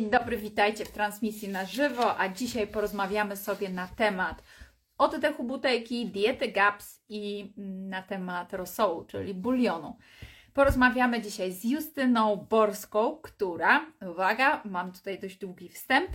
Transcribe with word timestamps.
Dzień 0.00 0.10
dobry, 0.10 0.36
witajcie 0.36 0.84
w 0.84 0.90
transmisji 0.90 1.48
na 1.48 1.64
żywo, 1.64 2.18
a 2.18 2.28
dzisiaj 2.28 2.66
porozmawiamy 2.66 3.36
sobie 3.36 3.68
na 3.68 3.88
temat 3.88 4.42
oddechu 4.98 5.44
butelki, 5.44 6.06
diety 6.06 6.48
GAPS 6.48 7.02
i 7.08 7.52
na 7.88 8.02
temat 8.02 8.52
rosołu, 8.52 9.04
czyli 9.04 9.34
bulionu. 9.34 9.98
Porozmawiamy 10.54 11.20
dzisiaj 11.20 11.52
z 11.52 11.64
Justyną 11.64 12.36
Borską, 12.36 13.16
która, 13.22 13.86
uwaga, 14.10 14.62
mam 14.64 14.92
tutaj 14.92 15.18
dość 15.18 15.36
długi 15.36 15.68
wstęp. 15.68 16.10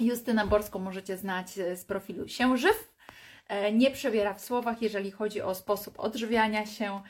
Justynę 0.00 0.46
Borską 0.46 0.78
możecie 0.78 1.16
znać 1.16 1.50
z 1.50 1.84
profilu 1.84 2.28
Się 2.28 2.56
Żyw. 2.56 2.92
E, 3.48 3.72
nie 3.72 3.90
przebiera 3.90 4.34
w 4.34 4.40
słowach, 4.40 4.82
jeżeli 4.82 5.10
chodzi 5.10 5.42
o 5.42 5.54
sposób 5.54 6.00
odżywiania 6.00 6.66
się, 6.66 7.00
E, 7.00 7.02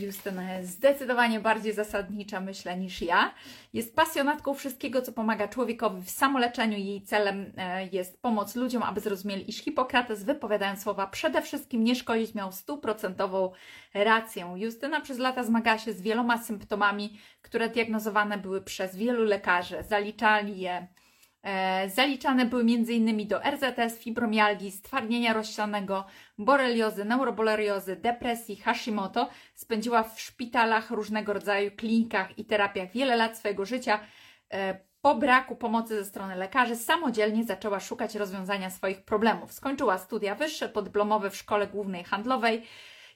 Justyna 0.00 0.54
jest 0.54 0.70
zdecydowanie 0.70 1.40
bardziej 1.40 1.72
zasadnicza, 1.72 2.40
myślę, 2.40 2.76
niż 2.76 3.02
ja. 3.02 3.34
Jest 3.72 3.96
pasjonatką 3.96 4.54
wszystkiego, 4.54 5.02
co 5.02 5.12
pomaga 5.12 5.48
człowiekowi 5.48 6.02
w 6.02 6.10
samoleczeniu. 6.10 6.78
Jej 6.78 7.02
celem 7.02 7.52
e, 7.56 7.86
jest 7.86 8.22
pomoc 8.22 8.56
ludziom, 8.56 8.82
aby 8.82 9.00
zrozumieli, 9.00 9.50
iż 9.50 9.56
Hipokrates, 9.56 10.24
wypowiadając 10.24 10.82
słowa 10.82 11.06
przede 11.06 11.42
wszystkim 11.42 11.84
nie 11.84 11.94
szkodzić, 11.94 12.34
miał 12.34 12.52
stuprocentową 12.52 13.52
rację. 13.94 14.54
Justyna 14.56 15.00
przez 15.00 15.18
lata 15.18 15.44
zmagała 15.44 15.78
się 15.78 15.92
z 15.92 16.02
wieloma 16.02 16.38
symptomami, 16.38 17.18
które 17.42 17.68
diagnozowane 17.68 18.38
były 18.38 18.62
przez 18.62 18.96
wielu 18.96 19.24
lekarzy. 19.24 19.76
Zaliczali 19.88 20.60
je 20.60 20.76
E, 20.76 21.05
zaliczane 21.88 22.46
były 22.46 22.62
m.in. 22.62 23.28
do 23.28 23.40
RZS, 23.42 23.98
fibromialgii, 23.98 24.70
stwardnienia 24.70 25.32
rozsianego, 25.32 26.04
boreliozy, 26.38 27.04
neuroboleriozy, 27.04 27.96
depresji, 27.96 28.56
Hashimoto. 28.56 29.28
Spędziła 29.54 30.02
w 30.02 30.20
szpitalach, 30.20 30.90
różnego 30.90 31.32
rodzaju 31.32 31.70
klinikach 31.70 32.38
i 32.38 32.44
terapiach 32.44 32.92
wiele 32.92 33.16
lat 33.16 33.38
swojego 33.38 33.64
życia. 33.64 34.00
E, 34.52 34.86
po 35.00 35.14
braku 35.14 35.56
pomocy 35.56 35.96
ze 35.96 36.04
strony 36.04 36.36
lekarzy 36.36 36.76
samodzielnie 36.76 37.44
zaczęła 37.44 37.80
szukać 37.80 38.14
rozwiązania 38.14 38.70
swoich 38.70 39.04
problemów. 39.04 39.52
Skończyła 39.52 39.98
studia 39.98 40.34
wyższe, 40.34 40.68
podyplomowe 40.68 41.30
w 41.30 41.36
Szkole 41.36 41.66
Głównej 41.66 42.04
Handlowej. 42.04 42.62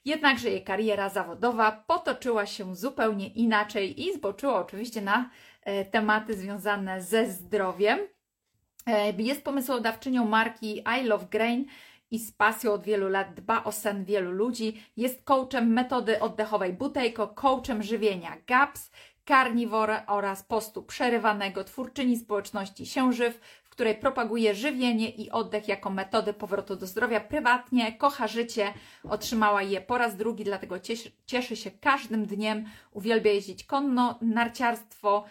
Jednakże 0.04 0.50
jej 0.50 0.64
kariera 0.64 1.08
zawodowa 1.08 1.84
potoczyła 1.86 2.46
się 2.46 2.76
zupełnie 2.76 3.28
inaczej 3.28 4.02
i 4.02 4.14
zboczyła 4.14 4.54
oczywiście 4.54 5.00
na 5.00 5.30
e, 5.62 5.84
tematy 5.84 6.34
związane 6.34 7.02
ze 7.02 7.30
zdrowiem. 7.30 7.98
E, 8.86 9.12
jest 9.22 9.44
pomysłodawczynią 9.44 10.24
marki 10.24 10.84
I 11.00 11.04
Love 11.04 11.26
Grain 11.30 11.64
i 12.10 12.18
z 12.18 12.32
pasją 12.32 12.72
od 12.72 12.84
wielu 12.84 13.08
lat 13.08 13.34
dba 13.34 13.64
o 13.64 13.72
sen 13.72 14.04
wielu 14.04 14.30
ludzi. 14.30 14.82
Jest 14.96 15.24
coachem 15.24 15.72
metody 15.72 16.20
oddechowej 16.20 16.72
Butejko, 16.72 17.28
coachem 17.28 17.82
żywienia 17.82 18.36
GAPS, 18.46 18.90
karniwora 19.24 20.06
oraz 20.06 20.42
postu 20.42 20.82
przerywanego, 20.82 21.64
twórczyni 21.64 22.16
społeczności 22.16 22.86
Siężyw, 22.86 23.40
w 23.62 23.70
której 23.70 23.94
propaguje 23.94 24.54
żywienie 24.54 25.10
i 25.10 25.30
oddech 25.30 25.68
jako 25.68 25.90
metody 25.90 26.32
powrotu 26.32 26.76
do 26.76 26.86
zdrowia 26.86 27.20
prywatnie, 27.20 27.92
kocha 27.92 28.28
życie, 28.28 28.72
otrzymała 29.08 29.62
je 29.62 29.80
po 29.80 29.98
raz 29.98 30.16
drugi, 30.16 30.44
dlatego 30.44 30.80
cieszy, 30.80 31.10
cieszy 31.26 31.56
się 31.56 31.70
każdym 31.70 32.26
dniem, 32.26 32.64
uwielbia 32.92 33.32
jeździć 33.32 33.64
konno, 33.64 34.18
narciarstwo, 34.22 35.24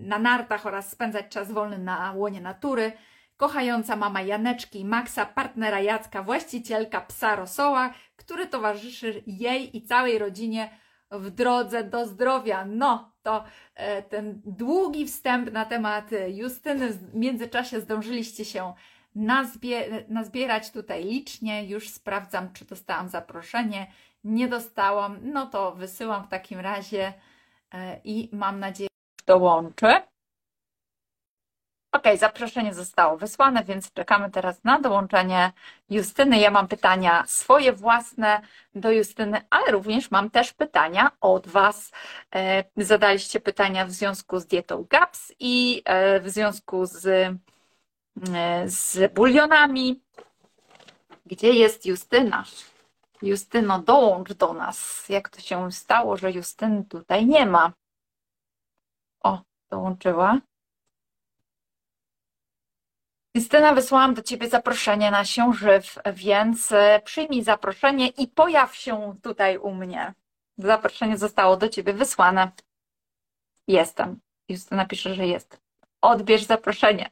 na 0.00 0.18
nartach 0.18 0.66
oraz 0.66 0.90
spędzać 0.90 1.28
czas 1.28 1.52
wolny 1.52 1.78
na 1.78 2.12
łonie 2.12 2.40
natury. 2.40 2.92
Kochająca 3.36 3.96
mama 3.96 4.22
Janeczki 4.22 4.80
i 4.80 4.84
Maxa, 4.84 5.26
partnera 5.26 5.80
Jacka, 5.80 6.22
właścicielka 6.22 7.00
psa 7.00 7.36
Rosoła, 7.36 7.94
który 8.16 8.46
towarzyszy 8.46 9.22
jej 9.26 9.76
i 9.76 9.82
całej 9.82 10.18
rodzinie 10.18 10.70
w 11.10 11.30
drodze 11.30 11.84
do 11.84 12.06
zdrowia. 12.06 12.64
No, 12.64 13.12
to 13.22 13.44
e, 13.74 14.02
ten 14.02 14.42
długi 14.44 15.06
wstęp 15.06 15.52
na 15.52 15.64
temat 15.64 16.10
Justyny. 16.28 16.88
W 16.90 17.14
międzyczasie 17.14 17.80
zdążyliście 17.80 18.44
się 18.44 18.74
nazbie 19.14 20.04
nazbierać 20.08 20.70
tutaj 20.70 21.04
licznie. 21.04 21.66
Już 21.66 21.88
sprawdzam, 21.88 22.52
czy 22.52 22.64
dostałam 22.64 23.08
zaproszenie. 23.08 23.86
Nie 24.24 24.48
dostałam. 24.48 25.18
No 25.22 25.46
to 25.46 25.72
wysyłam 25.72 26.24
w 26.24 26.28
takim 26.28 26.60
razie 26.60 27.12
e, 27.74 28.00
i 28.04 28.28
mam 28.32 28.60
nadzieję, 28.60 28.89
dołączy. 29.30 29.86
Ok, 31.92 32.02
zaproszenie 32.18 32.74
zostało 32.74 33.16
wysłane, 33.16 33.64
więc 33.64 33.92
czekamy 33.92 34.30
teraz 34.30 34.64
na 34.64 34.80
dołączenie 34.80 35.52
Justyny. 35.90 36.38
Ja 36.38 36.50
mam 36.50 36.68
pytania 36.68 37.24
swoje 37.26 37.72
własne 37.72 38.40
do 38.74 38.90
Justyny, 38.90 39.40
ale 39.50 39.72
również 39.72 40.10
mam 40.10 40.30
też 40.30 40.52
pytania 40.52 41.10
od 41.20 41.48
Was. 41.48 41.92
E, 42.34 42.64
zadaliście 42.76 43.40
pytania 43.40 43.86
w 43.86 43.90
związku 43.90 44.38
z 44.40 44.46
dietą 44.46 44.86
GAPS 44.90 45.32
i 45.40 45.82
e, 45.84 46.20
w 46.20 46.30
związku 46.30 46.86
z, 46.86 47.06
e, 47.06 47.38
z 48.68 49.12
bulionami. 49.14 50.02
Gdzie 51.26 51.52
jest 51.52 51.86
Justyna? 51.86 52.44
Justyno, 53.22 53.78
dołącz 53.78 54.32
do 54.32 54.52
nas. 54.52 55.08
Jak 55.08 55.28
to 55.28 55.40
się 55.40 55.72
stało, 55.72 56.16
że 56.16 56.32
Justyny 56.32 56.84
tutaj 56.84 57.26
nie 57.26 57.46
ma? 57.46 57.72
Dołączyła. 59.70 60.38
Justyna, 63.34 63.74
wysłałam 63.74 64.14
do 64.14 64.22
Ciebie 64.22 64.48
zaproszenie 64.48 65.10
na 65.10 65.24
się 65.24 65.52
żyw, 65.52 65.98
więc 66.12 66.72
e, 66.72 67.00
przyjmij 67.04 67.42
zaproszenie 67.42 68.08
i 68.08 68.28
pojaw 68.28 68.76
się 68.76 69.14
tutaj 69.22 69.58
u 69.58 69.74
mnie. 69.74 70.14
Zaproszenie 70.58 71.18
zostało 71.18 71.56
do 71.56 71.68
Ciebie 71.68 71.92
wysłane. 71.92 72.52
Jestem. 73.68 74.20
Justyna 74.48 74.86
pisze, 74.86 75.14
że 75.14 75.26
jest. 75.26 75.60
Odbierz 76.00 76.44
zaproszenie. 76.44 77.10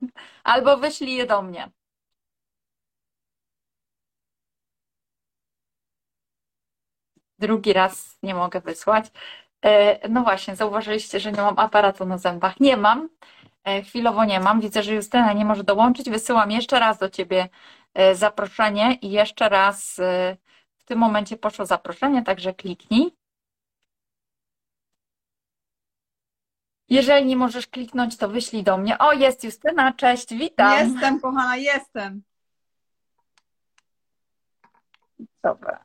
Albo 0.44 0.76
wyślij 0.76 1.14
je 1.16 1.26
do 1.26 1.42
mnie. 1.42 1.70
Drugi 7.38 7.72
raz 7.72 8.18
nie 8.22 8.34
mogę 8.34 8.60
wysłać. 8.60 9.06
E, 9.64 10.08
no 10.08 10.22
właśnie, 10.22 10.56
zauważyliście, 10.56 11.20
że 11.20 11.32
nie 11.32 11.42
mam 11.42 11.58
aparatu 11.58 12.06
na 12.06 12.18
zębach. 12.18 12.60
Nie 12.60 12.76
mam, 12.76 13.08
e, 13.64 13.82
chwilowo 13.82 14.24
nie 14.24 14.40
mam. 14.40 14.60
Widzę, 14.60 14.82
że 14.82 14.94
Justyna 14.94 15.32
nie 15.32 15.44
może 15.44 15.64
dołączyć. 15.64 16.10
Wysyłam 16.10 16.50
jeszcze 16.50 16.80
raz 16.80 16.98
do 16.98 17.10
Ciebie 17.10 17.48
e, 17.94 18.14
zaproszenie 18.14 18.94
i 18.94 19.10
jeszcze 19.10 19.48
raz 19.48 20.00
w 20.76 20.84
tym 20.84 20.98
momencie 20.98 21.36
poszło 21.36 21.66
zaproszenie, 21.66 22.22
także 22.22 22.54
kliknij. 22.54 23.20
Jeżeli 26.88 27.26
nie 27.26 27.36
możesz 27.36 27.66
kliknąć, 27.66 28.16
to 28.16 28.28
wyślij 28.28 28.62
do 28.62 28.76
mnie. 28.76 28.98
O, 28.98 29.12
jest 29.12 29.44
Justyna, 29.44 29.92
cześć, 29.92 30.34
witam. 30.34 30.88
Jestem, 30.92 31.20
kochana, 31.20 31.56
jestem. 31.56 32.22
Dobra. 35.42 35.84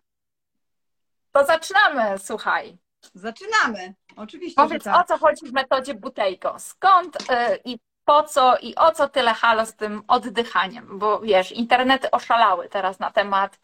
To 1.31 1.45
zaczynamy, 1.45 2.19
słuchaj. 2.19 2.77
Zaczynamy. 3.13 3.93
Oczywiście. 4.15 4.61
Powiedz, 4.61 4.83
tak. 4.83 5.01
o 5.01 5.03
co 5.03 5.17
chodzi 5.17 5.45
w 5.45 5.53
metodzie 5.53 5.93
Butejko? 5.93 6.59
Skąd 6.59 7.17
yy, 7.29 7.59
i 7.65 7.79
po 8.05 8.23
co 8.23 8.57
i 8.57 8.75
o 8.75 8.91
co 8.91 9.09
tyle 9.09 9.33
halo 9.33 9.65
z 9.65 9.75
tym 9.75 10.03
oddychaniem? 10.07 10.99
Bo 10.99 11.19
wiesz, 11.19 11.51
internety 11.51 12.11
oszalały 12.11 12.69
teraz 12.69 12.99
na 12.99 13.11
temat 13.11 13.59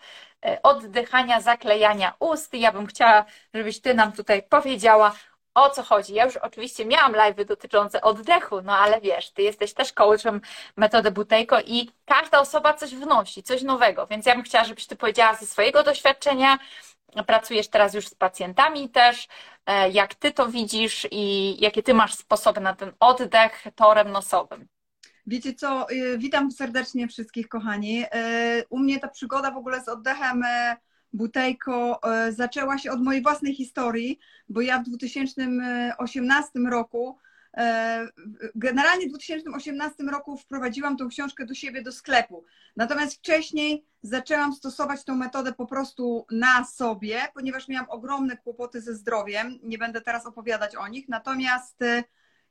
yy, 0.46 0.62
oddychania, 0.62 1.42
zaklejania 1.42 2.14
ust. 2.20 2.54
I 2.54 2.60
ja 2.60 2.72
bym 2.72 2.86
chciała, 2.88 3.26
żebyś 3.54 3.82
ty 3.82 3.94
nam 3.94 4.12
tutaj 4.12 4.44
powiedziała, 4.44 5.14
o 5.54 5.70
co 5.70 5.84
chodzi. 5.84 6.14
Ja 6.14 6.26
już 6.26 6.38
oczywiście 6.38 6.86
miałam 6.86 7.14
live'y 7.14 7.46
dotyczące 7.46 8.02
oddechu, 8.02 8.62
no 8.62 8.78
ale 8.78 9.02
wiesz, 9.02 9.32
ty 9.32 9.42
jesteś 9.42 9.74
też 9.74 9.94
coachem 9.94 10.42
metody 10.78 11.12
Butejko 11.12 11.62
i 11.62 11.92
każda 12.06 12.40
osoba 12.40 12.74
coś 12.74 12.96
wnosi, 12.96 13.44
coś 13.44 13.62
nowego, 13.62 14.08
więc 14.08 14.26
ja 14.26 14.36
bym 14.36 14.44
chciała, 14.44 14.66
żebyś 14.66 14.88
ty 14.88 14.96
powiedziała 14.96 15.36
ze 15.36 15.46
swojego 15.46 15.84
doświadczenia, 15.84 16.60
pracujesz 17.28 17.68
teraz 17.68 17.94
już 17.94 18.08
z 18.08 18.16
pacjentami 18.16 18.90
też, 18.90 19.28
e, 19.66 19.90
jak 19.90 20.16
ty 20.16 20.32
to 20.32 20.48
widzisz 20.48 21.08
i 21.12 21.56
jakie 21.62 21.84
ty 21.84 21.94
masz 21.94 22.14
sposoby 22.14 22.62
na 22.62 22.76
ten 22.76 22.94
oddech 23.00 23.64
torem 23.76 24.12
nosowym. 24.12 24.68
Wiecie 25.28 25.54
co, 25.54 25.92
y, 25.92 26.18
witam 26.18 26.52
serdecznie 26.52 27.08
wszystkich 27.08 27.48
kochani. 27.48 28.04
Y, 28.04 28.08
u 28.70 28.80
mnie 28.80 29.00
ta 29.00 29.08
przygoda 29.08 29.52
w 29.52 29.58
ogóle 29.58 29.84
z 29.84 29.88
oddechem 29.88 30.44
e, 30.44 30.78
Butejko 31.14 32.00
e, 32.04 32.32
zaczęła 32.32 32.78
się 32.78 32.92
od 32.92 33.04
mojej 33.04 33.22
własnej 33.22 33.56
historii, 33.56 34.20
bo 34.50 34.62
ja 34.62 34.80
w 34.80 34.84
2018 34.84 36.60
roku 36.60 37.18
E, 37.58 38.08
generalnie 38.56 39.06
w 39.06 39.10
2018 39.10 40.04
roku 40.04 40.38
wprowadziłam 40.38 40.98
tą 40.98 41.10
książkę 41.10 41.46
do 41.46 41.54
siebie 41.54 41.82
do 41.82 41.92
sklepu. 41.92 42.46
Natomiast 42.76 43.16
wcześniej 43.16 43.86
zaczęłam 44.02 44.54
stosować 44.54 45.04
tą 45.04 45.16
metodę 45.16 45.54
po 45.54 45.66
prostu 45.66 46.26
na 46.32 46.64
sobie, 46.64 47.22
ponieważ 47.34 47.68
miałam 47.68 47.90
ogromne 47.90 48.38
kłopoty 48.38 48.82
ze 48.82 48.96
zdrowiem. 48.96 49.60
Nie 49.64 49.78
będę 49.78 50.02
teraz 50.02 50.26
opowiadać 50.26 50.76
o 50.76 50.88
nich. 50.88 51.10
Natomiast 51.10 51.82
e, 51.82 52.04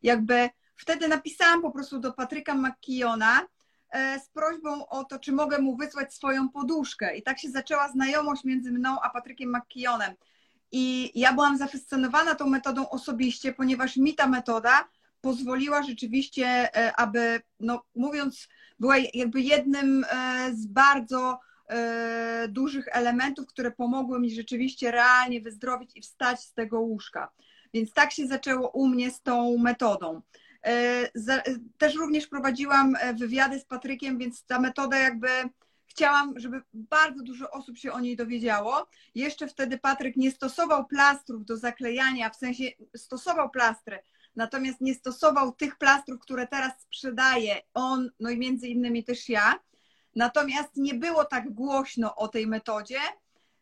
jakby 0.03 0.51
wtedy 0.77 1.09
napisałam 1.09 1.62
po 1.62 1.71
prostu 1.71 1.99
do 1.99 2.12
Patryka 2.12 2.55
McKeona 2.55 3.41
e, 3.41 3.47
z 3.95 4.29
prośbą 4.29 4.89
o 4.89 5.05
to, 5.05 5.19
czy 5.19 5.33
mogę 5.33 5.59
mu 5.59 5.77
wysłać 5.77 6.15
swoją 6.15 6.49
poduszkę. 6.49 7.17
I 7.17 7.23
tak 7.23 7.39
się 7.39 7.51
zaczęła 7.51 7.89
znajomość 7.89 8.45
między 8.45 8.73
mną 8.73 8.97
a 9.03 9.11
Patrykiem 9.11 9.57
McKeonem. 9.57 10.15
I 10.73 11.13
ja 11.21 11.33
byłam 11.33 11.59
zafascynowana 11.59 12.35
tą 12.35 12.47
metodą 12.47 12.89
osobiście, 12.89 13.53
ponieważ 13.53 13.97
mi 13.97 14.15
ta 14.15 14.27
metoda 14.27 14.89
pozwoliła 15.21 15.83
rzeczywiście, 15.83 16.71
aby, 16.99 17.41
no 17.61 17.83
mówiąc, 17.95 18.49
była 18.79 18.95
jakby 19.15 19.41
jednym 19.41 20.07
z 20.53 20.67
bardzo 20.67 21.41
dużych 22.49 22.89
elementów, 22.93 23.47
które 23.47 23.71
pomogły 23.71 24.21
mi 24.21 24.31
rzeczywiście 24.31 24.91
realnie 24.91 25.41
wyzdrowić 25.41 25.91
i 25.95 26.01
wstać 26.01 26.41
z 26.41 26.53
tego 26.53 26.81
łóżka. 26.81 27.31
Więc 27.75 27.93
tak 27.93 28.13
się 28.13 28.27
zaczęło 28.27 28.71
u 28.71 28.87
mnie 28.87 29.11
z 29.11 29.23
tą 29.23 29.59
metodą. 29.59 30.23
Też 31.79 31.95
również 31.95 32.27
prowadziłam 32.27 32.97
wywiady 33.15 33.59
z 33.59 33.65
Patrykiem, 33.65 34.19
więc 34.19 34.45
ta 34.45 34.61
metoda 34.61 34.99
jakby 34.99 35.29
chciałam, 35.87 36.35
żeby 36.37 36.62
bardzo 36.75 37.23
dużo 37.23 37.51
osób 37.51 37.79
się 37.79 37.93
o 37.93 38.01
niej 38.01 38.17
dowiedziało. 38.17 38.87
Jeszcze 39.15 39.49
wtedy 39.49 39.79
Patryk 39.79 40.17
nie 40.17 40.31
stosował 40.31 40.87
plastrów 40.87 41.45
do 41.45 41.57
zaklejania, 41.57 42.31
w 42.31 42.37
sensie 42.37 42.65
stosował 42.97 43.51
plastry, 43.51 43.99
natomiast 44.37 44.81
nie 44.81 44.95
stosował 44.95 45.53
tych 45.53 45.77
plastrów, 45.79 46.21
które 46.21 46.47
teraz 46.47 46.81
sprzedaje 46.81 47.57
on, 47.75 48.11
no 48.21 48.31
i 48.31 48.39
między 48.39 48.69
innymi 48.69 49.05
też 49.05 49.29
ja. 49.29 49.61
Natomiast 50.17 50.77
nie 50.77 50.95
było 50.95 51.25
tak 51.25 51.55
głośno 51.55 52.17
o 52.17 52.29
tej 52.29 52.47
metodzie, 52.47 52.99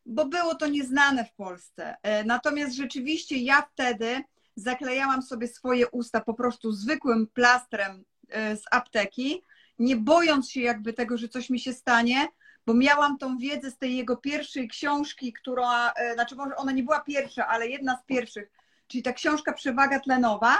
bo 0.06 0.26
było 0.26 0.54
to 0.54 0.66
nieznane 0.66 1.24
w 1.24 1.32
Polsce. 1.32 1.96
E, 2.02 2.24
natomiast 2.24 2.74
rzeczywiście 2.74 3.36
ja 3.36 3.62
wtedy 3.72 4.24
zaklejałam 4.58 5.22
sobie 5.22 5.48
swoje 5.48 5.88
usta 5.88 6.20
po 6.20 6.34
prostu 6.34 6.72
zwykłym 6.72 7.26
plastrem 7.26 8.04
e, 8.28 8.56
z 8.56 8.62
apteki 8.70 9.44
nie 9.78 9.96
bojąc 9.96 10.50
się 10.50 10.60
jakby 10.60 10.92
tego, 10.92 11.18
że 11.18 11.28
coś 11.28 11.50
mi 11.50 11.60
się 11.60 11.72
stanie, 11.72 12.28
bo 12.66 12.74
miałam 12.74 13.18
tą 13.18 13.38
wiedzę 13.38 13.70
z 13.70 13.78
tej 13.78 13.96
jego 13.96 14.16
pierwszej 14.16 14.68
książki, 14.68 15.32
która, 15.32 15.92
e, 15.92 16.14
znaczy 16.14 16.36
może 16.36 16.56
ona 16.56 16.72
nie 16.72 16.82
była 16.82 17.00
pierwsza, 17.00 17.46
ale 17.46 17.68
jedna 17.68 17.96
z 17.96 18.04
pierwszych, 18.04 18.50
czyli 18.86 19.02
ta 19.02 19.12
książka 19.12 19.52
Przewaga 19.52 20.00
tlenowa 20.00 20.58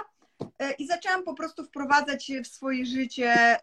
e, 0.59 0.73
i 0.73 0.87
zaczęłam 0.87 1.25
po 1.25 1.35
prostu 1.35 1.65
wprowadzać 1.65 2.33
w 2.45 2.47
swoje 2.47 2.87
życie 2.87 3.57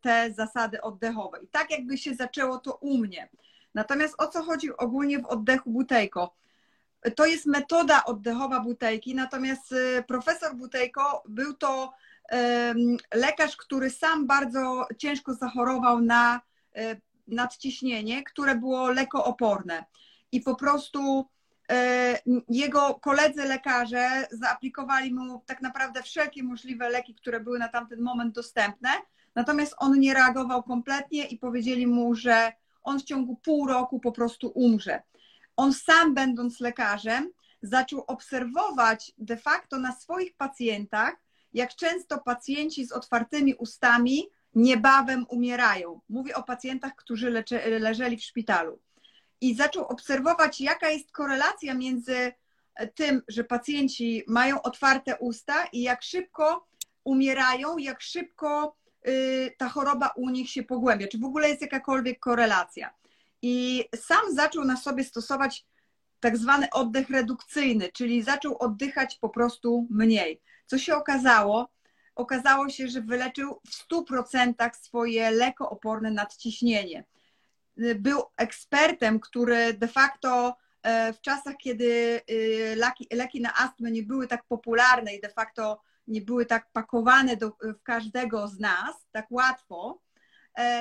te 0.00 0.32
zasady 0.32 0.80
oddechowe. 0.80 1.38
I 1.42 1.48
tak 1.48 1.70
jakby 1.70 1.98
się 1.98 2.14
zaczęło 2.14 2.58
to 2.58 2.74
u 2.74 2.98
mnie. 2.98 3.28
Natomiast 3.74 4.14
o 4.18 4.26
co 4.26 4.42
chodzi 4.42 4.76
ogólnie 4.76 5.18
w 5.18 5.26
oddechu 5.26 5.70
Butejko? 5.70 6.34
To 7.16 7.26
jest 7.26 7.46
metoda 7.46 8.04
oddechowa 8.04 8.60
Butejki, 8.60 9.14
natomiast 9.14 9.74
profesor 10.06 10.56
Butejko 10.56 11.22
był 11.28 11.54
to 11.54 11.92
lekarz, 13.14 13.56
który 13.56 13.90
sam 13.90 14.26
bardzo 14.26 14.86
ciężko 14.98 15.34
zachorował 15.34 16.00
na 16.00 16.40
e, 16.76 16.96
nadciśnienie, 17.28 18.24
które 18.24 18.54
było 18.54 18.90
lekooporne. 18.90 19.84
I 20.32 20.40
po 20.40 20.54
prostu 20.54 21.26
e, 21.70 22.18
jego 22.48 22.94
koledzy 22.94 23.44
lekarze 23.44 24.26
zaaplikowali 24.30 25.14
mu 25.14 25.42
tak 25.46 25.62
naprawdę 25.62 26.02
wszelkie 26.02 26.42
możliwe 26.42 26.88
leki, 26.88 27.14
które 27.14 27.40
były 27.40 27.58
na 27.58 27.68
tamten 27.68 28.00
moment 28.00 28.34
dostępne, 28.34 28.88
natomiast 29.34 29.74
on 29.78 30.00
nie 30.00 30.14
reagował 30.14 30.62
kompletnie 30.62 31.24
i 31.24 31.38
powiedzieli 31.38 31.86
mu, 31.86 32.14
że 32.14 32.52
on 32.82 33.00
w 33.00 33.04
ciągu 33.04 33.36
pół 33.36 33.66
roku 33.66 34.00
po 34.00 34.12
prostu 34.12 34.48
umrze. 34.54 35.02
On 35.58 35.72
sam, 35.72 36.14
będąc 36.14 36.60
lekarzem, 36.60 37.30
zaczął 37.62 38.04
obserwować 38.06 39.12
de 39.18 39.36
facto 39.36 39.78
na 39.78 39.92
swoich 39.92 40.36
pacjentach, 40.36 41.16
jak 41.52 41.74
często 41.74 42.18
pacjenci 42.18 42.86
z 42.86 42.92
otwartymi 42.92 43.54
ustami 43.54 44.28
niebawem 44.54 45.26
umierają. 45.28 46.00
Mówię 46.08 46.34
o 46.34 46.42
pacjentach, 46.42 46.94
którzy 46.96 47.44
leżeli 47.80 48.16
w 48.16 48.24
szpitalu. 48.24 48.80
I 49.40 49.54
zaczął 49.54 49.84
obserwować, 49.84 50.60
jaka 50.60 50.90
jest 50.90 51.12
korelacja 51.12 51.74
między 51.74 52.32
tym, 52.94 53.22
że 53.28 53.44
pacjenci 53.44 54.24
mają 54.26 54.62
otwarte 54.62 55.16
usta 55.16 55.64
i 55.72 55.82
jak 55.82 56.02
szybko 56.02 56.66
umierają, 57.04 57.78
jak 57.78 58.00
szybko 58.00 58.76
y, 59.08 59.54
ta 59.58 59.68
choroba 59.68 60.08
u 60.16 60.30
nich 60.30 60.50
się 60.50 60.62
pogłębia, 60.62 61.08
czy 61.08 61.18
w 61.18 61.24
ogóle 61.24 61.48
jest 61.48 61.62
jakakolwiek 61.62 62.20
korelacja. 62.20 62.97
I 63.42 63.84
sam 63.96 64.34
zaczął 64.34 64.64
na 64.64 64.76
sobie 64.76 65.04
stosować 65.04 65.66
tak 66.20 66.36
zwany 66.36 66.70
oddech 66.70 67.10
redukcyjny, 67.10 67.92
czyli 67.92 68.22
zaczął 68.22 68.58
oddychać 68.58 69.18
po 69.20 69.28
prostu 69.28 69.86
mniej. 69.90 70.40
Co 70.66 70.78
się 70.78 70.96
okazało? 70.96 71.68
Okazało 72.14 72.68
się, 72.68 72.88
że 72.88 73.00
wyleczył 73.00 73.60
w 73.66 73.92
100% 73.92 74.74
swoje 74.74 75.30
lekooporne 75.30 76.10
nadciśnienie. 76.10 77.04
Był 77.96 78.22
ekspertem, 78.36 79.20
który 79.20 79.74
de 79.74 79.88
facto 79.88 80.56
e, 80.82 81.12
w 81.12 81.20
czasach, 81.20 81.54
kiedy 81.56 82.20
e, 82.28 82.76
leki, 82.76 83.06
leki 83.12 83.40
na 83.40 83.54
astmę 83.54 83.90
nie 83.90 84.02
były 84.02 84.28
tak 84.28 84.44
popularne 84.48 85.14
i 85.14 85.20
de 85.20 85.28
facto 85.28 85.80
nie 86.06 86.20
były 86.20 86.46
tak 86.46 86.68
pakowane 86.72 87.36
do, 87.36 87.56
w 87.62 87.82
każdego 87.82 88.48
z 88.48 88.58
nas 88.58 89.06
tak 89.12 89.26
łatwo, 89.30 90.00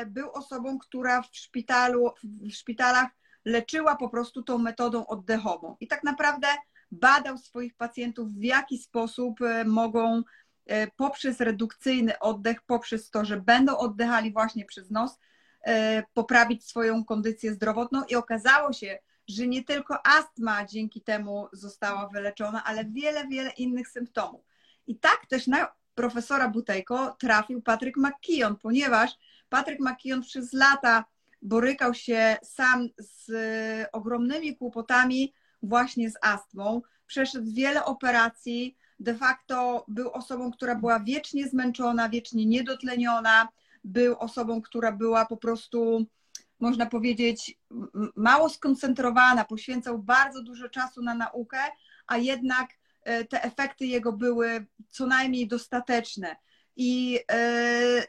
był 0.07 0.31
osobą, 0.31 0.79
która 0.79 1.21
w 1.21 1.27
szpitalu, 1.31 2.11
w 2.23 2.51
szpitalach 2.51 3.07
leczyła 3.45 3.95
po 3.95 4.09
prostu 4.09 4.43
tą 4.43 4.57
metodą 4.57 5.05
oddechową. 5.05 5.75
I 5.79 5.87
tak 5.87 6.03
naprawdę 6.03 6.47
badał 6.91 7.37
swoich 7.37 7.75
pacjentów, 7.75 8.33
w 8.33 8.43
jaki 8.43 8.77
sposób 8.77 9.41
e, 9.41 9.65
mogą 9.65 10.23
e, 10.65 10.87
poprzez 10.87 11.39
redukcyjny 11.39 12.19
oddech, 12.19 12.61
poprzez 12.61 13.09
to, 13.09 13.25
że 13.25 13.41
będą 13.41 13.77
oddychali 13.77 14.33
właśnie 14.33 14.65
przez 14.65 14.91
nos, 14.91 15.19
e, 15.61 16.03
poprawić 16.13 16.65
swoją 16.65 17.05
kondycję 17.05 17.53
zdrowotną 17.53 18.03
i 18.03 18.15
okazało 18.15 18.73
się, 18.73 18.99
że 19.27 19.47
nie 19.47 19.63
tylko 19.63 20.05
astma 20.07 20.65
dzięki 20.65 21.01
temu 21.01 21.47
została 21.53 22.07
wyleczona, 22.07 22.63
ale 22.63 22.85
wiele, 22.85 23.27
wiele 23.27 23.49
innych 23.49 23.87
symptomów. 23.87 24.41
I 24.87 24.99
tak 24.99 25.25
też 25.29 25.47
na 25.47 25.73
profesora 25.95 26.49
Butejko 26.49 27.15
trafił 27.19 27.61
Patryk 27.61 27.97
McKeon, 27.97 28.55
ponieważ 28.55 29.17
Patryk 29.49 29.79
McKeon 29.79 30.21
przez 30.21 30.53
lata 30.53 31.05
borykał 31.41 31.93
się 31.93 32.37
sam 32.43 32.89
z 32.97 33.31
ogromnymi 33.91 34.57
kłopotami 34.57 35.33
właśnie 35.63 36.09
z 36.09 36.13
astmą, 36.21 36.81
przeszedł 37.07 37.51
wiele 37.53 37.85
operacji, 37.85 38.77
de 38.99 39.15
facto 39.15 39.85
był 39.87 40.11
osobą, 40.11 40.51
która 40.51 40.75
była 40.75 40.99
wiecznie 40.99 41.47
zmęczona, 41.47 42.09
wiecznie 42.09 42.45
niedotleniona, 42.45 43.47
był 43.83 44.15
osobą, 44.19 44.61
która 44.61 44.91
była 44.91 45.25
po 45.25 45.37
prostu, 45.37 46.05
można 46.59 46.85
powiedzieć, 46.85 47.57
mało 48.15 48.49
skoncentrowana, 48.49 49.45
poświęcał 49.45 49.99
bardzo 49.99 50.43
dużo 50.43 50.69
czasu 50.69 51.01
na 51.01 51.13
naukę, 51.13 51.57
a 52.07 52.17
jednak 52.17 52.69
e, 53.03 53.25
te 53.25 53.43
efekty 53.43 53.85
jego 53.85 54.13
były 54.13 54.65
co 54.89 55.07
najmniej 55.07 55.47
dostateczne. 55.47 56.35
I 56.75 57.19
e, 57.31 58.03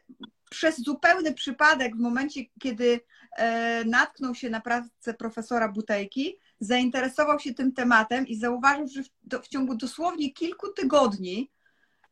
przez 0.50 0.82
zupełny 0.82 1.34
przypadek, 1.34 1.96
w 1.96 2.00
momencie, 2.00 2.40
kiedy 2.60 3.00
e, 3.36 3.84
natknął 3.84 4.34
się 4.34 4.50
na 4.50 4.60
pracę 4.60 5.14
profesora 5.14 5.69
Butejki, 5.69 6.38
zainteresował 6.60 7.40
się 7.40 7.55
tym 7.55 7.72
tematem 7.72 8.26
i 8.26 8.36
zauważył, 8.36 8.88
że 8.88 9.02
w, 9.43 9.48
ciągu 9.48 9.74
dosłownie 9.74 10.32
kilku 10.32 10.72
tygodni 10.72 11.50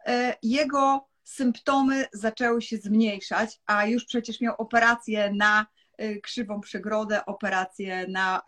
e, 0.07 0.37
jego 0.43 1.09
symptomy 1.25 2.07
zaczęły 2.13 2.63
się 2.63 2.77
zmniejszać, 2.77 3.61
a 3.67 3.87
już 3.87 4.05
przecież 4.05 4.41
miał 4.41 4.55
operację 4.59 5.33
na 5.33 5.67
e, 5.99 6.17
krzywą 6.17 6.61
przegrodę, 6.61 7.27
operację 7.27 8.07
na, 8.09 8.43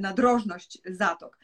na 0.00 0.12
drożność 0.12 0.78
zatok. 0.90 1.38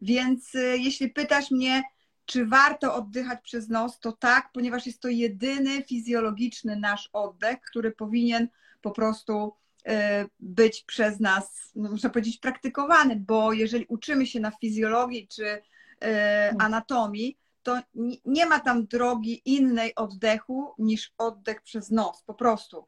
Więc 0.00 0.54
jeśli 0.54 1.08
pytasz 1.08 1.50
mnie, 1.50 1.82
czy 2.28 2.46
warto 2.46 2.94
oddychać 2.94 3.38
przez 3.42 3.68
nos, 3.68 4.00
to 4.00 4.12
tak, 4.12 4.50
ponieważ 4.52 4.86
jest 4.86 5.00
to 5.00 5.08
jedyny 5.08 5.82
fizjologiczny 5.82 6.76
nasz 6.76 7.10
oddech, 7.12 7.60
który 7.60 7.92
powinien 7.92 8.48
po 8.82 8.90
prostu 8.90 9.54
e, 9.86 10.26
być 10.40 10.82
przez 10.82 11.20
nas, 11.20 11.72
no 11.74 11.90
można 11.90 12.10
powiedzieć, 12.10 12.38
praktykowany, 12.38 13.16
bo 13.16 13.52
jeżeli 13.52 13.86
uczymy 13.88 14.26
się 14.26 14.40
na 14.40 14.50
fizjologii 14.50 15.28
czy 15.28 15.46
e, 15.46 15.62
hmm. 16.00 16.60
anatomii, 16.60 17.38
to 17.62 17.78
nie 18.24 18.46
ma 18.46 18.60
tam 18.60 18.86
drogi 18.86 19.42
innej 19.44 19.94
oddechu 19.94 20.74
niż 20.78 21.12
oddech 21.18 21.62
przez 21.62 21.90
nos, 21.90 22.22
po 22.22 22.34
prostu. 22.34 22.86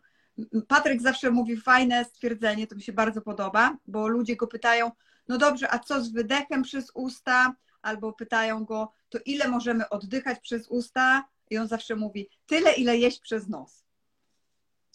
Patryk 0.68 1.02
zawsze 1.02 1.30
mówi 1.30 1.56
fajne 1.56 2.04
stwierdzenie, 2.04 2.66
to 2.66 2.76
mi 2.76 2.82
się 2.82 2.92
bardzo 2.92 3.23
podoba, 3.23 3.76
bo 3.87 4.09
ludzie 4.09 4.37
go 4.37 4.47
pytają, 4.47 4.90
no 5.28 5.38
dobrze, 5.38 5.73
a 5.73 5.78
co 5.78 6.00
z 6.04 6.12
wydechem 6.12 6.62
przez 6.62 6.90
usta? 6.94 7.54
Albo 7.82 8.12
pytają 8.12 8.64
go, 8.64 8.92
to 9.08 9.18
ile 9.25 9.49
możemy 9.49 9.88
oddychać 9.88 10.40
przez 10.40 10.68
usta? 10.68 11.25
I 11.50 11.58
on 11.58 11.68
zawsze 11.68 11.96
mówi, 11.96 12.28
tyle, 12.46 12.72
ile 12.72 12.96
jeść 12.96 13.20
przez 13.20 13.49
nos. 13.49 13.84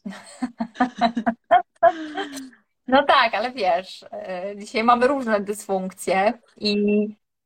No 2.88 3.04
tak, 3.04 3.34
ale 3.34 3.52
wiesz, 3.52 4.06
e, 4.12 4.56
dzisiaj 4.58 4.84
mamy 4.84 5.08
różne 5.08 5.42
dysfunkcje 5.42 6.34
i 6.58 6.76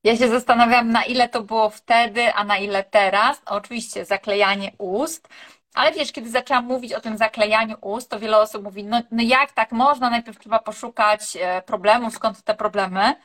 ja 0.03 0.17
się 0.17 0.29
zastanawiam, 0.29 0.91
na 0.91 1.03
ile 1.03 1.29
to 1.29 1.43
było 1.43 1.69
wtedy, 1.69 2.33
a 2.33 2.43
na 2.43 2.57
ile 2.57 2.83
teraz. 2.83 3.41
No, 3.45 3.55
oczywiście 3.55 4.05
zaklejanie 4.05 4.71
ust, 4.77 5.27
ale 5.73 5.91
wiesz, 5.91 6.11
kiedy 6.11 6.29
zaczęłam 6.29 6.65
mówić 6.65 6.93
o 6.93 7.01
tym 7.01 7.17
zaklejaniu 7.17 7.75
ust, 7.81 8.09
to 8.09 8.19
wiele 8.19 8.37
osób 8.37 8.63
mówi, 8.63 8.83
no, 8.83 9.01
no 9.11 9.23
jak 9.23 9.51
tak 9.51 9.71
można, 9.71 10.09
najpierw 10.09 10.39
trzeba 10.39 10.59
poszukać 10.59 11.37
e, 11.41 11.61
problemów, 11.61 12.13
skąd 12.13 12.43
te 12.43 12.55
problemy. 12.55 13.15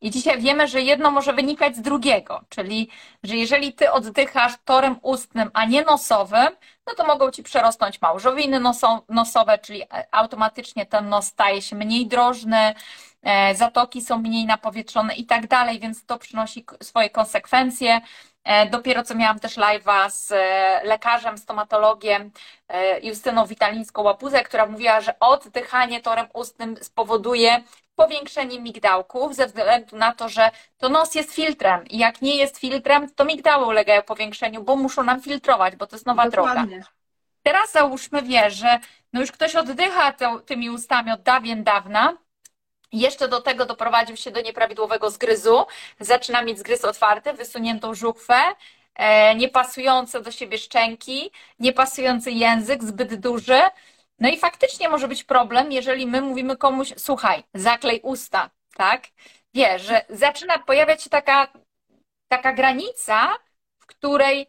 I 0.00 0.10
dzisiaj 0.10 0.40
wiemy, 0.40 0.68
że 0.68 0.80
jedno 0.80 1.10
może 1.10 1.32
wynikać 1.32 1.76
z 1.76 1.80
drugiego, 1.80 2.40
czyli 2.48 2.88
że 3.22 3.36
jeżeli 3.36 3.72
ty 3.72 3.92
oddychasz 3.92 4.52
torem 4.64 4.96
ustnym, 5.02 5.50
a 5.54 5.64
nie 5.64 5.82
nosowym, 5.82 6.48
no 6.86 6.94
to 6.94 7.06
mogą 7.06 7.30
ci 7.30 7.42
przerosnąć 7.42 8.00
małżowiny 8.00 8.60
nosowe, 9.08 9.58
czyli 9.58 9.82
automatycznie 10.10 10.86
ten 10.86 11.08
nos 11.08 11.26
staje 11.26 11.62
się 11.62 11.76
mniej 11.76 12.06
drożny, 12.06 12.74
e, 13.22 13.54
zatoki 13.54 14.02
są 14.02 14.18
mniej 14.18 14.46
napowietrzone 14.46 15.14
i 15.14 15.26
tak 15.26 15.46
dalej, 15.46 15.80
więc 15.80 16.04
to 16.06 16.18
przynosi 16.18 16.64
swoje 16.82 17.10
konsekwencje. 17.10 18.00
E, 18.44 18.66
dopiero 18.66 19.02
co 19.02 19.14
miałam 19.14 19.40
też 19.40 19.56
live'a 19.56 20.10
z 20.10 20.32
e, 20.32 20.80
lekarzem, 20.84 21.38
stomatologiem 21.38 22.30
Justyną 23.02 23.46
Witalińską-Łapuzę, 23.46 24.42
która 24.42 24.66
mówiła, 24.66 25.00
że 25.00 25.14
oddychanie 25.20 26.00
torem 26.00 26.26
ustnym 26.32 26.76
spowoduje 26.80 27.62
powiększenie 28.04 28.60
migdałków 28.60 29.34
ze 29.34 29.46
względu 29.46 29.96
na 29.96 30.14
to, 30.14 30.28
że 30.28 30.50
to 30.78 30.88
nos 30.88 31.14
jest 31.14 31.34
filtrem 31.34 31.86
i 31.88 31.98
jak 31.98 32.22
nie 32.22 32.36
jest 32.36 32.58
filtrem, 32.58 33.10
to 33.14 33.24
migdały 33.24 33.66
ulegają 33.66 34.02
powiększeniu, 34.02 34.62
bo 34.62 34.76
muszą 34.76 35.02
nam 35.02 35.22
filtrować, 35.22 35.76
bo 35.76 35.86
to 35.86 35.96
jest 35.96 36.06
nowa 36.06 36.28
Dokładnie. 36.28 36.76
droga. 36.76 36.90
Teraz 37.42 37.72
załóżmy, 37.72 38.22
wiesz, 38.22 38.54
że 38.54 38.78
no 39.12 39.20
już 39.20 39.32
ktoś 39.32 39.56
oddycha 39.56 40.12
to, 40.12 40.40
tymi 40.40 40.70
ustami 40.70 41.12
od 41.12 41.22
dawien 41.22 41.64
dawna, 41.64 42.16
jeszcze 42.92 43.28
do 43.28 43.40
tego 43.40 43.66
doprowadził 43.66 44.16
się 44.16 44.30
do 44.30 44.40
nieprawidłowego 44.40 45.10
zgryzu, 45.10 45.66
zaczyna 46.00 46.42
mieć 46.42 46.58
zgryz 46.58 46.84
otwarty, 46.84 47.32
wysuniętą 47.32 47.94
żuchwę, 47.94 48.34
e, 48.94 49.34
niepasujące 49.34 50.20
do 50.20 50.30
siebie 50.30 50.58
szczęki, 50.58 51.30
niepasujący 51.58 52.30
język, 52.30 52.84
zbyt 52.84 53.14
duży, 53.14 53.60
no 54.20 54.28
i 54.28 54.38
faktycznie 54.38 54.88
może 54.88 55.08
być 55.08 55.24
problem, 55.24 55.72
jeżeli 55.72 56.06
my 56.06 56.22
mówimy 56.22 56.56
komuś, 56.56 56.94
słuchaj, 56.96 57.44
zaklej 57.54 58.00
usta, 58.02 58.50
tak? 58.74 59.02
Wiesz, 59.54 59.82
że 59.82 60.04
zaczyna 60.08 60.58
pojawiać 60.58 61.02
się 61.02 61.10
taka, 61.10 61.52
taka 62.28 62.52
granica, 62.52 63.28
w 63.78 63.86
której 63.86 64.46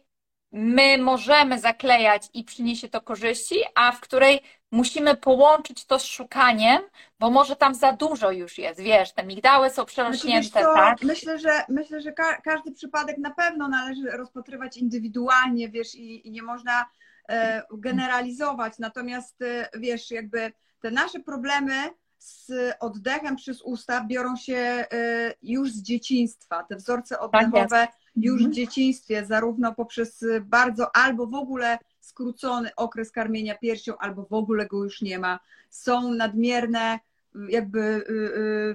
my 0.52 0.98
możemy 0.98 1.58
zaklejać 1.58 2.28
i 2.34 2.44
przyniesie 2.44 2.88
to 2.88 3.00
korzyści, 3.00 3.56
a 3.74 3.92
w 3.92 4.00
której 4.00 4.40
musimy 4.72 5.16
połączyć 5.16 5.84
to 5.84 5.98
z 5.98 6.04
szukaniem, 6.04 6.82
bo 7.18 7.30
może 7.30 7.56
tam 7.56 7.74
za 7.74 7.92
dużo 7.92 8.30
już 8.30 8.58
jest, 8.58 8.80
wiesz, 8.80 9.12
te 9.12 9.24
migdały 9.24 9.70
są 9.70 9.84
przerośnięte, 9.84 10.48
znaczy, 10.48 10.66
tak? 10.74 11.02
Myślę, 11.02 11.38
że 11.38 11.64
myślę, 11.68 12.00
że 12.00 12.12
ka 12.12 12.40
każdy 12.40 12.72
przypadek 12.72 13.18
na 13.18 13.30
pewno 13.30 13.68
należy 13.68 14.10
rozpatrywać 14.10 14.76
indywidualnie, 14.76 15.68
wiesz, 15.68 15.94
i, 15.94 16.28
i 16.28 16.30
nie 16.30 16.42
można 16.42 16.86
generalizować. 17.72 18.78
Natomiast 18.78 19.42
e, 19.42 19.68
wiesz, 19.74 20.10
jakby 20.10 20.52
te 20.80 20.90
nasze 20.90 21.20
problemy 21.20 21.74
z 22.18 22.52
oddechem 22.80 23.36
przez 23.36 23.62
usta 23.62 24.04
biorą 24.04 24.36
się 24.36 24.56
e, 24.56 24.86
już 25.42 25.70
z 25.70 25.82
dzieciństwa. 25.82 26.62
Te 26.62 26.76
wzorce 26.76 27.14
tak 27.14 27.22
oddechowe 27.22 27.88
już 28.16 28.42
w 28.42 28.46
mhm. 28.46 28.52
dzieciństwie, 28.52 29.26
zarówno 29.26 29.74
poprzez 29.74 30.24
bardzo 30.42 30.96
albo 30.96 31.26
w 31.26 31.34
ogóle 31.34 31.78
skrócony 32.00 32.70
okres 32.76 33.10
karmienia 33.10 33.58
piersią, 33.58 33.98
albo 33.98 34.24
w 34.24 34.32
ogóle 34.32 34.66
go 34.66 34.84
już 34.84 35.02
nie 35.02 35.18
ma. 35.18 35.40
Są 35.70 36.14
nadmierne, 36.14 36.98
jakby 37.48 38.04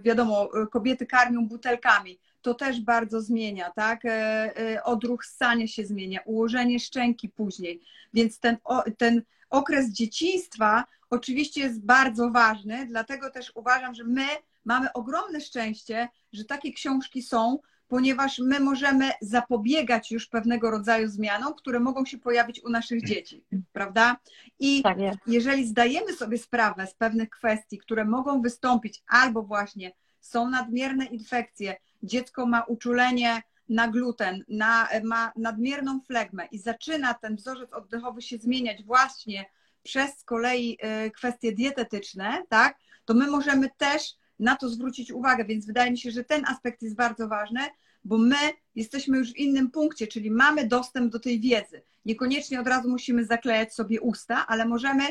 wiadomo, 0.04 0.50
kobiety 0.72 1.06
karmią 1.06 1.48
butelkami 1.48 2.20
to 2.42 2.54
też 2.54 2.82
bardzo 2.82 3.22
zmienia, 3.22 3.72
tak? 3.76 4.06
E, 4.06 4.10
e, 4.10 4.84
odruch 4.84 5.26
ssania 5.26 5.68
się 5.68 5.86
zmienia, 5.86 6.20
ułożenie 6.26 6.80
szczęki 6.80 7.30
później. 7.30 7.82
Więc 8.14 8.40
ten, 8.40 8.58
ten 8.98 9.22
okres 9.50 9.90
dzieciństwa 9.90 10.86
oczywiście 11.10 11.62
jest 11.62 11.86
bardzo 11.86 12.32
ważny, 12.32 12.86
dlatego 12.86 13.32
też 13.32 13.52
uważam, 13.56 13.96
że 13.96 14.04
my 14.04 14.26
mamy 14.66 14.94
ogromne 14.94 15.42
szczęście, 15.42 16.08
że 16.34 16.46
takie 16.46 16.74
książki 16.74 17.22
są, 17.22 17.60
ponieważ 17.88 18.40
my 18.40 18.60
możemy 18.60 19.12
zapobiegać 19.22 20.12
już 20.12 20.28
pewnego 20.28 20.72
rodzaju 20.72 21.08
zmianom, 21.08 21.54
które 21.54 21.80
mogą 21.80 22.06
się 22.06 22.18
pojawić 22.18 22.64
u 22.64 22.70
naszych 22.70 23.06
dzieci, 23.06 23.44
prawda? 23.74 24.18
I 24.60 24.84
tak 24.84 24.98
jeżeli 25.28 25.68
zdajemy 25.68 26.14
sobie 26.14 26.38
sprawę 26.38 26.88
z 26.88 26.94
pewnych 26.94 27.30
kwestii, 27.30 27.78
które 27.78 28.06
mogą 28.06 28.42
wystąpić 28.42 29.04
albo 29.08 29.44
właśnie 29.44 29.92
są 30.20 30.50
nadmierne 30.50 31.06
infekcje, 31.06 31.76
dziecko 32.04 32.46
ma 32.46 32.62
uczulenie 32.62 33.42
na 33.70 33.88
gluten, 33.88 34.44
na, 34.48 34.88
ma 35.04 35.32
nadmierną 35.36 36.02
flegmę 36.02 36.48
i 36.52 36.60
zaczyna 36.60 37.14
ten 37.14 37.36
wzorzec 37.36 37.74
oddechowy 37.74 38.22
się 38.22 38.38
zmieniać 38.38 38.84
właśnie 38.84 39.46
przez 39.84 40.18
z 40.18 40.24
kolei 40.24 40.78
y, 41.06 41.12
kwestie 41.12 41.52
dietetyczne, 41.52 42.44
tak, 42.50 42.78
to 43.06 43.14
my 43.14 43.28
możemy 43.28 43.70
też 43.78 44.16
na 44.40 44.56
to 44.56 44.70
zwrócić 44.70 45.12
uwagę, 45.12 45.46
więc 45.46 45.66
wydaje 45.66 45.92
mi 45.92 45.98
się, 45.98 46.12
że 46.12 46.24
ten 46.24 46.46
aspekt 46.46 46.82
jest 46.82 46.96
bardzo 46.96 47.28
ważny, 47.28 47.60
bo 48.04 48.18
my 48.18 48.36
jesteśmy 48.76 49.18
już 49.18 49.34
w 49.34 49.38
innym 49.38 49.72
punkcie, 49.72 50.08
czyli 50.08 50.32
mamy 50.32 50.68
dostęp 50.68 51.12
do 51.12 51.20
tej 51.20 51.40
wiedzy. 51.40 51.82
Niekoniecznie 52.06 52.62
od 52.62 52.68
razu 52.68 52.90
musimy 52.90 53.26
zaklejać 53.26 53.74
sobie 53.74 54.02
usta, 54.02 54.48
ale 54.48 54.66
możemy, 54.66 55.04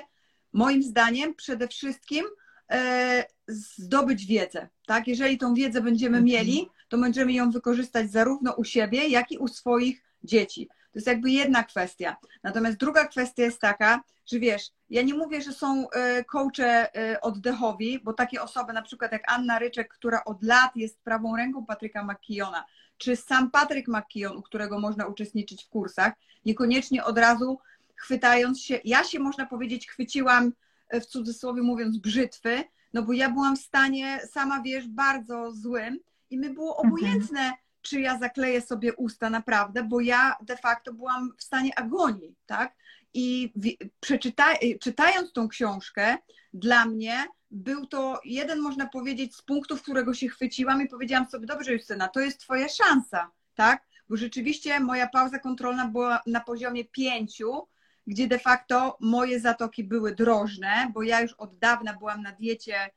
moim 0.52 0.82
zdaniem, 0.82 1.34
przede 1.34 1.68
wszystkim 1.68 2.24
E, 2.70 3.24
zdobyć 3.48 4.26
wiedzę. 4.26 4.68
Tak? 4.86 5.08
Jeżeli 5.08 5.38
tą 5.38 5.54
wiedzę 5.54 5.80
będziemy 5.80 6.22
mieli, 6.22 6.68
to 6.88 6.98
będziemy 6.98 7.32
ją 7.32 7.50
wykorzystać 7.50 8.10
zarówno 8.10 8.52
u 8.52 8.64
siebie, 8.64 9.08
jak 9.08 9.32
i 9.32 9.38
u 9.38 9.48
swoich 9.48 10.02
dzieci. 10.22 10.66
To 10.66 10.98
jest 10.98 11.06
jakby 11.06 11.30
jedna 11.30 11.64
kwestia. 11.64 12.16
Natomiast 12.42 12.76
druga 12.76 13.04
kwestia 13.04 13.42
jest 13.42 13.60
taka, 13.60 14.02
że 14.26 14.38
wiesz, 14.38 14.70
ja 14.90 15.02
nie 15.02 15.14
mówię, 15.14 15.42
że 15.42 15.52
są 15.52 15.90
e, 15.90 16.24
coache 16.24 16.94
e, 16.96 17.20
oddechowi, 17.20 18.00
bo 18.04 18.12
takie 18.12 18.42
osoby, 18.42 18.72
na 18.72 18.82
przykład 18.82 19.12
jak 19.12 19.32
Anna 19.32 19.58
Ryczek, 19.58 19.88
która 19.94 20.24
od 20.24 20.42
lat 20.42 20.76
jest 20.76 21.00
prawą 21.00 21.36
ręką 21.36 21.66
Patryka 21.66 22.04
McKeona, 22.04 22.64
czy 22.98 23.16
sam 23.16 23.50
Patryk 23.50 23.88
McKeon, 23.88 24.36
u 24.36 24.42
którego 24.42 24.80
można 24.80 25.06
uczestniczyć 25.06 25.64
w 25.64 25.68
kursach, 25.68 26.12
niekoniecznie 26.44 27.04
od 27.04 27.18
razu 27.18 27.58
chwytając 27.96 28.60
się, 28.60 28.80
ja 28.84 29.04
się 29.04 29.18
można 29.18 29.46
powiedzieć 29.46 29.88
chwyciłam 29.88 30.52
w 30.92 31.06
cudzysłowie 31.06 31.62
mówiąc, 31.62 31.98
brzytwy, 31.98 32.64
no 32.92 33.02
bo 33.02 33.12
ja 33.12 33.30
byłam 33.30 33.56
w 33.56 33.60
stanie, 33.60 34.20
sama 34.30 34.62
wiesz, 34.62 34.88
bardzo 34.88 35.52
złym 35.52 36.00
i 36.30 36.38
mi 36.38 36.50
było 36.50 36.76
mhm. 36.76 36.88
obojętne, 36.88 37.40
mhm. 37.40 37.56
czy 37.82 38.00
ja 38.00 38.18
zakleję 38.18 38.60
sobie 38.60 38.94
usta 38.94 39.30
naprawdę, 39.30 39.82
bo 39.82 40.00
ja 40.00 40.36
de 40.40 40.56
facto 40.56 40.94
byłam 40.94 41.32
w 41.38 41.42
stanie 41.42 41.78
agonii, 41.78 42.36
tak? 42.46 42.76
I 43.14 43.52
przeczytaj, 44.00 44.78
czytając 44.80 45.32
tą 45.32 45.48
książkę, 45.48 46.18
dla 46.52 46.86
mnie 46.86 47.26
był 47.50 47.86
to 47.86 48.20
jeden, 48.24 48.60
można 48.60 48.86
powiedzieć, 48.86 49.36
z 49.36 49.42
punktów, 49.42 49.82
którego 49.82 50.14
się 50.14 50.28
chwyciłam 50.28 50.82
i 50.82 50.88
powiedziałam 50.88 51.26
sobie, 51.26 51.46
dobrze 51.46 51.72
Justyna, 51.72 52.08
to 52.08 52.20
jest 52.20 52.40
twoja 52.40 52.68
szansa, 52.68 53.30
tak? 53.54 53.86
Bo 54.08 54.16
rzeczywiście 54.16 54.80
moja 54.80 55.08
pauza 55.08 55.38
kontrolna 55.38 55.88
była 55.88 56.20
na 56.26 56.40
poziomie 56.40 56.84
pięciu, 56.84 57.68
gdzie 58.06 58.26
de 58.26 58.38
facto 58.38 58.96
moje 59.00 59.40
zatoki 59.40 59.84
były 59.84 60.14
drożne, 60.14 60.90
bo 60.94 61.02
ja 61.02 61.20
już 61.20 61.32
od 61.32 61.58
dawna 61.58 61.94
byłam 61.94 62.22
na 62.22 62.32
diecie, 62.32 62.90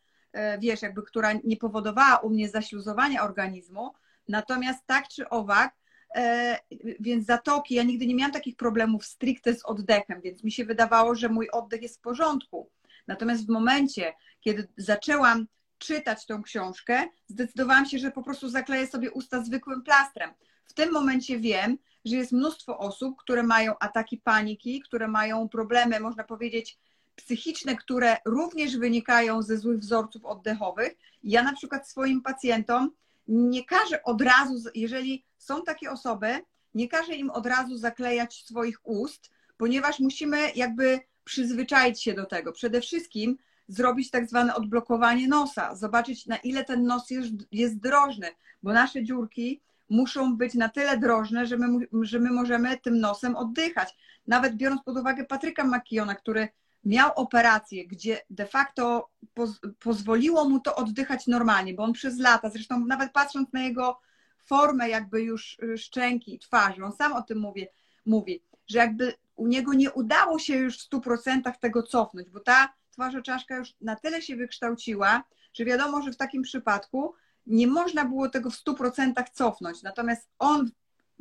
wiesz, 0.60 0.82
jakby, 0.82 1.04
która 1.04 1.34
nie 1.44 1.58
powodowała 1.58 2.18
u 2.18 2.30
mnie 2.30 2.50
zaśluzowania 2.50 3.24
organizmu. 3.24 3.94
Natomiast 4.28 4.86
tak 4.86 5.08
czy 5.08 5.30
owak, 5.30 5.76
e, 6.16 6.60
więc 7.00 7.26
zatoki, 7.26 7.76
ja 7.76 7.84
nigdy 7.84 8.08
nie 8.08 8.16
miałam 8.16 8.32
takich 8.32 8.56
problemów 8.56 9.06
stricte 9.06 9.56
z 9.56 9.66
oddechem, 9.66 10.22
więc 10.22 10.44
mi 10.44 10.52
się 10.52 10.66
wydawało, 10.66 11.16
że 11.16 11.30
mój 11.30 11.50
oddech 11.50 11.82
jest 11.82 11.98
w 11.98 12.02
porządku. 12.02 12.70
Natomiast 13.08 13.46
w 13.46 13.50
momencie, 13.50 14.14
kiedy 14.42 14.68
zaczęłam 14.78 15.48
czytać 15.78 16.26
tą 16.26 16.44
książkę, 16.44 17.08
zdecydowałam 17.28 17.86
się, 17.86 18.00
że 18.00 18.12
po 18.12 18.24
prostu 18.24 18.50
zakleję 18.50 18.88
sobie 18.88 19.12
usta 19.12 19.44
zwykłym 19.44 19.84
plastrem. 19.84 20.32
W 20.66 20.74
tym 20.74 20.92
momencie 20.92 21.40
wiem, 21.40 21.78
że 22.06 22.16
jest 22.16 22.32
mnóstwo 22.32 22.78
osób, 22.78 23.16
które 23.18 23.44
mają 23.44 23.74
ataki 23.80 24.18
paniki, 24.18 24.82
które 24.82 25.08
mają 25.08 25.50
problemy, 25.50 26.00
można 26.00 26.24
powiedzieć, 26.24 26.78
psychiczne, 27.22 27.76
które 27.76 28.18
również 28.26 28.78
wynikają 28.78 29.42
ze 29.42 29.58
złych 29.58 29.80
wzorców 29.80 30.26
oddechowych. 30.26 30.98
Ja 31.24 31.44
na 31.44 31.54
przykład 31.54 31.90
swoim 31.90 32.22
pacjentom 32.22 32.92
nie 33.28 33.66
każę 33.66 34.04
od 34.04 34.22
razu, 34.22 34.70
jeżeli 34.76 35.24
są 35.38 35.64
takie 35.64 35.92
osoby, 35.92 36.40
nie 36.74 36.88
każę 36.88 37.14
im 37.14 37.30
od 37.30 37.46
razu 37.46 37.78
zaklejać 37.78 38.44
swoich 38.46 38.88
ust, 38.88 39.30
ponieważ 39.58 40.00
musimy 40.00 40.38
jakby 40.56 41.00
przyzwyczaić 41.24 42.04
się 42.04 42.14
do 42.14 42.26
tego. 42.26 42.52
Przede 42.52 42.82
wszystkim 42.82 43.38
zrobić 43.68 44.12
tak 44.12 44.30
zwane 44.30 44.56
odblokowanie 44.56 45.28
nosa, 45.28 45.76
zobaczyć 45.76 46.26
na 46.26 46.38
ile 46.38 46.66
ten 46.66 46.84
nos 46.84 47.10
jest, 47.10 47.32
jest 47.52 47.80
drożny, 47.80 48.28
bo 48.64 48.74
nasze 48.74 49.04
dziurki 49.04 49.62
muszą 49.90 50.38
być 50.38 50.54
na 50.54 50.70
tyle 50.70 50.98
drożne, 50.98 51.46
że 51.46 51.58
my, 51.58 51.88
że 52.02 52.20
my 52.20 52.32
możemy 52.32 52.78
tym 52.78 53.00
nosem 53.00 53.36
oddychać. 53.36 53.98
Nawet 54.28 54.56
biorąc 54.56 54.84
pod 54.84 54.98
uwagę 54.98 55.26
Patryka 55.26 55.64
Makiona, 55.64 56.16
który 56.16 56.48
miał 56.86 57.12
operację, 57.16 57.88
gdzie 57.88 58.22
de 58.30 58.46
facto 58.46 59.10
poz, 59.34 59.60
pozwoliło 59.80 60.50
mu 60.50 60.60
to 60.60 60.76
oddychać 60.76 61.28
normalnie, 61.28 61.74
bo 61.74 61.84
on 61.84 61.94
przez 61.94 62.20
lata, 62.20 62.50
zresztą 62.50 62.86
nawet 62.86 63.12
patrząc 63.12 63.54
na 63.54 63.62
jego 63.62 64.00
formę 64.46 64.90
jakby 64.90 65.22
już 65.22 65.58
y, 65.64 65.78
szczęki 65.78 66.36
i 66.36 66.40
twarzy, 66.40 66.84
on 66.84 66.92
sam 66.92 67.14
o 67.14 67.22
tym 67.22 67.40
mówi, 67.40 67.68
mówi, 68.06 68.44
że 68.68 68.78
jakby 68.78 69.14
u 69.36 69.48
niego 69.48 69.74
nie 69.74 69.92
udało 69.92 70.40
się 70.40 70.56
już 70.56 70.78
w 70.78 70.90
100% 70.90 71.52
tego 71.60 71.84
cofnąć, 71.84 72.30
bo 72.30 72.40
ta 72.40 72.74
twarzoczaszka 72.92 73.56
już 73.56 73.74
na 73.82 73.96
tyle 73.96 74.22
się 74.22 74.36
wykształciła, 74.36 75.24
że 75.54 75.66
wiadomo, 75.66 76.02
że 76.02 76.12
w 76.12 76.18
takim 76.18 76.42
przypadku 76.42 77.14
nie 77.48 77.68
można 77.68 78.06
było 78.06 78.30
tego 78.30 78.50
w 78.50 78.56
100% 78.56 79.24
cofnąć. 79.34 79.84
Natomiast 79.84 80.30
on 80.40 80.72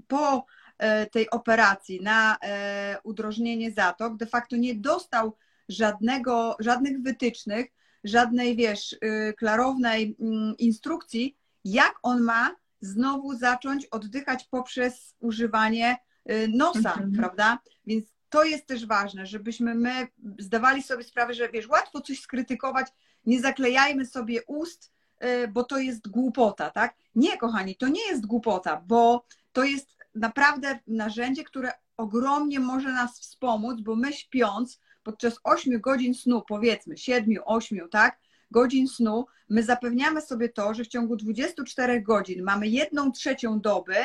po 0.09 0.47
e, 0.79 1.07
tej 1.07 1.31
operacji 1.31 2.01
na 2.01 2.37
e, 2.43 2.99
udrożnienie 3.03 3.73
zatok 3.73 4.17
de 4.17 4.27
facto 4.27 4.57
nie 4.57 4.75
dostał 4.75 5.37
żadnego, 5.69 6.57
żadnych 6.61 7.03
wytycznych, 7.03 7.67
żadnej, 8.05 8.57
wiesz, 8.57 8.93
y, 8.93 9.35
klarownej 9.39 10.17
mm, 10.21 10.57
instrukcji, 10.59 11.37
jak 11.65 11.95
on 12.03 12.23
ma 12.23 12.57
znowu 12.81 13.35
zacząć 13.35 13.87
oddychać 13.87 14.45
poprzez 14.45 15.15
używanie 15.21 15.97
y, 16.31 16.49
nosa, 16.49 16.93
mhm. 16.93 17.13
prawda? 17.13 17.59
Więc 17.87 18.05
to 18.29 18.45
jest 18.45 18.67
też 18.67 18.87
ważne, 18.87 19.27
żebyśmy 19.27 19.75
my 19.75 20.09
zdawali 20.39 20.83
sobie 20.83 21.05
sprawę, 21.05 21.35
że 21.35 21.49
wiesz, 21.49 21.69
łatwo 21.69 22.01
coś 22.01 22.21
skrytykować, 22.21 22.87
nie 23.27 23.41
zaklejajmy 23.41 24.07
sobie 24.07 24.43
ust, 24.47 24.93
y, 25.25 25.49
bo 25.49 25.65
to 25.65 25.79
jest 25.79 26.09
głupota, 26.09 26.71
tak? 26.71 26.97
Nie, 27.15 27.37
kochani, 27.37 27.77
to 27.77 27.89
nie 27.89 28.07
jest 28.07 28.27
głupota, 28.27 28.83
bo 28.87 29.25
to 29.53 29.65
jest 29.65 29.97
naprawdę 30.15 30.79
narzędzie, 30.87 31.45
które 31.45 31.73
ogromnie 31.97 32.61
może 32.61 32.93
nas 32.93 33.21
wspomóc, 33.21 33.81
bo 33.81 33.97
my 33.97 34.13
śpiąc 34.13 34.81
podczas 35.09 35.41
8 35.45 35.81
godzin 35.81 36.15
snu, 36.15 36.43
powiedzmy 36.49 36.97
7, 36.97 37.35
8, 37.45 37.89
tak, 37.91 38.19
godzin 38.51 38.89
snu, 38.89 39.27
my 39.49 39.63
zapewniamy 39.63 40.21
sobie 40.21 40.49
to, 40.49 40.75
że 40.75 40.85
w 40.85 40.89
ciągu 40.89 41.17
24 41.17 42.03
godzin 42.03 42.43
mamy 42.43 42.69
jedną 42.69 43.13
trzecią 43.13 43.61
doby, 43.61 43.97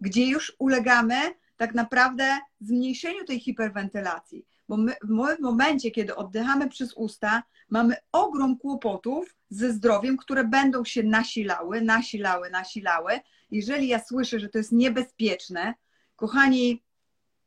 gdzie 0.00 0.26
już 0.26 0.56
ulegamy 0.58 1.16
tak 1.56 1.74
naprawdę 1.74 2.38
zmniejszeniu 2.60 3.24
tej 3.24 3.40
hiperwentylacji. 3.40 4.46
Bo 4.68 4.76
my 4.76 5.36
w 5.36 5.40
momencie, 5.40 5.90
kiedy 5.90 6.16
oddychamy 6.16 6.68
przez 6.68 6.92
usta, 6.92 7.42
mamy 7.70 7.96
ogrom 8.12 8.58
kłopotów 8.58 9.36
ze 9.50 9.72
zdrowiem, 9.72 10.16
które 10.16 10.44
będą 10.44 10.84
się 10.84 11.02
nasilały, 11.02 11.80
nasilały, 11.80 12.50
nasilały. 12.50 13.12
Jeżeli 13.50 13.88
ja 13.88 14.04
słyszę, 14.04 14.40
że 14.40 14.48
to 14.48 14.58
jest 14.58 14.72
niebezpieczne, 14.72 15.74
kochani, 16.16 16.82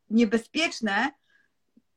niebezpieczne 0.09 1.11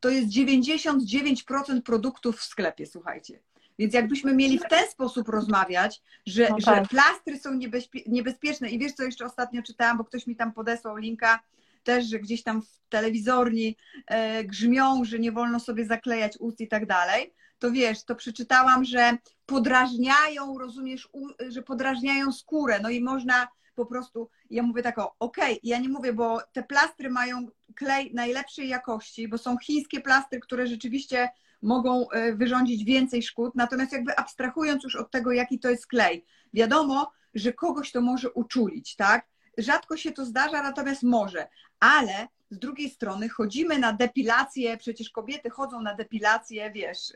to 0.00 0.08
jest 0.08 0.28
99% 0.28 1.82
produktów 1.82 2.38
w 2.38 2.44
sklepie, 2.44 2.86
słuchajcie. 2.86 3.40
Więc 3.78 3.94
jakbyśmy 3.94 4.34
mieli 4.34 4.58
w 4.58 4.68
ten 4.70 4.90
sposób 4.90 5.28
rozmawiać, 5.28 6.02
że, 6.26 6.48
no 6.50 6.56
tak. 6.64 6.82
że 6.82 6.88
plastry 6.88 7.38
są 7.38 7.58
niebezpieczne 8.06 8.70
i 8.70 8.78
wiesz, 8.78 8.92
co 8.92 9.02
jeszcze 9.02 9.24
ostatnio 9.24 9.62
czytałam, 9.62 9.98
bo 9.98 10.04
ktoś 10.04 10.26
mi 10.26 10.36
tam 10.36 10.52
podesłał 10.52 10.96
linka, 10.96 11.40
też, 11.82 12.06
że 12.06 12.18
gdzieś 12.18 12.42
tam 12.42 12.62
w 12.62 12.80
telewizorni 12.88 13.76
e, 14.06 14.44
grzmią, 14.44 15.04
że 15.04 15.18
nie 15.18 15.32
wolno 15.32 15.60
sobie 15.60 15.86
zaklejać 15.86 16.36
ust 16.40 16.60
i 16.60 16.68
tak 16.68 16.86
dalej, 16.86 17.34
to 17.58 17.70
wiesz, 17.70 18.04
to 18.04 18.14
przeczytałam, 18.14 18.84
że 18.84 19.18
podrażniają, 19.46 20.58
rozumiesz, 20.58 21.08
u, 21.12 21.26
że 21.48 21.62
podrażniają 21.62 22.32
skórę, 22.32 22.80
no 22.82 22.90
i 22.90 23.00
można 23.00 23.48
po 23.80 23.86
prostu, 23.86 24.28
ja 24.50 24.62
mówię 24.62 24.82
tak, 24.82 24.98
okej, 24.98 25.14
okay, 25.18 25.58
ja 25.62 25.78
nie 25.78 25.88
mówię, 25.88 26.12
bo 26.12 26.40
te 26.52 26.62
plastry 26.62 27.10
mają 27.10 27.46
klej 27.76 28.14
najlepszej 28.14 28.68
jakości, 28.68 29.28
bo 29.28 29.38
są 29.38 29.58
chińskie 29.58 30.00
plastry, 30.00 30.40
które 30.40 30.66
rzeczywiście 30.66 31.28
mogą 31.62 32.10
e, 32.10 32.32
wyrządzić 32.34 32.84
więcej 32.84 33.22
szkód, 33.22 33.54
natomiast 33.54 33.92
jakby 33.92 34.16
abstrahując 34.16 34.84
już 34.84 34.96
od 34.96 35.10
tego, 35.10 35.32
jaki 35.32 35.58
to 35.58 35.70
jest 35.70 35.86
klej, 35.86 36.24
wiadomo, 36.54 37.12
że 37.34 37.52
kogoś 37.52 37.92
to 37.92 38.00
może 38.00 38.30
uczulić, 38.30 38.96
tak? 38.96 39.26
Rzadko 39.58 39.96
się 39.96 40.12
to 40.12 40.24
zdarza, 40.24 40.62
natomiast 40.62 41.02
może, 41.02 41.48
ale 41.80 42.28
z 42.50 42.58
drugiej 42.58 42.90
strony 42.90 43.28
chodzimy 43.28 43.78
na 43.78 43.92
depilację, 43.92 44.76
przecież 44.76 45.10
kobiety 45.10 45.50
chodzą 45.50 45.82
na 45.82 45.94
depilację, 45.94 46.70
wiesz, 46.70 47.12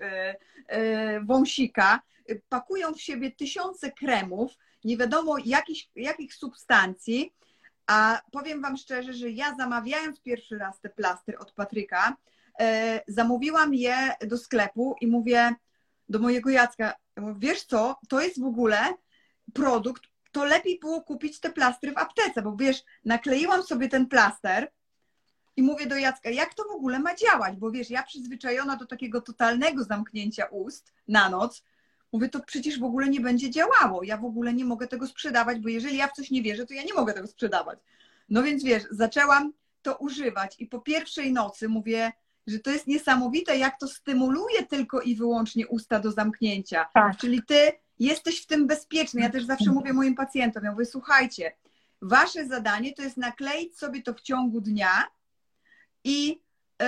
yy, 0.69 1.25
wąsika, 1.25 2.01
pakują 2.49 2.95
w 2.95 3.01
siebie 3.01 3.31
tysiące 3.31 3.93
kremów, 3.93 4.53
nie 4.85 4.97
wiadomo 4.97 5.37
jakich, 5.45 5.83
jakich 5.97 6.35
substancji, 6.35 7.35
a 7.87 8.21
powiem 8.33 8.63
Wam 8.63 8.77
szczerze, 8.77 9.13
że 9.13 9.31
ja 9.31 9.55
zamawiając 9.57 10.21
pierwszy 10.21 10.59
raz 10.59 10.81
te 10.81 10.89
plastry 10.89 11.39
od 11.39 11.53
Patryka, 11.53 12.17
e, 12.61 13.01
zamówiłam 13.09 13.75
je 13.75 13.97
do 14.27 14.39
sklepu 14.39 14.97
i 15.01 15.07
mówię 15.07 15.55
do 16.09 16.19
mojego 16.19 16.51
Jacka, 16.51 16.95
wiesz 17.37 17.65
co, 17.65 17.97
to 18.09 18.21
jest 18.21 18.41
w 18.41 18.45
ogóle 18.45 18.95
produkt, 19.55 20.03
to 20.33 20.45
lepiej 20.45 20.79
było 20.79 21.03
kupić 21.03 21.41
te 21.41 21.53
plastry 21.53 21.93
w 21.93 21.99
aptece, 21.99 22.43
bo 22.43 22.57
wiesz, 22.57 22.83
nakleiłam 23.05 23.63
sobie 23.63 23.89
ten 23.89 24.07
plaster 24.07 24.73
i 25.57 25.63
mówię 25.63 25.87
do 25.87 25.97
Jacka, 25.97 26.31
jak 26.31 26.55
to 26.55 26.65
w 26.65 26.77
ogóle 26.77 26.99
ma 26.99 27.15
działać, 27.15 27.57
bo 27.57 27.71
wiesz, 27.71 27.91
ja 27.91 28.03
przyzwyczajona 28.03 28.77
do 28.77 28.87
takiego 28.87 29.21
totalnego 29.21 29.85
zamknięcia 29.85 30.47
ust 30.47 30.93
na 31.09 31.29
noc, 31.29 31.65
Mówię, 32.15 32.29
to 32.29 32.41
przecież 32.41 32.79
w 32.79 32.85
ogóle 32.85 33.09
nie 33.09 33.21
będzie 33.21 33.51
działało. 33.51 34.03
Ja 34.03 34.17
w 34.17 34.25
ogóle 34.25 34.53
nie 34.53 34.65
mogę 34.65 34.87
tego 34.87 35.07
sprzedawać, 35.07 35.61
bo 35.61 35.69
jeżeli 35.69 35.97
ja 35.97 36.09
w 36.09 36.13
coś 36.13 36.31
nie 36.31 36.43
wierzę, 36.43 36.67
to 36.67 36.75
ja 36.75 36.83
nie 36.83 36.95
mogę 36.95 37.13
tego 37.13 37.27
sprzedawać. 37.27 37.79
No 38.29 38.43
więc 38.43 38.65
wiesz, 38.65 38.83
zaczęłam 38.91 39.53
to 39.83 39.97
używać 39.97 40.57
i 40.59 40.67
po 40.67 40.81
pierwszej 40.81 41.33
nocy 41.33 41.69
mówię, 41.69 42.13
że 42.47 42.59
to 42.59 42.71
jest 42.71 42.87
niesamowite, 42.87 43.59
jak 43.59 43.79
to 43.79 43.89
stymuluje 43.89 44.67
tylko 44.67 45.01
i 45.01 45.17
wyłącznie 45.17 45.67
usta 45.67 46.01
do 46.01 46.13
zamknięcia. 46.13 46.87
Tak. 46.95 47.17
Czyli 47.17 47.43
ty 47.43 47.73
jesteś 47.99 48.43
w 48.43 48.47
tym 48.47 48.67
bezpieczny. 48.67 49.21
Ja 49.21 49.31
też 49.31 49.45
zawsze 49.45 49.71
mówię 49.71 49.93
moim 49.93 50.15
pacjentom, 50.15 50.65
ja 50.65 50.73
mówię, 50.73 50.87
słuchajcie, 50.87 51.53
wasze 52.03 52.47
zadanie 52.47 52.93
to 52.93 53.03
jest 53.03 53.17
nakleić 53.17 53.79
sobie 53.79 54.03
to 54.03 54.15
w 54.15 54.21
ciągu 54.21 54.61
dnia 54.61 55.07
i 56.05 56.41
yy, 56.81 56.87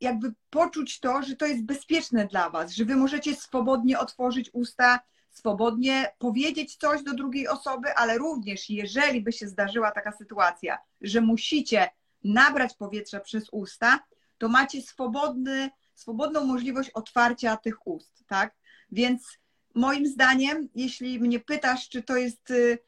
jakby 0.00 0.32
poczuć 0.50 1.00
to, 1.00 1.22
że 1.22 1.36
to 1.36 1.46
jest 1.46 1.64
bezpieczne 1.64 2.26
dla 2.26 2.50
Was, 2.50 2.74
że 2.74 2.84
Wy 2.84 2.96
możecie 2.96 3.34
swobodnie 3.34 3.98
otworzyć 3.98 4.50
usta, 4.52 5.00
swobodnie 5.30 6.12
powiedzieć 6.18 6.76
coś 6.76 7.02
do 7.02 7.14
drugiej 7.14 7.48
osoby, 7.48 7.94
ale 7.94 8.18
również 8.18 8.70
jeżeli 8.70 9.20
by 9.20 9.32
się 9.32 9.48
zdarzyła 9.48 9.90
taka 9.90 10.12
sytuacja, 10.12 10.78
że 11.00 11.20
musicie 11.20 11.90
nabrać 12.24 12.74
powietrza 12.74 13.20
przez 13.20 13.48
usta, 13.52 14.00
to 14.38 14.48
macie 14.48 14.82
swobodny, 14.82 15.70
swobodną 15.94 16.44
możliwość 16.44 16.90
otwarcia 16.90 17.56
tych 17.56 17.86
ust, 17.86 18.24
tak? 18.26 18.54
Więc 18.92 19.38
moim 19.74 20.06
zdaniem, 20.06 20.68
jeśli 20.74 21.20
mnie 21.20 21.40
pytasz, 21.40 21.88
czy 21.88 22.02
to 22.02 22.16
jest 22.16 22.50
y, 22.50 22.78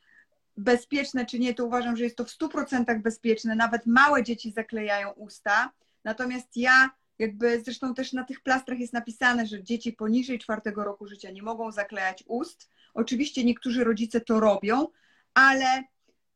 bezpieczne, 0.57 1.27
czy 1.27 1.39
nie, 1.39 1.55
to 1.55 1.65
uważam, 1.65 1.97
że 1.97 2.05
jest 2.05 2.17
to 2.17 2.25
w 2.25 2.29
100% 2.29 3.03
bezpieczne. 3.03 3.55
Nawet 3.55 3.87
małe 3.87 4.23
dzieci 4.23 4.53
zaklejają 4.53 5.11
usta. 5.11 5.73
Natomiast 6.05 6.57
ja 6.57 6.91
jakby 7.23 7.61
zresztą 7.61 7.95
też 7.95 8.13
na 8.13 8.25
tych 8.25 8.41
plastrach 8.41 8.79
jest 8.79 8.93
napisane, 8.93 9.47
że 9.47 9.63
dzieci 9.63 9.93
poniżej 9.93 10.39
czwartego 10.39 10.85
roku 10.85 11.07
życia 11.07 11.31
nie 11.31 11.43
mogą 11.43 11.73
zaklejać 11.73 12.25
ust. 12.27 12.71
Oczywiście 12.95 13.45
niektórzy 13.45 13.85
rodzice 13.85 14.21
to 14.21 14.41
robią, 14.41 14.87
ale 15.35 15.83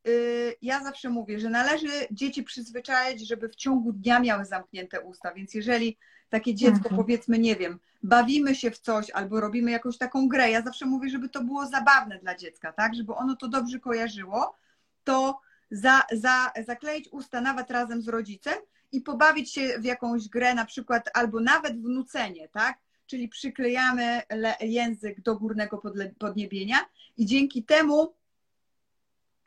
y, 0.09 0.57
ja 0.63 0.85
zawsze 0.85 1.11
mówię, 1.11 1.41
że 1.41 1.51
należy 1.51 1.89
dzieci 2.11 2.43
przyzwyczaić, 2.43 3.29
żeby 3.29 3.49
w 3.49 3.57
ciągu 3.57 3.93
dnia 3.93 4.21
miały 4.21 4.45
zamknięte 4.45 5.01
usta. 5.01 5.35
Więc 5.35 5.55
jeżeli 5.55 5.99
takie 6.29 6.55
dziecko, 6.55 6.89
mhm. 6.89 6.97
powiedzmy, 6.97 7.39
nie 7.39 7.57
wiem, 7.57 7.79
bawimy 8.03 8.55
się 8.55 8.71
w 8.71 8.79
coś 8.79 9.11
albo 9.11 9.41
robimy 9.41 9.71
jakąś 9.71 9.99
taką 9.99 10.29
grę, 10.29 10.51
ja 10.51 10.63
zawsze 10.63 10.87
mówię, 10.87 11.09
żeby 11.09 11.29
to 11.29 11.45
było 11.45 11.67
zabawne 11.67 12.19
dla 12.19 12.35
dziecka, 12.35 12.73
tak? 12.73 12.95
Żeby 12.95 13.15
ono 13.15 13.37
to 13.37 13.49
dobrze 13.49 13.81
kojarzyło, 13.81 14.57
to 15.05 15.41
za, 15.71 16.03
za, 16.13 16.53
zakleić 16.67 17.09
usta 17.13 17.41
nawet 17.41 17.71
razem 17.71 18.03
z 18.03 18.09
rodzicem 18.09 18.55
i 18.93 19.01
pobawić 19.01 19.53
się 19.53 19.79
w 19.79 19.85
jakąś 19.85 20.29
grę, 20.29 20.55
na 20.55 20.65
przykład 20.65 21.11
albo 21.15 21.41
nawet 21.41 21.83
wnucenie, 21.83 22.49
tak? 22.49 22.79
Czyli 23.07 23.29
przyklejamy 23.29 24.23
język 24.61 25.21
do 25.21 25.37
górnego 25.37 25.83
podniebienia 26.19 26.77
i 27.17 27.27
dzięki 27.27 27.65
temu 27.65 28.15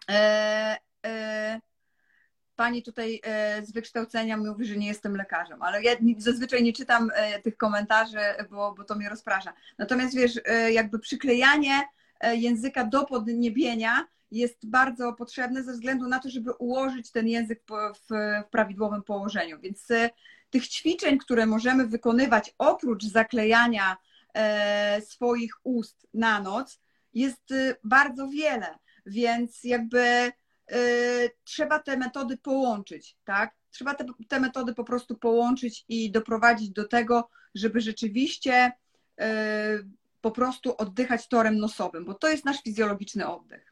e, 0.10 0.78
e, 1.06 1.62
pani 2.56 2.84
tutaj 2.84 3.22
e, 3.24 3.66
z 3.66 3.72
wykształcenia 3.72 4.38
mówi, 4.38 4.66
że 4.66 4.78
nie 4.78 4.88
jestem 4.88 5.16
lekarzem, 5.16 5.62
ale 5.62 5.84
ja 5.84 5.92
zazwyczaj 6.18 6.64
nie 6.64 6.74
czytam 6.74 7.12
e, 7.14 7.42
tych 7.42 7.58
komentarzy, 7.58 8.20
bo, 8.50 8.74
bo 8.74 8.84
to 8.84 8.96
mnie 8.96 9.10
rozprasza. 9.10 9.54
Natomiast 9.78 10.16
wiesz, 10.16 10.40
e, 10.46 10.72
jakby 10.72 11.00
przyklejanie 11.00 11.84
języka 12.34 12.84
do 12.84 13.06
podniebienia 13.06 14.08
jest 14.32 14.70
bardzo 14.70 15.14
potrzebne 15.14 15.64
ze 15.64 15.72
względu 15.72 16.08
na 16.08 16.20
to, 16.20 16.30
żeby 16.30 16.52
ułożyć 16.54 17.12
ten 17.12 17.28
język 17.28 17.64
w, 17.70 18.00
w 18.10 18.44
prawidłowym 18.52 19.04
położeniu. 19.04 19.60
Więc 19.60 19.92
e, 19.92 20.10
tych 20.50 20.68
ćwiczeń, 20.68 21.18
które 21.18 21.46
możemy 21.46 21.88
wykonywać 21.88 22.56
oprócz 22.58 23.04
zaklejania 23.04 23.98
e, 24.34 25.02
swoich 25.02 25.54
ust 25.64 26.08
na 26.14 26.42
noc, 26.42 26.80
jest 27.14 27.52
e, 27.52 27.76
bardzo 27.84 28.28
wiele. 28.28 28.78
Więc 29.06 29.64
jakby 29.64 30.32
trzeba 31.44 31.80
te 31.80 31.98
metody 31.98 32.38
połączyć, 32.38 33.18
tak? 33.24 33.56
Trzeba 33.72 33.94
te, 33.94 34.06
te 34.28 34.40
metody 34.40 34.74
po 34.74 34.84
prostu 34.84 35.18
połączyć 35.18 35.86
i 35.88 36.12
doprowadzić 36.12 36.70
do 36.70 36.88
tego, 36.88 37.30
żeby 37.56 37.82
rzeczywiście 37.82 38.72
po 40.22 40.32
prostu 40.32 40.78
oddychać 40.78 41.28
torem 41.28 41.58
nosowym, 41.58 42.06
bo 42.06 42.14
to 42.14 42.28
jest 42.28 42.46
nasz 42.46 42.64
fizjologiczny 42.64 43.28
oddech. 43.28 43.69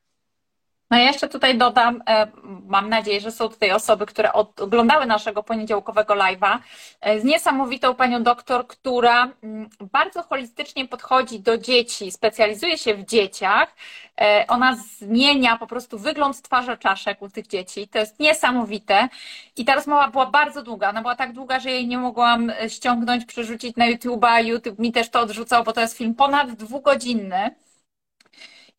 No 0.92 0.98
ja 0.98 1.04
jeszcze 1.04 1.28
tutaj 1.28 1.58
dodam, 1.58 2.04
e, 2.10 2.28
mam 2.68 2.90
nadzieję, 2.90 3.22
że 3.22 3.32
są 3.32 3.50
tutaj 3.50 3.72
osoby, 3.72 4.06
które 4.06 4.34
oglądały 4.34 5.06
naszego 5.06 5.44
poniedziałkowego 5.44 6.14
live'a, 6.14 6.60
e, 7.02 7.20
z 7.20 7.24
niesamowitą 7.24 7.96
panią 7.96 8.24
doktor, 8.24 8.68
która 8.68 9.32
mm, 9.44 9.70
bardzo 9.92 10.24
holistycznie 10.24 10.88
podchodzi 10.88 11.40
do 11.40 11.58
dzieci, 11.58 12.12
specjalizuje 12.12 12.78
się 12.78 12.96
w 12.96 13.06
dzieciach. 13.06 13.76
E, 14.22 14.46
ona 14.48 14.76
zmienia 14.76 15.58
po 15.58 15.68
prostu 15.68 16.00
wygląd 16.00 16.42
twarzy 16.42 16.78
czaszek 16.78 17.22
u 17.22 17.30
tych 17.30 17.48
dzieci. 17.48 17.88
To 17.88 18.00
jest 18.00 18.20
niesamowite. 18.20 19.10
I 19.58 19.66
ta 19.66 19.76
rozmowa 19.76 20.08
była 20.08 20.26
bardzo 20.26 20.64
długa. 20.64 20.90
Ona 20.90 21.02
była 21.02 21.16
tak 21.16 21.34
długa, 21.34 21.60
że 21.60 21.72
jej 21.72 21.88
nie 21.88 21.98
mogłam 21.98 22.52
ściągnąć, 22.68 23.26
przerzucić 23.26 23.76
na 23.76 23.92
YouTube'a. 23.92 24.46
YouTube 24.46 24.80
mi 24.80 24.92
też 24.92 25.10
to 25.10 25.20
odrzucał, 25.20 25.64
bo 25.64 25.74
to 25.74 25.82
jest 25.82 25.98
film 25.98 26.16
ponad 26.16 26.52
dwugodzinny. 26.52 27.56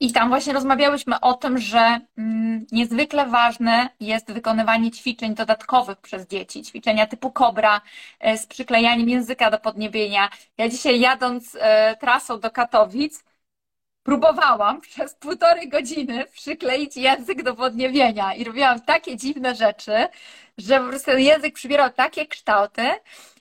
I 0.00 0.12
tam 0.12 0.28
właśnie 0.28 0.52
rozmawiałyśmy 0.52 1.20
o 1.20 1.34
tym, 1.34 1.58
że 1.58 2.00
mm, 2.18 2.66
niezwykle 2.72 3.26
ważne 3.26 3.88
jest 4.00 4.32
wykonywanie 4.32 4.90
ćwiczeń 4.90 5.34
dodatkowych 5.34 5.98
przez 6.00 6.26
dzieci. 6.26 6.62
Ćwiczenia 6.62 7.06
typu 7.06 7.32
kobra 7.32 7.80
e, 8.20 8.38
z 8.38 8.46
przyklejaniem 8.46 9.08
języka 9.08 9.50
do 9.50 9.58
podniebienia. 9.58 10.30
Ja 10.58 10.68
dzisiaj 10.68 11.00
jadąc 11.00 11.56
e, 11.61 11.96
trasą 11.96 12.40
do 12.40 12.50
Katowic, 12.50 13.24
próbowałam 14.02 14.80
przez 14.90 15.14
półtorej 15.14 15.68
godziny 15.68 16.24
przykleić 16.32 16.96
język 16.96 17.42
do 17.42 17.54
podniebienia 17.54 18.34
i 18.34 18.44
robiłam 18.44 18.80
takie 18.80 19.16
dziwne 19.16 19.54
rzeczy, 19.54 19.92
że 20.58 20.80
po 20.80 20.88
prostu 20.88 21.11
język 21.11 21.54
przybierał 21.54 21.90
takie 21.90 22.26
kształty 22.26 22.82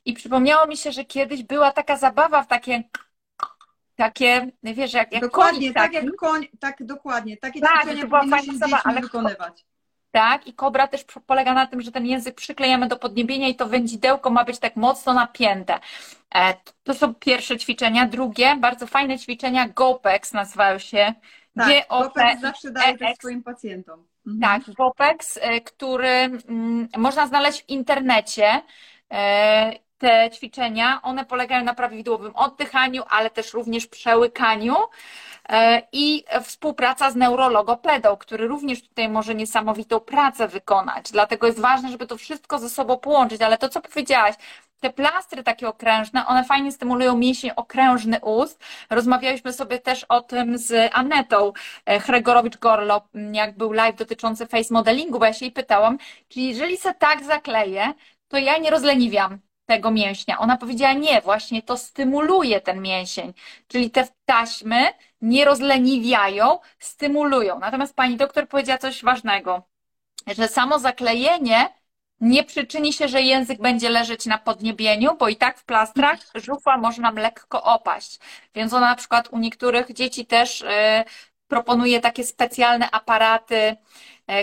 i 0.06 0.14
przypomniało 0.14 0.68
mi 0.68 0.78
się, 0.78 0.92
że 0.92 1.06
kiedyś 1.06 1.44
była 1.44 1.72
taka 1.72 1.98
zabawa 1.98 2.44
w 2.44 2.48
takie 2.48 2.84
takie, 3.98 4.52
wiesz, 4.64 4.94
jak, 4.94 5.12
jak 5.12 5.22
Dokładnie, 5.22 5.74
tak 5.74 5.94
jak 5.94 6.16
koń, 6.16 6.48
tak 6.60 6.86
dokładnie. 6.86 7.38
Takie 7.38 7.62
tak, 7.62 7.82
ćwiczenia 7.82 8.02
to 8.02 8.08
była 8.08 8.42
się 8.42 8.54
z 8.54 8.74
ale 8.84 9.02
wykonywać. 9.02 9.66
Tak, 10.12 10.48
i 10.48 10.54
kobra 10.54 10.88
też 10.88 11.06
polega 11.26 11.54
na 11.54 11.68
tym, 11.68 11.82
że 11.82 11.92
ten 11.92 12.06
język 12.06 12.36
przyklejamy 12.36 12.88
do 12.88 12.98
podniebienia 12.98 13.48
i 13.48 13.56
to 13.56 13.68
wędzidełko 13.68 14.30
ma 14.30 14.44
być 14.44 14.60
tak 14.60 14.76
mocno 14.76 15.14
napięte. 15.14 15.80
E, 16.36 16.54
to 16.84 16.94
są 16.94 17.16
pierwsze 17.16 17.58
ćwiczenia. 17.58 18.06
Drugie, 18.06 18.56
bardzo 18.56 18.88
fajne 18.88 19.20
ćwiczenia, 19.20 19.68
GOPEX 19.68 20.34
nazywają 20.34 20.80
się. 20.80 21.14
Tak, 21.56 21.88
GOPEX 21.90 22.42
zawsze 22.42 22.72
daje 22.72 22.98
też 22.98 23.16
swoim 23.18 23.44
pacjentom. 23.44 24.06
Mhm. 24.28 24.62
Tak, 24.62 24.76
GOPEX, 24.76 25.40
e, 25.42 25.62
który 25.62 26.08
mm, 26.08 26.88
można 26.98 27.28
znaleźć 27.28 27.64
w 27.64 27.70
internecie 27.70 28.62
e, 29.12 29.87
te 29.98 30.30
ćwiczenia, 30.34 31.00
one 31.04 31.26
polegają 31.26 31.64
na 31.64 31.74
prawidłowym 31.74 32.36
oddychaniu, 32.36 33.04
ale 33.10 33.30
też 33.30 33.54
również 33.54 33.88
przełykaniu 33.88 34.76
e, 35.50 35.82
i 35.92 36.24
współpraca 36.44 37.12
z 37.12 37.16
neurologopedą, 37.16 38.18
który 38.18 38.48
również 38.48 38.82
tutaj 38.82 39.10
może 39.10 39.36
niesamowitą 39.36 40.00
pracę 40.00 40.48
wykonać. 40.48 41.12
Dlatego 41.12 41.48
jest 41.48 41.60
ważne, 41.60 41.90
żeby 41.90 42.08
to 42.08 42.18
wszystko 42.18 42.60
ze 42.60 42.70
sobą 42.70 42.98
połączyć, 42.98 43.42
ale 43.42 43.58
to, 43.58 43.70
co 43.70 43.82
powiedziałaś, 43.82 44.36
te 44.80 44.90
plastry 44.90 45.44
takie 45.44 45.68
okrężne, 45.68 46.26
one 46.26 46.44
fajnie 46.44 46.72
stymulują 46.72 47.18
mięsień 47.18 47.52
okrężny 47.56 48.20
ust. 48.22 48.64
Rozmawialiśmy 48.90 49.54
sobie 49.54 49.80
też 49.80 50.04
o 50.04 50.22
tym 50.22 50.58
z 50.58 50.92
Anetą 50.94 51.54
e, 51.86 52.00
Hregorowicz-Gorlo, 52.00 53.02
jak 53.34 53.58
był 53.58 53.72
live 53.72 53.96
dotyczący 53.96 54.48
face 54.48 54.74
modelingu, 54.74 55.20
bo 55.20 55.26
ja 55.26 55.34
się 55.34 55.46
jej 55.46 55.52
pytałam, 55.52 55.98
czyli 56.30 56.48
jeżeli 56.48 56.78
se 56.78 56.94
tak 56.94 57.24
zakleję, 57.24 57.94
to 58.28 58.38
ja 58.38 58.58
nie 58.58 58.70
rozleniwiam 58.70 59.40
tego 59.68 59.92
mięśnia. 59.92 60.40
Ona 60.40 60.58
powiedziała 60.58 60.94
nie, 60.94 61.22
właśnie 61.22 61.62
to 61.62 61.78
stymuluje 61.78 62.62
ten 62.62 62.82
mięsień, 62.82 63.34
czyli 63.68 63.92
te 63.92 64.08
taśmy 64.26 64.94
nie 65.22 65.46
rozleniwiają, 65.46 66.60
stymulują. 66.80 67.60
Natomiast 67.60 67.96
pani 67.96 68.18
doktor 68.18 68.48
powiedziała 68.48 68.78
coś 68.78 69.04
ważnego, 69.04 69.64
że 70.28 70.48
samo 70.48 70.80
zaklejenie 70.80 71.70
nie 72.22 72.44
przyczyni 72.44 72.94
się, 72.94 73.08
że 73.08 73.22
język 73.22 73.62
będzie 73.62 73.90
leżeć 73.90 74.26
na 74.26 74.38
podniebieniu, 74.38 75.16
bo 75.18 75.30
i 75.30 75.36
tak 75.36 75.60
w 75.60 75.66
plastrach 75.66 76.20
żuchwa 76.36 76.78
może 76.78 77.02
nam 77.02 77.16
lekko 77.16 77.64
opaść. 77.64 78.20
Więc 78.56 78.74
ona 78.74 78.90
na 78.90 78.96
przykład 78.96 79.28
u 79.32 79.38
niektórych 79.38 79.94
dzieci 79.94 80.26
też 80.26 80.62
y, 80.62 80.66
proponuje 81.48 82.00
takie 82.00 82.24
specjalne 82.24 82.92
aparaty, 82.92 83.76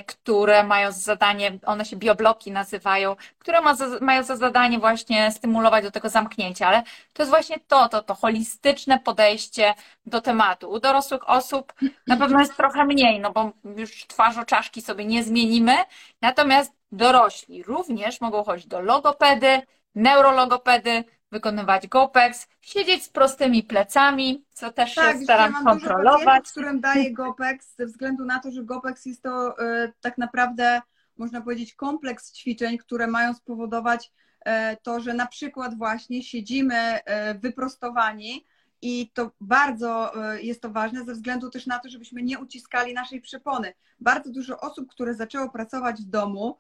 które 0.06 0.64
mają 0.64 0.92
za 0.92 0.98
zadanie, 0.98 1.58
one 1.66 1.84
się 1.84 1.96
biobloki 1.96 2.52
nazywają, 2.52 3.16
które 3.38 3.60
ma 3.60 3.74
za, 3.74 3.86
mają 4.00 4.22
za 4.22 4.36
zadanie 4.36 4.78
właśnie 4.78 5.32
stymulować 5.32 5.84
do 5.84 5.90
tego 5.90 6.08
zamknięcia, 6.08 6.66
ale 6.68 6.82
to 7.12 7.22
jest 7.22 7.30
właśnie 7.30 7.56
to, 7.68 7.88
to, 7.88 8.02
to 8.02 8.14
holistyczne 8.14 8.98
podejście 8.98 9.74
do 10.06 10.20
tematu. 10.20 10.70
U 10.70 10.80
dorosłych 10.80 11.30
osób 11.30 11.72
na 12.06 12.16
pewno 12.16 12.40
jest 12.40 12.56
trochę 12.56 12.84
mniej, 12.84 13.20
no 13.20 13.32
bo 13.32 13.52
już 13.76 14.06
twarzoczaszki 14.06 14.82
sobie 14.82 15.04
nie 15.04 15.24
zmienimy, 15.24 15.76
natomiast 16.22 16.72
dorośli 16.92 17.62
również 17.62 18.20
mogą 18.20 18.44
chodzić 18.44 18.66
do 18.66 18.80
logopedy, 18.80 19.62
neurologopedy, 19.94 21.04
wykonywać 21.34 21.88
GOPEX, 21.88 22.48
siedzieć 22.60 23.04
z 23.04 23.08
prostymi 23.08 23.62
plecami, 23.62 24.44
co 24.52 24.72
też 24.72 24.94
tak, 24.94 25.16
się 25.16 25.24
staram 25.24 25.52
ja 25.52 25.60
mam 25.60 25.80
kontrolować. 25.80 26.42
Dużo 26.42 26.50
którym 26.50 26.80
daję 26.80 27.12
GOPEX 27.12 27.76
ze 27.76 27.86
względu 27.86 28.24
na 28.24 28.40
to, 28.40 28.50
że 28.50 28.64
GOPEX 28.64 29.06
jest 29.06 29.22
to 29.22 29.62
y, 29.84 29.92
tak 30.00 30.18
naprawdę, 30.18 30.82
można 31.16 31.40
powiedzieć, 31.40 31.74
kompleks 31.74 32.32
ćwiczeń, 32.32 32.78
które 32.78 33.06
mają 33.06 33.34
spowodować 33.34 34.12
y, 34.46 34.50
to, 34.82 35.00
że 35.00 35.14
na 35.14 35.26
przykład 35.26 35.78
właśnie 35.78 36.22
siedzimy 36.22 36.98
y, 36.98 37.02
wyprostowani, 37.38 38.46
i 38.86 39.10
to 39.14 39.30
bardzo 39.40 40.12
jest 40.40 40.62
to 40.62 40.70
ważne 40.70 41.04
ze 41.04 41.12
względu 41.12 41.50
też 41.50 41.66
na 41.66 41.78
to, 41.78 41.88
żebyśmy 41.88 42.22
nie 42.22 42.38
uciskali 42.38 42.94
naszej 42.94 43.20
przepony. 43.20 43.74
Bardzo 44.00 44.30
dużo 44.30 44.60
osób, 44.60 44.90
które 44.90 45.14
zaczęło 45.14 45.50
pracować 45.50 46.02
w 46.02 46.04
domu, 46.10 46.58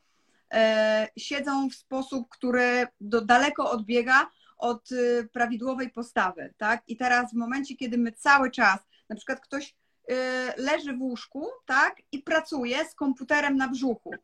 siedzą 1.16 1.68
w 1.70 1.74
sposób, 1.74 2.28
który 2.28 2.86
daleko 3.00 3.70
odbiega 3.70 4.26
od 4.64 4.92
y, 4.92 5.28
prawidłowej 5.32 5.90
postawy, 5.90 6.54
tak? 6.56 6.82
I 6.86 6.96
teraz 6.96 7.32
w 7.32 7.36
momencie, 7.36 7.76
kiedy 7.76 7.98
my 7.98 8.12
cały 8.12 8.50
czas, 8.50 8.80
na 9.08 9.16
przykład 9.16 9.40
ktoś 9.40 9.68
y, 9.70 10.14
leży 10.56 10.92
w 10.92 11.02
łóżku, 11.02 11.48
tak? 11.66 11.96
I 12.12 12.18
pracuje 12.18 12.84
z 12.84 12.94
komputerem 12.94 13.56
na 13.56 13.68
brzuchu, 13.68 14.14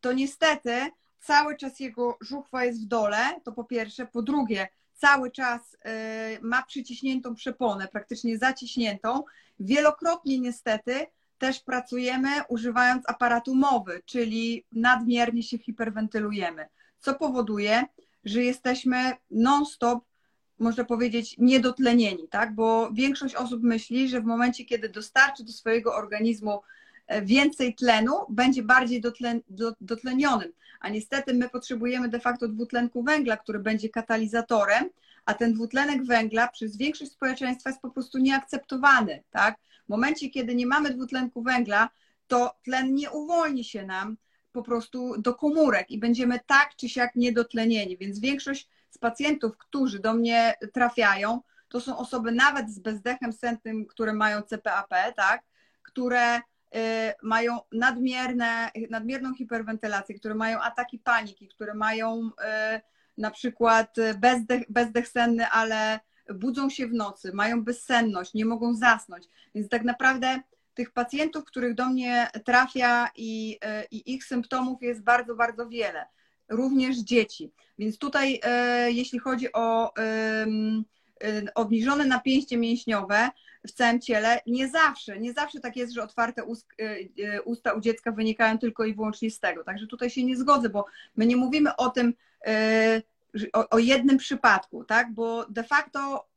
to 0.00 0.12
niestety 0.12 0.90
cały 1.20 1.56
czas 1.56 1.80
jego 1.80 2.18
żuchwa 2.20 2.64
jest 2.64 2.84
w 2.84 2.86
dole, 2.86 3.40
to 3.44 3.52
po 3.52 3.64
pierwsze, 3.64 4.06
po 4.06 4.22
drugie, 4.22 4.68
cały 4.94 5.30
czas 5.30 5.74
y, 5.74 5.78
ma 6.40 6.62
przyciśniętą 6.62 7.34
przeponę, 7.34 7.88
praktycznie 7.88 8.38
zaciśniętą. 8.38 9.24
Wielokrotnie 9.60 10.38
niestety 10.38 11.06
też 11.38 11.60
pracujemy 11.60 12.28
używając 12.48 13.08
aparatu 13.08 13.54
mowy, 13.54 14.02
czyli 14.06 14.64
nadmiernie 14.72 15.42
się 15.42 15.58
hiperwentylujemy, 15.58 16.68
co 17.00 17.14
powoduje, 17.14 17.84
że 18.26 18.44
jesteśmy 18.44 19.12
non-stop, 19.30 20.04
można 20.58 20.84
powiedzieć, 20.84 21.36
niedotlenieni, 21.38 22.28
tak? 22.28 22.54
Bo 22.54 22.90
większość 22.92 23.34
osób 23.34 23.62
myśli, 23.62 24.08
że 24.08 24.20
w 24.20 24.24
momencie, 24.24 24.64
kiedy 24.64 24.88
dostarczy 24.88 25.44
do 25.44 25.52
swojego 25.52 25.94
organizmu 25.94 26.60
e, 27.06 27.22
więcej 27.22 27.74
tlenu, 27.74 28.12
będzie 28.28 28.62
bardziej 28.62 29.00
dotlen, 29.00 29.40
dotlenionym. 29.80 30.52
A 30.80 30.88
niestety 30.88 31.34
my 31.34 31.48
potrzebujemy 31.48 32.08
de 32.08 32.20
facto 32.20 32.48
dwutlenku 32.48 33.02
węgla, 33.02 33.36
który 33.36 33.58
będzie 33.58 33.88
katalizatorem, 33.88 34.90
a 35.24 35.34
ten 35.34 35.54
dwutlenek 35.54 36.04
węgla 36.04 36.48
przez 36.48 36.76
większość 36.76 37.12
społeczeństwa 37.12 37.70
jest 37.70 37.82
po 37.82 37.90
prostu 37.90 38.18
nieakceptowany, 38.18 39.22
tak? 39.30 39.56
W 39.86 39.88
momencie, 39.88 40.30
kiedy 40.30 40.54
nie 40.54 40.66
mamy 40.66 40.90
dwutlenku 40.90 41.42
węgla, 41.42 41.88
to 42.26 42.54
tlen 42.64 42.94
nie 42.94 43.10
uwolni 43.10 43.64
się 43.64 43.86
nam, 43.86 44.16
po 44.56 44.62
prostu 44.62 45.14
do 45.18 45.34
komórek 45.34 45.90
i 45.90 45.98
będziemy 45.98 46.40
tak 46.46 46.76
czy 46.76 46.88
siak 46.88 47.14
niedotlenieni. 47.16 47.96
Więc 47.98 48.20
większość 48.20 48.68
z 48.90 48.98
pacjentów, 48.98 49.58
którzy 49.58 49.98
do 50.00 50.14
mnie 50.14 50.54
trafiają, 50.72 51.40
to 51.68 51.80
są 51.80 51.98
osoby 51.98 52.32
nawet 52.32 52.70
z 52.70 52.78
bezdechem 52.78 53.32
sentnym, 53.32 53.86
które 53.86 54.12
mają 54.12 54.42
CPAP, 54.42 54.94
tak, 55.16 55.42
które 55.82 56.36
y, 56.38 56.40
mają 57.22 57.58
nadmierne, 57.72 58.70
nadmierną 58.90 59.34
hiperwentylację, 59.34 60.14
które 60.14 60.34
mają 60.34 60.60
ataki 60.60 60.98
paniki, 60.98 61.48
które 61.48 61.74
mają 61.74 62.20
y, 62.20 62.80
na 63.18 63.30
przykład 63.30 63.96
bezdech, 64.20 64.62
bezdech 64.68 65.08
senny, 65.08 65.46
ale 65.46 66.00
budzą 66.34 66.70
się 66.70 66.86
w 66.86 66.92
nocy, 66.92 67.32
mają 67.32 67.64
bezsenność, 67.64 68.34
nie 68.34 68.44
mogą 68.44 68.74
zasnąć. 68.74 69.24
Więc 69.54 69.68
tak 69.68 69.84
naprawdę 69.84 70.40
tych 70.76 70.92
pacjentów, 70.92 71.44
których 71.44 71.74
do 71.74 71.86
mnie 71.86 72.30
trafia 72.44 73.08
i, 73.16 73.58
e, 73.62 73.84
i 73.90 74.14
ich 74.14 74.24
symptomów 74.24 74.82
jest 74.82 75.02
bardzo, 75.02 75.34
bardzo 75.34 75.68
wiele. 75.68 76.06
Również 76.48 76.98
dzieci. 76.98 77.52
Więc 77.78 77.98
tutaj, 77.98 78.40
e, 78.42 78.92
jeśli 78.92 79.18
chodzi 79.18 79.52
o 79.52 79.96
e, 79.96 80.46
obniżone 81.54 82.04
napięcie 82.04 82.56
mięśniowe 82.56 83.28
w 83.66 83.72
całym 83.72 84.00
ciele, 84.00 84.40
nie 84.46 84.68
zawsze, 84.68 85.20
nie 85.20 85.32
zawsze 85.32 85.60
tak 85.60 85.76
jest, 85.76 85.92
że 85.92 86.02
otwarte 86.02 86.42
usta 87.44 87.72
u 87.72 87.80
dziecka 87.80 88.12
wynikają 88.12 88.58
tylko 88.58 88.84
i 88.84 88.94
wyłącznie 88.94 89.30
z 89.30 89.40
tego. 89.40 89.64
Także 89.64 89.86
tutaj 89.86 90.10
się 90.10 90.24
nie 90.24 90.36
zgodzę, 90.36 90.68
bo 90.68 90.84
my 91.16 91.26
nie 91.26 91.36
mówimy 91.36 91.76
o 91.76 91.90
tym, 91.90 92.14
o, 93.52 93.68
o 93.68 93.78
jednym 93.78 94.16
przypadku, 94.16 94.84
tak? 94.84 95.12
Bo 95.12 95.46
de 95.48 95.64
facto 95.64 96.28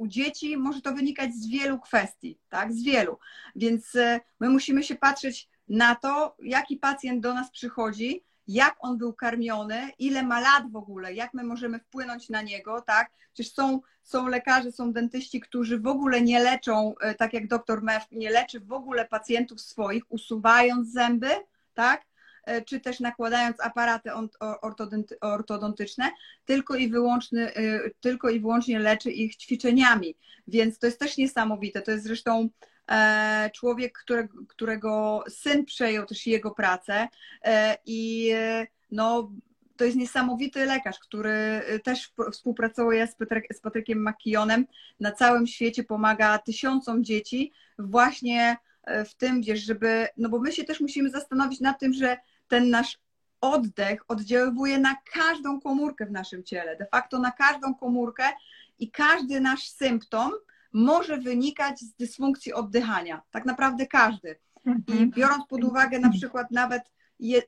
u 0.00 0.06
dzieci 0.06 0.56
może 0.56 0.80
to 0.80 0.92
wynikać 0.92 1.34
z 1.34 1.48
wielu 1.48 1.78
kwestii, 1.78 2.38
tak, 2.48 2.72
z 2.72 2.82
wielu. 2.82 3.18
Więc 3.56 3.96
e, 3.96 4.20
my 4.40 4.48
musimy 4.48 4.82
się 4.82 4.94
patrzeć 4.94 5.48
na 5.68 5.94
to, 5.94 6.36
jaki 6.42 6.76
pacjent 6.76 7.20
do 7.20 7.34
nas 7.34 7.50
przychodzi, 7.50 8.24
jak 8.48 8.76
on 8.80 8.98
był 8.98 9.12
karmiony, 9.12 9.90
ile 9.98 10.22
ma 10.22 10.40
lat 10.40 10.72
w 10.72 10.76
ogóle, 10.76 11.14
jak 11.14 11.34
my 11.34 11.44
możemy 11.44 11.78
wpłynąć 11.78 12.28
na 12.28 12.42
niego, 12.42 12.82
tak? 12.82 13.10
Przecież 13.32 13.52
są, 13.52 13.80
są 14.02 14.28
lekarze, 14.28 14.72
są 14.72 14.92
dentyści, 14.92 15.40
którzy 15.40 15.78
w 15.78 15.86
ogóle 15.86 16.20
nie 16.20 16.40
leczą, 16.40 16.94
e, 17.00 17.14
tak 17.14 17.32
jak 17.32 17.48
doktor 17.48 17.82
Mew, 17.82 18.04
nie 18.10 18.30
leczy 18.30 18.60
w 18.60 18.72
ogóle 18.72 19.08
pacjentów 19.08 19.60
swoich, 19.60 20.04
usuwając 20.08 20.92
zęby, 20.92 21.30
tak? 21.74 22.06
E, 22.50 22.62
czy 22.62 22.80
też 22.80 23.00
nakładając 23.00 23.60
aparaty 23.60 24.10
ortodontyczne, 25.20 26.10
tylko 26.44 26.76
i, 26.76 26.88
wyłącznie, 26.88 27.54
e, 27.56 27.90
tylko 28.00 28.30
i 28.30 28.40
wyłącznie 28.40 28.78
leczy 28.78 29.10
ich 29.10 29.36
ćwiczeniami. 29.36 30.16
Więc 30.46 30.78
to 30.78 30.86
jest 30.86 30.98
też 30.98 31.16
niesamowite. 31.16 31.82
To 31.82 31.90
jest 31.90 32.04
zresztą 32.04 32.48
E, 32.90 33.50
człowiek, 33.54 33.98
którego, 33.98 34.44
którego 34.48 35.24
syn 35.28 35.64
przejął 35.64 36.06
też 36.06 36.26
jego 36.26 36.50
pracę 36.50 37.08
i 37.86 38.32
no, 38.90 39.32
to 39.76 39.84
jest 39.84 39.96
niesamowity 39.96 40.66
lekarz, 40.66 40.98
który 40.98 41.62
też 41.84 42.12
współpracuje 42.32 43.06
z, 43.52 43.60
Patrykiem 43.62 44.02
Makionem. 44.02 44.66
Na 45.00 45.12
całym 45.12 45.46
świecie 45.46 45.84
pomaga 45.84 46.38
tysiącom 46.38 47.04
dzieci 47.04 47.52
właśnie 47.78 48.56
w 49.06 49.14
tym, 49.14 49.42
wiesz, 49.42 49.60
żeby, 49.60 50.06
no 50.16 50.28
bo 50.28 50.38
my 50.38 50.52
się 50.52 50.64
też 50.64 50.80
musimy 50.80 51.10
zastanowić 51.10 51.60
nad 51.60 51.80
tym, 51.80 51.92
że 51.92 52.16
ten 52.50 52.70
nasz 52.70 52.98
oddech 53.40 54.04
oddziaływuje 54.08 54.78
na 54.78 54.96
każdą 55.12 55.60
komórkę 55.60 56.06
w 56.06 56.10
naszym 56.10 56.44
ciele, 56.44 56.76
de 56.76 56.86
facto 56.86 57.18
na 57.18 57.30
każdą 57.30 57.74
komórkę 57.74 58.24
i 58.78 58.90
każdy 58.90 59.40
nasz 59.40 59.68
symptom 59.68 60.32
może 60.72 61.18
wynikać 61.18 61.80
z 61.80 61.94
dysfunkcji 61.94 62.52
oddychania. 62.52 63.22
Tak 63.30 63.44
naprawdę 63.44 63.86
każdy. 63.86 64.36
I 64.66 64.70
mhm. 64.70 65.10
biorąc 65.10 65.46
pod 65.46 65.64
uwagę 65.64 65.98
na 65.98 66.10
przykład 66.10 66.50
nawet 66.50 66.82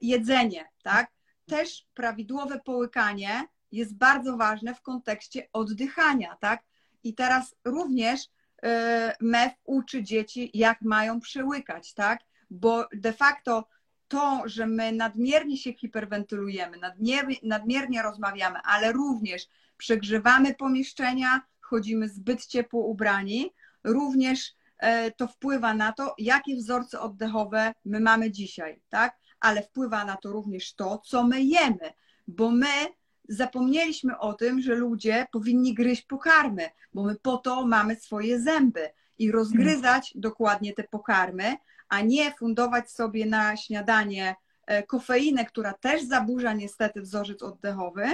jedzenie, 0.01 0.69
tak, 0.83 1.11
też 1.47 1.87
prawidłowe 1.95 2.61
połykanie 2.65 3.45
jest 3.73 3.97
bardzo 3.97 4.37
ważne 4.37 4.75
w 4.75 4.83
kontekście 4.83 5.49
oddychania, 5.53 6.37
tak? 6.41 6.63
I 7.05 7.15
teraz 7.15 7.55
również 7.65 8.21
e, 8.63 9.17
MEF 9.21 9.53
uczy 9.65 10.03
dzieci, 10.03 10.51
jak 10.55 10.83
mają 10.83 11.21
przełykać, 11.21 11.95
tak? 11.95 12.21
Bo 12.51 12.89
de 12.93 13.13
facto 13.13 13.69
to, 14.13 14.43
że 14.45 14.67
my 14.67 14.93
nadmiernie 14.93 15.57
się 15.57 15.73
hiperwentylujemy, 15.73 16.77
nadmiernie, 16.77 17.37
nadmiernie 17.43 18.03
rozmawiamy, 18.03 18.59
ale 18.65 18.93
również 18.93 19.49
przegrzewamy 19.77 20.55
pomieszczenia, 20.55 21.41
chodzimy 21.61 22.09
zbyt 22.09 22.47
ciepło 22.47 22.87
ubrani, 22.87 23.55
również 23.85 24.55
e, 24.79 25.11
to 25.11 25.29
wpływa 25.29 25.75
na 25.75 25.93
to, 25.93 26.15
jakie 26.19 26.57
wzorce 26.57 27.01
oddechowe 27.01 27.75
my 27.85 28.01
mamy 28.01 28.31
dzisiaj, 28.31 28.81
tak? 28.89 29.17
Ale 29.41 29.63
wpływa 29.63 30.05
na 30.05 30.17
to 30.17 30.33
również 30.33 30.75
to, 30.75 30.99
co 30.99 31.25
my 31.25 31.43
jemy, 31.43 31.93
bo 32.29 32.51
my 32.51 32.87
zapomnieliśmy 33.29 34.19
o 34.19 34.33
tym, 34.33 34.61
że 34.61 34.75
ludzie 34.75 35.27
powinni 35.33 35.75
gryźć 35.75 36.03
pokarmy, 36.03 36.69
bo 36.95 37.05
my 37.05 37.17
po 37.23 37.37
to 37.37 37.67
mamy 37.67 37.97
swoje 37.97 38.41
zęby 38.41 38.91
i 39.19 39.31
rozgryzać 39.31 40.13
dokładnie 40.15 40.73
te 40.73 40.85
pokarmy, 40.85 41.57
a 41.93 42.01
nie 42.01 42.33
fundować 42.33 42.91
sobie 42.91 43.27
na 43.27 43.57
śniadanie 43.57 44.35
e, 44.67 44.83
kofeinę, 44.83 45.45
która 45.45 45.73
też 45.73 46.03
zaburza 46.03 46.53
niestety 46.53 47.01
wzorzec 47.01 47.43
oddechowy, 47.43 48.05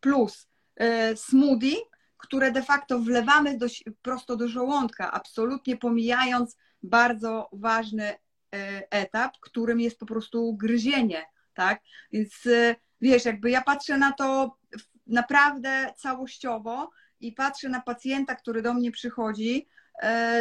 plus 0.00 0.48
e, 0.76 1.16
smoothie, 1.16 1.76
które 2.18 2.50
de 2.50 2.62
facto 2.62 2.98
wlewamy 2.98 3.58
do, 3.58 3.66
prosto 4.02 4.36
do 4.36 4.48
żołądka, 4.48 5.12
absolutnie 5.12 5.76
pomijając 5.76 6.56
bardzo 6.82 7.48
ważny 7.52 8.04
e, 8.04 8.18
etap, 8.90 9.32
którym 9.40 9.80
jest 9.80 9.98
po 9.98 10.06
prostu 10.06 10.56
gryzienie, 10.56 11.24
tak? 11.54 11.80
Więc 12.12 12.48
wiesz, 13.00 13.24
jakby 13.24 13.50
ja 13.50 13.62
patrzę 13.62 13.98
na 13.98 14.12
to 14.12 14.56
naprawdę 15.06 15.94
całościowo 15.96 16.90
i 17.20 17.32
patrzę 17.32 17.68
na 17.68 17.80
pacjenta, 17.80 18.34
który 18.34 18.62
do 18.62 18.74
mnie 18.74 18.90
przychodzi, 18.90 19.68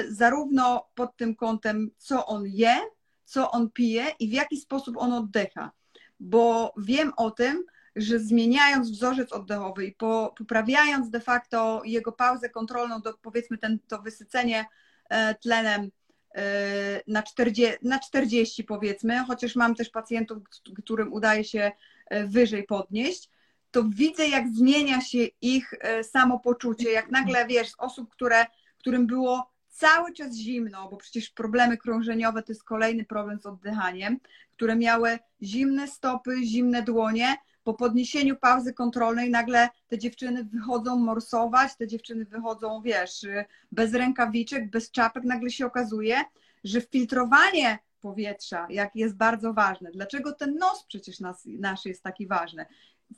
zarówno 0.09 0.89
pod 0.95 1.17
tym 1.17 1.35
kątem, 1.35 1.91
co 1.97 2.25
on 2.25 2.43
je, 2.47 2.77
co 3.25 3.51
on 3.51 3.69
pije 3.69 4.05
i 4.19 4.29
w 4.29 4.33
jaki 4.33 4.57
sposób 4.57 4.97
on 4.97 5.13
oddycha. 5.13 5.71
Bo 6.19 6.73
wiem 6.77 7.13
o 7.17 7.31
tym, 7.31 7.63
że 7.95 8.19
zmieniając 8.19 8.91
wzorzec 8.91 9.33
oddechowy 9.33 9.85
i 9.85 9.91
po, 9.91 10.33
poprawiając 10.37 11.09
de 11.09 11.19
facto 11.19 11.81
jego 11.85 12.11
pauzę 12.11 12.49
kontrolną, 12.49 13.01
do, 13.01 13.13
powiedzmy 13.13 13.57
ten, 13.57 13.79
to 13.87 14.01
wysycenie 14.01 14.65
e, 15.09 15.35
tlenem 15.35 15.91
e, 16.35 17.01
na 17.07 17.23
40, 17.23 17.77
na 17.81 17.99
40 17.99 18.63
powiedzmy, 18.63 19.23
chociaż 19.27 19.55
mam 19.55 19.75
też 19.75 19.89
pacjentów, 19.89 20.37
którym 20.77 21.13
udaje 21.13 21.43
się 21.43 21.71
e, 22.07 22.27
wyżej 22.27 22.63
podnieść, 22.63 23.29
to 23.71 23.83
widzę, 23.83 24.27
jak 24.27 24.47
zmienia 24.49 25.01
się 25.01 25.19
ich 25.41 25.73
samopoczucie, 26.03 26.91
jak 26.91 27.11
nagle, 27.11 27.47
wiesz, 27.47 27.69
z 27.69 27.75
osób, 27.77 28.09
które, 28.09 28.45
którym 28.77 29.07
było 29.07 29.50
cały 29.81 30.13
czas 30.13 30.35
zimno, 30.35 30.89
bo 30.89 30.97
przecież 30.97 31.29
problemy 31.29 31.77
krążeniowe 31.77 32.43
to 32.43 32.51
jest 32.51 32.63
kolejny 32.63 33.05
problem 33.05 33.39
z 33.39 33.45
oddychaniem, 33.45 34.19
które 34.51 34.75
miały 34.75 35.19
zimne 35.41 35.87
stopy, 35.87 36.45
zimne 36.45 36.81
dłonie, 36.83 37.35
po 37.63 37.73
podniesieniu 37.73 38.35
pauzy 38.35 38.73
kontrolnej 38.73 39.29
nagle 39.29 39.69
te 39.87 39.97
dziewczyny 39.97 40.43
wychodzą 40.43 40.95
morsować, 40.99 41.75
te 41.75 41.87
dziewczyny 41.87 42.25
wychodzą, 42.25 42.81
wiesz, 42.81 43.25
bez 43.71 43.93
rękawiczek, 43.93 44.69
bez 44.69 44.91
czapek, 44.91 45.23
nagle 45.23 45.49
się 45.49 45.65
okazuje, 45.65 46.21
że 46.63 46.81
filtrowanie 46.81 47.79
powietrza, 48.01 48.67
jak 48.69 48.95
jest 48.95 49.15
bardzo 49.15 49.53
ważne. 49.53 49.91
Dlaczego 49.91 50.31
ten 50.31 50.55
nos 50.55 50.85
przecież 50.85 51.19
nas, 51.19 51.43
nasz 51.45 51.85
jest 51.85 52.03
taki 52.03 52.27
ważny? 52.27 52.65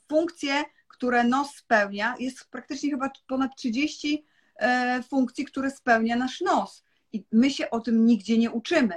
Funkcje, 0.08 0.64
które 0.88 1.24
nos 1.24 1.54
spełnia, 1.54 2.14
jest 2.18 2.50
praktycznie 2.50 2.90
chyba 2.90 3.10
ponad 3.26 3.56
30 3.56 4.14
e, 4.14 4.33
funkcji, 5.08 5.44
które 5.44 5.70
spełnia 5.70 6.16
nasz 6.16 6.40
nos. 6.40 6.84
I 7.12 7.24
my 7.32 7.50
się 7.50 7.70
o 7.70 7.80
tym 7.80 8.06
nigdzie 8.06 8.38
nie 8.38 8.50
uczymy. 8.50 8.94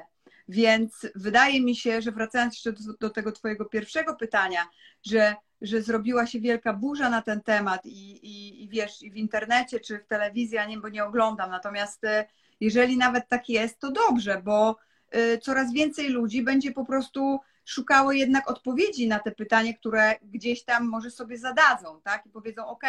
Więc 0.50 1.08
wydaje 1.16 1.62
mi 1.62 1.76
się, 1.76 2.02
że 2.02 2.12
wracając 2.12 2.54
jeszcze 2.54 2.74
do, 2.74 2.94
do 3.00 3.10
tego 3.10 3.32
Twojego 3.32 3.66
pierwszego 3.66 4.16
pytania, 4.16 4.70
że, 5.06 5.36
że 5.62 5.82
zrobiła 5.82 6.26
się 6.28 6.40
wielka 6.40 6.74
burza 6.74 7.10
na 7.10 7.22
ten 7.22 7.42
temat 7.42 7.86
i, 7.86 8.12
i, 8.28 8.64
i 8.64 8.70
wiesz, 8.70 9.02
i 9.02 9.12
w 9.12 9.16
internecie 9.16 9.80
czy 9.80 10.00
w 10.00 10.08
telewizji, 10.08 10.56
ja 10.56 10.66
nie, 10.66 10.78
bo 10.78 10.90
nie 10.90 11.06
oglądam. 11.06 11.52
Natomiast 11.52 12.04
e, 12.04 12.26
jeżeli 12.60 12.98
nawet 12.98 13.28
tak 13.28 13.50
jest, 13.50 13.80
to 13.80 13.92
dobrze, 13.92 14.42
bo 14.44 14.78
e, 15.12 15.38
coraz 15.38 15.74
więcej 15.74 16.10
ludzi 16.10 16.44
będzie 16.44 16.72
po 16.72 16.86
prostu 16.86 17.40
szukało 17.66 18.12
jednak 18.12 18.50
odpowiedzi 18.52 19.08
na 19.08 19.20
te 19.20 19.32
pytania, 19.32 19.74
które 19.74 20.16
gdzieś 20.22 20.64
tam 20.64 20.86
może 20.86 21.12
sobie 21.12 21.38
zadadzą, 21.38 22.02
tak? 22.04 22.26
I 22.26 22.30
powiedzą, 22.30 22.68
ok, 22.68 22.84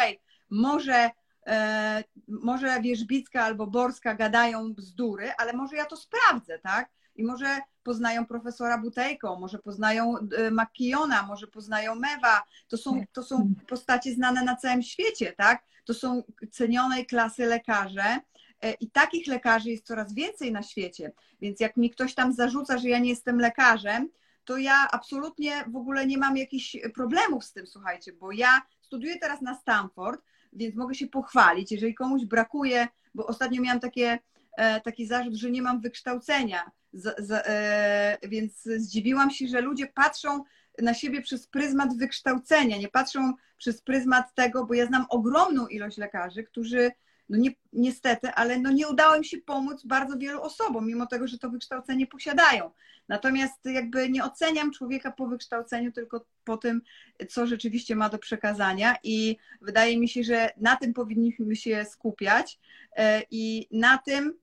może, 0.49 1.09
e, 1.49 2.03
może 2.27 2.81
Wierzbicka 2.81 3.43
albo 3.43 3.67
Borska 3.67 4.15
gadają 4.15 4.73
bzdury, 4.73 5.31
ale 5.37 5.53
może 5.53 5.75
ja 5.75 5.85
to 5.85 5.95
sprawdzę, 5.97 6.59
tak? 6.59 6.89
i 7.19 7.23
może 7.23 7.59
poznają 7.83 8.25
profesora 8.25 8.77
Butejko, 8.77 9.39
może 9.39 9.59
poznają 9.59 10.15
y, 10.17 10.51
Makiona, 10.51 11.23
może 11.23 11.47
poznają 11.47 11.95
Mewa. 11.95 12.43
To 12.67 12.77
są, 12.77 13.05
to 13.13 13.23
są 13.23 13.53
postacie 13.67 14.13
znane 14.13 14.43
na 14.43 14.55
całym 14.55 14.83
świecie, 14.83 15.33
tak? 15.37 15.63
To 15.85 15.93
są 15.93 16.23
cenionej 16.51 17.05
klasy 17.05 17.45
lekarze. 17.45 18.19
E, 18.61 18.73
I 18.73 18.91
takich 18.91 19.27
lekarzy 19.27 19.69
jest 19.69 19.85
coraz 19.85 20.13
więcej 20.13 20.51
na 20.51 20.63
świecie. 20.63 21.11
Więc 21.41 21.59
jak 21.59 21.77
mi 21.77 21.89
ktoś 21.89 22.13
tam 22.15 22.33
zarzuca, 22.33 22.77
że 22.77 22.89
ja 22.89 22.99
nie 22.99 23.09
jestem 23.09 23.39
lekarzem, 23.39 24.09
to 24.45 24.57
ja 24.57 24.87
absolutnie 24.91 25.63
w 25.67 25.75
ogóle 25.75 26.07
nie 26.07 26.17
mam 26.17 26.37
jakichś 26.37 26.77
problemów 26.95 27.45
z 27.45 27.53
tym, 27.53 27.67
słuchajcie, 27.67 28.13
bo 28.13 28.31
ja 28.31 28.61
studiuję 28.81 29.19
teraz 29.19 29.41
na 29.41 29.55
Stanford, 29.55 30.21
więc 30.53 30.75
mogę 30.75 30.95
się 30.95 31.07
pochwalić, 31.07 31.71
jeżeli 31.71 31.95
komuś 31.95 32.25
brakuje, 32.25 32.87
bo 33.15 33.27
ostatnio 33.27 33.61
miałam 33.61 33.79
takie, 33.79 34.19
e, 34.57 34.81
taki 34.81 35.05
zarzut, 35.05 35.35
że 35.35 35.51
nie 35.51 35.61
mam 35.61 35.81
wykształcenia. 35.81 36.71
Z, 36.93 37.27
z, 37.27 37.31
e, 37.31 38.29
więc 38.29 38.63
zdziwiłam 38.63 39.31
się, 39.31 39.47
że 39.47 39.61
ludzie 39.61 39.87
patrzą 39.87 40.43
na 40.81 40.93
siebie 40.93 41.21
przez 41.21 41.47
pryzmat 41.47 41.97
wykształcenia, 41.97 42.77
nie 42.77 42.87
patrzą 42.87 43.33
przez 43.57 43.81
pryzmat 43.81 44.33
tego, 44.35 44.65
bo 44.65 44.73
ja 44.73 44.85
znam 44.85 45.05
ogromną 45.09 45.67
ilość 45.67 45.97
lekarzy, 45.97 46.43
którzy 46.43 46.91
no 47.29 47.37
nie, 47.37 47.51
niestety, 47.73 48.29
ale 48.29 48.59
no 48.59 48.71
nie 48.71 48.87
udało 48.87 49.15
im 49.15 49.23
się 49.23 49.37
pomóc 49.37 49.83
bardzo 49.85 50.17
wielu 50.17 50.41
osobom, 50.41 50.87
mimo 50.87 51.05
tego, 51.05 51.27
że 51.27 51.37
to 51.37 51.49
wykształcenie 51.49 52.07
posiadają. 52.07 52.71
Natomiast 53.07 53.65
jakby 53.65 54.09
nie 54.09 54.23
oceniam 54.23 54.71
człowieka 54.71 55.11
po 55.11 55.27
wykształceniu, 55.27 55.91
tylko 55.91 56.25
po 56.43 56.57
tym, 56.57 56.81
co 57.29 57.47
rzeczywiście 57.47 57.95
ma 57.95 58.09
do 58.09 58.17
przekazania 58.17 58.95
i 59.03 59.37
wydaje 59.61 59.99
mi 59.99 60.09
się, 60.09 60.23
że 60.23 60.49
na 60.57 60.75
tym 60.75 60.93
powinniśmy 60.93 61.55
się 61.55 61.85
skupiać 61.85 62.59
e, 62.95 63.21
i 63.31 63.67
na 63.71 63.97
tym, 63.97 64.33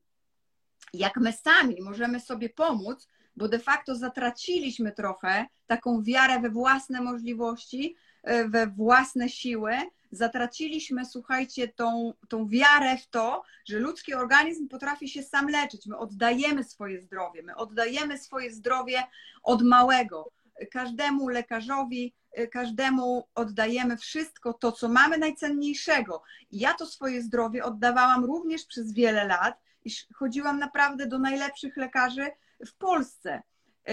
jak 0.93 1.17
my 1.17 1.33
sami 1.33 1.77
możemy 1.83 2.21
sobie 2.21 2.49
pomóc, 2.49 3.09
bo 3.37 3.49
de 3.49 3.59
facto 3.59 3.97
zatraciliśmy 3.97 4.93
trochę 4.93 5.47
taką 5.67 6.03
wiarę 6.03 6.41
we 6.41 6.51
własne 6.51 7.01
możliwości, 7.01 7.97
e, 8.23 8.49
we 8.49 8.67
własne 8.67 9.29
siły, 9.29 9.73
zatraciliśmy, 10.17 11.05
słuchajcie, 11.05 11.69
tą, 11.69 12.15
tą 12.29 12.49
wiarę 12.49 12.99
w 12.99 13.07
to, 13.07 13.43
że 13.65 13.79
ludzki 13.79 14.15
organizm 14.15 14.69
potrafi 14.69 15.09
się 15.09 15.23
sam 15.23 15.49
leczyć. 15.49 15.87
My 15.87 15.99
oddajemy 15.99 16.65
swoje 16.65 17.03
zdrowie, 17.03 17.43
my 17.43 17.57
oddajemy 17.57 18.19
swoje 18.19 18.53
zdrowie 18.53 19.03
od 19.43 19.63
małego. 19.63 20.33
Każdemu 20.73 21.29
lekarzowi, 21.29 22.15
każdemu 22.53 23.29
oddajemy 23.35 23.97
wszystko 23.97 24.53
to, 24.53 24.73
co 24.73 24.89
mamy 24.89 25.19
najcenniejszego. 25.19 26.23
Ja 26.51 26.75
to 26.75 26.87
swoje 26.87 27.23
zdrowie 27.23 27.65
oddawałam 27.65 28.25
również 28.25 28.65
przez 28.65 28.93
wiele 28.93 29.25
lat 29.25 29.61
i 29.85 29.91
chodziłam 30.15 30.59
naprawdę 30.59 31.07
do 31.07 31.19
najlepszych 31.19 31.77
lekarzy 31.77 32.27
w 32.67 32.75
Polsce, 32.75 33.43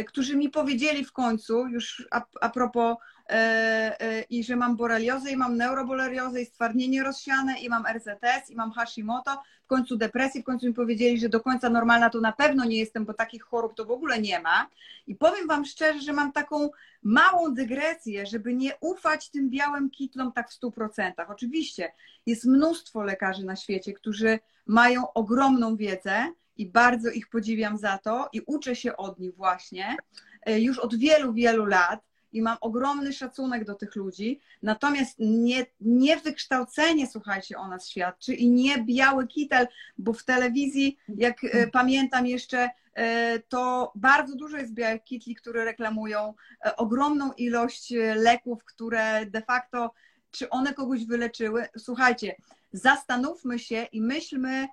którzy 0.08 0.36
mi 0.36 0.50
powiedzieli 0.50 1.06
w 1.06 1.12
końcu, 1.12 1.68
już 1.68 2.08
a, 2.12 2.22
a 2.42 2.50
propos 2.50 2.98
E, 3.30 4.02
e, 4.02 4.22
i 4.22 4.44
że 4.44 4.56
mam 4.56 4.76
boreliozę 4.76 5.32
i 5.32 5.38
mam 5.38 5.58
neuroboreliozę 5.58 6.42
i 6.42 6.46
stwardnienie 6.46 7.04
rozsiane 7.04 7.60
i 7.60 7.70
mam 7.70 7.84
RZS 7.86 8.50
i 8.50 8.56
mam 8.56 8.72
Hashimoto, 8.72 9.42
w 9.64 9.68
końcu 9.68 9.98
depresję, 9.98 10.42
w 10.42 10.46
końcu 10.46 10.68
mi 10.68 10.74
powiedzieli, 10.74 11.20
że 11.20 11.30
do 11.30 11.40
końca 11.40 11.70
normalna 11.70 12.10
to 12.10 12.22
na 12.22 12.32
pewno 12.32 12.66
nie 12.66 12.78
jestem, 12.78 13.06
bo 13.06 13.14
takich 13.14 13.44
chorób 13.44 13.76
to 13.76 13.86
w 13.86 13.92
ogóle 13.92 14.22
nie 14.22 14.40
ma. 14.40 14.70
I 15.08 15.16
powiem 15.16 15.48
Wam 15.48 15.66
szczerze, 15.66 16.02
że 16.02 16.14
mam 16.14 16.32
taką 16.32 16.70
małą 17.04 17.54
dygresję, 17.54 18.26
żeby 18.26 18.54
nie 18.54 18.72
ufać 18.82 19.30
tym 19.30 19.50
białym 19.50 19.90
kitlom 19.90 20.32
tak 20.32 20.52
w 20.52 20.60
100%. 20.62 21.12
Oczywiście 21.28 21.92
jest 22.26 22.46
mnóstwo 22.46 23.04
lekarzy 23.04 23.46
na 23.46 23.56
świecie, 23.56 23.94
którzy 23.94 24.40
mają 24.66 25.14
ogromną 25.14 25.76
wiedzę 25.76 26.34
i 26.58 26.66
bardzo 26.66 27.10
ich 27.10 27.30
podziwiam 27.30 27.78
za 27.78 27.98
to 27.98 28.30
i 28.34 28.42
uczę 28.46 28.76
się 28.76 28.98
od 28.98 29.20
nich 29.20 29.36
właśnie 29.36 29.98
e, 30.46 30.60
już 30.60 30.80
od 30.80 30.96
wielu, 30.96 31.34
wielu 31.34 31.66
lat 31.66 32.00
i 32.34 32.42
mam 32.42 32.58
ogromny 32.62 33.14
szacunek 33.14 33.66
do 33.66 33.76
tych 33.76 33.96
ludzi, 33.96 34.40
natomiast 34.62 35.16
nie, 35.20 35.66
nie 35.82 36.18
wykształcenie, 36.18 37.08
słuchajcie, 37.08 37.58
o 37.58 37.68
nas 37.68 37.90
świadczy 37.90 38.34
i 38.34 38.50
nie 38.50 38.84
biały 38.84 39.28
kitel, 39.28 39.68
bo 39.98 40.14
w 40.14 40.24
telewizji, 40.24 40.98
jak 41.18 41.44
e, 41.44 41.68
pamiętam 41.68 42.28
jeszcze, 42.28 42.70
e, 42.94 43.40
to 43.40 43.92
bardzo 43.96 44.36
dużo 44.36 44.58
jest 44.58 44.74
białych 44.74 45.04
kitli, 45.04 45.36
które 45.36 45.66
reklamują 45.66 46.34
ogromną 46.78 47.32
ilość 47.32 47.94
leków, 48.16 48.64
które 48.64 49.26
de 49.26 49.42
facto, 49.42 49.94
czy 50.32 50.50
one 50.50 50.74
kogoś 50.74 51.06
wyleczyły. 51.06 51.66
Słuchajcie, 51.78 52.36
zastanówmy 52.72 53.60
się 53.60 53.88
i 53.92 54.02
myślmy 54.02 54.68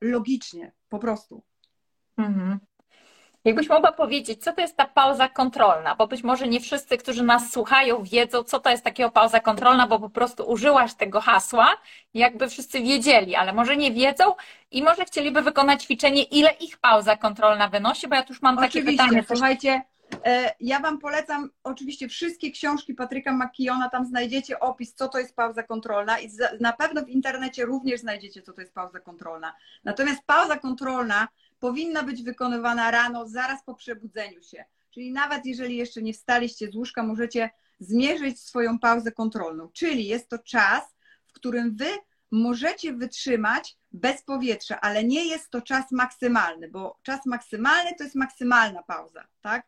logicznie, 0.00 0.72
po 0.90 0.98
prostu. 0.98 1.42
Mhm. 2.18 2.58
Jakbyś 3.44 3.68
mogła 3.68 3.92
powiedzieć, 3.92 4.44
co 4.44 4.52
to 4.52 4.60
jest 4.60 4.76
ta 4.76 4.84
pauza 4.84 5.28
kontrolna, 5.28 5.94
bo 5.94 6.06
być 6.06 6.22
może 6.22 6.48
nie 6.48 6.60
wszyscy, 6.60 6.98
którzy 6.98 7.22
nas 7.22 7.52
słuchają, 7.52 8.02
wiedzą, 8.02 8.42
co 8.42 8.60
to 8.60 8.70
jest 8.70 8.84
takiego 8.84 9.10
pauza 9.10 9.40
kontrolna, 9.40 9.86
bo 9.86 10.00
po 10.00 10.10
prostu 10.10 10.50
użyłaś 10.50 10.94
tego 10.94 11.20
hasła, 11.20 11.76
jakby 12.14 12.48
wszyscy 12.48 12.80
wiedzieli, 12.80 13.36
ale 13.36 13.52
może 13.52 13.76
nie 13.76 13.92
wiedzą 13.92 14.24
i 14.70 14.82
może 14.82 15.04
chcieliby 15.04 15.42
wykonać 15.42 15.82
ćwiczenie, 15.82 16.22
ile 16.22 16.50
ich 16.50 16.78
pauza 16.78 17.16
kontrolna 17.16 17.68
wynosi, 17.68 18.08
bo 18.08 18.14
ja 18.14 18.22
tu 18.22 18.32
już 18.32 18.42
mam 18.42 18.58
oczywiście, 18.58 18.82
takie 18.82 18.92
pytanie. 18.92 19.24
Słuchajcie, 19.28 19.82
ja 20.60 20.80
Wam 20.80 20.98
polecam 20.98 21.50
oczywiście 21.64 22.08
wszystkie 22.08 22.50
książki 22.50 22.94
Patryka 22.94 23.32
McKeona, 23.32 23.88
tam 23.88 24.06
znajdziecie 24.06 24.60
opis, 24.60 24.94
co 24.94 25.08
to 25.08 25.18
jest 25.18 25.36
pauza 25.36 25.62
kontrolna 25.62 26.20
i 26.20 26.30
na 26.60 26.72
pewno 26.72 27.02
w 27.02 27.08
internecie 27.08 27.64
również 27.64 28.00
znajdziecie, 28.00 28.42
co 28.42 28.52
to 28.52 28.60
jest 28.60 28.74
pauza 28.74 29.00
kontrolna. 29.00 29.54
Natomiast 29.84 30.22
pauza 30.26 30.58
kontrolna 30.58 31.28
powinna 31.58 32.02
być 32.02 32.22
wykonywana 32.22 32.90
rano, 32.90 33.28
zaraz 33.28 33.64
po 33.64 33.74
przebudzeniu 33.74 34.42
się. 34.42 34.64
Czyli 34.90 35.12
nawet 35.12 35.46
jeżeli 35.46 35.76
jeszcze 35.76 36.02
nie 36.02 36.12
wstaliście 36.12 36.70
z 36.70 36.76
łóżka, 36.76 37.02
możecie 37.02 37.50
zmierzyć 37.80 38.40
swoją 38.40 38.78
pauzę 38.78 39.12
kontrolną. 39.12 39.68
Czyli 39.72 40.06
jest 40.06 40.28
to 40.28 40.38
czas, 40.38 40.82
w 41.26 41.32
którym 41.32 41.76
wy 41.76 41.86
możecie 42.30 42.92
wytrzymać 42.92 43.76
bez 43.92 44.22
powietrza, 44.22 44.80
ale 44.80 45.04
nie 45.04 45.24
jest 45.24 45.50
to 45.50 45.62
czas 45.62 45.92
maksymalny, 45.92 46.68
bo 46.68 46.98
czas 47.02 47.26
maksymalny 47.26 47.90
to 47.98 48.04
jest 48.04 48.16
maksymalna 48.16 48.82
pauza, 48.82 49.24
tak? 49.40 49.66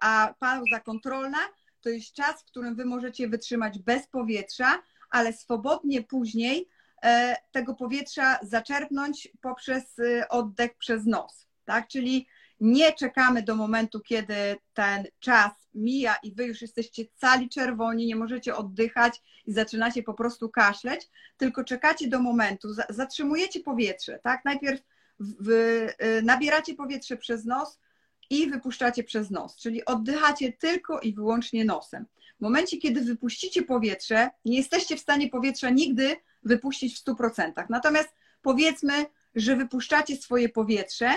A 0.00 0.34
pauza 0.38 0.80
kontrolna 0.80 1.38
to 1.80 1.88
jest 1.88 2.14
czas, 2.14 2.42
w 2.42 2.44
którym 2.44 2.74
wy 2.74 2.84
możecie 2.84 3.28
wytrzymać 3.28 3.78
bez 3.78 4.06
powietrza, 4.06 4.82
ale 5.10 5.32
swobodnie 5.32 6.02
później 6.02 6.68
E, 7.02 7.36
tego 7.52 7.74
powietrza 7.74 8.38
zaczerpnąć 8.42 9.28
poprzez 9.40 9.98
y, 9.98 10.28
oddech 10.28 10.74
przez 10.78 11.06
nos, 11.06 11.46
tak? 11.64 11.88
Czyli 11.88 12.26
nie 12.60 12.92
czekamy 12.92 13.42
do 13.42 13.56
momentu, 13.56 14.00
kiedy 14.00 14.56
ten 14.74 15.04
czas 15.20 15.52
mija 15.74 16.16
i 16.22 16.34
wy 16.34 16.44
już 16.44 16.62
jesteście 16.62 17.04
cali 17.14 17.48
czerwoni, 17.48 18.06
nie 18.06 18.16
możecie 18.16 18.56
oddychać 18.56 19.22
i 19.46 19.52
zaczynacie 19.52 20.02
po 20.02 20.14
prostu 20.14 20.48
kaszleć, 20.48 21.08
tylko 21.36 21.64
czekacie 21.64 22.08
do 22.08 22.20
momentu, 22.20 22.68
zatrzymujecie 22.88 23.60
powietrze, 23.60 24.18
tak? 24.22 24.44
Najpierw 24.44 24.80
y, 25.20 26.22
nabieracie 26.22 26.74
powietrze 26.74 27.16
przez 27.16 27.44
nos 27.44 27.78
i 28.32 28.50
wypuszczacie 28.50 29.04
przez 29.04 29.30
nos, 29.30 29.56
czyli 29.56 29.84
oddychacie 29.84 30.52
tylko 30.52 31.00
i 31.00 31.14
wyłącznie 31.14 31.64
nosem. 31.64 32.06
W 32.38 32.40
momencie, 32.40 32.76
kiedy 32.76 33.00
wypuścicie 33.00 33.62
powietrze, 33.62 34.30
nie 34.44 34.56
jesteście 34.56 34.96
w 34.96 35.00
stanie 35.00 35.28
powietrza 35.28 35.70
nigdy 35.70 36.16
wypuścić 36.42 36.98
w 36.98 37.04
100%. 37.04 37.52
Natomiast 37.68 38.08
powiedzmy, 38.42 39.06
że 39.34 39.56
wypuszczacie 39.56 40.16
swoje 40.16 40.48
powietrze 40.48 41.10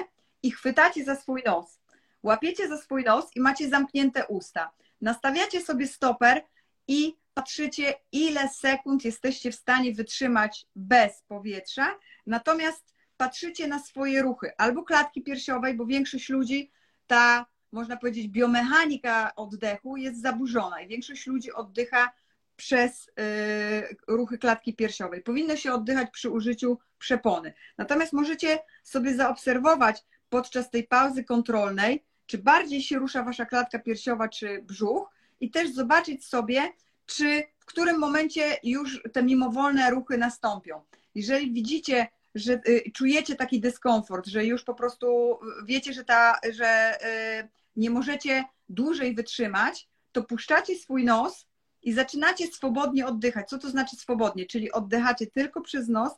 i 0.43 0.51
chwytacie 0.51 1.03
za 1.03 1.15
swój 1.15 1.43
nos. 1.45 1.79
Łapiecie 2.23 2.67
za 2.67 2.77
swój 2.77 3.03
nos 3.03 3.25
i 3.35 3.39
macie 3.39 3.69
zamknięte 3.69 4.27
usta. 4.27 4.71
Nastawiacie 5.01 5.61
sobie 5.61 5.87
stoper 5.87 6.43
i 6.87 7.15
patrzycie, 7.33 7.93
ile 8.11 8.49
sekund 8.49 9.05
jesteście 9.05 9.51
w 9.51 9.55
stanie 9.55 9.93
wytrzymać 9.93 10.67
bez 10.75 11.23
powietrza. 11.27 11.99
Natomiast 12.25 12.95
patrzycie 13.17 13.67
na 13.67 13.79
swoje 13.79 14.21
ruchy 14.21 14.51
albo 14.57 14.83
klatki 14.83 15.21
piersiowej, 15.21 15.73
bo 15.73 15.85
większość 15.85 16.29
ludzi 16.29 16.71
ta, 17.07 17.45
można 17.71 17.97
powiedzieć, 17.97 18.27
biomechanika 18.27 19.35
oddechu 19.35 19.97
jest 19.97 20.21
zaburzona 20.21 20.81
i 20.81 20.87
większość 20.87 21.27
ludzi 21.27 21.53
oddycha 21.53 22.11
przez 22.55 23.07
y, 23.07 23.95
ruchy 24.07 24.37
klatki 24.37 24.73
piersiowej. 24.73 25.21
Powinno 25.21 25.55
się 25.55 25.73
oddychać 25.73 26.11
przy 26.11 26.29
użyciu 26.29 26.79
przepony. 26.97 27.53
Natomiast 27.77 28.13
możecie 28.13 28.59
sobie 28.83 29.15
zaobserwować 29.15 30.03
podczas 30.29 30.69
tej 30.69 30.83
pauzy 30.83 31.23
kontrolnej, 31.23 32.05
czy 32.25 32.37
bardziej 32.37 32.81
się 32.81 32.99
rusza 32.99 33.23
wasza 33.23 33.45
klatka 33.45 33.79
piersiowa, 33.79 34.29
czy 34.29 34.61
brzuch, 34.61 35.09
i 35.39 35.51
też 35.51 35.73
zobaczyć 35.73 36.25
sobie, 36.25 36.73
czy 37.05 37.43
w 37.59 37.65
którym 37.65 37.99
momencie 37.99 38.57
już 38.63 39.01
te 39.13 39.23
mimowolne 39.23 39.89
ruchy 39.89 40.17
nastąpią. 40.17 40.81
Jeżeli 41.15 41.53
widzicie, 41.53 42.07
że 42.35 42.61
y, 42.67 42.91
czujecie 42.93 43.35
taki 43.35 43.59
dyskomfort, 43.61 44.27
że 44.27 44.45
już 44.45 44.63
po 44.63 44.73
prostu 44.73 45.39
wiecie, 45.65 45.93
że, 45.93 46.03
ta, 46.03 46.39
że 46.51 46.97
y, 47.41 47.49
nie 47.75 47.89
możecie 47.89 48.43
dłużej 48.69 49.15
wytrzymać, 49.15 49.87
to 50.11 50.23
puszczacie 50.23 50.75
swój 50.75 51.05
nos 51.05 51.47
i 51.83 51.93
zaczynacie 51.93 52.47
swobodnie 52.47 53.07
oddychać. 53.07 53.49
Co 53.49 53.57
to 53.57 53.69
znaczy 53.69 53.95
swobodnie? 53.95 54.45
Czyli 54.45 54.71
oddychacie 54.71 55.27
tylko 55.27 55.61
przez 55.61 55.87
nos, 55.87 56.13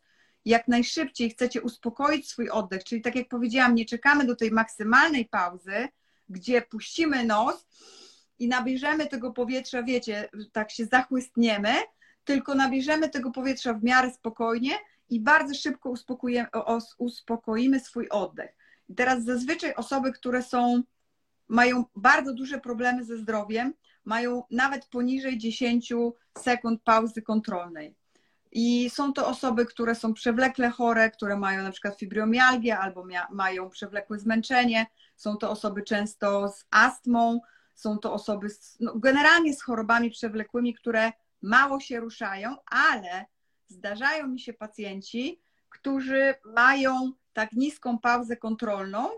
jak 0.46 0.68
najszybciej 0.68 1.30
chcecie 1.30 1.62
uspokoić 1.62 2.30
swój 2.30 2.50
oddech, 2.50 2.84
czyli 2.84 3.02
tak 3.02 3.16
jak 3.16 3.28
powiedziałam, 3.28 3.76
nie 3.76 3.86
czekamy 3.86 4.26
do 4.26 4.36
tej 4.36 4.52
maksymalnej 4.52 5.26
pauzy, 5.26 5.88
gdzie 6.30 6.62
puścimy 6.62 7.26
nos 7.26 7.68
i 8.40 8.48
nabierzemy 8.48 9.08
tego 9.08 9.32
powietrza, 9.32 9.84
wiecie, 9.84 10.30
tak 10.52 10.72
się 10.72 10.86
zachłystniemy, 10.86 11.74
tylko 12.24 12.56
nabierzemy 12.56 13.10
tego 13.10 13.32
powietrza 13.32 13.74
w 13.74 13.84
miarę 13.84 14.14
spokojnie 14.14 14.72
i 15.10 15.22
bardzo 15.22 15.54
szybko 15.54 15.94
uspokoimy 16.98 17.80
swój 17.80 18.10
oddech. 18.10 18.56
I 18.90 18.96
teraz 18.96 19.24
zazwyczaj 19.24 19.74
osoby, 19.74 20.12
które 20.12 20.44
są, 20.44 20.84
mają 21.48 21.86
bardzo 21.96 22.34
duże 22.34 22.60
problemy 22.60 23.06
ze 23.06 23.18
zdrowiem, 23.18 23.74
mają 24.06 24.44
nawet 24.52 24.86
poniżej 24.86 25.38
10 25.38 25.94
sekund 26.38 26.82
pauzy 26.84 27.22
kontrolnej. 27.22 27.96
I 28.52 28.90
są 28.90 29.14
to 29.14 29.28
osoby, 29.28 29.66
które 29.66 29.96
są 29.96 30.14
przewlekle 30.14 30.70
chore, 30.70 31.12
które 31.12 31.38
mają 31.38 31.64
na 31.64 31.72
przykład 31.72 32.00
fibromialgię 32.00 32.78
albo 32.78 33.08
mają 33.32 33.70
przewlekłe 33.70 34.20
zmęczenie. 34.20 34.86
Są 35.16 35.38
to 35.38 35.52
osoby 35.52 35.84
często 35.84 36.50
z 36.50 36.66
astmą, 36.72 37.40
są 37.76 37.98
to 37.98 38.14
osoby 38.14 38.50
z, 38.50 38.78
no, 38.80 38.94
generalnie 38.96 39.54
z 39.54 39.62
chorobami 39.62 40.10
przewlekłymi, 40.10 40.74
które 40.74 41.12
mało 41.42 41.80
się 41.80 42.00
ruszają, 42.00 42.56
ale 42.66 43.26
zdarzają 43.68 44.28
mi 44.28 44.40
się 44.40 44.54
pacjenci, 44.54 45.42
którzy 45.70 46.36
mają 46.46 47.12
tak 47.34 47.52
niską 47.52 48.00
pauzę 48.00 48.38
kontrolną, 48.38 49.10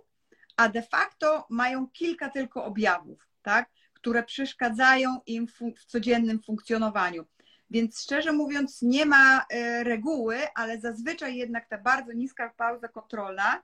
a 0.58 0.70
de 0.70 0.82
facto 0.82 1.46
mają 1.50 1.88
kilka 1.88 2.30
tylko 2.30 2.66
objawów, 2.66 3.28
tak? 3.42 3.70
które 3.94 4.24
przeszkadzają 4.24 5.20
im 5.26 5.48
w 5.78 5.86
codziennym 5.86 6.44
funkcjonowaniu. 6.44 7.26
Więc 7.70 8.04
szczerze 8.04 8.32
mówiąc, 8.32 8.82
nie 8.82 9.06
ma 9.06 9.46
e, 9.50 9.84
reguły, 9.84 10.38
ale 10.56 10.80
zazwyczaj 10.80 11.36
jednak 11.36 11.68
ta 11.70 11.78
bardzo 11.78 12.14
niska 12.14 12.54
pauza 12.58 12.88
kontrolna 12.88 13.64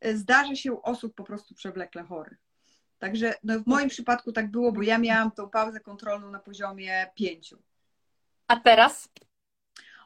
e, 0.00 0.16
zdarzy 0.16 0.56
się 0.56 0.72
u 0.72 0.80
osób 0.82 1.14
po 1.14 1.24
prostu 1.24 1.54
przewlekle 1.54 2.02
chorych. 2.02 2.38
Także 2.98 3.34
no 3.44 3.60
w 3.60 3.66
moim 3.66 3.88
przypadku 3.88 4.32
tak 4.32 4.50
było, 4.50 4.72
bo 4.72 4.82
ja 4.82 4.98
miałam 4.98 5.30
tą 5.30 5.50
pauzę 5.50 5.80
kontrolną 5.80 6.30
na 6.30 6.38
poziomie 6.38 7.10
pięciu. 7.14 7.58
A 8.48 8.60
teraz? 8.60 9.08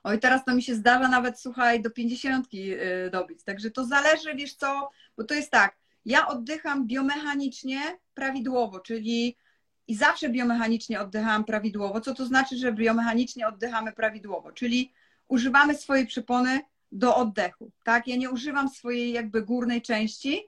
Oj, 0.03 0.19
teraz 0.19 0.45
to 0.45 0.55
mi 0.55 0.63
się 0.63 0.75
zdarza 0.75 1.09
nawet, 1.09 1.41
słuchaj, 1.41 1.83
do 1.83 1.91
pięćdziesiątki 1.91 2.73
y, 2.73 3.11
dobić. 3.13 3.43
Także 3.45 3.71
to 3.71 3.85
zależy, 3.85 4.35
wiesz 4.35 4.55
co, 4.55 4.91
bo 5.17 5.25
to 5.25 5.35
jest 5.35 5.51
tak, 5.51 5.77
ja 6.05 6.29
oddycham 6.29 6.87
biomechanicznie 6.87 7.81
prawidłowo, 8.15 8.81
czyli 8.81 9.37
i 9.89 9.95
zawsze 9.95 10.29
biomechanicznie 10.29 11.01
oddychałam 11.01 11.45
prawidłowo. 11.45 12.01
Co 12.01 12.15
to 12.15 12.27
znaczy, 12.27 12.57
że 12.57 12.73
biomechanicznie 12.73 13.49
oddychamy 13.49 13.93
prawidłowo? 13.93 14.53
Czyli 14.53 14.93
używamy 15.29 15.75
swojej 15.75 16.07
przypony 16.07 16.61
do 16.93 17.17
oddechu, 17.17 17.71
tak? 17.85 18.09
Ja 18.09 18.17
nie 18.17 18.31
używam 18.31 18.69
swojej 18.69 19.13
jakby 19.13 19.43
górnej 19.43 19.83
części, 19.83 20.41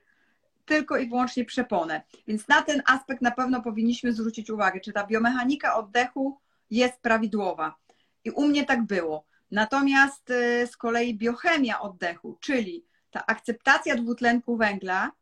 tylko 0.64 0.96
i 0.96 1.08
wyłącznie 1.08 1.44
przeponę. 1.44 2.02
Więc 2.26 2.48
na 2.48 2.62
ten 2.62 2.82
aspekt 2.86 3.22
na 3.22 3.30
pewno 3.30 3.62
powinniśmy 3.62 4.12
zwrócić 4.12 4.50
uwagę, 4.50 4.80
czy 4.80 4.92
ta 4.92 5.06
biomechanika 5.06 5.76
oddechu 5.76 6.38
jest 6.70 7.00
prawidłowa. 7.00 7.74
I 8.24 8.30
u 8.30 8.46
mnie 8.46 8.64
tak 8.64 8.82
było. 8.82 9.24
Natomiast 9.54 10.30
y, 10.30 10.66
z 10.66 10.76
kolei 10.76 11.14
biochemia 11.14 11.80
oddechu, 11.80 12.38
czyli 12.40 12.84
ta 13.10 13.26
akceptacja 13.26 13.96
dwutlenku 13.96 14.56
węgla, 14.56 15.12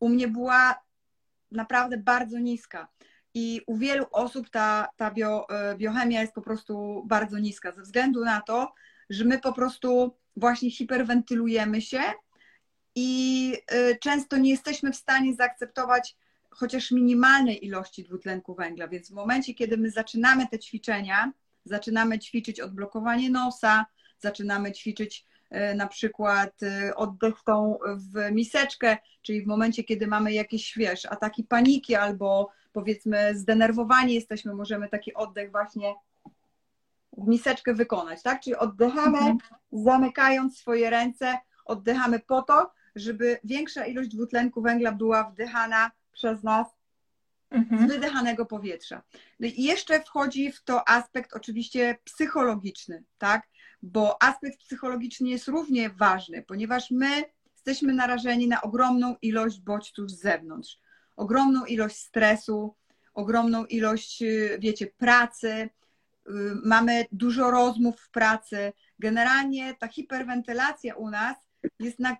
u 0.00 0.08
mnie 0.08 0.28
była 0.28 0.84
naprawdę 1.50 1.98
bardzo 1.98 2.38
niska. 2.38 2.88
I 3.34 3.60
u 3.66 3.76
wielu 3.76 4.06
osób 4.10 4.50
ta, 4.50 4.88
ta 4.96 5.10
bio, 5.10 5.46
y, 5.72 5.76
biochemia 5.76 6.20
jest 6.20 6.32
po 6.32 6.42
prostu 6.42 7.02
bardzo 7.06 7.38
niska, 7.38 7.72
ze 7.72 7.82
względu 7.82 8.24
na 8.24 8.40
to, 8.40 8.72
że 9.10 9.24
my 9.24 9.38
po 9.38 9.52
prostu 9.52 10.16
właśnie 10.36 10.70
hiperwentylujemy 10.70 11.82
się 11.82 12.02
i 12.94 13.52
y, 13.72 13.98
często 14.00 14.36
nie 14.36 14.50
jesteśmy 14.50 14.92
w 14.92 14.96
stanie 14.96 15.34
zaakceptować 15.34 16.16
chociaż 16.50 16.90
minimalnej 16.90 17.66
ilości 17.66 18.04
dwutlenku 18.04 18.54
węgla. 18.54 18.88
Więc 18.88 19.10
w 19.10 19.14
momencie, 19.14 19.54
kiedy 19.54 19.76
my 19.76 19.90
zaczynamy 19.90 20.46
te 20.46 20.58
ćwiczenia, 20.58 21.32
zaczynamy 21.68 22.18
ćwiczyć 22.18 22.60
odblokowanie 22.60 23.30
nosa, 23.30 23.86
zaczynamy 24.18 24.72
ćwiczyć 24.72 25.24
y, 25.52 25.74
na 25.74 25.86
przykład 25.86 26.62
y, 26.62 26.94
oddech 26.96 27.34
tą 27.44 27.78
w 27.96 28.32
miseczkę, 28.32 28.98
czyli 29.22 29.42
w 29.42 29.46
momencie, 29.46 29.84
kiedy 29.84 30.06
mamy 30.06 30.32
jakieś, 30.32 30.74
wiesz, 30.76 31.06
ataki 31.06 31.44
paniki 31.44 31.94
albo 31.94 32.50
powiedzmy 32.72 33.38
zdenerwowani 33.38 34.14
jesteśmy, 34.14 34.54
możemy 34.54 34.88
taki 34.88 35.14
oddech 35.14 35.50
właśnie 35.50 35.94
w 37.16 37.28
miseczkę 37.28 37.74
wykonać, 37.74 38.22
tak? 38.22 38.40
Czyli 38.40 38.56
oddychamy, 38.56 39.18
mhm. 39.18 39.38
zamykając 39.72 40.58
swoje 40.58 40.90
ręce, 40.90 41.38
oddychamy 41.64 42.18
po 42.18 42.42
to, 42.42 42.70
żeby 42.96 43.38
większa 43.44 43.86
ilość 43.86 44.08
dwutlenku 44.08 44.62
węgla 44.62 44.92
była 44.92 45.24
wdychana 45.24 45.90
przez 46.12 46.42
nas. 46.42 46.77
Z 47.52 47.88
wydychanego 47.88 48.46
powietrza. 48.46 49.02
No 49.40 49.48
i 49.48 49.62
jeszcze 49.62 50.00
wchodzi 50.00 50.52
w 50.52 50.62
to 50.64 50.88
aspekt 50.88 51.32
oczywiście 51.34 51.98
psychologiczny, 52.04 53.04
tak? 53.18 53.48
Bo 53.82 54.22
aspekt 54.22 54.58
psychologiczny 54.58 55.28
jest 55.28 55.48
równie 55.48 55.90
ważny, 55.90 56.42
ponieważ 56.42 56.90
my 56.90 57.24
jesteśmy 57.52 57.92
narażeni 57.92 58.48
na 58.48 58.62
ogromną 58.62 59.16
ilość 59.22 59.60
bodźców 59.60 60.10
z 60.10 60.20
zewnątrz, 60.20 60.78
ogromną 61.16 61.64
ilość 61.64 61.96
stresu, 61.96 62.74
ogromną 63.14 63.64
ilość, 63.64 64.22
wiecie, 64.58 64.86
pracy, 64.86 65.48
y, 65.48 65.70
mamy 66.64 67.06
dużo 67.12 67.50
rozmów 67.50 68.00
w 68.00 68.10
pracy. 68.10 68.72
Generalnie 68.98 69.74
ta 69.74 69.88
hiperwentylacja 69.88 70.94
u 70.94 71.10
nas 71.10 71.36
jest 71.78 71.98
na, 71.98 72.16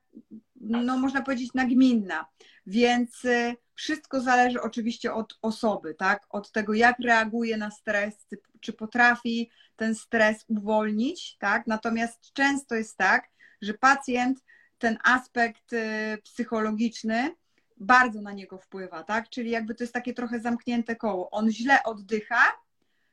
no 0.60 0.98
można 0.98 1.22
powiedzieć, 1.22 1.54
nagminna. 1.54 2.26
Więc 2.66 3.24
y, 3.24 3.56
wszystko 3.74 4.20
zależy 4.20 4.62
oczywiście 4.62 5.14
od 5.14 5.38
osoby, 5.42 5.94
tak? 5.94 6.26
Od 6.30 6.52
tego, 6.52 6.74
jak 6.74 6.98
reaguje 6.98 7.56
na 7.56 7.70
stres, 7.70 8.14
czy 8.60 8.72
potrafi 8.72 9.50
ten 9.76 9.94
stres 9.94 10.44
uwolnić, 10.48 11.36
tak? 11.38 11.66
Natomiast 11.66 12.32
często 12.32 12.74
jest 12.74 12.96
tak, 12.96 13.28
że 13.62 13.74
pacjent 13.74 14.44
ten 14.78 14.98
aspekt 15.04 15.72
y, 15.72 16.18
psychologiczny 16.22 17.34
bardzo 17.76 18.20
na 18.20 18.32
niego 18.32 18.58
wpływa, 18.58 19.02
tak? 19.02 19.28
Czyli 19.28 19.50
jakby 19.50 19.74
to 19.74 19.84
jest 19.84 19.94
takie 19.94 20.14
trochę 20.14 20.40
zamknięte 20.40 20.96
koło. 20.96 21.30
On 21.30 21.50
źle 21.50 21.82
oddycha, 21.82 22.42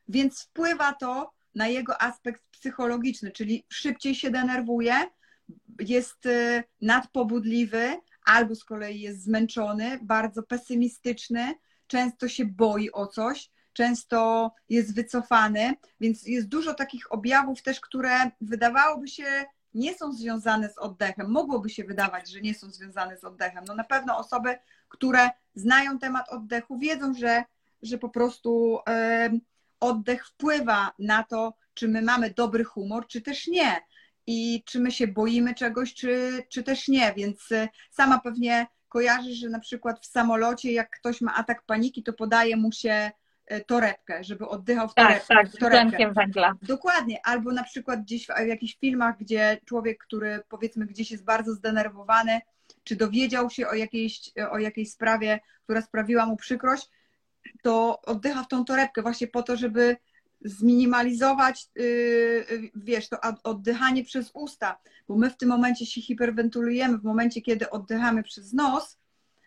więc 0.07 0.41
wpływa 0.41 0.93
to 0.93 1.31
na 1.55 1.67
jego 1.67 2.01
aspekt 2.01 2.41
psychologiczny, 2.51 3.31
czyli 3.31 3.65
szybciej 3.69 4.15
się 4.15 4.29
denerwuje, 4.31 4.93
jest 5.79 6.25
y, 6.25 6.63
nadpobudliwy, 6.81 7.97
albo 8.25 8.55
z 8.55 8.63
kolei 8.63 9.01
jest 9.01 9.23
zmęczony, 9.23 9.99
bardzo 10.01 10.43
pesymistyczny, 10.43 11.53
często 11.87 12.27
się 12.27 12.45
boi 12.45 12.91
o 12.91 13.07
coś, 13.07 13.51
często 13.73 14.51
jest 14.69 14.95
wycofany, 14.95 15.73
więc 15.99 16.27
jest 16.27 16.47
dużo 16.47 16.73
takich 16.73 17.13
objawów 17.13 17.61
też, 17.61 17.79
które 17.79 18.31
wydawałoby 18.41 19.07
się 19.07 19.45
nie 19.73 19.97
są 19.97 20.13
związane 20.13 20.69
z 20.69 20.77
oddechem. 20.77 21.31
Mogłoby 21.31 21.69
się 21.69 21.83
wydawać, 21.83 22.31
że 22.31 22.41
nie 22.41 22.53
są 22.53 22.71
związane 22.71 23.17
z 23.17 23.23
oddechem. 23.23 23.63
No 23.67 23.75
na 23.75 23.83
pewno 23.83 24.17
osoby, 24.17 24.57
które 24.87 25.29
znają 25.55 25.99
temat 25.99 26.29
oddechu, 26.29 26.79
wiedzą, 26.79 27.13
że, 27.13 27.43
że 27.81 27.97
po 27.97 28.09
prostu 28.09 28.79
oddech 29.79 30.27
wpływa 30.27 30.93
na 30.99 31.23
to, 31.23 31.53
czy 31.73 31.87
my 31.87 32.01
mamy 32.01 32.29
dobry 32.29 32.63
humor, 32.63 33.07
czy 33.07 33.21
też 33.21 33.47
nie 33.47 33.81
i 34.27 34.63
czy 34.65 34.79
my 34.79 34.91
się 34.91 35.07
boimy 35.07 35.55
czegoś, 35.55 35.93
czy, 35.93 36.43
czy 36.49 36.63
też 36.63 36.87
nie. 36.87 37.13
Więc 37.13 37.51
y, 37.51 37.67
sama 37.91 38.19
pewnie 38.19 38.67
kojarzysz, 38.89 39.37
że 39.37 39.49
na 39.49 39.59
przykład 39.59 39.99
w 39.99 40.05
samolocie, 40.05 40.71
jak 40.71 40.89
ktoś 40.89 41.21
ma 41.21 41.35
atak 41.35 41.63
paniki, 41.63 42.03
to 42.03 42.13
podaje 42.13 42.57
mu 42.57 42.71
się 42.71 43.11
y, 43.51 43.65
torebkę, 43.67 44.23
żeby 44.23 44.47
oddychał 44.47 44.89
w 44.89 44.93
torebkę. 44.93 45.25
Tak, 45.27 45.51
tak, 45.51 45.59
torebkę. 45.59 46.11
węgla. 46.11 46.53
Dokładnie. 46.61 47.19
Albo 47.23 47.51
na 47.51 47.63
przykład 47.63 48.01
gdzieś 48.01 48.27
w, 48.27 48.29
w 48.45 48.47
jakichś 48.47 48.77
filmach, 48.77 49.17
gdzie 49.17 49.57
człowiek, 49.65 50.03
który 50.03 50.39
powiedzmy 50.49 50.85
gdzieś 50.85 51.11
jest 51.11 51.25
bardzo 51.25 51.53
zdenerwowany, 51.53 52.41
czy 52.83 52.95
dowiedział 52.95 53.49
się 53.49 53.67
o 53.67 53.73
jakiejś, 53.73 54.31
o 54.51 54.59
jakiejś 54.59 54.91
sprawie, 54.91 55.39
która 55.63 55.81
sprawiła 55.81 56.25
mu 56.25 56.37
przykrość, 56.37 56.89
to 57.63 58.01
oddycha 58.01 58.43
w 58.43 58.47
tą 58.47 58.65
torebkę 58.65 59.01
właśnie 59.01 59.27
po 59.27 59.43
to, 59.43 59.57
żeby 59.57 59.97
zminimalizować, 60.41 61.67
y, 61.79 61.81
y, 61.81 62.71
wiesz, 62.75 63.09
to 63.09 63.17
oddychanie 63.43 64.03
przez 64.03 64.31
usta, 64.33 64.79
bo 65.07 65.15
my 65.15 65.29
w 65.29 65.37
tym 65.37 65.49
momencie 65.49 65.85
się 65.85 66.01
hiperwentylujemy, 66.01 66.97
w 66.97 67.03
momencie, 67.03 67.41
kiedy 67.41 67.69
oddychamy 67.69 68.23
przez 68.23 68.53
nos, 68.53 68.97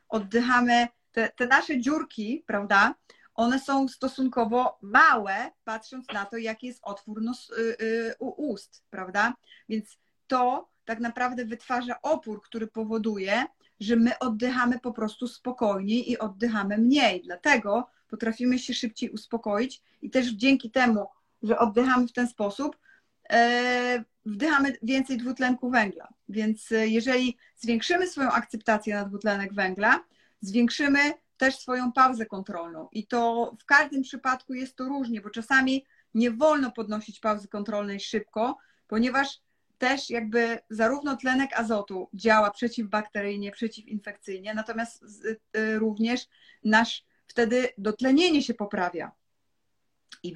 oddychamy, 0.09 0.89
te, 1.13 1.29
te 1.37 1.47
nasze 1.47 1.81
dziurki, 1.81 2.45
prawda, 2.47 2.95
one 3.35 3.61
są 3.61 3.89
stosunkowo 3.89 4.79
małe, 4.83 5.51
patrząc 5.65 6.07
na 6.13 6.25
to, 6.25 6.37
jaki 6.37 6.67
jest 6.67 6.81
otwór 6.83 7.23
nos, 7.23 7.51
y, 7.51 8.15
u 8.19 8.51
ust, 8.51 8.85
prawda, 8.91 9.35
więc 9.69 9.99
to 10.27 10.69
tak 10.85 11.01
naprawdę 11.01 11.45
wytwarza 11.45 12.03
opór, 12.03 12.43
który 12.43 12.67
powoduje, 12.67 13.47
że 13.81 13.97
my 13.97 14.19
oddychamy 14.19 14.81
po 14.81 14.93
prostu 14.93 15.29
spokojniej 15.29 16.11
i 16.11 16.19
oddychamy 16.19 16.79
mniej. 16.79 17.23
Dlatego 17.23 17.87
potrafimy 18.09 18.59
się 18.59 18.75
szybciej 18.75 19.11
uspokoić 19.11 19.83
i 20.03 20.11
też 20.11 20.27
dzięki 20.27 20.71
temu, 20.71 21.07
że 21.43 21.59
oddychamy 21.59 22.07
w 22.09 22.13
ten 22.13 22.29
sposób, 22.29 22.77
e, 23.31 24.05
wdychamy 24.27 24.77
więcej 24.83 25.17
dwutlenku 25.17 25.71
węgla. 25.71 26.09
Więc 26.29 26.73
e, 26.73 26.89
jeżeli 26.89 27.37
zwiększymy 27.57 28.07
swoją 28.07 28.31
akceptację 28.31 28.95
na 28.95 29.05
dwutlenek 29.05 29.55
węgla, 29.55 30.05
zwiększymy 30.41 30.99
też 31.37 31.59
swoją 31.59 31.93
pauzę 31.93 32.27
kontrolną. 32.27 32.89
I 32.93 33.07
to 33.07 33.53
w 33.61 33.65
każdym 33.65 34.03
przypadku 34.03 34.55
jest 34.55 34.77
to 34.77 34.85
różnie, 34.85 35.21
bo 35.21 35.31
czasami 35.31 35.85
nie 36.15 36.31
wolno 36.31 36.73
podnosić 36.73 37.21
pauzy 37.21 37.49
kontrolnej 37.49 38.01
szybko, 38.01 38.57
ponieważ 38.87 39.41
też 39.79 40.11
jakby 40.11 40.59
zarówno 40.71 41.17
tlenek 41.17 41.51
azotu 41.59 42.09
działa 42.15 42.51
przeciwbakteryjnie, 42.51 43.53
przeciwinfekcyjnie, 43.53 44.55
natomiast 44.55 45.05
e, 45.53 45.79
również 45.79 46.29
nasz 46.65 47.05
wtedy 47.29 47.69
dotlenienie 47.79 48.43
się 48.43 48.55
poprawia. 48.55 49.13
I 50.23 50.33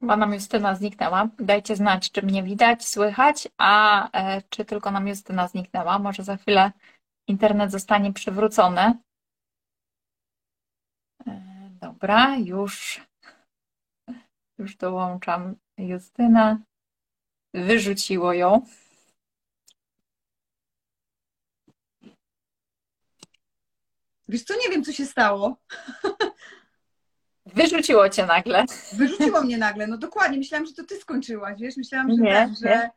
nam 0.00 0.34
Justyna 0.34 0.74
zniknęła. 0.74 1.28
Dajcie 1.38 1.76
znać, 1.76 2.10
czy 2.10 2.22
mnie 2.22 2.42
widać, 2.42 2.88
słychać, 2.88 3.48
a 3.58 4.08
e, 4.12 4.42
czy 4.42 4.64
tylko 4.64 4.90
nam 4.90 5.08
Justyna 5.08 5.48
zniknęła. 5.48 5.98
Może 5.98 6.24
za 6.24 6.36
chwilę 6.36 6.72
internet 7.26 7.70
zostanie 7.70 8.12
przywrócony. 8.12 8.94
E, 11.26 11.70
dobra, 11.80 12.36
już, 12.36 13.00
już 14.58 14.76
dołączam 14.76 15.56
Justynę. 15.78 16.58
Wyrzuciło 17.54 18.32
ją. 18.32 18.66
Wiesz 24.28 24.44
co, 24.44 24.54
nie 24.54 24.68
wiem, 24.70 24.84
co 24.84 24.92
się 24.92 25.06
stało. 25.06 25.56
Wyrzuciło 27.54 28.08
cię 28.08 28.26
nagle. 28.26 28.64
Wyrzuciło 28.92 29.42
mnie 29.42 29.58
nagle, 29.58 29.86
no 29.86 29.98
dokładnie. 29.98 30.38
Myślałam, 30.38 30.66
że 30.66 30.72
to 30.72 30.84
ty 30.84 30.96
skończyłaś, 30.96 31.60
wiesz? 31.60 31.76
Myślałam, 31.76 32.10
że 32.10 32.22
Nie, 32.22 32.32
tak, 32.32 32.50
że, 32.62 32.90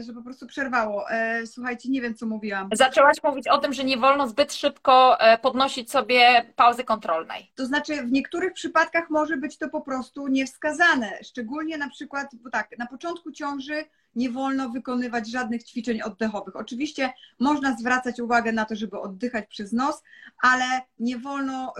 że 0.00 0.12
po 0.14 0.22
prostu 0.22 0.46
przerwało. 0.46 1.10
E, 1.10 1.46
słuchajcie, 1.46 1.90
nie 1.90 2.00
wiem, 2.00 2.14
co 2.14 2.26
mówiłam. 2.26 2.68
Zaczęłaś 2.72 3.16
mówić 3.24 3.48
o 3.48 3.58
tym, 3.58 3.72
że 3.72 3.84
nie 3.84 3.96
wolno 3.96 4.28
zbyt 4.28 4.54
szybko 4.54 5.20
e, 5.20 5.38
podnosić 5.38 5.90
sobie 5.90 6.44
pauzy 6.56 6.84
kontrolnej. 6.84 7.52
To 7.54 7.66
znaczy, 7.66 8.02
w 8.02 8.12
niektórych 8.12 8.52
przypadkach 8.52 9.10
może 9.10 9.36
być 9.36 9.58
to 9.58 9.68
po 9.68 9.80
prostu 9.80 10.28
niewskazane. 10.28 11.18
Szczególnie 11.22 11.78
na 11.78 11.90
przykład, 11.90 12.30
bo 12.34 12.50
tak, 12.50 12.78
na 12.78 12.86
początku 12.86 13.32
ciąży 13.32 13.84
nie 14.14 14.30
wolno 14.30 14.68
wykonywać 14.68 15.30
żadnych 15.30 15.64
ćwiczeń 15.64 16.02
oddechowych. 16.02 16.56
Oczywiście 16.56 17.12
można 17.40 17.76
zwracać 17.76 18.20
uwagę 18.20 18.52
na 18.52 18.64
to, 18.64 18.76
żeby 18.76 19.00
oddychać 19.00 19.46
przez 19.48 19.72
nos, 19.72 20.02
ale 20.42 20.64
nie 20.98 21.18
wolno 21.18 21.72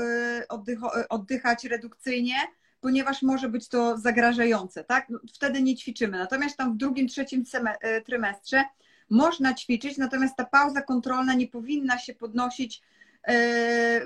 y, 0.98 1.08
oddychać 1.08 1.64
redukcyjnie, 1.64 2.34
ponieważ 2.80 3.22
może 3.22 3.48
być 3.48 3.68
to 3.68 3.98
zagrażające, 3.98 4.84
tak? 4.84 5.08
No, 5.08 5.18
Wtedy 5.34 5.62
nie 5.62 5.76
ćwiczymy. 5.76 6.18
Natomiast 6.18 6.56
tam 6.56 6.74
w 6.74 6.76
drugim, 6.76 7.08
trzecim 7.08 7.44
y, 7.84 8.02
trymestrze 8.02 8.64
można 9.10 9.54
ćwiczyć, 9.54 9.98
natomiast 9.98 10.36
ta 10.36 10.44
pauza 10.44 10.82
kontrolna 10.82 11.34
nie 11.34 11.48
powinna 11.48 11.98
się 11.98 12.14
podnosić 12.14 12.82
y, 13.30 13.32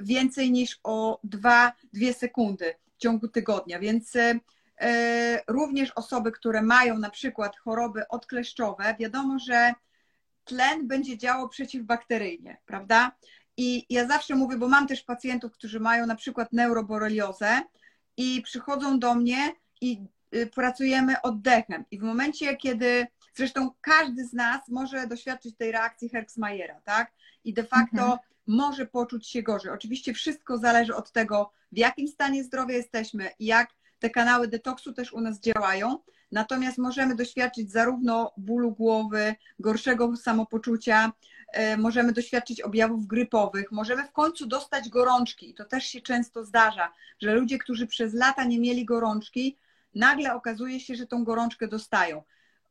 więcej 0.03 0.51
niż 0.51 0.81
o 0.83 1.20
2-2 1.29 2.12
sekundy 2.12 2.75
w 2.97 2.99
ciągu 2.99 3.29
tygodnia, 3.29 3.79
więc 3.79 4.16
E, 4.81 5.43
również 5.49 5.91
osoby, 5.91 6.33
które 6.33 6.62
mają 6.62 6.99
na 6.99 7.11
przykład 7.11 7.57
choroby 7.59 8.09
odkleszczowe, 8.09 8.95
wiadomo, 8.99 9.39
że 9.39 9.72
tlen 10.45 10.89
będzie 10.89 11.18
działał 11.18 11.49
przeciwbakteryjnie, 11.49 12.57
prawda? 12.66 13.12
I 13.57 13.87
ja 13.91 14.07
zawsze 14.07 14.35
mówię, 14.35 14.57
bo 14.57 14.68
mam 14.68 14.87
też 14.87 15.03
pacjentów, 15.03 15.53
którzy 15.53 15.81
mają 15.81 16.07
na 16.07 16.14
przykład 16.14 16.53
neuroboreliozę 16.53 17.62
i 18.16 18.42
przychodzą 18.42 18.98
do 18.98 19.14
mnie 19.14 19.52
i 19.80 20.02
y, 20.34 20.46
pracujemy 20.46 21.22
oddechem. 21.22 21.84
I 21.90 21.98
w 21.98 22.02
momencie, 22.02 22.56
kiedy 22.56 23.06
zresztą 23.34 23.70
każdy 23.80 24.24
z 24.24 24.32
nas 24.32 24.68
może 24.68 25.06
doświadczyć 25.06 25.56
tej 25.56 25.72
reakcji 25.72 26.08
Herxmajera, 26.08 26.80
tak? 26.84 27.12
I 27.44 27.54
de 27.54 27.64
facto 27.64 28.02
Mhm. 28.02 28.18
może 28.46 28.86
poczuć 28.86 29.28
się 29.28 29.42
gorzej. 29.42 29.72
Oczywiście 29.72 30.14
wszystko 30.14 30.58
zależy 30.58 30.94
od 30.94 31.12
tego, 31.12 31.52
w 31.72 31.78
jakim 31.78 32.08
stanie 32.08 32.44
zdrowia 32.44 32.76
jesteśmy 32.76 33.30
i 33.38 33.46
jak 33.46 33.70
te 33.98 34.10
kanały 34.10 34.48
detoksu 34.48 34.92
też 34.92 35.12
u 35.12 35.20
nas 35.20 35.40
działają. 35.40 35.98
Natomiast 36.32 36.78
możemy 36.78 37.14
doświadczyć 37.14 37.72
zarówno 37.72 38.32
bólu 38.36 38.72
głowy, 38.72 39.34
gorszego 39.58 40.16
samopoczucia, 40.16 41.12
możemy 41.78 42.12
doświadczyć 42.12 42.61
objawów 42.61 43.07
grypowych, 43.07 43.72
możemy 43.72 44.05
w 44.05 44.12
końcu 44.12 44.46
dostać 44.46 44.88
gorączki. 44.88 45.50
I 45.50 45.55
to 45.55 45.64
też 45.64 45.84
się 45.84 46.00
często 46.00 46.44
zdarza, 46.44 46.92
że 47.22 47.34
ludzie, 47.34 47.59
którzy 47.59 47.86
przez 47.86 48.14
lata 48.14 48.44
nie 48.44 48.61
mieli 48.61 48.84
gorączki, 48.84 49.57
nagle 49.94 50.34
okazuje 50.34 50.80
się, 50.80 50.94
że 50.94 51.07
tą 51.07 51.24
gorączkę 51.24 51.68
dostają. 51.68 52.22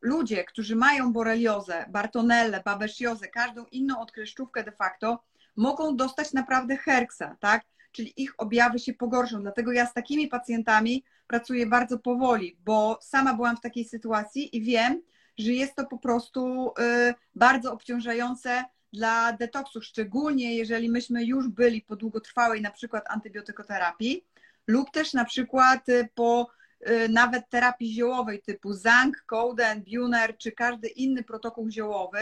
Ludzie, 0.01 0.43
którzy 0.43 0.75
mają 0.75 1.13
boreliozę, 1.13 1.85
bartonellę, 1.89 2.61
babesiozę, 2.65 3.27
każdą 3.27 3.65
inną 3.65 3.99
odkleszczówkę 3.99 4.63
de 4.63 4.71
facto, 4.71 5.23
mogą 5.55 5.95
dostać 5.95 6.33
naprawdę 6.33 6.77
herksa, 6.77 7.37
tak? 7.39 7.63
Czyli 7.91 8.13
ich 8.17 8.33
objawy 8.37 8.79
się 8.79 8.93
pogorszą. 8.93 9.41
Dlatego 9.41 9.71
ja 9.71 9.85
z 9.85 9.93
takimi 9.93 10.27
pacjentami 10.27 11.03
pracuję 11.27 11.65
bardzo 11.65 11.99
powoli, 11.99 12.57
bo 12.65 12.99
sama 13.01 13.33
byłam 13.33 13.57
w 13.57 13.61
takiej 13.61 13.85
sytuacji 13.85 14.57
i 14.57 14.61
wiem, 14.61 15.01
że 15.37 15.51
jest 15.51 15.75
to 15.75 15.85
po 15.85 15.97
prostu 15.97 16.73
y, 16.79 17.13
bardzo 17.35 17.73
obciążające 17.73 18.63
dla 18.93 19.33
detoksu, 19.33 19.81
szczególnie 19.81 20.55
jeżeli 20.55 20.89
myśmy 20.89 21.25
już 21.25 21.47
byli 21.47 21.81
po 21.81 21.95
długotrwałej 21.95 22.61
na 22.61 22.71
przykład 22.71 23.03
antybiotykoterapii 23.09 24.25
lub 24.67 24.91
też 24.91 25.13
na 25.13 25.25
przykład 25.25 25.89
y, 25.89 26.09
po 26.15 26.51
y, 26.89 27.09
nawet 27.09 27.49
terapii 27.49 27.93
ziołowej 27.93 28.41
typu 28.41 28.73
Zank, 28.73 29.23
Coden, 29.25 29.83
Buner 29.83 30.37
czy 30.37 30.51
każdy 30.51 30.87
inny 30.87 31.23
protokół 31.23 31.69
ziołowy, 31.69 32.19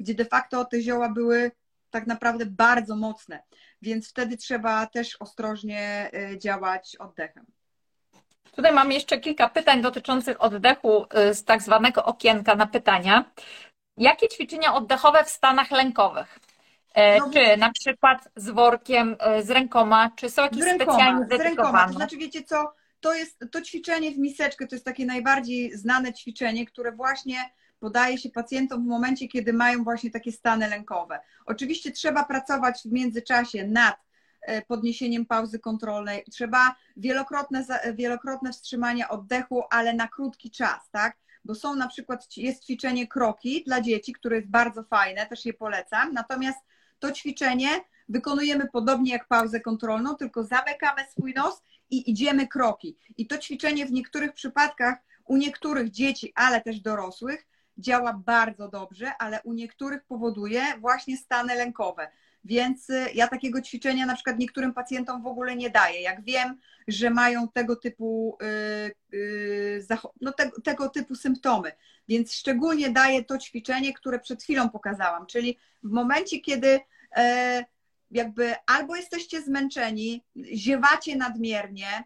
gdzie 0.00 0.14
de 0.14 0.24
facto 0.24 0.64
te 0.64 0.80
zioła 0.80 1.08
były 1.08 1.50
tak 1.90 2.06
naprawdę 2.06 2.46
bardzo 2.46 2.96
mocne, 2.96 3.42
więc 3.82 4.10
wtedy 4.10 4.36
trzeba 4.36 4.86
też 4.86 5.16
ostrożnie 5.20 6.10
działać 6.38 6.96
oddechem. 6.96 7.46
Tutaj 8.60 8.74
mam 8.74 8.92
jeszcze 8.92 9.18
kilka 9.20 9.48
pytań 9.48 9.82
dotyczących 9.82 10.42
oddechu 10.42 11.04
y, 11.30 11.34
z 11.34 11.44
tak 11.44 11.62
zwanego 11.62 12.04
okienka 12.04 12.54
na 12.54 12.66
pytania. 12.66 13.24
Jakie 13.96 14.28
ćwiczenia 14.28 14.74
oddechowe 14.74 15.24
w 15.24 15.30
stanach 15.30 15.70
lękowych? 15.70 16.38
E, 16.94 17.18
No, 17.18 17.30
Czy 17.32 17.56
na 17.56 17.70
przykład 17.72 18.28
z 18.36 18.50
workiem, 18.50 19.16
y, 19.38 19.42
z 19.42 19.50
rękoma, 19.50 20.10
czy 20.16 20.30
są 20.30 20.42
jakieś 20.42 20.60
Z 20.62 20.66
rękoma, 20.66 20.92
specjalnie 20.92 21.26
z 21.26 21.30
rękoma. 21.30 21.44
dedykowane? 21.44 21.86
To 21.92 21.98
znaczy, 21.98 22.16
wiecie 22.16 22.42
co, 22.42 22.72
to 23.00 23.14
jest 23.14 23.44
to 23.52 23.62
ćwiczenie 23.62 24.10
w 24.10 24.18
miseczkę, 24.18 24.66
to 24.66 24.74
jest 24.74 24.84
takie 24.84 25.06
najbardziej 25.06 25.76
znane 25.76 26.12
ćwiczenie, 26.12 26.66
które 26.66 26.92
właśnie 26.92 27.36
podaje 27.78 28.18
się 28.18 28.30
pacjentom 28.30 28.84
w 28.84 28.86
momencie, 28.88 29.28
kiedy 29.28 29.52
mają 29.52 29.84
właśnie 29.84 30.10
takie 30.10 30.32
stany 30.32 30.68
lękowe. 30.68 31.20
Oczywiście 31.46 31.90
trzeba 31.90 32.24
pracować 32.24 32.82
w 32.84 32.92
międzyczasie 32.92 33.66
nad 33.66 33.96
podniesieniem 34.68 35.26
pauzy 35.26 35.58
kontrolnej, 35.58 36.24
trzeba 36.30 36.74
wielokrotne, 36.96 37.64
wielokrotne 37.94 38.52
wstrzymania 38.52 39.08
oddechu, 39.08 39.62
ale 39.70 39.94
na 39.94 40.08
krótki 40.08 40.50
czas, 40.50 40.90
tak? 40.90 41.16
Bo 41.44 41.54
są 41.54 41.74
na 41.74 41.88
przykład, 41.88 42.36
jest 42.36 42.64
ćwiczenie 42.64 43.06
kroki 43.06 43.64
dla 43.66 43.80
dzieci, 43.80 44.12
które 44.12 44.36
jest 44.36 44.48
bardzo 44.48 44.82
fajne, 44.82 45.26
też 45.26 45.46
je 45.46 45.54
polecam, 45.54 46.12
natomiast 46.12 46.58
to 46.98 47.12
ćwiczenie 47.12 47.68
wykonujemy 48.08 48.68
podobnie 48.72 49.12
jak 49.12 49.28
pauzę 49.28 49.60
kontrolną, 49.60 50.16
tylko 50.16 50.44
zamykamy 50.44 51.02
swój 51.10 51.34
nos 51.34 51.62
i 51.90 52.10
idziemy 52.10 52.48
kroki. 52.48 52.96
I 53.16 53.26
to 53.26 53.38
ćwiczenie 53.38 53.86
w 53.86 53.92
niektórych 53.92 54.32
przypadkach 54.32 54.98
u 55.24 55.36
niektórych 55.36 55.90
dzieci, 55.90 56.32
ale 56.34 56.60
też 56.60 56.80
dorosłych 56.80 57.46
działa 57.78 58.12
bardzo 58.12 58.68
dobrze, 58.68 59.12
ale 59.18 59.40
u 59.42 59.52
niektórych 59.52 60.04
powoduje 60.04 60.62
właśnie 60.78 61.16
stany 61.16 61.54
lękowe. 61.54 62.10
Więc 62.44 62.90
y, 62.90 63.06
ja 63.14 63.28
takiego 63.28 63.62
ćwiczenia 63.62 64.06
na 64.06 64.14
przykład 64.14 64.38
niektórym 64.38 64.74
pacjentom 64.74 65.22
w 65.22 65.26
ogóle 65.26 65.56
nie 65.56 65.70
daję. 65.70 66.00
Jak 66.00 66.24
wiem, 66.24 66.58
że 66.88 67.10
mają 67.10 67.48
tego 67.48 67.76
typu, 67.76 68.38
y, 69.12 69.16
y, 69.16 69.86
no 70.20 70.32
tego, 70.32 70.60
tego 70.60 70.88
typu 70.88 71.14
symptomy. 71.14 71.72
Więc 72.08 72.32
szczególnie 72.32 72.90
daję 72.90 73.24
to 73.24 73.38
ćwiczenie, 73.38 73.94
które 73.94 74.18
przed 74.18 74.42
chwilą 74.42 74.70
pokazałam, 74.70 75.26
czyli 75.26 75.58
w 75.82 75.90
momencie, 75.90 76.40
kiedy 76.40 76.80
jakby 78.10 78.54
albo 78.66 78.96
jesteście 78.96 79.42
zmęczeni, 79.42 80.24
ziewacie 80.54 81.16
nadmiernie 81.16 82.04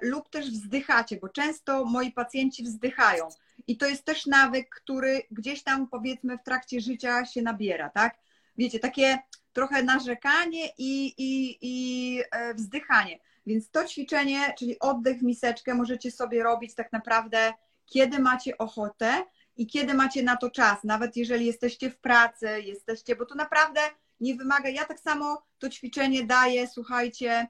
lub 0.00 0.30
też 0.30 0.50
wzdychacie, 0.50 1.16
bo 1.16 1.28
często 1.28 1.84
moi 1.84 2.12
pacjenci 2.12 2.62
wzdychają. 2.62 3.28
I 3.66 3.76
to 3.76 3.86
jest 3.86 4.04
też 4.04 4.26
nawyk, 4.26 4.70
który 4.70 5.22
gdzieś 5.30 5.62
tam 5.62 5.88
powiedzmy 5.88 6.38
w 6.38 6.42
trakcie 6.42 6.80
życia 6.80 7.24
się 7.24 7.42
nabiera, 7.42 7.90
tak? 7.90 8.18
Wiecie, 8.58 8.78
takie 8.78 9.18
trochę 9.56 9.82
narzekanie 9.82 10.66
i, 10.78 11.14
i, 11.18 11.58
i 11.60 12.22
e, 12.30 12.54
wzdychanie. 12.54 13.18
Więc 13.46 13.70
to 13.70 13.84
ćwiczenie, 13.84 14.54
czyli 14.58 14.78
oddech 14.78 15.18
w 15.18 15.22
miseczkę, 15.22 15.74
możecie 15.74 16.10
sobie 16.10 16.42
robić 16.42 16.74
tak 16.74 16.92
naprawdę, 16.92 17.52
kiedy 17.86 18.18
macie 18.18 18.58
ochotę 18.58 19.24
i 19.56 19.66
kiedy 19.66 19.94
macie 19.94 20.22
na 20.22 20.36
to 20.36 20.50
czas. 20.50 20.84
Nawet 20.84 21.16
jeżeli 21.16 21.46
jesteście 21.46 21.90
w 21.90 21.98
pracy, 21.98 22.48
jesteście, 22.62 23.16
bo 23.16 23.26
to 23.26 23.34
naprawdę 23.34 23.80
nie 24.20 24.34
wymaga. 24.34 24.68
Ja 24.68 24.84
tak 24.84 25.00
samo 25.00 25.42
to 25.58 25.68
ćwiczenie 25.68 26.24
daję, 26.24 26.68
słuchajcie, 26.68 27.46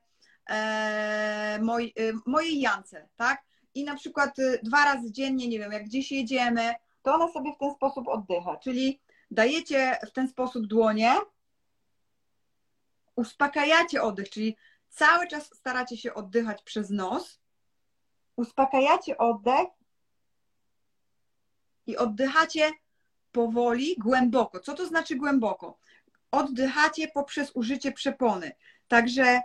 e, 0.51 1.59
moj, 1.63 1.93
e, 1.97 2.13
mojej 2.27 2.61
Jance, 2.61 3.09
tak? 3.17 3.43
I 3.75 3.85
na 3.85 3.95
przykład 3.95 4.39
e, 4.39 4.59
dwa 4.63 4.85
razy 4.85 5.13
dziennie, 5.13 5.49
nie 5.49 5.59
wiem, 5.59 5.73
jak 5.73 5.85
gdzieś 5.85 6.13
jedziemy, 6.13 6.75
to 7.03 7.15
ona 7.15 7.29
sobie 7.33 7.53
w 7.53 7.59
ten 7.59 7.75
sposób 7.75 8.09
oddycha. 8.09 8.57
Czyli 8.57 9.01
dajecie 9.31 9.99
w 10.07 10.13
ten 10.13 10.29
sposób 10.29 10.67
dłonie, 10.67 11.13
uspokajacie 13.17 14.03
oddech, 14.03 14.31
czyli 14.31 14.57
cały 14.89 15.29
czas 15.29 15.51
staracie 15.55 15.97
się 15.97 16.15
oddychać 16.15 16.63
przez 16.63 16.91
nos, 16.91 17.41
uspokajacie 18.37 19.19
oddech 19.19 19.69
i 21.87 21.97
oddychacie 21.97 22.71
powoli, 23.33 23.97
głęboko. 23.99 24.61
Co 24.61 24.75
to 24.75 24.87
znaczy 24.87 25.17
głęboko? 25.17 25.79
Oddychacie 26.31 27.09
poprzez 27.09 27.51
użycie 27.55 27.93
przepony. 27.93 28.53
Także 28.89 29.41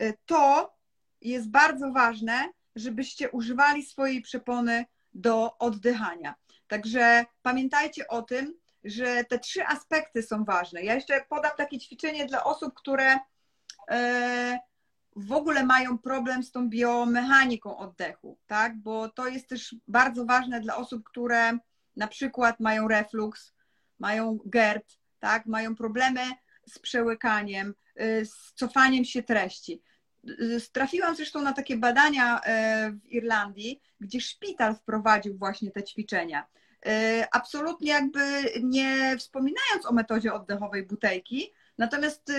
y, 0.00 0.14
to 0.26 0.74
jest 1.20 1.50
bardzo 1.50 1.92
ważne, 1.92 2.52
żebyście 2.76 3.30
używali 3.30 3.82
swojej 3.82 4.22
przepony 4.22 4.84
do 5.14 5.58
oddychania. 5.58 6.34
Także 6.68 7.24
pamiętajcie 7.42 8.08
o 8.08 8.22
tym, 8.22 8.54
że 8.86 9.24
te 9.24 9.38
trzy 9.38 9.66
aspekty 9.66 10.22
są 10.22 10.44
ważne. 10.44 10.82
Ja 10.82 10.94
jeszcze 10.94 11.24
podam 11.28 11.52
takie 11.56 11.78
ćwiczenie 11.78 12.26
dla 12.26 12.44
osób, 12.44 12.74
które 12.74 13.18
e, 13.90 14.58
w 15.16 15.32
ogóle 15.32 15.66
mają 15.66 15.98
problem 15.98 16.42
z 16.42 16.52
tą 16.52 16.68
biomechaniką 16.68 17.76
oddechu, 17.76 18.38
tak? 18.46 18.76
Bo 18.76 19.08
to 19.08 19.28
jest 19.28 19.48
też 19.48 19.76
bardzo 19.88 20.24
ważne 20.24 20.60
dla 20.60 20.76
osób, 20.76 21.04
które 21.04 21.58
na 21.96 22.08
przykład 22.08 22.60
mają 22.60 22.88
reflux, 22.88 23.54
mają 23.98 24.38
GERD, 24.44 24.98
tak? 25.18 25.46
Mają 25.46 25.74
problemy 25.74 26.20
z 26.68 26.78
przełykaniem, 26.78 27.74
z 28.24 28.52
cofaniem 28.52 29.04
się 29.04 29.22
treści. 29.22 29.82
Trafiłam 30.72 31.16
zresztą 31.16 31.42
na 31.42 31.52
takie 31.52 31.76
badania 31.76 32.40
w 32.92 33.06
Irlandii, 33.06 33.80
gdzie 34.00 34.20
szpital 34.20 34.74
wprowadził 34.76 35.38
właśnie 35.38 35.70
te 35.70 35.82
ćwiczenia. 35.82 36.46
Absolutnie 37.32 37.90
jakby 37.90 38.20
nie 38.62 39.16
wspominając 39.18 39.86
o 39.86 39.92
metodzie 39.92 40.34
oddechowej 40.34 40.82
butelki, 40.82 41.52
natomiast 41.78 42.32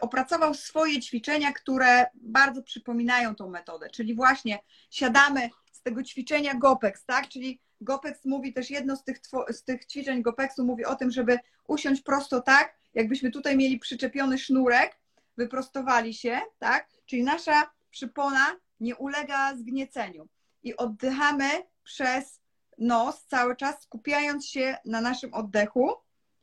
opracował 0.00 0.54
swoje 0.54 1.00
ćwiczenia, 1.00 1.52
które 1.52 2.06
bardzo 2.14 2.62
przypominają 2.62 3.34
tą 3.34 3.50
metodę, 3.50 3.90
czyli 3.90 4.14
właśnie 4.14 4.58
siadamy 4.90 5.50
z 5.72 5.82
tego 5.82 6.02
ćwiczenia 6.02 6.54
GOPEX, 6.54 7.04
tak? 7.04 7.28
Czyli 7.28 7.60
GOPEX 7.80 8.24
mówi 8.24 8.52
też 8.52 8.70
jedno 8.70 8.96
z 8.96 9.04
tych, 9.04 9.20
z 9.48 9.64
tych 9.64 9.86
ćwiczeń 9.86 10.22
GOPEXu 10.22 10.64
mówi 10.64 10.84
o 10.84 10.94
tym, 10.94 11.10
żeby 11.10 11.38
usiąść 11.68 12.02
prosto 12.02 12.40
tak, 12.40 12.74
jakbyśmy 12.94 13.30
tutaj 13.30 13.56
mieli 13.56 13.78
przyczepiony 13.78 14.38
sznurek, 14.38 14.98
wyprostowali 15.36 16.14
się, 16.14 16.40
tak? 16.58 16.88
Czyli 17.06 17.24
nasza 17.24 17.70
przypona 17.90 18.56
nie 18.80 18.96
ulega 18.96 19.56
zgnieceniu 19.56 20.28
i 20.62 20.76
oddychamy 20.76 21.48
przez 21.82 22.39
nos 22.80 23.24
cały 23.24 23.56
czas, 23.56 23.82
skupiając 23.82 24.46
się 24.46 24.76
na 24.84 25.00
naszym 25.00 25.34
oddechu 25.34 25.94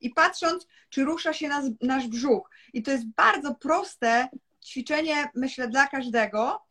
i 0.01 0.09
patrząc, 0.09 0.67
czy 0.89 1.03
rusza 1.03 1.33
się 1.33 1.47
nas, 1.47 1.65
nasz 1.81 2.07
brzuch. 2.07 2.49
I 2.73 2.83
to 2.83 2.91
jest 2.91 3.05
bardzo 3.07 3.55
proste 3.55 4.27
ćwiczenie, 4.65 5.29
myślę, 5.35 5.67
dla 5.67 5.88
każdego. 5.88 6.61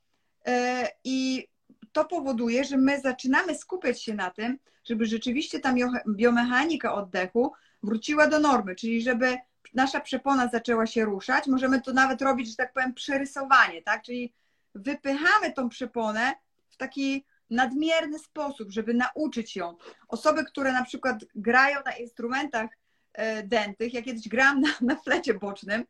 E, 0.46 0.88
I 1.04 1.48
to 1.92 2.04
powoduje, 2.04 2.64
że 2.64 2.76
my 2.76 3.00
zaczynamy 3.00 3.54
skupiać 3.54 4.02
się 4.02 4.14
na 4.14 4.30
tym, 4.30 4.58
żeby 4.84 5.06
rzeczywiście 5.06 5.60
ta 5.60 5.74
biomechanika 6.08 6.94
oddechu 6.94 7.52
wróciła 7.82 8.26
do 8.26 8.40
normy, 8.40 8.74
czyli 8.74 9.02
żeby 9.02 9.36
nasza 9.74 10.00
przepona 10.00 10.48
zaczęła 10.48 10.86
się 10.86 11.04
ruszać. 11.04 11.46
Możemy 11.46 11.80
to 11.80 11.92
nawet 11.92 12.22
robić, 12.22 12.48
że 12.50 12.56
tak 12.56 12.72
powiem, 12.72 12.94
przerysowanie, 12.94 13.82
tak? 13.82 14.02
Czyli 14.02 14.32
wypychamy 14.74 15.52
tą 15.52 15.68
przeponę 15.68 16.32
w 16.68 16.76
taki 16.76 17.24
nadmierny 17.51 18.18
sposób, 18.18 18.70
żeby 18.70 18.94
nauczyć 18.94 19.57
ją. 19.57 19.76
Osoby, 20.09 20.44
które 20.44 20.72
na 20.72 20.84
przykład 20.84 21.24
grają 21.34 21.80
na 21.86 21.92
instrumentach 21.97 22.70
e, 23.12 23.42
dętych, 23.42 23.94
ja 23.94 24.03
kiedyś 24.03 24.28
grałam 24.28 24.61
na, 24.61 24.68
na 24.80 24.97
flecie 24.97 25.34
bocznym, 25.34 25.84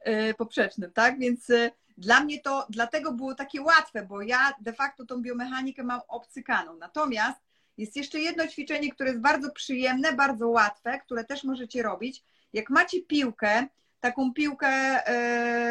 e, 0.00 0.34
poprzecznym, 0.34 0.92
tak? 0.92 1.18
Więc 1.18 1.50
e, 1.50 1.70
dla 1.98 2.20
mnie 2.20 2.40
to 2.40 2.66
dlatego 2.70 3.12
było 3.12 3.34
takie 3.34 3.62
łatwe, 3.62 4.06
bo 4.06 4.22
ja 4.22 4.52
de 4.60 4.72
facto 4.72 5.06
tą 5.06 5.22
biomechanikę 5.22 5.84
mam 5.84 6.00
obcykaną. 6.08 6.76
Natomiast 6.76 7.40
jest 7.76 7.96
jeszcze 7.96 8.20
jedno 8.20 8.46
ćwiczenie, 8.46 8.92
które 8.92 9.10
jest 9.10 9.22
bardzo 9.22 9.50
przyjemne, 9.50 10.12
bardzo 10.12 10.48
łatwe, 10.48 11.00
które 11.04 11.24
też 11.24 11.44
możecie 11.44 11.82
robić. 11.82 12.24
Jak 12.52 12.70
macie 12.70 13.02
piłkę, 13.02 13.66
taką 14.00 14.32
piłkę 14.32 15.02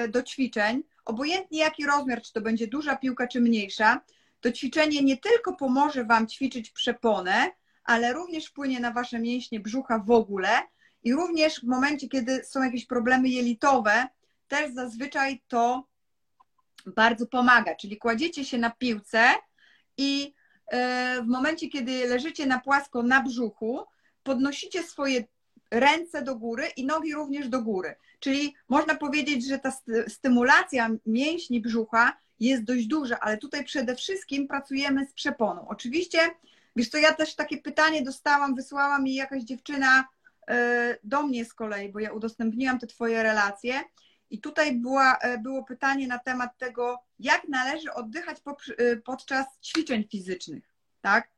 do 0.10 0.24
ćwiczeń, 0.24 0.84
obojętnie 1.06 1.60
jaki 1.60 1.86
rozmiar, 1.86 2.22
czy 2.22 2.34
to 2.34 2.42
będzie 2.42 2.68
duża 2.68 2.96
piłka, 2.96 3.28
czy 3.28 3.42
mniejsza, 3.42 4.02
to 4.42 4.52
ćwiczenie 4.52 5.04
nie 5.04 5.18
tylko 5.18 5.54
pomoże 5.56 6.06
Wam 6.06 6.28
ćwiczyć 6.28 6.70
przeponę, 6.70 7.52
ale 7.84 8.14
również 8.14 8.46
wpłynie 8.46 8.80
na 8.80 8.92
Wasze 8.92 9.20
mięśnie 9.20 9.60
brzucha 9.60 10.00
w 10.00 10.12
ogóle 10.12 10.50
i 11.04 11.14
również 11.14 11.60
w 11.60 11.64
momencie, 11.64 12.08
kiedy 12.08 12.44
są 12.44 12.64
jakieś 12.64 12.86
problemy 12.86 13.30
jelitowe, 13.30 14.08
też 14.48 14.74
zazwyczaj 14.74 15.42
to 15.48 15.88
bardzo 16.86 17.28
pomaga. 17.28 17.76
Czyli 17.76 17.98
kładziecie 17.98 18.46
się 18.46 18.58
na 18.58 18.70
piłce 18.70 19.34
i 19.98 20.34
e, 20.68 21.22
w 21.22 21.28
momencie, 21.28 21.70
kiedy 21.70 22.08
leżycie 22.08 22.46
na 22.46 22.60
płasko 22.60 23.04
na 23.04 23.24
brzuchu, 23.24 23.86
podnosicie 24.24 24.84
swoje 24.84 25.24
ręce 25.72 26.22
do 26.22 26.36
góry 26.36 26.68
i 26.78 26.86
nogi 26.86 27.14
również 27.14 27.50
do 27.50 27.62
góry. 27.62 27.96
Czyli 28.20 28.56
można 28.70 28.96
powiedzieć, 28.96 29.48
że 29.48 29.60
ta 29.60 29.72
stymulacja 30.08 30.90
mięśni 31.06 31.62
brzucha 31.62 32.18
jest 32.40 32.64
dość 32.64 32.88
duża, 32.88 33.20
ale 33.20 33.38
tutaj 33.38 33.64
przede 33.64 33.96
wszystkim 33.96 34.48
pracujemy 34.48 35.06
z 35.06 35.14
przeponą. 35.14 35.68
Oczywiście, 35.68 36.20
wiesz 36.76 36.90
to 36.90 36.98
ja 36.98 37.14
też 37.14 37.36
takie 37.36 37.58
pytanie 37.58 38.02
dostałam, 38.02 38.56
wysłała 38.56 39.00
mi 39.00 39.16
jakaś 39.16 39.44
dziewczyna 39.44 40.08
e, 40.48 40.98
do 41.04 41.24
mnie 41.24 41.46
z 41.46 41.54
kolei, 41.54 41.90
bo 41.90 42.00
ja 42.00 42.12
udostępniłam 42.12 42.80
te 42.80 42.88
twoje 42.88 43.24
relacje 43.24 43.82
i 44.30 44.42
tutaj 44.42 44.76
była, 44.76 45.18
e, 45.18 45.38
było 45.38 45.64
pytanie 45.64 46.08
na 46.08 46.20
temat 46.20 46.58
tego, 46.58 47.00
jak 47.20 47.48
należy 47.48 47.94
oddychać 47.94 48.38
e, 48.78 48.96
podczas 48.96 49.46
ćwiczeń 49.64 50.08
fizycznych, 50.12 50.64
tak? 51.02 51.30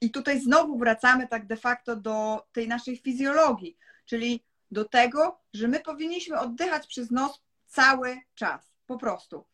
I 0.00 0.10
tutaj 0.10 0.40
znowu 0.40 0.78
wracamy 0.78 1.28
tak 1.28 1.46
de 1.46 1.56
facto 1.56 1.96
do 1.96 2.46
tej 2.52 2.68
naszej 2.68 2.96
fizjologii, 2.96 3.76
czyli 4.04 4.44
do 4.70 4.84
tego, 4.84 5.40
że 5.52 5.68
my 5.68 5.80
powinniśmy 5.80 6.38
oddychać 6.38 6.86
przez 6.86 7.10
nos 7.10 7.42
cały 7.66 8.20
czas, 8.34 8.72
po 8.86 8.98
prostu. 8.98 9.44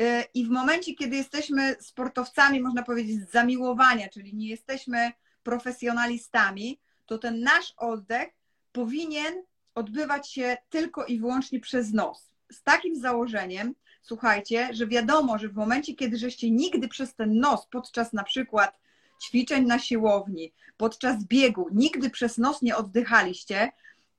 E, 0.00 0.24
I 0.34 0.44
w 0.44 0.48
momencie, 0.48 0.94
kiedy 0.94 1.16
jesteśmy 1.16 1.76
sportowcami, 1.80 2.60
można 2.60 2.82
powiedzieć, 2.82 3.20
z 3.20 3.32
zamiłowania, 3.32 4.08
czyli 4.08 4.34
nie 4.34 4.48
jesteśmy 4.48 5.12
profesjonalistami, 5.42 6.78
to 7.06 7.18
ten 7.18 7.40
nasz 7.40 7.74
oddech 7.76 8.28
powinien 8.72 9.34
odbywać 9.74 10.32
się 10.32 10.56
tylko 10.70 11.04
i 11.04 11.18
wyłącznie 11.18 11.60
przez 11.60 11.92
nos. 11.92 12.30
Z 12.52 12.62
takim 12.62 12.96
założeniem, 12.96 13.74
słuchajcie, 14.02 14.68
że 14.72 14.86
wiadomo, 14.86 15.38
że 15.38 15.48
w 15.48 15.54
momencie, 15.54 15.94
kiedy 15.94 16.16
żeście 16.18 16.50
nigdy 16.50 16.88
przez 16.88 17.14
ten 17.14 17.38
nos 17.38 17.66
podczas 17.66 18.12
na 18.12 18.24
przykład 18.24 18.78
ćwiczeń 19.22 19.66
na 19.66 19.78
siłowni, 19.78 20.52
podczas 20.76 21.24
biegu, 21.24 21.68
nigdy 21.72 22.10
przez 22.10 22.38
nos 22.38 22.62
nie 22.62 22.76
oddychaliście, 22.76 23.72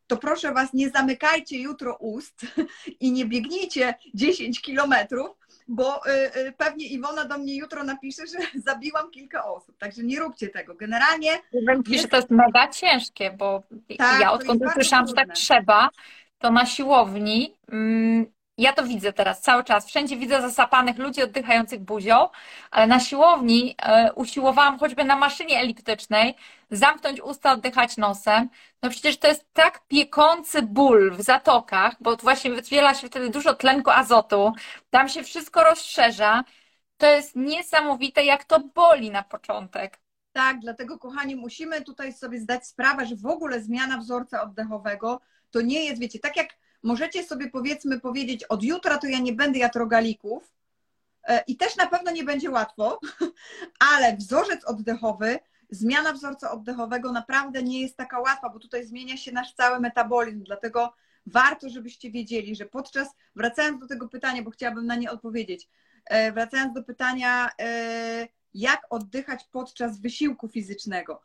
to 0.07 0.17
proszę 0.17 0.53
Was, 0.53 0.73
nie 0.73 0.89
zamykajcie 0.89 1.59
jutro 1.59 1.95
ust 1.95 2.45
i 2.99 3.11
nie 3.11 3.25
biegnijcie 3.25 3.93
10 4.13 4.61
kilometrów, 4.61 5.40
bo 5.71 6.01
y, 6.05 6.39
y, 6.39 6.53
pewnie 6.57 6.87
Iwona 6.87 7.25
do 7.25 7.37
mnie 7.37 7.55
jutro 7.55 7.83
napisze, 7.83 8.27
że 8.27 8.37
zabiłam 8.69 9.11
kilka 9.11 9.45
osób, 9.45 9.77
także 9.77 10.03
nie 10.03 10.19
róbcie 10.19 10.47
tego. 10.47 10.75
Generalnie... 10.75 11.31
Jest... 11.87 12.01
że 12.01 12.07
to 12.07 12.15
jest 12.15 12.29
mega 12.29 12.67
ciężkie, 12.67 13.31
bo 13.37 13.63
tak, 13.97 14.21
ja 14.21 14.31
odkąd 14.31 14.61
usłyszałam, 14.65 15.07
że 15.07 15.13
tak 15.13 15.33
trzeba, 15.33 15.89
to 16.39 16.51
na 16.51 16.65
siłowni 16.65 17.55
mm, 17.71 18.25
ja 18.61 18.73
to 18.73 18.83
widzę 18.83 19.13
teraz 19.13 19.41
cały 19.41 19.63
czas. 19.63 19.87
Wszędzie 19.87 20.17
widzę 20.17 20.41
zasapanych 20.41 20.97
ludzi 20.97 21.23
oddychających 21.23 21.79
buzią, 21.79 22.29
ale 22.71 22.87
na 22.87 22.99
siłowni 22.99 23.75
e, 23.81 24.13
usiłowałam 24.13 24.79
choćby 24.79 25.03
na 25.03 25.15
maszynie 25.15 25.59
eliptycznej 25.59 26.35
zamknąć 26.71 27.21
usta, 27.21 27.51
oddychać 27.51 27.97
nosem. 27.97 28.49
No 28.83 28.89
przecież 28.89 29.17
to 29.17 29.27
jest 29.27 29.53
tak 29.53 29.87
piekący 29.87 30.61
ból 30.61 31.11
w 31.11 31.21
zatokach, 31.21 31.95
bo 31.99 32.15
właśnie 32.15 32.51
wydziela 32.51 32.95
się 32.95 33.07
wtedy 33.07 33.29
dużo 33.29 33.53
tlenku 33.53 33.89
azotu, 33.89 34.53
tam 34.89 35.09
się 35.09 35.23
wszystko 35.23 35.63
rozszerza. 35.63 36.43
To 36.97 37.07
jest 37.07 37.35
niesamowite, 37.35 38.25
jak 38.25 38.43
to 38.43 38.59
boli 38.59 39.11
na 39.11 39.23
początek. 39.23 39.99
Tak, 40.33 40.59
dlatego 40.59 40.99
kochani, 40.99 41.35
musimy 41.35 41.81
tutaj 41.81 42.13
sobie 42.13 42.39
zdać 42.39 42.67
sprawę, 42.67 43.05
że 43.05 43.15
w 43.15 43.25
ogóle 43.25 43.61
zmiana 43.61 43.97
wzorca 43.97 44.43
oddechowego 44.43 45.21
to 45.51 45.61
nie 45.61 45.85
jest, 45.85 46.01
wiecie, 46.01 46.19
tak 46.19 46.37
jak 46.37 46.49
możecie 46.83 47.23
sobie 47.23 47.49
powiedzmy 47.49 47.99
powiedzieć, 47.99 48.43
od 48.43 48.63
jutra 48.63 48.97
to 48.97 49.07
ja 49.07 49.19
nie 49.19 49.33
będę 49.33 49.59
jadł 49.59 49.79
rogalików 49.79 50.53
e, 51.23 51.43
i 51.47 51.57
też 51.57 51.75
na 51.75 51.87
pewno 51.87 52.11
nie 52.11 52.23
będzie 52.23 52.51
łatwo, 52.51 52.99
ale 53.93 54.17
wzorzec 54.17 54.65
oddechowy, 54.65 55.39
zmiana 55.69 56.13
wzorca 56.13 56.51
oddechowego 56.51 57.11
naprawdę 57.11 57.63
nie 57.63 57.81
jest 57.81 57.97
taka 57.97 58.19
łatwa, 58.19 58.49
bo 58.49 58.59
tutaj 58.59 58.85
zmienia 58.85 59.17
się 59.17 59.31
nasz 59.31 59.53
cały 59.53 59.79
metabolizm, 59.79 60.43
dlatego 60.43 60.93
warto, 61.25 61.69
żebyście 61.69 62.11
wiedzieli, 62.11 62.55
że 62.55 62.65
podczas, 62.65 63.07
wracając 63.35 63.79
do 63.79 63.87
tego 63.87 64.07
pytania, 64.07 64.43
bo 64.43 64.51
chciałabym 64.51 64.85
na 64.85 64.95
nie 64.95 65.11
odpowiedzieć, 65.11 65.69
e, 66.05 66.31
wracając 66.31 66.73
do 66.73 66.83
pytania, 66.83 67.49
e, 67.59 68.27
jak 68.53 68.81
oddychać 68.89 69.43
podczas 69.51 69.99
wysiłku 69.99 70.47
fizycznego. 70.47 71.21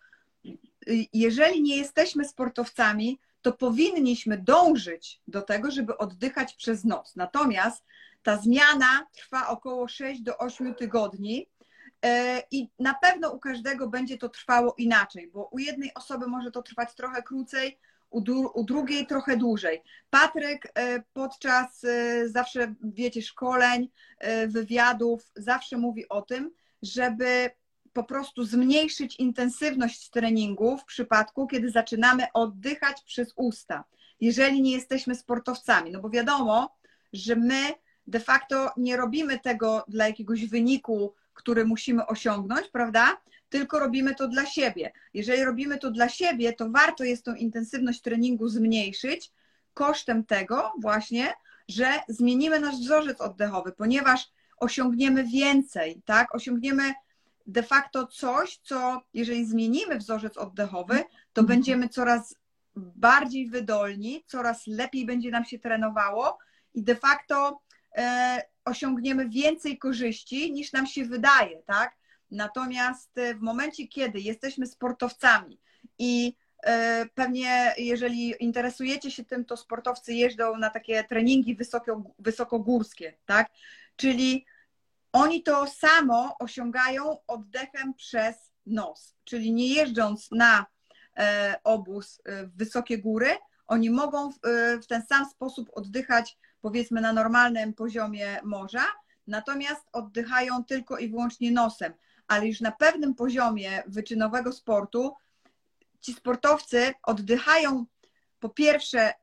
Jeżeli 1.13 1.63
nie 1.63 1.77
jesteśmy 1.77 2.25
sportowcami, 2.25 3.19
to 3.47 3.53
powinniśmy 3.53 4.39
dążyć 4.39 5.21
do 5.29 5.43
tego, 5.43 5.71
żeby 5.71 5.99
oddychać 5.99 6.55
przez 6.55 6.85
noc. 6.85 7.17
Natomiast 7.17 7.85
ta 8.23 8.37
zmiana 8.37 9.07
trwa 9.13 9.49
około 9.49 9.89
6 9.89 10.23
do 10.23 10.39
8 10.39 10.75
tygodni. 10.75 11.49
E, 12.05 12.43
I 12.51 12.69
na 12.79 12.95
pewno 12.95 13.31
u 13.31 13.39
każdego 13.39 13.89
będzie 13.89 14.19
to 14.19 14.29
trwało 14.29 14.75
inaczej, 14.79 15.31
bo 15.31 15.49
u 15.53 15.59
jednej 15.59 15.95
osoby 15.95 16.27
może 16.27 16.51
to 16.51 16.63
trwać 16.63 16.95
trochę 16.95 17.23
krócej, 17.23 17.79
u, 18.11 18.23
u 18.55 18.65
drugiej 18.65 19.07
trochę 19.07 19.37
dłużej. 19.37 19.83
Patryk 20.11 20.73
e, 20.75 21.03
podczas 21.13 21.85
e, 21.85 22.29
zawsze, 22.29 22.75
wiecie, 22.83 23.23
szkoleń, 23.23 23.89
wywiadów, 24.47 25.31
zawsze 25.37 25.77
mówi 25.77 26.09
o 26.09 26.23
tym, 26.23 26.51
żeby 26.83 27.51
po 27.97 28.05
prostu 28.05 28.45
zmniejszyć 28.45 29.17
intensywność 29.17 30.11
treningu 30.11 30.79
w 30.79 30.85
przypadku, 30.85 31.47
kiedy 31.47 31.71
zaczynamy 31.71 32.27
oddychać 32.35 33.03
przez 33.03 33.33
usta, 33.37 33.85
jeżeli 34.21 34.63
nie 34.63 34.73
jesteśmy 34.73 35.15
sportowcami. 35.15 35.91
No 35.91 36.01
bo 36.01 36.11
wiadomo, 36.11 36.77
że 37.13 37.37
my 37.37 37.75
de 38.07 38.21
facto 38.21 38.71
nie 38.77 38.97
robimy 38.97 39.39
tego 39.39 39.85
dla 39.89 40.07
jakiegoś 40.07 40.47
wyniku, 40.47 41.15
który 41.35 41.65
musimy 41.65 42.07
osiągnąć, 42.07 42.69
prawda? 42.69 43.21
Tylko 43.49 43.79
robimy 43.79 44.15
to 44.15 44.29
dla 44.29 44.47
siebie. 44.47 44.93
Jeżeli 45.15 45.45
robimy 45.45 45.79
to 45.79 45.91
dla 45.91 46.09
siebie, 46.09 46.53
to 46.53 46.71
warto 46.71 47.05
jest 47.05 47.25
tą 47.25 47.35
intensywność 47.35 48.01
treningu 48.01 48.49
zmniejszyć 48.49 49.33
kosztem 49.75 50.25
tego 50.25 50.73
właśnie, 50.81 51.35
że 51.69 51.89
zmienimy 52.09 52.61
nasz 52.61 52.77
wzorzec 52.77 53.21
oddechowy, 53.21 53.73
ponieważ 53.73 54.31
osiągniemy 54.57 55.25
więcej, 55.25 56.03
tak? 56.05 56.35
Osiągniemy 56.35 56.95
de 57.47 57.63
facto 57.63 58.07
coś, 58.07 58.59
co 58.63 59.03
jeżeli 59.15 59.47
zmienimy 59.47 59.99
wzorzec 59.99 60.37
oddechowy, 60.37 61.05
to 61.33 61.41
mhm. 61.41 61.47
będziemy 61.47 61.89
coraz 61.89 62.35
bardziej 62.77 63.51
wydolni, 63.51 64.25
coraz 64.27 64.67
lepiej 64.67 65.07
będzie 65.07 65.31
nam 65.31 65.45
się 65.45 65.59
trenowało 65.59 66.39
i 66.75 66.83
de 66.83 66.97
facto 66.97 67.61
e, 67.97 68.43
osiągniemy 68.65 69.29
więcej 69.29 69.79
korzyści 69.79 70.53
niż 70.53 70.73
nam 70.73 70.87
się 70.87 71.05
wydaje, 71.05 71.63
tak? 71.67 71.97
Natomiast 72.31 73.19
e, 73.19 73.35
w 73.35 73.41
momencie, 73.41 73.89
kiedy 73.89 74.21
jesteśmy 74.21 74.67
sportowcami 74.67 75.61
i 75.99 76.37
e, 76.63 77.07
pewnie 77.15 77.75
jeżeli 77.79 78.35
interesujecie 78.41 79.11
się 79.11 79.25
tym, 79.25 79.45
to 79.45 79.57
sportowcy 79.57 80.15
jeżdżą 80.15 80.57
na 80.57 80.71
takie 80.71 81.05
treningi 81.05 81.55
wysoko, 81.55 82.03
wysokogórskie, 82.19 83.17
tak? 83.27 83.51
Czyli 83.97 84.47
oni 85.13 85.43
to 85.43 85.67
samo 85.67 86.37
osiągają 86.39 87.19
oddechem 87.27 87.95
przez 87.95 88.53
nos, 88.67 89.15
czyli 89.25 89.53
nie 89.53 89.69
jeżdżąc 89.69 90.31
na 90.31 90.67
e, 91.17 91.57
obóz 91.65 92.23
w 92.27 92.57
wysokie 92.57 92.99
góry, 92.99 93.29
oni 93.67 93.91
mogą 93.91 94.33
w 94.83 94.87
ten 94.89 95.03
sam 95.07 95.31
sposób 95.31 95.71
oddychać 95.73 96.39
powiedzmy 96.61 97.01
na 97.01 97.13
normalnym 97.13 97.75
poziomie 97.75 98.41
morza, 98.45 98.85
natomiast 99.27 99.83
oddychają 99.93 100.65
tylko 100.65 100.99
i 100.99 101.09
wyłącznie 101.09 101.53
nosem. 101.53 101.93
Ale 102.27 102.47
już 102.47 102.61
na 102.61 102.73
pewnym 102.73 103.15
poziomie 103.15 103.83
wyczynowego 103.87 104.53
sportu 104.53 105.15
ci 106.01 106.13
sportowcy 106.13 106.95
oddychają 107.03 107.87
po 108.41 108.49
pierwsze 108.49 109.15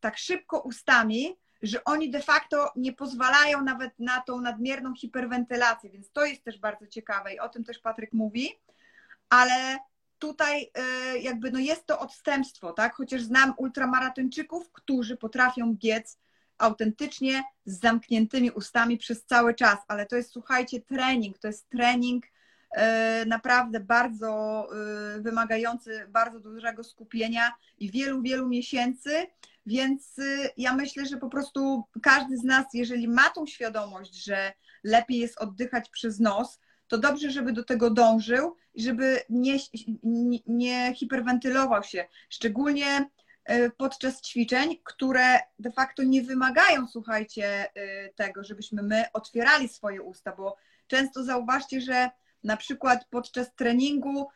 tak 0.00 0.18
szybko 0.18 0.60
ustami, 0.60 1.36
że 1.66 1.84
oni 1.84 2.10
de 2.10 2.22
facto 2.22 2.72
nie 2.76 2.92
pozwalają 2.92 3.62
nawet 3.62 3.98
na 3.98 4.20
tą 4.20 4.40
nadmierną 4.40 4.94
hiperwentylację, 4.94 5.90
więc 5.90 6.10
to 6.12 6.24
jest 6.24 6.44
też 6.44 6.58
bardzo 6.58 6.86
ciekawe 6.86 7.34
i 7.34 7.38
o 7.38 7.48
tym 7.48 7.64
też 7.64 7.78
Patryk 7.78 8.12
mówi, 8.12 8.58
ale 9.28 9.78
tutaj 10.18 10.70
y, 11.14 11.18
jakby 11.18 11.50
no 11.50 11.58
jest 11.58 11.86
to 11.86 11.98
odstępstwo, 11.98 12.72
tak? 12.72 12.94
Chociaż 12.94 13.22
znam 13.22 13.54
ultramaratończyków, 13.56 14.72
którzy 14.72 15.16
potrafią 15.16 15.74
biec 15.74 16.18
autentycznie 16.58 17.42
z 17.64 17.80
zamkniętymi 17.80 18.50
ustami 18.50 18.98
przez 18.98 19.24
cały 19.24 19.54
czas, 19.54 19.78
ale 19.88 20.06
to 20.06 20.16
jest, 20.16 20.30
słuchajcie, 20.30 20.80
trening, 20.80 21.38
to 21.38 21.46
jest 21.46 21.68
trening 21.68 22.24
e, 22.70 23.24
naprawdę 23.26 23.80
bardzo 23.80 24.66
e, 25.16 25.20
wymagający 25.20 26.06
bardzo 26.08 26.40
dużego 26.40 26.84
skupienia 26.84 27.52
i 27.78 27.90
wielu, 27.90 28.22
wielu 28.22 28.48
miesięcy, 28.48 29.26
więc 29.66 30.18
e, 30.18 30.50
ja 30.56 30.74
myślę, 30.74 31.06
że 31.06 31.16
po 31.16 31.28
prostu 31.28 31.84
każdy 32.02 32.36
z 32.36 32.44
nas, 32.44 32.66
jeżeli 32.74 33.08
ma 33.08 33.30
tą 33.30 33.46
świadomość, 33.46 34.24
że 34.24 34.52
lepiej 34.84 35.18
jest 35.18 35.38
oddychać 35.38 35.88
przez 35.90 36.20
nos, 36.20 36.60
to 36.88 36.98
dobrze, 36.98 37.30
żeby 37.30 37.52
do 37.52 37.64
tego 37.64 37.90
dążył 37.90 38.56
i 38.74 38.82
żeby 38.82 39.20
nie, 39.28 39.56
nie, 40.02 40.38
nie 40.46 40.94
hiperwentylował 40.94 41.82
się. 41.82 42.04
Szczególnie 42.28 43.10
E, 43.44 43.70
podczas 43.70 44.20
ćwiczeń, 44.20 44.76
które 44.84 45.38
de 45.58 45.72
facto 45.72 46.02
nie 46.02 46.22
wymagają, 46.22 46.86
słuchajcie, 46.88 47.70
e, 47.74 48.08
tego, 48.08 48.44
żebyśmy 48.44 48.82
my 48.82 49.04
otwierali 49.12 49.68
swoje 49.68 50.02
usta, 50.02 50.32
bo 50.36 50.56
często 50.86 51.24
zauważcie, 51.24 51.80
że 51.80 52.10
na 52.44 52.56
przykład 52.56 53.04
podczas 53.10 53.54
treningu 53.54 54.28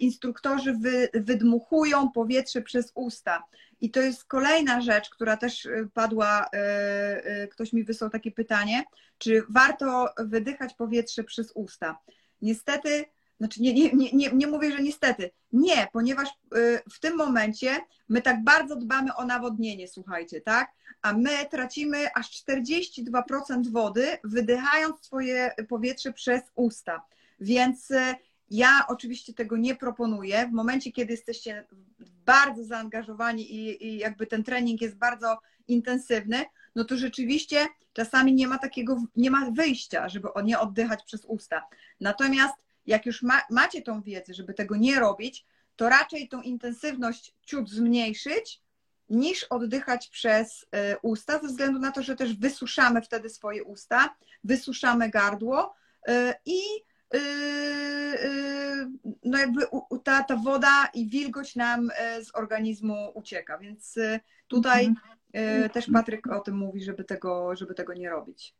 instruktorzy 0.00 0.72
wy, 0.72 1.08
wydmuchują 1.14 2.10
powietrze 2.10 2.62
przez 2.62 2.92
usta. 2.94 3.44
I 3.80 3.90
to 3.90 4.00
jest 4.00 4.24
kolejna 4.24 4.80
rzecz, 4.80 5.10
która 5.10 5.36
też 5.36 5.68
padła, 5.94 6.50
ktoś 7.50 7.72
mi 7.72 7.84
wysłał 7.84 8.10
takie 8.10 8.32
pytanie, 8.32 8.84
czy 9.18 9.42
warto 9.48 10.08
wydychać 10.18 10.74
powietrze 10.74 11.24
przez 11.24 11.52
usta. 11.54 11.98
Niestety 12.42 13.04
znaczy 13.38 13.62
nie, 13.62 13.74
nie, 13.74 14.12
nie, 14.12 14.30
nie 14.32 14.46
mówię, 14.46 14.72
że 14.72 14.82
niestety. 14.82 15.30
Nie, 15.52 15.88
ponieważ 15.92 16.28
w 16.92 17.00
tym 17.00 17.16
momencie 17.16 17.76
my 18.08 18.22
tak 18.22 18.44
bardzo 18.44 18.76
dbamy 18.76 19.14
o 19.14 19.24
nawodnienie, 19.24 19.88
słuchajcie, 19.88 20.40
tak? 20.40 20.72
A 21.02 21.12
my 21.12 21.30
tracimy 21.50 22.06
aż 22.14 22.44
42% 22.44 23.72
wody, 23.72 24.18
wydychając 24.24 25.04
swoje 25.04 25.50
powietrze 25.68 26.12
przez 26.12 26.42
usta. 26.54 27.02
Więc 27.40 27.92
ja 28.50 28.84
oczywiście 28.88 29.34
tego 29.34 29.56
nie 29.56 29.76
proponuję. 29.76 30.48
W 30.48 30.52
momencie, 30.52 30.92
kiedy 30.92 31.12
jesteście 31.12 31.66
bardzo 32.26 32.64
zaangażowani 32.64 33.54
i, 33.54 33.86
i 33.86 33.98
jakby 33.98 34.26
ten 34.26 34.44
trening 34.44 34.80
jest 34.80 34.96
bardzo 34.96 35.38
intensywny, 35.68 36.44
no 36.74 36.84
to 36.84 36.96
rzeczywiście 36.96 37.66
czasami 37.92 38.34
nie 38.34 38.48
ma 38.48 38.58
takiego, 38.58 39.02
nie 39.16 39.30
ma 39.30 39.50
wyjścia, 39.50 40.08
żeby 40.08 40.28
nie 40.44 40.58
oddychać 40.58 41.02
przez 41.02 41.24
usta. 41.24 41.62
Natomiast 42.00 42.54
jak 42.86 43.06
już 43.06 43.22
ma, 43.22 43.40
macie 43.50 43.82
tą 43.82 44.02
wiedzę, 44.02 44.34
żeby 44.34 44.54
tego 44.54 44.76
nie 44.76 45.00
robić, 45.00 45.46
to 45.76 45.88
raczej 45.88 46.28
tą 46.28 46.42
intensywność 46.42 47.34
ciut 47.46 47.70
zmniejszyć, 47.70 48.60
niż 49.10 49.44
oddychać 49.44 50.08
przez 50.08 50.66
e, 50.72 50.98
usta, 50.98 51.38
ze 51.38 51.48
względu 51.48 51.78
na 51.78 51.92
to, 51.92 52.02
że 52.02 52.16
też 52.16 52.34
wysuszamy 52.36 53.02
wtedy 53.02 53.30
swoje 53.30 53.64
usta, 53.64 54.16
wysuszamy 54.44 55.10
gardło 55.10 55.74
e, 56.08 56.34
i 56.44 56.60
no 59.24 59.38
jakby 59.38 59.60
ta, 60.04 60.22
ta 60.22 60.36
woda 60.36 60.88
i 60.94 61.08
wilgoć 61.08 61.56
nam 61.56 61.88
z 62.22 62.34
organizmu 62.34 63.12
ucieka. 63.14 63.58
Więc 63.58 63.98
tutaj 64.48 64.86
mhm. 65.34 65.70
też 65.70 65.86
Patryk 65.92 66.26
o 66.26 66.40
tym 66.40 66.56
mówi, 66.56 66.82
żeby 66.82 67.04
tego, 67.04 67.56
żeby 67.56 67.74
tego 67.74 67.94
nie 67.94 68.10
robić. 68.10 68.54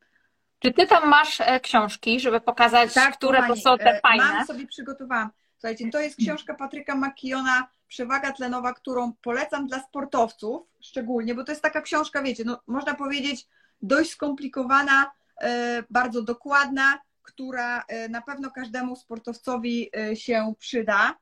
Czy 0.59 0.73
ty 0.73 0.87
tam 0.87 1.09
masz 1.09 1.41
e, 1.41 1.61
książki, 1.61 2.21
żeby 2.21 2.41
pokazać, 2.41 2.95
tak, 2.95 3.17
które 3.17 3.41
kochani, 3.41 3.61
są 3.61 3.79
te 3.79 3.91
e, 3.91 4.01
fajne? 4.01 4.25
Mam 4.25 4.47
sobie 4.47 4.67
przygotowałam. 4.67 5.31
Słuchajcie, 5.59 5.91
to 5.91 6.01
jest 6.01 6.17
książka 6.17 6.55
Patryka 6.55 6.95
Makiona 6.95 7.69
Przewaga 7.89 8.33
tlenowa, 8.33 8.75
którą 8.75 9.13
polecam 9.23 9.67
dla 9.67 9.81
sportowców 9.81 10.67
szczególnie, 10.81 11.35
bo 11.35 11.45
to 11.45 11.53
jest 11.53 11.63
taka 11.63 11.81
książka, 11.81 12.23
wiecie, 12.23 12.45
no, 12.45 12.61
można 12.67 12.95
powiedzieć 12.95 13.47
dość 13.83 14.11
skomplikowana, 14.11 15.13
e, 15.41 15.83
bardzo 15.91 16.23
dokładna, 16.23 16.99
która 17.27 17.85
na 18.11 18.23
pewno 18.23 18.51
każdemu 18.51 18.97
sportowcowi 18.97 19.91
się 20.15 20.55
przyda. 20.59 21.19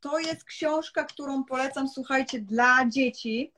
To 0.00 0.18
jest 0.18 0.44
książka, 0.44 1.04
którą 1.04 1.44
polecam, 1.44 1.88
słuchajcie, 1.88 2.40
dla 2.40 2.88
dzieci, 2.88 3.52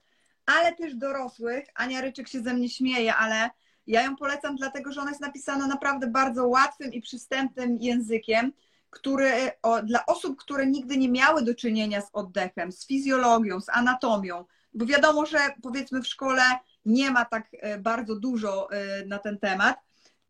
ale 0.46 0.72
też 0.72 0.94
dorosłych. 0.94 1.64
Ania 1.74 2.00
Ryczyk 2.00 2.28
się 2.28 2.40
ze 2.40 2.54
mnie 2.54 2.68
śmieje, 2.68 3.14
ale 3.14 3.50
ja 3.86 4.02
ją 4.02 4.16
polecam 4.16 4.56
dlatego, 4.56 4.92
że 4.92 5.00
ona 5.00 5.10
jest 5.10 5.20
napisana 5.20 5.66
naprawdę 5.66 6.06
bardzo 6.06 6.48
łatwym 6.48 6.92
i 6.92 7.00
przystępnym 7.00 7.78
językiem, 7.80 8.52
który 8.90 9.32
o, 9.62 9.82
dla 9.82 10.06
osób, 10.06 10.40
które 10.40 10.66
nigdy 10.66 10.96
nie 10.96 11.08
miały 11.08 11.42
do 11.42 11.54
czynienia 11.54 12.00
z 12.00 12.10
oddechem, 12.12 12.72
z 12.72 12.86
fizjologią, 12.86 13.60
z 13.60 13.68
anatomią, 13.68 14.44
bo 14.74 14.86
wiadomo, 14.86 15.26
że 15.26 15.38
powiedzmy 15.62 16.02
w 16.02 16.06
szkole 16.06 16.42
nie 16.84 17.10
ma 17.10 17.24
tak 17.24 17.48
e, 17.52 17.78
bardzo 17.78 18.16
dużo 18.16 18.70
e, 18.70 19.06
na 19.06 19.18
ten 19.18 19.38
temat, 19.38 19.78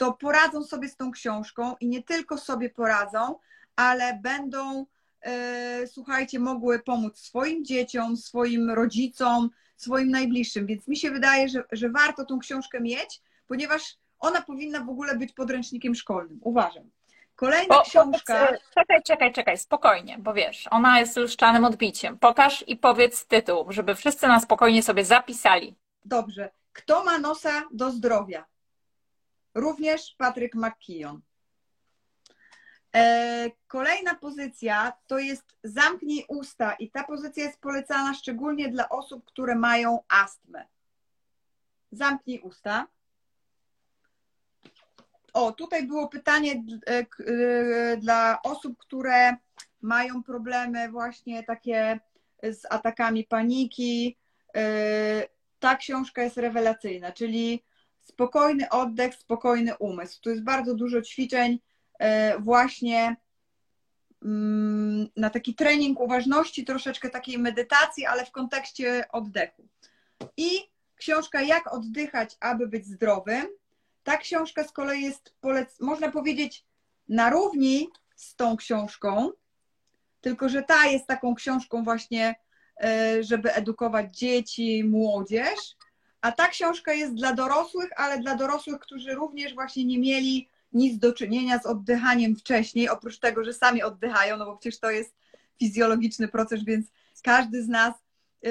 to 0.02 0.12
poradzą 0.12 0.62
sobie 0.64 0.88
z 0.88 0.96
tą 0.96 1.10
książką 1.10 1.76
i 1.80 1.88
nie 1.88 2.02
tylko 2.02 2.38
sobie 2.38 2.70
poradzą, 2.70 3.38
ale 3.76 4.18
będą, 4.22 4.86
e, 5.20 5.86
słuchajcie, 5.86 6.38
mogły 6.38 6.78
pomóc 6.78 7.18
swoim 7.18 7.64
dzieciom, 7.64 8.16
swoim 8.16 8.70
rodzicom, 8.70 9.50
swoim 9.76 10.10
najbliższym. 10.10 10.66
Więc 10.66 10.88
mi 10.88 10.96
się 10.96 11.10
wydaje, 11.10 11.48
że, 11.48 11.64
że 11.72 11.90
warto 11.90 12.24
tą 12.24 12.38
książkę 12.38 12.80
mieć, 12.80 13.20
ponieważ 13.46 13.96
ona 14.18 14.42
powinna 14.42 14.80
w 14.84 14.88
ogóle 14.88 15.16
być 15.16 15.32
podręcznikiem 15.32 15.94
szkolnym. 15.94 16.38
Uważam. 16.42 16.90
Kolejna 17.36 17.74
po, 17.74 17.82
książka. 17.82 18.46
Powiedz, 18.46 18.62
czekaj, 18.74 19.02
czekaj, 19.02 19.32
czekaj, 19.32 19.58
spokojnie, 19.58 20.16
bo 20.18 20.34
wiesz, 20.34 20.68
ona 20.70 21.00
jest 21.00 21.16
luszczanym 21.16 21.64
odbiciem. 21.64 22.18
Pokaż 22.18 22.64
i 22.66 22.76
powiedz 22.76 23.26
tytuł, 23.26 23.72
żeby 23.72 23.94
wszyscy 23.94 24.26
na 24.28 24.40
spokojnie 24.40 24.82
sobie 24.82 25.04
zapisali. 25.04 25.74
Dobrze. 26.04 26.50
Kto 26.72 27.04
ma 27.04 27.18
nosa 27.18 27.62
do 27.72 27.90
zdrowia? 27.90 28.44
Również 29.54 30.14
Patryk 30.18 30.54
McKeon. 30.54 31.20
E, 32.94 33.50
kolejna 33.66 34.14
pozycja 34.14 34.92
to 35.06 35.18
jest 35.18 35.56
zamknij 35.64 36.24
usta 36.28 36.72
i 36.72 36.90
ta 36.90 37.04
pozycja 37.04 37.44
jest 37.44 37.60
polecana 37.60 38.14
szczególnie 38.14 38.68
dla 38.68 38.88
osób, 38.88 39.24
które 39.24 39.54
mają 39.54 39.98
astmę. 40.08 40.66
Zamknij 41.92 42.40
usta. 42.40 42.86
O, 45.32 45.52
tutaj 45.52 45.86
było 45.86 46.08
pytanie 46.08 46.64
e, 46.86 46.98
e, 46.98 47.96
dla 47.96 48.42
osób, 48.42 48.78
które 48.78 49.36
mają 49.80 50.22
problemy 50.22 50.88
właśnie 50.88 51.44
takie 51.44 52.00
z 52.42 52.66
atakami 52.70 53.24
paniki. 53.24 54.16
Ta 55.58 55.76
książka 55.76 56.22
jest 56.22 56.36
rewelacyjna, 56.36 57.12
czyli 57.12 57.64
spokojny 58.02 58.68
oddech, 58.68 59.14
spokojny 59.14 59.76
umysł. 59.76 60.20
Tu 60.20 60.30
jest 60.30 60.42
bardzo 60.42 60.74
dużo 60.74 61.02
ćwiczeń 61.02 61.58
właśnie 62.40 63.16
mm, 64.24 65.08
na 65.16 65.30
taki 65.30 65.54
trening 65.54 66.00
uważności, 66.00 66.64
troszeczkę 66.64 67.10
takiej 67.10 67.38
medytacji, 67.38 68.06
ale 68.06 68.26
w 68.26 68.30
kontekście 68.30 69.04
oddechu. 69.12 69.68
I 70.36 70.50
książka 70.96 71.42
Jak 71.42 71.72
oddychać, 71.72 72.36
aby 72.40 72.66
być 72.68 72.86
zdrowym. 72.86 73.46
Ta 74.04 74.16
książka 74.16 74.64
z 74.64 74.72
kolei 74.72 75.02
jest, 75.02 75.34
można 75.80 76.10
powiedzieć, 76.10 76.64
na 77.08 77.30
równi 77.30 77.88
z 78.16 78.36
tą 78.36 78.56
książką, 78.56 79.30
tylko 80.20 80.48
że 80.48 80.62
ta 80.62 80.86
jest 80.86 81.06
taką 81.06 81.34
książką 81.34 81.84
właśnie, 81.84 82.34
e, 82.84 83.22
żeby 83.22 83.52
edukować 83.52 84.18
dzieci, 84.18 84.84
młodzież, 84.84 85.76
a 86.22 86.32
ta 86.32 86.48
książka 86.48 86.92
jest 86.92 87.14
dla 87.14 87.32
dorosłych, 87.32 87.90
ale 87.96 88.18
dla 88.18 88.34
dorosłych, 88.34 88.78
którzy 88.78 89.14
również 89.14 89.54
właśnie 89.54 89.84
nie 89.84 89.98
mieli 89.98 90.48
nic 90.72 90.98
do 90.98 91.12
czynienia 91.12 91.58
z 91.58 91.66
oddychaniem 91.66 92.36
wcześniej, 92.36 92.88
oprócz 92.88 93.18
tego, 93.18 93.44
że 93.44 93.54
sami 93.54 93.82
oddychają, 93.82 94.36
no 94.36 94.46
bo 94.46 94.56
przecież 94.56 94.80
to 94.80 94.90
jest 94.90 95.14
fizjologiczny 95.58 96.28
proces, 96.28 96.64
więc 96.64 96.86
każdy 97.22 97.62
z 97.62 97.68
nas 97.68 97.94
yy, 98.42 98.50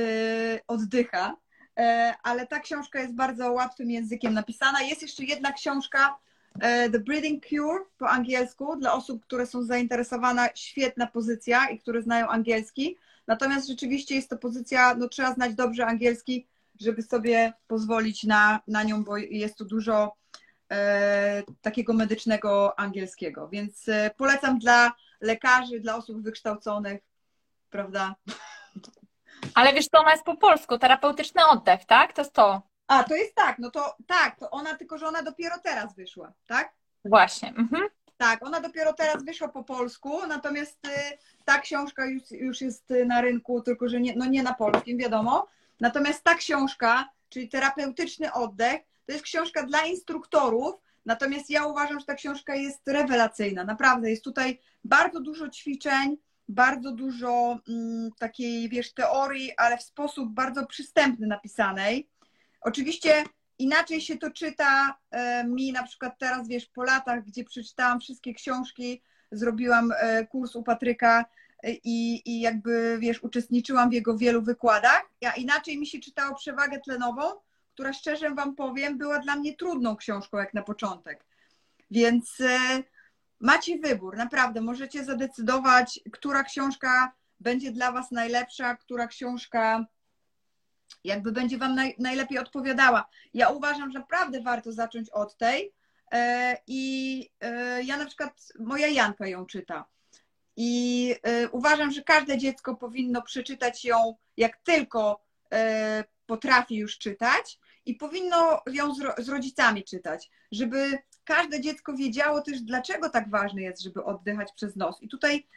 oddycha. 0.67 1.35
Yy, 1.77 1.83
ale 2.23 2.47
ta 2.47 2.59
książka 2.59 2.99
jest 2.99 3.13
bardzo 3.13 3.51
łatwym 3.51 3.91
językiem 3.91 4.33
napisana. 4.33 4.81
Jest 4.81 5.01
jeszcze 5.01 5.23
jedna 5.23 5.51
książka, 5.51 6.17
yy, 6.55 6.91
The 6.91 6.99
Breathing 6.99 7.45
Cure 7.47 7.85
po 7.97 8.09
angielsku, 8.09 8.75
dla 8.75 8.93
osób, 8.93 9.23
które 9.23 9.45
są 9.45 9.63
zainteresowane, 9.63 10.49
świetna 10.55 11.07
pozycja 11.07 11.69
i 11.69 11.79
które 11.79 12.01
znają 12.01 12.27
angielski. 12.27 12.97
Natomiast 13.27 13.67
rzeczywiście 13.67 14.15
jest 14.15 14.29
to 14.29 14.37
pozycja, 14.37 14.95
no 14.95 15.07
trzeba 15.07 15.33
znać 15.33 15.55
dobrze 15.55 15.85
angielski, 15.85 16.47
żeby 16.81 17.01
sobie 17.01 17.53
pozwolić 17.67 18.23
na, 18.23 18.59
na 18.67 18.83
nią, 18.83 19.03
bo 19.03 19.17
jest 19.17 19.57
tu 19.57 19.65
dużo 19.65 20.15
e, 20.71 21.43
takiego 21.61 21.93
medycznego 21.93 22.79
angielskiego. 22.79 23.49
Więc 23.49 23.89
e, 23.89 24.11
polecam 24.17 24.59
dla 24.59 24.91
lekarzy, 25.21 25.79
dla 25.79 25.95
osób 25.95 26.21
wykształconych, 26.21 27.01
prawda? 27.69 28.15
Ale 29.55 29.73
wiesz, 29.73 29.89
to 29.89 29.99
ona 29.99 30.11
jest 30.11 30.23
po 30.23 30.37
polsku, 30.37 30.77
terapeutyczny 30.77 31.45
oddech, 31.45 31.85
tak? 31.85 32.13
To 32.13 32.21
jest 32.21 32.33
to. 32.33 32.61
A, 32.87 33.03
to 33.03 33.15
jest 33.15 33.35
tak, 33.35 33.59
no 33.59 33.71
to 33.71 33.95
tak, 34.07 34.39
to 34.39 34.49
ona, 34.49 34.77
tylko 34.77 34.97
że 34.97 35.07
ona 35.07 35.23
dopiero 35.23 35.55
teraz 35.63 35.95
wyszła, 35.95 36.33
tak? 36.47 36.73
Właśnie. 37.05 37.49
Mhm. 37.49 37.83
Tak, 38.17 38.45
ona 38.45 38.59
dopiero 38.59 38.93
teraz 38.93 39.23
wyszła 39.23 39.47
po 39.47 39.63
polsku, 39.63 40.27
natomiast 40.27 40.85
y, 40.85 41.17
ta 41.45 41.59
książka 41.59 42.05
już, 42.05 42.31
już 42.31 42.61
jest 42.61 42.93
na 43.05 43.21
rynku, 43.21 43.61
tylko 43.61 43.89
że 43.89 44.01
nie, 44.01 44.15
no 44.15 44.25
nie 44.25 44.43
na 44.43 44.53
polskim, 44.53 44.97
wiadomo. 44.97 45.47
Natomiast 45.81 46.23
ta 46.23 46.35
książka, 46.35 47.09
czyli 47.29 47.49
terapeutyczny 47.49 48.33
oddech, 48.33 48.81
to 49.05 49.13
jest 49.13 49.23
książka 49.23 49.63
dla 49.63 49.85
instruktorów, 49.85 50.75
natomiast 51.05 51.49
ja 51.49 51.65
uważam, 51.65 51.99
że 51.99 52.05
ta 52.05 52.15
książka 52.15 52.55
jest 52.55 52.87
rewelacyjna. 52.87 53.63
Naprawdę 53.63 54.09
jest 54.09 54.23
tutaj 54.23 54.59
bardzo 54.83 55.19
dużo 55.19 55.49
ćwiczeń, 55.49 56.17
bardzo 56.47 56.91
dużo 56.91 57.59
mm, 57.69 58.09
takiej, 58.19 58.69
wiesz, 58.69 58.93
teorii, 58.93 59.57
ale 59.57 59.77
w 59.77 59.83
sposób 59.83 60.33
bardzo 60.33 60.65
przystępny 60.65 61.27
napisanej. 61.27 62.09
Oczywiście 62.61 63.23
inaczej 63.59 64.01
się 64.01 64.17
to 64.17 64.31
czyta 64.31 64.97
e, 65.11 65.43
mi 65.43 65.71
na 65.71 65.83
przykład 65.83 66.19
teraz, 66.19 66.47
wiesz, 66.47 66.65
po 66.65 66.83
latach, 66.83 67.25
gdzie 67.25 67.43
przeczytałam 67.43 67.99
wszystkie 67.99 68.33
książki, 68.33 69.01
zrobiłam 69.31 69.91
e, 69.99 70.27
kurs 70.27 70.55
u 70.55 70.63
Patryka 70.63 71.25
i, 71.63 72.21
i 72.25 72.41
jakby, 72.41 72.97
wiesz, 72.99 73.23
uczestniczyłam 73.23 73.89
w 73.89 73.93
jego 73.93 74.17
wielu 74.17 74.41
wykładach. 74.41 75.03
Ja 75.21 75.33
inaczej 75.33 75.77
mi 75.77 75.87
się 75.87 75.99
czytało 75.99 76.35
przewagę 76.35 76.79
tlenową, 76.79 77.23
która 77.73 77.93
szczerze 77.93 78.29
Wam 78.29 78.55
powiem, 78.55 78.97
była 78.97 79.19
dla 79.19 79.35
mnie 79.35 79.55
trudną 79.55 79.95
książką 79.95 80.37
jak 80.37 80.53
na 80.53 80.63
początek. 80.63 81.25
Więc 81.91 82.37
macie 83.39 83.79
wybór, 83.79 84.17
naprawdę. 84.17 84.61
Możecie 84.61 85.05
zadecydować, 85.05 85.99
która 86.11 86.43
książka 86.43 87.13
będzie 87.39 87.71
dla 87.71 87.91
Was 87.91 88.11
najlepsza, 88.11 88.75
która 88.75 89.07
książka 89.07 89.85
jakby 91.03 91.31
będzie 91.31 91.57
Wam 91.57 91.75
naj, 91.75 91.95
najlepiej 91.99 92.37
odpowiadała. 92.37 93.09
Ja 93.33 93.49
uważam, 93.49 93.91
że 93.91 93.99
naprawdę 93.99 94.41
warto 94.41 94.71
zacząć 94.71 95.09
od 95.09 95.37
tej 95.37 95.73
e, 96.11 96.57
i 96.67 97.29
e, 97.41 97.83
ja 97.83 97.97
na 97.97 98.05
przykład, 98.05 98.53
moja 98.59 98.87
Janka 98.87 99.27
ją 99.27 99.45
czyta 99.45 99.85
i 100.63 101.15
e, 101.23 101.49
uważam, 101.49 101.91
że 101.91 102.01
każde 102.01 102.37
dziecko 102.37 102.75
powinno 102.75 103.21
przeczytać 103.21 103.85
ją, 103.85 104.15
jak 104.37 104.57
tylko 104.57 105.21
potrafi 106.25 106.75
już 106.75 106.97
czytać 106.97 107.59
i 107.85 107.95
powinno 107.95 108.61
ją 108.71 108.93
z 109.17 109.29
rodzicami 109.29 109.83
czytać, 109.83 110.29
żeby 110.51 110.97
każde 111.23 111.61
dziecko 111.61 111.93
wiedziało 111.93 112.41
też, 112.41 112.61
dlaczego 112.61 113.09
tak 113.09 113.29
ważne 113.29 113.61
jest, 113.61 113.81
żeby 113.81 114.03
oddychać 114.03 114.51
przez 114.55 114.75
nos. 114.75 115.01
I 115.01 115.07
tutaj 115.07 115.47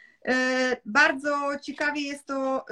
bardzo 0.85 1.51
ciekawie 1.61 2.01
jest 2.01 2.25
to 2.25 2.65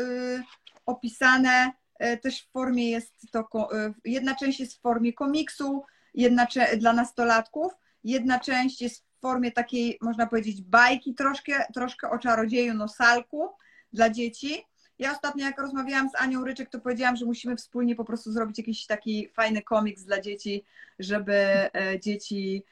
opisane, 0.86 1.72
E, 2.04 2.18
też 2.18 2.42
w 2.42 2.52
formie 2.52 2.90
jest 2.90 3.32
to, 3.32 3.48
e, 3.52 3.94
jedna 4.06 4.36
część 4.36 4.60
jest 4.60 4.78
w 4.78 4.82
formie 4.82 5.14
komiksu, 5.14 5.84
jedna 6.14 6.48
dla 6.78 6.94
nastolatków, 6.94 7.74
jedna 8.04 8.40
część 8.40 8.82
jest 8.82 9.06
formie 9.24 9.51
takiej, 9.51 9.97
można 10.01 10.28
powiedzieć, 10.28 10.61
bajki, 10.61 11.13
troszkę, 11.13 11.65
troszkę 11.74 12.09
o 12.09 12.19
czarodzieju 12.19 12.74
Nosalku 12.74 13.49
dla 13.93 14.09
dzieci. 14.09 14.65
Ja 14.99 15.11
ostatnio, 15.11 15.45
jak 15.45 15.61
rozmawiałam 15.61 16.09
z 16.09 16.15
Anią 16.15 16.45
Ryczek, 16.45 16.69
to 16.69 16.80
powiedziałam, 16.80 17.15
że 17.15 17.26
musimy 17.26 17.55
wspólnie 17.55 17.95
po 17.95 18.05
prostu 18.05 18.32
zrobić 18.32 18.57
jakiś 18.57 18.86
taki 18.86 19.30
fajny 19.34 19.61
komiks 19.61 20.03
dla 20.03 20.21
dzieci, 20.21 20.63
żeby 20.99 21.34
e, 21.34 21.99
dzieci 21.99 22.63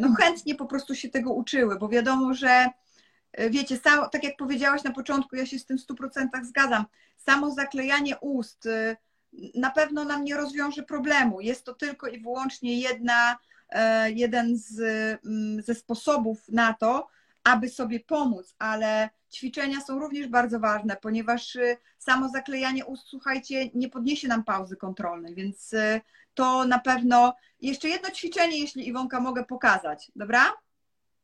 no 0.00 0.14
chętnie 0.14 0.54
po 0.54 0.66
prostu 0.66 0.94
się 0.94 1.08
tego 1.08 1.32
uczyły, 1.32 1.78
bo 1.78 1.88
wiadomo, 1.88 2.34
że 2.34 2.66
wiecie, 3.50 3.76
sam, 3.76 4.10
tak 4.12 4.24
jak 4.24 4.36
powiedziałaś 4.36 4.84
na 4.84 4.92
początku, 4.92 5.36
ja 5.36 5.46
się 5.46 5.58
z 5.58 5.66
tym 5.66 5.78
w 5.78 5.86
100% 5.86 6.44
zgadzam 6.44 6.84
samo 7.16 7.50
zaklejanie 7.50 8.16
ust 8.18 8.68
na 9.54 9.70
pewno 9.70 10.04
nam 10.04 10.24
nie 10.24 10.36
rozwiąże 10.36 10.82
problemu. 10.82 11.40
Jest 11.40 11.64
to 11.64 11.74
tylko 11.74 12.06
i 12.06 12.20
wyłącznie 12.20 12.80
jedna, 12.80 13.32
e, 13.32 13.36
jeden 14.14 14.56
z, 14.56 14.80
mm, 15.26 15.62
ze 15.62 15.74
sposobów 15.74 16.48
na 16.48 16.74
to, 16.74 17.08
aby 17.44 17.68
sobie 17.68 18.00
pomóc, 18.00 18.54
ale 18.58 19.10
ćwiczenia 19.32 19.80
są 19.80 19.98
również 19.98 20.28
bardzo 20.28 20.60
ważne, 20.60 20.96
ponieważ 20.96 21.56
y, 21.56 21.76
samo 21.98 22.28
zaklejanie 22.28 22.86
ust, 22.86 23.08
słuchajcie, 23.08 23.70
nie 23.74 23.88
podniesie 23.88 24.28
nam 24.28 24.44
pauzy 24.44 24.76
kontrolnej, 24.76 25.34
więc 25.34 25.72
y, 25.72 26.00
to 26.34 26.64
na 26.64 26.78
pewno 26.78 27.34
jeszcze 27.60 27.88
jedno 27.88 28.10
ćwiczenie, 28.10 28.58
jeśli 28.58 28.88
Iwonka 28.88 29.20
mogę 29.20 29.44
pokazać, 29.44 30.12
dobra? 30.16 30.52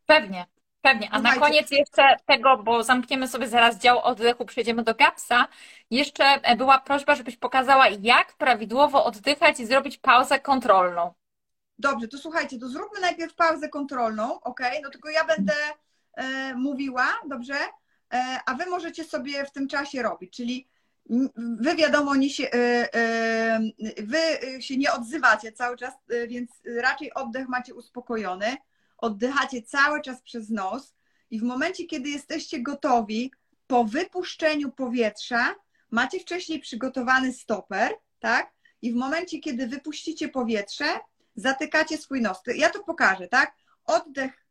Pewnie. 0.07 0.47
Pewnie, 0.82 1.09
a 1.11 1.14
Słuchajcie. 1.14 1.41
na 1.41 1.47
koniec 1.47 1.70
jeszcze 1.70 2.16
tego, 2.26 2.57
bo 2.57 2.82
zamkniemy 2.82 3.28
sobie 3.28 3.49
zaraz 3.49 3.78
dział 3.78 3.99
oddechu, 3.99 4.45
przejdziemy 4.45 4.82
do 4.84 4.95
GAPSa. 4.95 5.49
Jeszcze 5.91 6.24
e, 6.24 6.57
była 6.57 6.78
prośba, 6.78 7.14
żebyś 7.14 7.36
pokazała, 7.36 7.88
jak 7.88 8.32
prawidłowo 8.32 9.05
oddychać 9.05 9.61
i 9.61 9.66
zrobić 9.66 9.99
pauzę 9.99 10.41
kontrolną. 10.41 11.14
Dobrze, 11.81 12.09
to 12.09 12.18
słuchajcie, 12.18 12.59
to 12.59 12.68
zróbmy 12.68 13.01
najpierw 13.01 13.35
pauzę 13.35 13.68
kontrolną, 13.68 14.41
ok? 14.41 14.61
No 14.83 14.91
tylko 14.91 15.11
ja 15.11 15.24
będę 15.24 15.53
e, 16.14 16.55
mówiła, 16.55 17.09
dobrze? 17.28 17.55
E, 18.12 18.41
a 18.47 18.55
wy 18.55 18.66
możecie 18.66 19.05
sobie 19.05 19.45
w 19.45 19.53
tym 19.53 19.68
czasie 19.68 20.03
robić, 20.03 20.37
czyli 20.37 20.68
wy 21.37 21.76
wiadomo, 21.76 22.16
nie 22.16 22.31
się, 22.31 22.51
e, 22.51 22.95
e 22.95 23.61
wy 23.99 24.18
się 24.62 24.76
nie 24.76 24.93
odzywacie 24.93 25.53
cały 25.53 25.76
czas, 25.76 25.95
e, 26.09 26.26
więc 26.26 26.51
raczej 26.83 27.14
oddech 27.14 27.49
macie 27.49 27.74
uspokojony 27.74 28.57
oddychacie 28.99 29.62
cały 29.62 30.03
czas 30.03 30.22
przez 30.22 30.51
nos 30.51 30.95
i 31.31 31.41
w 31.41 31.43
momencie, 31.43 31.85
kiedy 31.85 32.09
jesteście 32.09 32.62
gotowi, 32.62 33.33
po 33.66 33.85
wypuszczeniu 33.85 34.70
powietrza, 34.70 35.55
macie 35.91 36.20
wcześniej 36.20 36.61
przygotowany 36.61 37.33
stoper, 37.33 37.93
tak? 38.20 38.53
I 38.83 38.93
w 38.93 38.97
momencie, 38.97 39.39
kiedy 39.39 39.66
wypuścicie 39.66 40.28
powietrze, 40.28 40.85
zatykacie 41.41 41.99
swój 41.99 42.20
nos. 42.20 42.41
Ja 42.47 42.70
to 42.70 42.84
pokażę, 42.84 43.28
tak? 43.28 43.55
Oddech, 43.84 44.47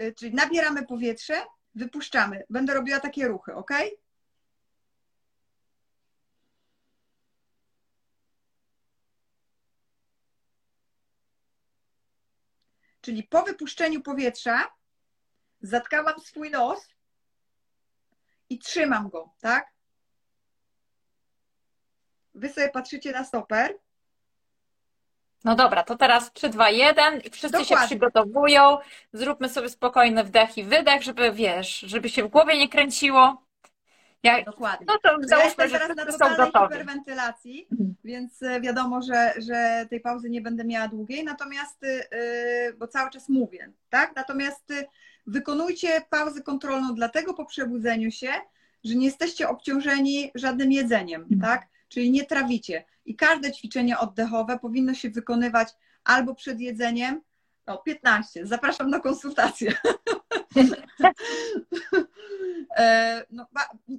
y, 0.00 0.14
czyli 0.18 0.34
nabieramy 0.34 0.86
powietrze, 0.86 1.44
wypuszczamy. 1.74 2.44
Będę 2.50 2.74
robiła 2.74 3.00
takie 3.00 3.28
ruchy, 3.28 3.54
ok? 3.54 3.72
Czyli 13.00 13.22
po 13.22 13.42
wypuszczeniu 13.42 14.02
powietrza 14.02 14.72
zatkałam 15.60 16.20
swój 16.20 16.50
nos 16.50 16.88
i 18.50 18.58
trzymam 18.58 19.08
go, 19.08 19.34
tak? 19.40 19.72
Wy 22.34 22.48
sobie 22.48 22.70
patrzycie 22.70 23.12
na 23.12 23.24
stoper. 23.24 23.78
No 25.44 25.56
dobra, 25.56 25.82
to 25.82 25.96
teraz 25.96 26.32
3, 26.32 26.48
2, 26.48 26.70
1 26.70 27.20
i 27.20 27.30
wszyscy 27.30 27.58
Dokładnie. 27.58 27.76
się 27.76 27.86
przygotowują. 27.86 28.78
Zróbmy 29.12 29.48
sobie 29.48 29.68
spokojny 29.68 30.24
wdech 30.24 30.58
i 30.58 30.64
wydech, 30.64 31.02
żeby 31.02 31.32
wiesz, 31.32 31.78
żeby 31.78 32.08
się 32.08 32.24
w 32.24 32.28
głowie 32.28 32.58
nie 32.58 32.68
kręciło. 32.68 33.42
Ja, 34.22 34.42
Dokładnie. 34.44 34.86
No 34.88 34.98
to 35.02 35.28
załóżmy, 35.28 35.64
ja 35.64 35.68
że 35.68 35.78
teraz 35.78 35.96
na 35.96 36.06
totalnej 36.06 36.52
hiperwentylacji, 36.52 37.66
mhm. 37.72 37.94
więc 38.04 38.42
e, 38.42 38.60
wiadomo, 38.60 39.02
że, 39.02 39.32
że 39.36 39.86
tej 39.90 40.00
pauzy 40.00 40.30
nie 40.30 40.40
będę 40.40 40.64
miała 40.64 40.88
długiej, 40.88 41.24
natomiast, 41.24 41.82
yy, 41.82 42.74
bo 42.78 42.88
cały 42.88 43.10
czas 43.10 43.28
mówię, 43.28 43.72
tak? 43.90 44.16
Natomiast 44.16 44.70
yy, 44.70 44.86
wykonujcie 45.26 46.02
pauzę 46.10 46.42
kontrolną 46.42 46.94
dlatego 46.94 47.34
po 47.34 47.46
przebudzeniu 47.46 48.10
się, 48.10 48.32
że 48.84 48.94
nie 48.94 49.06
jesteście 49.06 49.48
obciążeni 49.48 50.30
żadnym 50.34 50.72
jedzeniem, 50.72 51.22
mhm. 51.22 51.40
tak? 51.40 51.68
Czyli 51.92 52.10
nie 52.10 52.26
trawicie. 52.26 52.84
I 53.04 53.16
każde 53.16 53.52
ćwiczenie 53.52 53.98
oddechowe 53.98 54.58
powinno 54.58 54.94
się 54.94 55.10
wykonywać 55.10 55.68
albo 56.04 56.34
przed 56.34 56.60
jedzeniem, 56.60 57.20
o 57.66 57.78
15, 57.78 58.46
zapraszam 58.46 58.90
na 58.90 59.00
konsultację. 59.00 59.72
E, 62.76 63.24
no, 63.30 63.46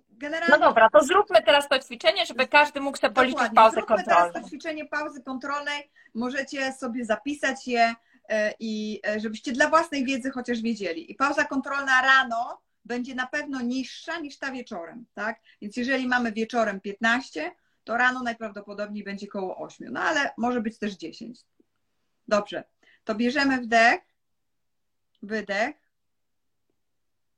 generalnie... 0.09 0.55
no 0.57 0.59
dobra, 0.59 0.89
to 0.89 1.03
zróbmy 1.03 1.43
teraz 1.43 1.69
to 1.69 1.79
ćwiczenie, 1.79 2.25
żeby 2.25 2.47
każdy 2.47 2.81
mógł 2.81 2.97
sobie 2.97 3.13
policzyć 3.13 3.33
Dokładnie. 3.33 3.55
pauzę 3.55 3.75
zróbmy 3.75 3.95
kontrolną. 3.95 4.31
teraz 4.31 4.43
to 4.43 4.49
ćwiczenie 4.49 4.85
pauzy 4.85 5.23
kontrolnej. 5.23 5.91
Możecie 6.13 6.73
sobie 6.73 7.05
zapisać 7.05 7.67
je 7.67 7.95
e, 8.29 8.53
i 8.59 9.01
e, 9.07 9.19
żebyście 9.19 9.51
dla 9.51 9.69
własnej 9.69 10.05
wiedzy 10.05 10.31
chociaż 10.31 10.61
wiedzieli. 10.61 11.11
I 11.11 11.15
pauza 11.15 11.45
kontrolna 11.45 12.01
rano 12.01 12.61
będzie 12.85 13.15
na 13.15 13.27
pewno 13.27 13.61
niższa 13.61 14.19
niż 14.19 14.37
ta 14.37 14.51
wieczorem, 14.51 15.05
tak? 15.13 15.39
Więc 15.61 15.77
jeżeli 15.77 16.07
mamy 16.07 16.31
wieczorem 16.31 16.81
15, 16.81 17.51
to 17.83 17.97
rano 17.97 18.23
najprawdopodobniej 18.23 19.03
będzie 19.03 19.27
koło 19.27 19.57
8, 19.57 19.93
no 19.93 20.01
ale 20.01 20.29
może 20.37 20.61
być 20.61 20.79
też 20.79 20.93
10. 20.93 21.39
Dobrze, 22.27 22.63
to 23.03 23.15
bierzemy 23.15 23.61
wdech, 23.61 24.01
wydech 25.21 25.75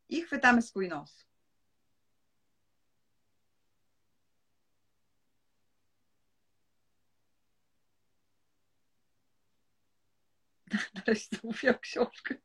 i 0.09 0.21
chwytamy 0.21 0.61
swój 0.61 0.87
nos. 0.87 1.25
Nareszcie 10.95 11.37
mówię 11.43 11.79
książkę. 11.81 12.35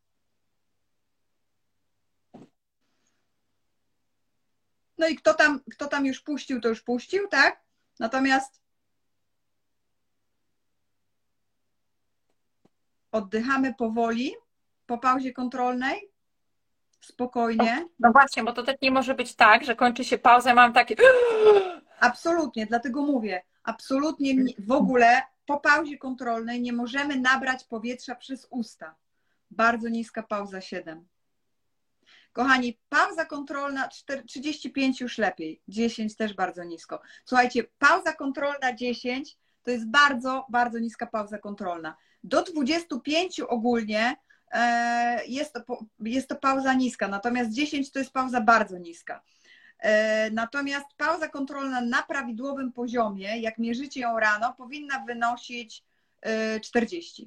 No 4.98 5.08
i 5.08 5.16
kto 5.16 5.34
tam, 5.34 5.60
kto 5.70 5.86
tam 5.86 6.06
już 6.06 6.20
puścił, 6.20 6.60
to 6.60 6.68
już 6.68 6.82
puścił, 6.82 7.28
tak? 7.28 7.69
Natomiast 8.00 8.60
oddychamy 13.12 13.74
powoli 13.74 14.34
po 14.86 14.98
pauzie 14.98 15.32
kontrolnej, 15.32 16.10
spokojnie. 17.00 17.88
No 17.98 18.12
właśnie, 18.12 18.44
bo 18.44 18.52
to 18.52 18.62
też 18.62 18.76
nie 18.82 18.90
może 18.90 19.14
być 19.14 19.34
tak, 19.34 19.64
że 19.64 19.76
kończy 19.76 20.04
się 20.04 20.18
pauza, 20.18 20.54
mam 20.54 20.72
takie. 20.72 20.96
Absolutnie, 22.00 22.66
dlatego 22.66 23.02
mówię, 23.02 23.42
absolutnie 23.62 24.34
w 24.58 24.72
ogóle 24.72 25.22
po 25.46 25.60
pauzie 25.60 25.98
kontrolnej 25.98 26.62
nie 26.62 26.72
możemy 26.72 27.16
nabrać 27.16 27.64
powietrza 27.64 28.14
przez 28.14 28.46
usta. 28.50 28.94
Bardzo 29.50 29.88
niska 29.88 30.22
pauza 30.22 30.60
7. 30.60 31.08
Kochani, 32.32 32.78
pauza 32.88 33.24
kontrolna 33.24 33.88
35 34.26 35.00
już 35.00 35.18
lepiej, 35.18 35.62
10 35.68 36.16
też 36.16 36.34
bardzo 36.34 36.64
nisko. 36.64 37.00
Słuchajcie, 37.24 37.64
pauza 37.78 38.12
kontrolna 38.12 38.74
10 38.74 39.36
to 39.62 39.70
jest 39.70 39.90
bardzo, 39.90 40.46
bardzo 40.50 40.78
niska 40.78 41.06
pauza 41.06 41.38
kontrolna. 41.38 41.96
Do 42.24 42.42
25 42.42 43.40
ogólnie 43.40 44.16
e, 44.52 45.26
jest 45.26 45.52
to, 45.52 45.78
jest 46.00 46.28
to 46.28 46.36
pauza 46.36 46.74
niska, 46.74 47.08
natomiast 47.08 47.52
10 47.52 47.92
to 47.92 47.98
jest 47.98 48.12
pauza 48.12 48.40
bardzo 48.40 48.78
niska. 48.78 49.22
E, 49.78 50.30
natomiast 50.30 50.86
pauza 50.96 51.28
kontrolna 51.28 51.80
na 51.80 52.02
prawidłowym 52.02 52.72
poziomie, 52.72 53.38
jak 53.38 53.58
mierzycie 53.58 54.00
ją 54.00 54.18
rano, 54.18 54.54
powinna 54.58 55.04
wynosić 55.06 55.84
40. 56.62 57.22
E, 57.22 57.26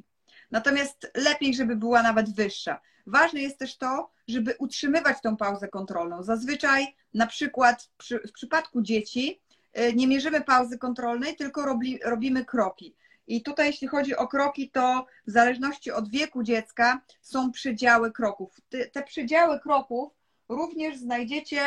natomiast 0.51 1.12
lepiej, 1.16 1.54
żeby 1.54 1.76
była 1.76 2.04
nawet 2.04 2.36
wyższa. 2.36 2.82
Ważne 3.08 3.41
jest 3.41 3.60
też 3.60 3.78
to, 3.78 4.12
żeby 4.28 4.55
utrzymywać 4.59 5.17
tą 5.21 5.38
pauzę 5.38 5.67
kontrolną. 5.67 6.24
Zazwyczaj, 6.24 6.95
na 7.13 7.28
przykład 7.28 7.89
przy, 7.97 8.19
w 8.19 8.32
przypadku 8.32 8.82
dzieci, 8.82 9.41
y, 9.80 9.93
nie 9.93 10.07
mierzymy 10.07 10.41
pauzy 10.41 10.78
kontrolnej, 10.78 11.36
tylko 11.36 11.65
robi, 11.65 11.99
robimy 12.05 12.45
kroki. 12.45 12.95
I 13.28 13.43
tutaj, 13.43 13.67
jeśli 13.67 13.88
chodzi 13.88 14.15
o 14.15 14.28
kroki, 14.28 14.69
to 14.69 15.05
w 15.28 15.32
zależności 15.32 15.91
od 15.91 16.09
wieku 16.09 16.43
dziecka 16.43 17.01
są 17.21 17.51
przedziały 17.51 18.11
kroków. 18.11 18.61
Te, 18.69 18.86
te 18.86 19.03
przedziały 19.03 19.59
kroków 19.59 20.13
również 20.49 20.97
znajdziecie 20.97 21.61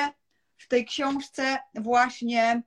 w 0.57 0.69
tej 0.69 0.85
książce 0.85 1.59
właśnie 1.75 2.63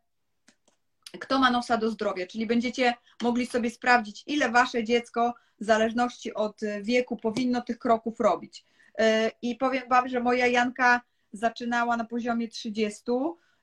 Kto 1.20 1.40
ma 1.40 1.52
nosa 1.52 1.78
do 1.78 1.92
zdrowia, 1.92 2.28
czyli 2.28 2.46
będziecie 2.46 2.94
mogli 3.22 3.46
sobie 3.46 3.70
sprawdzić, 3.70 4.24
ile 4.28 4.50
wasze 4.50 4.84
dziecko 4.84 5.34
w 5.60 5.66
zależności 5.66 6.34
od 6.34 6.62
wieku 6.82 7.18
powinno 7.18 7.62
tych 7.62 7.80
kroków 7.80 8.20
robić. 8.20 8.66
E, 9.00 9.32
I 9.42 9.56
powiem 9.56 9.84
Wam, 9.90 10.08
że 10.10 10.20
moja 10.20 10.48
Janka 10.48 11.02
zaczynała 11.34 11.98
na 11.98 12.06
poziomie 12.06 12.48
30 12.48 13.04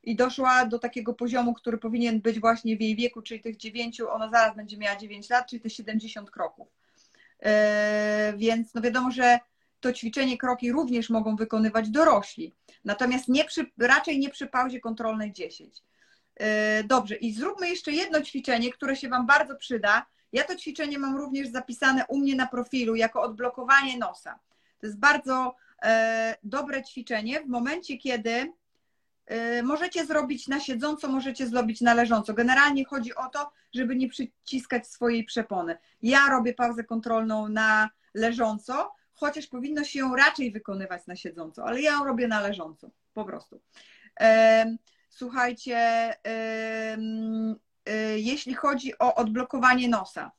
i 0.02 0.16
doszła 0.16 0.66
do 0.66 0.78
takiego 0.78 1.14
poziomu, 1.14 1.54
który 1.54 1.78
powinien 1.78 2.20
być 2.20 2.40
właśnie 2.40 2.76
w 2.76 2.80
jej 2.80 2.96
wieku, 2.96 3.22
czyli 3.22 3.40
tych 3.40 3.56
9, 3.56 4.00
ona 4.00 4.30
zaraz 4.30 4.56
będzie 4.56 4.76
miała 4.76 4.96
9 4.96 5.30
lat, 5.30 5.46
czyli 5.46 5.62
te 5.62 5.70
70 5.70 6.30
kroków. 6.30 6.68
E, 7.42 8.34
więc 8.36 8.74
no 8.74 8.80
wiadomo, 8.80 9.10
że 9.10 9.38
to 9.80 9.92
ćwiczenie 9.92 10.38
kroki 10.38 10.72
również 10.72 11.10
mogą 11.10 11.36
wykonywać 11.36 11.90
dorośli, 11.90 12.54
natomiast 12.84 13.28
nie 13.28 13.44
przy, 13.44 13.66
raczej 13.78 14.18
nie 14.18 14.28
przy 14.28 14.46
pauzie 14.46 14.80
kontrolnej 14.80 15.32
10. 15.32 15.82
E, 16.36 16.84
dobrze, 16.84 17.14
i 17.14 17.32
zróbmy 17.32 17.68
jeszcze 17.68 17.92
jedno 17.92 18.22
ćwiczenie, 18.22 18.72
które 18.72 18.96
się 18.96 19.08
Wam 19.08 19.26
bardzo 19.26 19.56
przyda. 19.56 20.06
Ja 20.32 20.44
to 20.44 20.56
ćwiczenie 20.56 20.98
mam 20.98 21.16
również 21.16 21.48
zapisane 21.48 22.04
u 22.08 22.18
mnie 22.18 22.34
na 22.34 22.46
profilu 22.46 22.94
jako 22.94 23.22
odblokowanie 23.22 23.98
nosa. 23.98 24.38
To 24.78 24.86
jest 24.86 24.98
bardzo 24.98 25.56
e, 25.82 26.36
dobre 26.42 26.82
ćwiczenie 26.82 27.40
w 27.40 27.46
momencie, 27.46 27.98
kiedy 27.98 28.52
e, 29.26 29.62
możecie 29.62 30.06
zrobić 30.06 30.48
na 30.48 30.60
siedząco, 30.60 31.08
możecie 31.08 31.46
zrobić 31.46 31.80
na 31.80 31.94
leżąco. 31.94 32.34
Generalnie 32.34 32.84
chodzi 32.84 33.14
o 33.14 33.28
to, 33.28 33.50
żeby 33.74 33.96
nie 33.96 34.08
przyciskać 34.08 34.86
swojej 34.86 35.24
przepony. 35.24 35.76
Ja 36.02 36.28
robię 36.30 36.54
pauzę 36.54 36.84
kontrolną 36.84 37.48
na 37.48 37.90
leżąco, 38.14 38.92
chociaż 39.14 39.46
powinno 39.46 39.84
się 39.84 39.98
ją 39.98 40.16
raczej 40.16 40.52
wykonywać 40.52 41.06
na 41.06 41.16
siedząco, 41.16 41.64
ale 41.64 41.80
ja 41.80 41.92
ją 41.92 42.04
robię 42.04 42.28
na 42.28 42.40
leżąco, 42.40 42.90
po 43.14 43.24
prostu. 43.24 43.60
E, 44.20 44.76
słuchajcie, 45.08 46.14
jeśli 48.16 48.54
chodzi 48.54 48.98
o 48.98 49.14
odblokowanie 49.14 49.88
nosa, 49.88 50.32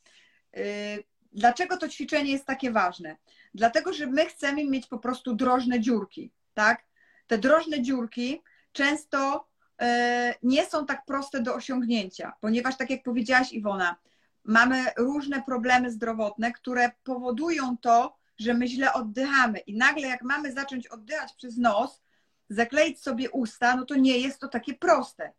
dlaczego 1.32 1.78
to 1.78 1.90
ćwiczenie 1.90 2.32
jest 2.32 2.46
takie 2.46 2.72
ważne? 2.72 3.18
Dlatego, 3.58 3.94
że 3.94 4.08
my 4.08 4.26
chcemy 4.26 4.66
mieć 4.66 4.88
po 4.88 5.00
prostu 5.00 5.36
drożne 5.36 5.80
dziurki, 5.80 6.32
tak? 6.54 6.86
Te 7.28 7.38
drożne 7.38 7.82
dziurki 7.82 8.42
często 8.72 9.48
e, 9.82 10.36
nie 10.44 10.66
są 10.66 10.86
tak 10.86 11.06
proste 11.06 11.42
do 11.42 11.56
osiągnięcia, 11.56 12.34
ponieważ, 12.42 12.78
tak 12.78 12.90
jak 12.90 13.04
powiedziałaś 13.04 13.52
Iwona, 13.54 13.96
mamy 14.44 14.86
różne 14.98 15.42
problemy 15.42 15.92
zdrowotne, 15.92 16.52
które 16.52 16.92
powodują 17.04 17.78
to, 17.78 18.18
że 18.40 18.54
my 18.54 18.68
źle 18.68 18.94
oddychamy. 18.94 19.60
I 19.60 19.78
nagle, 19.78 20.08
jak 20.08 20.22
mamy 20.22 20.54
zacząć 20.54 20.88
oddychać 20.88 21.34
przez 21.34 21.58
nos, 21.58 22.02
zakleić 22.50 23.02
sobie 23.02 23.30
usta, 23.30 23.76
no 23.76 23.86
to 23.86 23.96
nie 23.96 24.18
jest 24.18 24.40
to 24.40 24.48
takie 24.48 24.74
proste. 24.74 25.34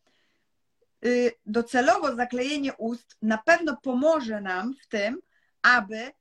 Y, 1.04 1.32
docelowo 1.46 2.16
zaklejenie 2.16 2.72
ust 2.74 3.16
na 3.22 3.38
pewno 3.38 3.76
pomoże 3.76 4.40
nam 4.40 4.74
w 4.82 4.86
tym, 4.86 5.20
aby 5.62 6.12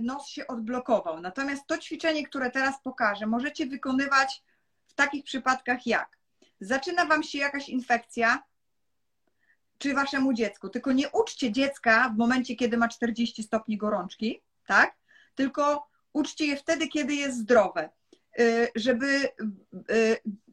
nos 0.00 0.28
się 0.28 0.46
odblokował. 0.46 1.20
Natomiast 1.20 1.66
to 1.66 1.78
ćwiczenie, 1.78 2.26
które 2.26 2.50
teraz 2.50 2.82
pokażę, 2.82 3.26
możecie 3.26 3.66
wykonywać 3.66 4.42
w 4.86 4.94
takich 4.94 5.24
przypadkach 5.24 5.86
jak 5.86 6.18
zaczyna 6.60 7.06
Wam 7.06 7.22
się 7.22 7.38
jakaś 7.38 7.68
infekcja, 7.68 8.42
czy 9.78 9.94
Waszemu 9.94 10.32
dziecku, 10.32 10.68
tylko 10.68 10.92
nie 10.92 11.08
uczcie 11.08 11.52
dziecka 11.52 12.08
w 12.08 12.18
momencie, 12.18 12.56
kiedy 12.56 12.76
ma 12.76 12.88
40 12.88 13.42
stopni 13.42 13.76
gorączki, 13.76 14.42
tak? 14.66 14.96
Tylko 15.34 15.88
uczcie 16.12 16.46
je 16.46 16.56
wtedy, 16.56 16.88
kiedy 16.88 17.14
jest 17.14 17.38
zdrowe, 17.38 17.88
y, 18.40 18.68
żeby, 18.74 19.28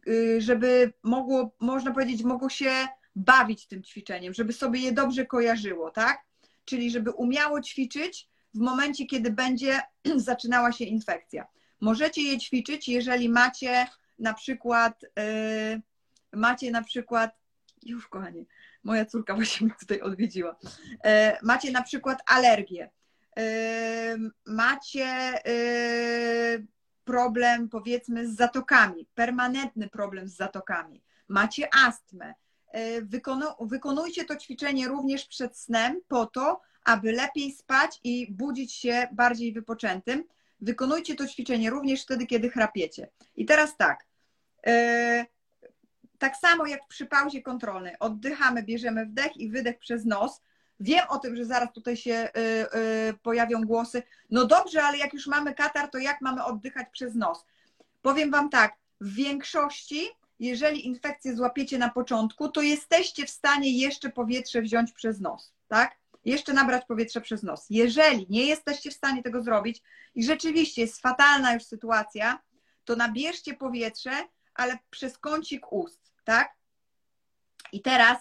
y, 0.07 0.41
żeby 0.41 0.93
mogło, 1.03 1.55
można 1.59 1.91
powiedzieć, 1.91 2.23
mogło 2.23 2.49
się 2.49 2.87
bawić 3.15 3.67
tym 3.67 3.83
ćwiczeniem, 3.83 4.33
żeby 4.33 4.53
sobie 4.53 4.79
je 4.79 4.91
dobrze 4.91 5.25
kojarzyło, 5.25 5.91
tak? 5.91 6.21
Czyli 6.65 6.91
żeby 6.91 7.11
umiało 7.11 7.61
ćwiczyć, 7.61 8.29
w 8.53 8.59
momencie, 8.59 9.05
kiedy 9.05 9.31
będzie 9.31 9.81
zaczynała 10.15 10.71
się 10.71 10.85
infekcja. 10.85 11.47
Możecie 11.81 12.21
je 12.21 12.37
ćwiczyć, 12.39 12.87
jeżeli 12.87 13.29
macie 13.29 13.87
na 14.19 14.33
przykład, 14.33 15.01
yy, 15.03 15.81
macie 16.39 16.71
na 16.71 16.83
przykład, 16.83 17.31
już 17.83 18.07
kochanie, 18.07 18.45
moja 18.83 19.05
córka 19.05 19.35
właśnie 19.35 19.67
mnie 19.67 19.75
tutaj 19.79 20.01
odwiedziła, 20.01 20.55
yy, 20.63 21.09
macie 21.43 21.71
na 21.71 21.83
przykład 21.83 22.21
alergię, 22.25 22.89
yy, 23.37 23.43
macie 24.45 25.33
yy, 25.45 26.67
problem 27.03 27.69
powiedzmy 27.69 28.27
z 28.27 28.35
zatokami, 28.35 29.07
permanentny 29.15 29.89
problem 29.89 30.27
z 30.27 30.35
zatokami, 30.35 31.03
macie 31.27 31.69
astmę, 31.85 32.33
yy, 32.73 33.07
wykonujcie 33.61 34.25
to 34.25 34.35
ćwiczenie 34.35 34.87
również 34.87 35.25
przed 35.25 35.57
snem 35.57 36.01
po 36.07 36.25
to, 36.25 36.61
aby 36.83 37.11
lepiej 37.11 37.51
spać 37.51 37.99
i 38.03 38.31
budzić 38.31 38.73
się 38.73 39.07
bardziej 39.11 39.53
wypoczętym. 39.53 40.23
Wykonujcie 40.61 41.15
to 41.15 41.27
ćwiczenie 41.27 41.69
również 41.69 42.03
wtedy, 42.03 42.25
kiedy 42.25 42.49
chrapiecie. 42.49 43.09
I 43.35 43.45
teraz 43.45 43.77
tak. 43.77 44.05
E, 44.67 45.25
tak 46.17 46.37
samo 46.37 46.65
jak 46.65 46.87
przy 46.87 47.05
pauzie 47.05 47.41
kontrolnej. 47.41 47.95
Oddychamy, 47.99 48.63
bierzemy 48.63 49.05
wdech 49.05 49.37
i 49.37 49.49
wydech 49.49 49.79
przez 49.79 50.05
nos. 50.05 50.41
Wiem 50.79 51.05
o 51.09 51.19
tym, 51.19 51.35
że 51.35 51.45
zaraz 51.45 51.73
tutaj 51.73 51.97
się 51.97 52.29
y, 52.37 52.39
y, 53.09 53.13
pojawią 53.23 53.61
głosy. 53.61 54.03
No 54.29 54.45
dobrze, 54.45 54.83
ale 54.83 54.97
jak 54.97 55.13
już 55.13 55.27
mamy 55.27 55.53
katar, 55.53 55.89
to 55.89 55.97
jak 55.97 56.21
mamy 56.21 56.43
oddychać 56.43 56.87
przez 56.91 57.15
nos? 57.15 57.45
Powiem 58.01 58.31
Wam 58.31 58.49
tak, 58.49 58.75
w 59.01 59.13
większości, 59.13 60.07
jeżeli 60.39 60.85
infekcję 60.87 61.35
złapiecie 61.35 61.77
na 61.77 61.89
początku, 61.89 62.49
to 62.49 62.61
jesteście 62.61 63.25
w 63.25 63.29
stanie 63.29 63.79
jeszcze 63.79 64.09
powietrze 64.09 64.61
wziąć 64.61 64.91
przez 64.91 65.19
nos, 65.19 65.53
tak? 65.67 65.97
Jeszcze 66.25 66.53
nabrać 66.53 66.85
powietrze 66.85 67.21
przez 67.21 67.43
nos. 67.43 67.65
Jeżeli 67.69 68.27
nie 68.29 68.45
jesteście 68.45 68.91
w 68.91 68.93
stanie 68.93 69.23
tego 69.23 69.41
zrobić 69.41 69.81
i 70.15 70.23
rzeczywiście 70.23 70.81
jest 70.81 71.01
fatalna 71.01 71.53
już 71.53 71.63
sytuacja, 71.63 72.39
to 72.85 72.95
nabierzcie 72.95 73.53
powietrze, 73.53 74.11
ale 74.53 74.77
przez 74.89 75.17
kącik 75.17 75.71
ust, 75.71 76.13
tak? 76.23 76.53
I 77.71 77.81
teraz 77.81 78.17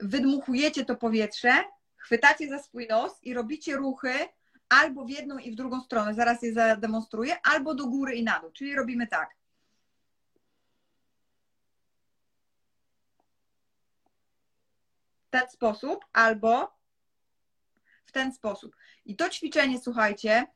wydmuchujecie 0.00 0.84
to 0.84 0.96
powietrze, 0.96 1.64
chwytacie 1.96 2.48
za 2.48 2.58
swój 2.58 2.86
nos 2.86 3.12
i 3.22 3.34
robicie 3.34 3.76
ruchy 3.76 4.12
albo 4.68 5.04
w 5.04 5.10
jedną 5.10 5.38
i 5.38 5.52
w 5.52 5.54
drugą 5.54 5.80
stronę, 5.80 6.14
zaraz 6.14 6.42
je 6.42 6.52
zademonstruję, 6.52 7.36
albo 7.42 7.74
do 7.74 7.86
góry 7.86 8.14
i 8.14 8.24
na 8.24 8.40
dół. 8.40 8.50
Czyli 8.50 8.74
robimy 8.74 9.06
tak. 9.06 9.34
Ten 15.30 15.50
sposób, 15.50 16.04
albo 16.12 16.77
w 18.08 18.12
ten 18.12 18.32
sposób. 18.32 18.76
I 19.04 19.16
to 19.16 19.28
ćwiczenie, 19.28 19.80
słuchajcie, 19.80 20.46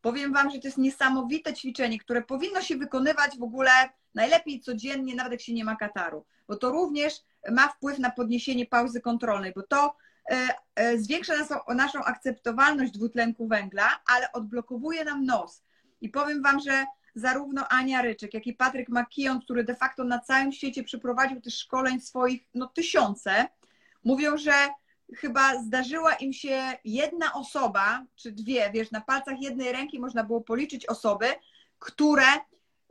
powiem 0.00 0.32
Wam, 0.32 0.50
że 0.50 0.58
to 0.58 0.68
jest 0.68 0.78
niesamowite 0.78 1.54
ćwiczenie, 1.54 1.98
które 1.98 2.22
powinno 2.22 2.62
się 2.62 2.76
wykonywać 2.76 3.38
w 3.38 3.42
ogóle 3.42 3.70
najlepiej 4.14 4.60
codziennie, 4.60 5.14
nawet 5.14 5.32
jak 5.32 5.40
się 5.40 5.54
nie 5.54 5.64
ma 5.64 5.76
kataru, 5.76 6.26
bo 6.48 6.56
to 6.56 6.70
również 6.70 7.14
ma 7.50 7.68
wpływ 7.68 7.98
na 7.98 8.10
podniesienie 8.10 8.66
pauzy 8.66 9.00
kontrolnej, 9.00 9.52
bo 9.56 9.62
to 9.62 9.96
E, 10.30 10.54
e, 10.76 10.98
zwiększa 10.98 11.32
naszą, 11.74 12.04
akceptowalność 12.04 12.92
dwutlenku 12.92 13.48
węgla, 13.48 14.00
ale 14.06 14.32
odblokowuje 14.32 15.04
nam 15.04 15.24
nos. 15.24 15.62
I 16.00 16.08
powiem 16.08 16.42
Wam, 16.42 16.60
że 16.60 16.84
zarówno 17.14 17.68
Ania 17.68 18.02
Ryczek, 18.02 18.34
jak 18.34 18.46
i 18.46 18.54
Patryk 18.54 18.88
Makion, 18.88 19.40
który 19.40 19.64
de 19.64 19.74
facto 19.74 20.04
na 20.04 20.18
całym 20.18 20.52
świecie 20.52 20.84
przeprowadził 20.84 21.40
też 21.40 21.58
szkoleń 21.58 22.00
swoich 22.00 22.42
no, 22.54 22.66
tysiące, 22.66 23.48
mówią, 24.04 24.36
że 24.36 24.52
chyba 25.16 25.62
zdarzyła 25.62 26.14
im 26.14 26.32
się 26.32 26.62
jedna 26.84 27.32
osoba, 27.34 28.04
czy 28.16 28.32
dwie, 28.32 28.70
wiesz, 28.74 28.90
na 28.90 29.00
palcach 29.00 29.40
jednej 29.40 29.72
ręki 29.72 30.00
można 30.00 30.24
było 30.24 30.40
policzyć 30.40 30.86
osoby, 30.86 31.26
które 31.78 32.26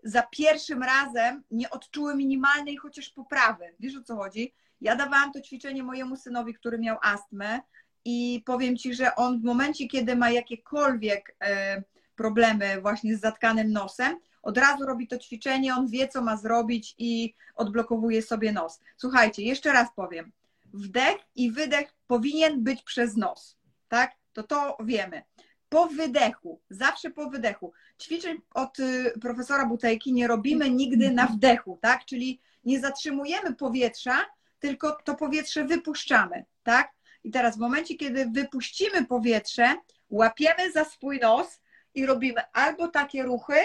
za 0.03 0.23
pierwszym 0.31 0.83
razem 0.83 1.43
nie 1.51 1.69
odczuły 1.69 2.15
minimalnej 2.15 2.77
chociaż 2.77 3.09
poprawy. 3.09 3.75
Wiesz 3.79 3.95
o 3.95 4.03
co 4.03 4.15
chodzi? 4.15 4.53
Ja 4.81 4.95
dawałam 4.95 5.31
to 5.31 5.41
ćwiczenie 5.41 5.83
mojemu 5.83 6.15
synowi, 6.15 6.53
który 6.53 6.79
miał 6.79 6.97
astmę 7.01 7.59
i 8.05 8.43
powiem 8.45 8.77
Ci, 8.77 8.93
że 8.93 9.15
on 9.15 9.39
w 9.39 9.43
momencie, 9.43 9.87
kiedy 9.87 10.15
ma 10.15 10.29
jakiekolwiek 10.29 11.35
e, 11.41 11.83
problemy 12.15 12.81
właśnie 12.81 13.17
z 13.17 13.21
zatkanym 13.21 13.71
nosem, 13.71 14.19
od 14.41 14.57
razu 14.57 14.85
robi 14.85 15.07
to 15.07 15.17
ćwiczenie, 15.17 15.75
on 15.75 15.87
wie, 15.87 16.07
co 16.07 16.21
ma 16.21 16.37
zrobić 16.37 16.95
i 16.97 17.33
odblokowuje 17.55 18.21
sobie 18.21 18.51
nos. 18.51 18.79
Słuchajcie, 18.97 19.43
jeszcze 19.43 19.73
raz 19.73 19.87
powiem. 19.95 20.31
Wdech 20.77 21.17
i 21.35 21.51
wydech 21.51 21.93
powinien 22.07 22.63
być 22.63 22.83
przez 22.83 23.15
nos, 23.15 23.57
tak? 23.87 24.15
To 24.33 24.43
to 24.43 24.77
wiemy. 24.79 25.23
Po 25.69 25.87
wydechu, 25.87 26.61
zawsze 26.69 27.09
po 27.09 27.29
wydechu. 27.29 27.73
Ćwiczeń 28.01 28.37
od 28.53 28.79
y, 28.79 29.13
profesora 29.21 29.65
Butejki 29.65 30.13
nie 30.13 30.27
robimy 30.27 30.69
nigdy 30.69 31.11
na 31.11 31.27
wdechu, 31.27 31.79
tak? 31.81 32.05
Czyli 32.05 32.41
nie 32.63 32.79
zatrzymujemy 32.79 33.55
powietrza, 33.55 34.25
tylko 34.59 34.97
to 35.03 35.15
powietrze 35.15 35.65
wypuszczamy, 35.65 36.45
tak? 36.63 36.91
I 37.23 37.31
teraz 37.31 37.57
w 37.57 37.59
momencie, 37.59 37.95
kiedy 37.95 38.25
wypuścimy 38.25 39.05
powietrze, 39.05 39.75
łapiemy 40.09 40.71
za 40.71 40.85
swój 40.85 41.19
nos 41.19 41.61
i 41.93 42.05
robimy 42.05 42.41
albo 42.53 42.87
takie 42.87 43.23
ruchy, 43.23 43.57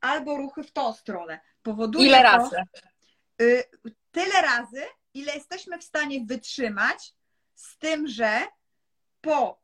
albo 0.00 0.36
ruchy 0.36 0.62
w 0.62 0.72
tą 0.72 0.92
stronę. 0.92 1.40
Powoduje 1.62 2.08
Ile 2.08 2.16
to, 2.16 2.22
razy? 2.22 2.56
Y, 3.42 3.64
tyle 4.12 4.42
razy, 4.42 4.82
ile 5.16 5.34
jesteśmy 5.34 5.78
w 5.78 5.84
stanie 5.84 6.24
wytrzymać, 6.24 7.14
z 7.54 7.78
tym, 7.78 8.08
że 8.08 8.40
po, 9.20 9.60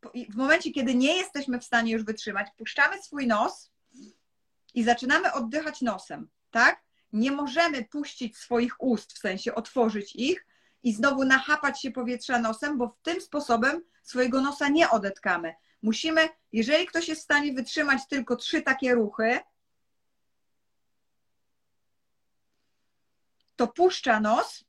po, 0.00 0.12
w 0.30 0.36
momencie, 0.36 0.70
kiedy 0.70 0.94
nie 0.94 1.16
jesteśmy 1.16 1.58
w 1.58 1.64
stanie 1.64 1.92
już 1.92 2.04
wytrzymać, 2.04 2.48
puszczamy 2.56 3.02
swój 3.02 3.26
nos 3.26 3.70
i 4.74 4.84
zaczynamy 4.84 5.32
oddychać 5.32 5.82
nosem, 5.82 6.28
tak? 6.50 6.86
nie 7.12 7.32
możemy 7.32 7.84
puścić 7.84 8.36
swoich 8.36 8.82
ust, 8.82 9.12
w 9.12 9.18
sensie 9.18 9.54
otworzyć 9.54 10.16
ich 10.16 10.46
i 10.82 10.92
znowu 10.92 11.24
nachapać 11.24 11.82
się 11.82 11.90
powietrza 11.90 12.38
nosem, 12.38 12.78
bo 12.78 12.88
w 12.88 13.02
tym 13.02 13.20
sposobem 13.20 13.84
swojego 14.02 14.40
nosa 14.40 14.68
nie 14.68 14.90
odetkamy. 14.90 15.54
Musimy, 15.82 16.28
jeżeli 16.52 16.86
ktoś 16.86 17.08
jest 17.08 17.20
w 17.20 17.24
stanie 17.24 17.52
wytrzymać 17.52 18.08
tylko 18.08 18.36
trzy 18.36 18.62
takie 18.62 18.94
ruchy, 18.94 19.40
to 23.56 23.68
puszcza 23.68 24.20
nos 24.20 24.65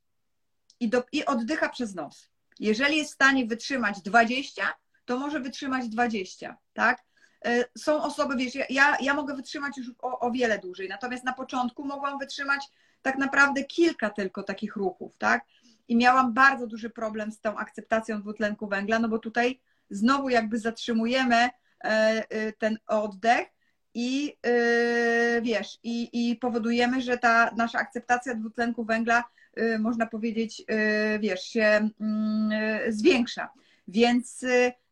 i, 0.80 0.89
do, 0.89 1.03
i 1.11 1.25
oddycha 1.25 1.69
przez 1.69 1.95
nos. 1.95 2.30
Jeżeli 2.59 2.97
jest 2.97 3.11
w 3.11 3.13
stanie 3.13 3.45
wytrzymać 3.45 4.01
20, 4.01 4.73
to 5.05 5.19
może 5.19 5.39
wytrzymać 5.39 5.89
20, 5.89 6.57
tak? 6.73 7.03
E, 7.45 7.65
są 7.78 8.03
osoby, 8.03 8.36
wiesz, 8.36 8.55
ja, 8.69 8.97
ja 9.01 9.13
mogę 9.13 9.36
wytrzymać 9.36 9.78
już 9.78 9.91
o, 9.99 10.19
o 10.19 10.32
wiele 10.32 10.59
dłużej, 10.59 10.89
natomiast 10.89 11.23
na 11.23 11.34
początku 11.34 11.86
mogłam 11.86 12.19
wytrzymać 12.19 12.65
tak 13.01 13.17
naprawdę 13.17 13.63
kilka 13.63 14.09
tylko 14.09 14.43
takich 14.43 14.75
ruchów, 14.75 15.17
tak? 15.17 15.45
I 15.88 15.95
miałam 15.95 16.34
bardzo 16.34 16.67
duży 16.67 16.89
problem 16.89 17.32
z 17.32 17.39
tą 17.39 17.57
akceptacją 17.57 18.21
dwutlenku 18.21 18.67
węgla, 18.67 18.99
no 18.99 19.09
bo 19.09 19.19
tutaj 19.19 19.61
znowu 19.89 20.30
jakby 20.30 20.59
zatrzymujemy 20.59 21.36
e, 21.36 21.49
e, 21.84 22.53
ten 22.53 22.78
oddech 22.88 23.47
i 23.93 24.38
wiesz, 25.41 25.80
i, 25.84 26.09
i 26.13 26.36
powodujemy, 26.36 27.01
że 27.01 27.17
ta 27.17 27.51
nasza 27.55 27.80
akceptacja 27.80 28.36
dwutlenku 28.36 28.86
węgla, 28.86 29.23
można 29.80 30.05
powiedzieć, 30.05 30.64
wiesz, 31.20 31.43
się 31.43 31.89
mm, 32.01 32.51
zwiększa. 32.93 33.49
Więc 33.88 34.45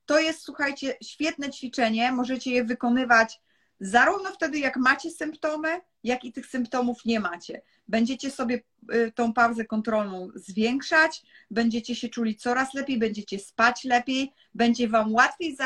to 0.05 0.19
jest, 0.19 0.41
słuchajcie, 0.41 0.97
świetne 1.03 1.49
ćwiczenie. 1.49 2.11
Możecie 2.11 2.51
je 2.51 2.63
wykonywać 2.63 3.41
zarówno 3.79 4.31
wtedy, 4.31 4.59
jak 4.59 4.77
macie 4.77 5.11
symptomy, 5.11 5.81
jak 6.03 6.23
i 6.23 6.33
tych 6.33 6.45
symptomów 6.45 7.05
nie 7.05 7.19
macie. 7.19 7.61
Będziecie 7.87 8.31
sobie 8.31 8.61
y, 8.93 9.11
tą 9.15 9.33
pauzę 9.33 9.65
kontrolną 9.65 10.29
zwiększać, 10.35 11.23
będziecie 11.51 11.95
się 11.95 12.09
czuli 12.09 12.35
coraz 12.35 12.73
lepiej, 12.73 12.99
będziecie 12.99 13.39
spać 13.39 13.83
lepiej, 13.83 14.33
będzie 14.53 14.87
Wam 14.87 15.13
łatwiej 15.13 15.57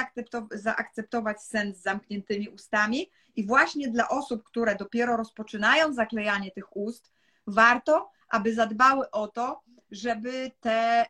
zaakceptować 0.51 1.43
sen 1.43 1.73
z 1.73 1.81
zamkniętymi 1.81 2.49
ustami. 2.49 3.09
I 3.35 3.45
właśnie 3.45 3.87
dla 3.87 4.09
osób, 4.09 4.43
które 4.43 4.75
dopiero 4.75 5.17
rozpoczynają 5.17 5.93
zaklejanie 5.93 6.51
tych 6.51 6.77
ust, 6.77 7.11
warto, 7.47 8.11
aby 8.29 8.53
zadbały 8.53 9.11
o 9.11 9.27
to, 9.27 9.61
żeby 9.91 10.51
te. 10.59 11.05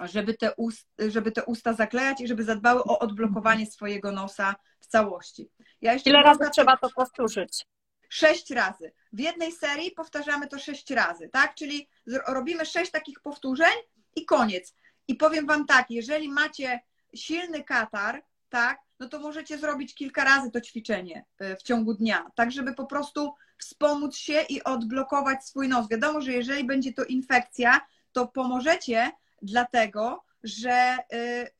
Żeby 0.00 0.34
te, 0.34 0.54
ust, 0.54 0.88
żeby 1.08 1.32
te 1.32 1.44
usta 1.44 1.72
zaklejać 1.72 2.20
i 2.20 2.28
żeby 2.28 2.44
zadbały 2.44 2.84
o 2.84 2.98
odblokowanie 2.98 3.66
swojego 3.66 4.12
nosa 4.12 4.54
w 4.80 4.86
całości. 4.86 5.50
Ja 5.80 5.94
Ile 5.94 6.22
razy 6.22 6.50
trzeba 6.52 6.76
to 6.76 6.90
powtórzyć? 6.90 7.66
Sześć 8.08 8.50
razy. 8.50 8.92
W 9.12 9.20
jednej 9.20 9.52
serii 9.52 9.90
powtarzamy 9.90 10.46
to 10.46 10.58
sześć 10.58 10.90
razy, 10.90 11.28
tak? 11.28 11.54
Czyli 11.54 11.88
robimy 12.28 12.66
sześć 12.66 12.90
takich 12.90 13.20
powtórzeń 13.20 13.72
i 14.16 14.24
koniec. 14.24 14.74
I 15.08 15.14
powiem 15.14 15.46
Wam 15.46 15.66
tak, 15.66 15.90
jeżeli 15.90 16.28
macie 16.28 16.80
silny 17.14 17.64
katar, 17.64 18.22
tak, 18.48 18.80
no 18.98 19.08
to 19.08 19.18
możecie 19.18 19.58
zrobić 19.58 19.94
kilka 19.94 20.24
razy 20.24 20.50
to 20.50 20.60
ćwiczenie 20.60 21.24
y, 21.42 21.56
w 21.56 21.62
ciągu 21.62 21.94
dnia, 21.94 22.30
tak 22.34 22.52
żeby 22.52 22.74
po 22.74 22.86
prostu 22.86 23.34
wspomóc 23.60 24.16
się 24.16 24.42
i 24.48 24.64
odblokować 24.64 25.44
swój 25.44 25.68
nos. 25.68 25.88
Wiadomo, 25.88 26.20
że 26.20 26.32
jeżeli 26.32 26.64
będzie 26.64 26.92
to 26.92 27.04
infekcja, 27.04 27.80
to 28.12 28.26
pomożecie 28.26 29.12
dlatego, 29.42 30.24
że 30.42 30.96
y, 31.12 31.50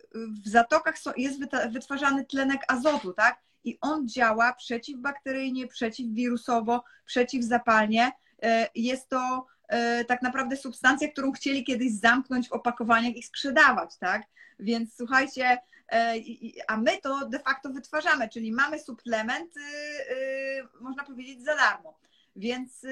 w 0.44 0.48
zatokach 0.48 0.94
jest 1.16 1.40
wytwarzany 1.70 2.24
tlenek 2.24 2.60
azotu, 2.68 3.12
tak? 3.12 3.40
I 3.64 3.78
on 3.80 4.08
działa 4.08 4.52
przeciwbakteryjnie, 4.52 5.66
przeciwwirusowo, 5.66 6.84
przeciwzapalnie. 7.04 8.12
Y, 8.44 8.48
jest 8.74 9.08
to 9.08 9.46
tak 10.08 10.22
naprawdę 10.22 10.56
substancja, 10.56 11.08
którą 11.08 11.32
chcieli 11.32 11.64
kiedyś 11.64 11.92
zamknąć 11.92 12.48
w 12.48 12.52
opakowaniach 12.52 13.16
i 13.16 13.22
sprzedawać, 13.22 13.98
tak? 13.98 14.22
Więc 14.58 14.96
słuchajcie, 14.96 15.58
a 16.68 16.76
my 16.76 16.98
to 17.02 17.28
de 17.28 17.38
facto 17.38 17.70
wytwarzamy, 17.70 18.28
czyli 18.28 18.52
mamy 18.52 18.78
suplement, 18.78 19.54
można 20.80 21.04
powiedzieć, 21.04 21.44
za 21.44 21.56
darmo. 21.56 21.98
Więc 22.36 22.86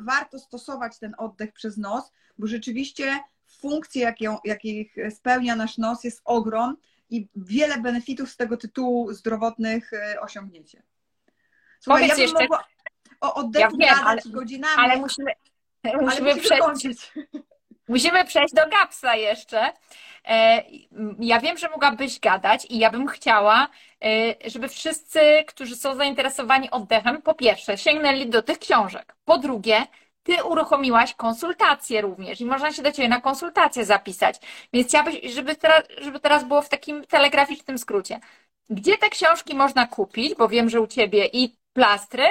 warto 0.00 0.38
stosować 0.38 0.98
ten 0.98 1.14
oddech 1.18 1.52
przez 1.52 1.76
nos, 1.76 2.12
bo 2.38 2.46
rzeczywiście 2.46 3.20
funkcji, 3.46 4.00
jaką, 4.00 4.38
jakich 4.44 4.96
spełnia 5.10 5.56
nasz 5.56 5.78
nos, 5.78 6.04
jest 6.04 6.20
ogrom 6.24 6.76
i 7.10 7.28
wiele 7.36 7.78
benefitów 7.80 8.30
z 8.30 8.36
tego 8.36 8.56
tytułu 8.56 9.12
zdrowotnych 9.12 9.92
e, 9.92 10.20
osiągniecie. 10.20 10.82
Słuchaj, 11.80 12.02
Powiedz 12.02 12.08
ja 12.08 12.14
bym 12.14 12.22
jeszcze... 12.22 12.42
mogła 12.42 12.64
o 13.20 13.34
oddechu 13.34 13.76
ja 13.80 13.94
wiem, 13.94 14.04
ale, 14.06 14.22
godzinami. 14.26 14.74
Ale 14.76 14.96
musimy, 14.96 15.32
musimy, 15.92 16.34
musimy 16.34 16.36
przejść. 16.36 17.12
Musimy 17.88 18.24
przejść 18.24 18.54
do 18.54 18.68
Gapsa 18.68 19.16
jeszcze. 19.16 19.72
E, 20.24 20.62
ja 21.18 21.40
wiem, 21.40 21.58
że 21.58 21.68
mogłabyś 21.68 22.20
gadać 22.20 22.66
i 22.70 22.78
ja 22.78 22.90
bym 22.90 23.06
chciała, 23.06 23.68
e, 24.04 24.50
żeby 24.50 24.68
wszyscy, 24.68 25.20
którzy 25.46 25.76
są 25.76 25.96
zainteresowani 25.96 26.70
oddechem, 26.70 27.22
po 27.22 27.34
pierwsze 27.34 27.78
sięgnęli 27.78 28.26
do 28.26 28.42
tych 28.42 28.58
książek. 28.58 29.16
Po 29.24 29.38
drugie, 29.38 29.86
ty 30.22 30.44
uruchomiłaś 30.44 31.14
konsultacje 31.14 32.00
również 32.00 32.40
i 32.40 32.44
można 32.44 32.72
się 32.72 32.82
do 32.82 32.92
ciebie 32.92 33.08
na 33.08 33.20
konsultacje 33.20 33.84
zapisać. 33.84 34.36
Więc 34.72 34.88
chciałabyś, 34.88 35.34
żeby 35.34 35.56
teraz, 35.56 35.82
żeby 35.98 36.20
teraz 36.20 36.44
było 36.44 36.62
w 36.62 36.68
takim 36.68 37.04
telegraficznym 37.04 37.78
skrócie. 37.78 38.20
Gdzie 38.70 38.98
te 38.98 39.10
książki 39.10 39.54
można 39.54 39.86
kupić, 39.86 40.34
bo 40.34 40.48
wiem, 40.48 40.70
że 40.70 40.80
u 40.80 40.86
ciebie 40.86 41.26
i 41.32 41.56
plastry, 41.72 42.24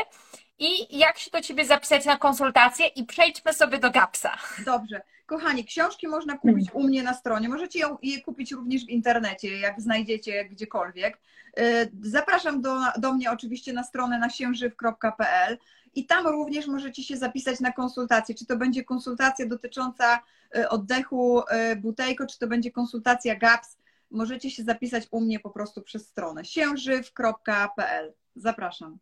i 0.60 0.98
jak 0.98 1.18
się 1.18 1.32
do 1.32 1.42
ciebie 1.42 1.66
zapisać 1.66 2.06
na 2.06 2.18
konsultację 2.18 2.88
i 2.88 3.06
przejdźmy 3.06 3.54
sobie 3.54 3.80
do 3.80 3.92
GAPSa. 3.92 4.38
Dobrze. 4.66 5.02
Kochani, 5.26 5.66
książki 5.66 6.08
można 6.08 6.38
kupić 6.38 6.72
u 6.74 6.84
mnie 6.84 7.04
na 7.04 7.14
stronie. 7.14 7.50
Możecie 7.50 7.80
je 8.04 8.22
kupić 8.22 8.52
również 8.52 8.86
w 8.86 8.90
internecie, 8.90 9.60
jak 9.60 9.82
znajdziecie 9.82 10.46
gdziekolwiek. 10.46 11.18
Y, 11.60 11.92
zapraszam 12.02 12.62
do, 12.62 12.80
do 12.98 13.14
mnie 13.14 13.32
oczywiście 13.32 13.74
na 13.74 13.84
stronę 13.84 14.20
nasiężyw.pl 14.20 15.58
i 15.96 16.06
tam 16.06 16.28
również 16.28 16.68
możecie 16.68 17.04
się 17.04 17.18
zapisać 17.18 17.60
na 17.60 17.72
konsultację. 17.72 18.36
Czy 18.36 18.46
to 18.46 18.58
będzie 18.58 18.84
konsultacja 18.84 19.46
dotycząca 19.46 20.20
y, 20.58 20.70
oddechu 20.70 21.40
y, 21.40 21.76
butejko, 21.76 22.28
czy 22.28 22.40
to 22.40 22.48
będzie 22.48 22.72
konsultacja 22.72 23.36
GAPS. 23.36 23.78
Możecie 24.12 24.52
się 24.52 24.64
zapisać 24.64 25.08
u 25.12 25.22
mnie 25.22 25.40
po 25.40 25.50
prostu 25.50 25.82
przez 25.82 26.08
stronę 26.08 26.46
siężyw.pl. 26.46 28.14
Zapraszam. 28.36 28.98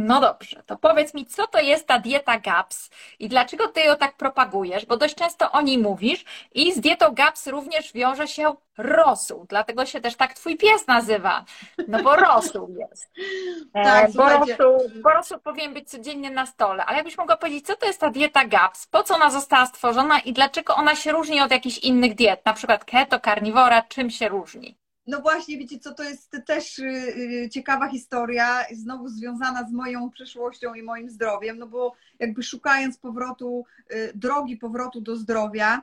No 0.00 0.20
dobrze, 0.20 0.62
to 0.66 0.76
powiedz 0.76 1.14
mi, 1.14 1.26
co 1.26 1.46
to 1.46 1.60
jest 1.60 1.86
ta 1.86 1.98
dieta 1.98 2.38
GAPS 2.38 2.90
i 3.18 3.28
dlaczego 3.28 3.68
ty 3.68 3.80
ją 3.80 3.96
tak 3.96 4.16
propagujesz, 4.16 4.86
bo 4.86 4.96
dość 4.96 5.14
często 5.14 5.52
o 5.52 5.60
niej 5.60 5.78
mówisz 5.78 6.24
i 6.54 6.72
z 6.72 6.80
dietą 6.80 7.14
GAPS 7.14 7.46
również 7.46 7.92
wiąże 7.92 8.28
się 8.28 8.54
rosół, 8.76 9.46
dlatego 9.48 9.86
się 9.86 10.00
też 10.00 10.16
tak 10.16 10.34
twój 10.34 10.56
pies 10.56 10.86
nazywa, 10.86 11.44
no 11.88 12.02
bo 12.02 12.16
rosół 12.16 12.76
jest. 12.78 13.10
E, 13.74 13.84
tak, 13.84 14.12
bo, 14.12 14.28
rosół, 14.28 14.90
bo 15.02 15.10
rosół 15.10 15.38
powinien 15.38 15.74
być 15.74 15.90
codziennie 15.90 16.30
na 16.30 16.46
stole, 16.46 16.84
ale 16.84 16.96
jakbyś 16.96 17.18
mogła 17.18 17.36
powiedzieć, 17.36 17.66
co 17.66 17.76
to 17.76 17.86
jest 17.86 18.00
ta 18.00 18.10
dieta 18.10 18.44
GAPS, 18.44 18.86
po 18.86 19.02
co 19.02 19.14
ona 19.14 19.30
została 19.30 19.66
stworzona 19.66 20.20
i 20.20 20.32
dlaczego 20.32 20.74
ona 20.74 20.96
się 20.96 21.12
różni 21.12 21.40
od 21.40 21.50
jakichś 21.50 21.78
innych 21.78 22.14
diet, 22.14 22.44
na 22.44 22.52
przykład 22.52 22.84
keto, 22.84 23.20
karniwora, 23.20 23.82
czym 23.82 24.10
się 24.10 24.28
różni? 24.28 24.78
No 25.08 25.20
właśnie, 25.20 25.58
wiecie 25.58 25.78
co, 25.78 25.94
to 25.94 26.02
jest 26.02 26.36
też 26.46 26.78
y, 26.78 26.84
y, 26.84 27.48
ciekawa 27.52 27.88
historia, 27.88 28.64
znowu 28.72 29.08
związana 29.08 29.68
z 29.68 29.72
moją 29.72 30.10
przeszłością 30.10 30.74
i 30.74 30.82
moim 30.82 31.10
zdrowiem, 31.10 31.58
no 31.58 31.66
bo 31.66 31.94
jakby 32.18 32.42
szukając 32.42 32.98
powrotu, 32.98 33.64
y, 33.92 34.12
drogi 34.14 34.56
powrotu 34.56 35.00
do 35.00 35.16
zdrowia, 35.16 35.82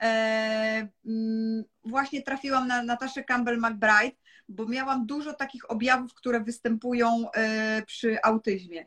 e, 0.00 0.88
mm, 1.06 1.64
właśnie 1.84 2.22
trafiłam 2.22 2.68
na 2.68 2.82
Nataszę 2.82 3.22
Campbell-McBride, 3.22 4.12
bo 4.48 4.66
miałam 4.66 5.06
dużo 5.06 5.32
takich 5.32 5.70
objawów, 5.70 6.14
które 6.14 6.40
występują 6.40 7.30
e, 7.30 7.82
przy 7.86 8.22
autyzmie. 8.22 8.86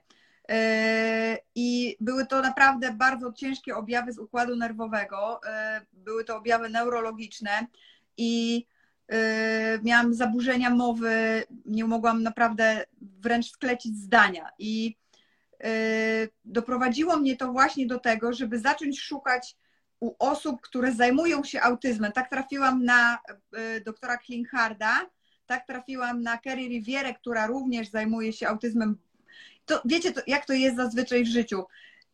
E, 0.49 1.38
I 1.56 1.98
były 1.99 2.26
to 2.26 2.41
naprawdę 2.41 2.94
bardzo 2.94 3.34
ciężkie 3.34 3.76
objawy 3.76 4.14
z 4.14 4.20
układu 4.20 4.56
nerwowego, 4.56 5.41
były 5.94 6.24
to 6.26 6.38
objawy 6.38 6.70
neurologiczne 6.70 7.68
i 8.18 8.66
miałam 9.84 10.14
zaburzenia 10.14 10.69
mowy, 10.69 11.44
nie 11.65 11.86
mogłam 11.86 12.23
naprawdę 12.23 12.86
wręcz 13.02 13.52
sklecić 13.52 13.98
zdania. 13.98 14.49
I 14.60 14.98
y, 15.65 16.30
doprowadziło 16.45 17.18
mnie 17.18 17.38
to 17.38 17.52
właśnie 17.52 17.88
do 17.88 17.99
tego, 17.99 18.34
żeby 18.34 18.60
zacząć 18.60 19.02
szukać 19.02 19.56
u 19.99 20.15
osób, 20.19 20.61
które 20.61 20.91
zajmują 20.91 21.44
się 21.44 21.61
autyzmem. 21.61 22.11
Tak 22.11 22.30
trafiłam 22.30 22.86
na 22.86 23.18
y, 23.77 23.81
doktora 23.81 24.18
Klingharda, 24.18 25.10
tak 25.45 25.68
trafiłam 25.68 26.22
na 26.22 26.38
Kerry 26.38 26.68
Rivierę, 26.68 27.14
która 27.14 27.48
również 27.48 27.90
zajmuje 27.90 28.34
się 28.34 28.48
autyzmem. 28.48 28.98
To 29.65 29.81
wiecie, 29.86 30.11
to, 30.11 30.22
jak 30.27 30.45
to 30.45 30.53
jest 30.53 30.76
zazwyczaj 30.76 31.23
w 31.23 31.27
życiu. 31.27 31.64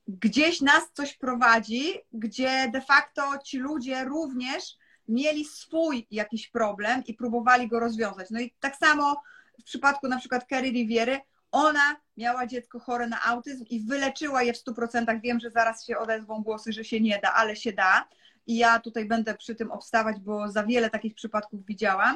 Gdzieś 0.07 0.61
nas 0.61 0.83
coś 0.93 1.17
prowadzi, 1.17 1.93
gdzie 2.13 2.69
de 2.73 2.81
facto 2.81 3.23
ci 3.45 3.57
ludzie 3.57 4.03
również 4.03 4.77
mieli 5.07 5.45
swój 5.45 6.07
jakiś 6.11 6.47
problem 6.47 7.03
i 7.05 7.13
próbowali 7.13 7.67
go 7.67 7.79
rozwiązać. 7.79 8.29
No 8.29 8.39
i 8.39 8.53
tak 8.59 8.75
samo 8.75 9.21
w 9.59 9.63
przypadku 9.63 10.07
na 10.07 10.19
przykład 10.19 10.45
Kerry 10.45 10.69
Riviery, 10.69 11.19
ona 11.51 11.95
miała 12.17 12.47
dziecko 12.47 12.79
chore 12.79 13.07
na 13.07 13.23
autyzm 13.23 13.65
i 13.69 13.79
wyleczyła 13.79 14.43
je 14.43 14.53
w 14.53 14.57
100%. 14.57 15.21
Wiem, 15.21 15.39
że 15.39 15.51
zaraz 15.51 15.85
się 15.85 15.97
odezwą 15.97 16.43
głosy, 16.43 16.73
że 16.73 16.83
się 16.83 16.99
nie 16.99 17.19
da, 17.23 17.33
ale 17.33 17.55
się 17.55 17.73
da. 17.73 18.07
I 18.47 18.57
ja 18.57 18.79
tutaj 18.79 19.05
będę 19.05 19.35
przy 19.35 19.55
tym 19.55 19.71
obstawać, 19.71 20.19
bo 20.19 20.51
za 20.51 20.63
wiele 20.63 20.89
takich 20.89 21.15
przypadków 21.15 21.65
widziałam. 21.65 22.15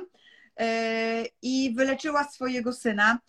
Yy, 0.60 0.66
I 1.41 1.74
wyleczyła 1.76 2.24
swojego 2.24 2.74
syna 2.74 3.20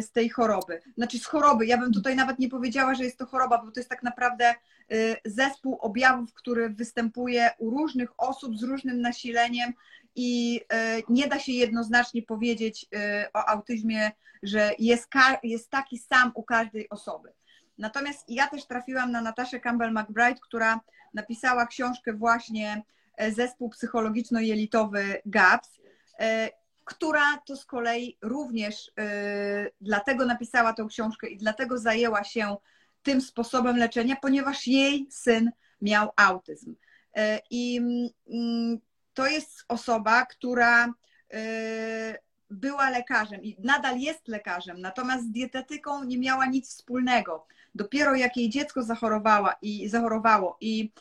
z 0.00 0.12
tej 0.12 0.28
choroby. 0.28 0.80
Znaczy 0.96 1.18
z 1.18 1.26
choroby. 1.26 1.66
Ja 1.66 1.78
bym 1.78 1.92
tutaj 1.92 2.16
nawet 2.16 2.38
nie 2.38 2.48
powiedziała, 2.48 2.94
że 2.94 3.04
jest 3.04 3.18
to 3.18 3.26
choroba, 3.26 3.58
bo 3.64 3.70
to 3.70 3.80
jest 3.80 3.90
tak 3.90 4.02
naprawdę 4.02 4.54
Y, 4.92 5.16
zespół 5.24 5.78
objawów, 5.80 6.34
który 6.34 6.68
występuje 6.68 7.50
u 7.58 7.70
różnych 7.70 8.20
osób 8.20 8.58
z 8.58 8.62
różnym 8.62 9.00
nasileniem 9.00 9.72
i 10.16 10.60
y, 10.98 11.02
nie 11.08 11.28
da 11.28 11.38
się 11.38 11.52
jednoznacznie 11.52 12.22
powiedzieć 12.22 12.86
o 13.34 13.48
autyzmie, 13.48 14.10
że 14.42 14.70
jest, 14.78 15.08
jest 15.42 15.70
taki 15.70 15.98
sam 15.98 16.32
u 16.34 16.42
każdej 16.42 16.88
osoby. 16.88 17.32
Natomiast 17.78 18.24
ja 18.28 18.46
też 18.46 18.66
trafiłam 18.66 19.12
na 19.12 19.20
Nataszę 19.20 19.58
Campbell-McBride, 19.58 20.40
która 20.42 20.80
napisała 21.14 21.66
książkę 21.66 22.12
właśnie 22.12 22.82
e, 23.16 23.32
Zespół 23.32 23.70
psychologiczno-jelitowy 23.70 25.02
GAPS, 25.26 25.80
e, 26.18 26.50
która 26.90 27.38
to 27.46 27.56
z 27.56 27.64
kolei 27.64 28.18
również 28.22 28.92
dlatego 29.80 30.26
napisała 30.26 30.72
tą 30.72 30.88
książkę 30.88 31.28
i 31.28 31.36
dlatego 31.36 31.78
zajęła 31.78 32.24
się 32.24 32.56
tym 33.02 33.20
sposobem 33.20 33.76
leczenia, 33.76 34.16
ponieważ 34.16 34.66
jej 34.66 35.06
syn 35.10 35.50
miał 35.82 36.10
autyzm. 36.16 36.74
E, 37.16 37.40
I 37.50 37.76
mm, 38.32 38.78
to 39.14 39.26
jest 39.26 39.64
osoba, 39.68 40.26
która 40.26 40.94
e, 41.32 42.18
była 42.50 42.90
lekarzem 42.90 43.44
i 43.44 43.56
nadal 43.64 43.98
jest 43.98 44.28
lekarzem, 44.28 44.80
natomiast 44.80 45.24
z 45.24 45.30
dietetyką 45.30 46.04
nie 46.04 46.18
miała 46.18 46.46
nic 46.46 46.68
wspólnego. 46.68 47.46
Dopiero 47.74 48.14
jak 48.14 48.36
jej 48.36 48.50
dziecko 48.50 48.82
zachorowała 48.82 49.56
i 49.62 49.88
zachorowało 49.88 50.56
i 50.60 50.92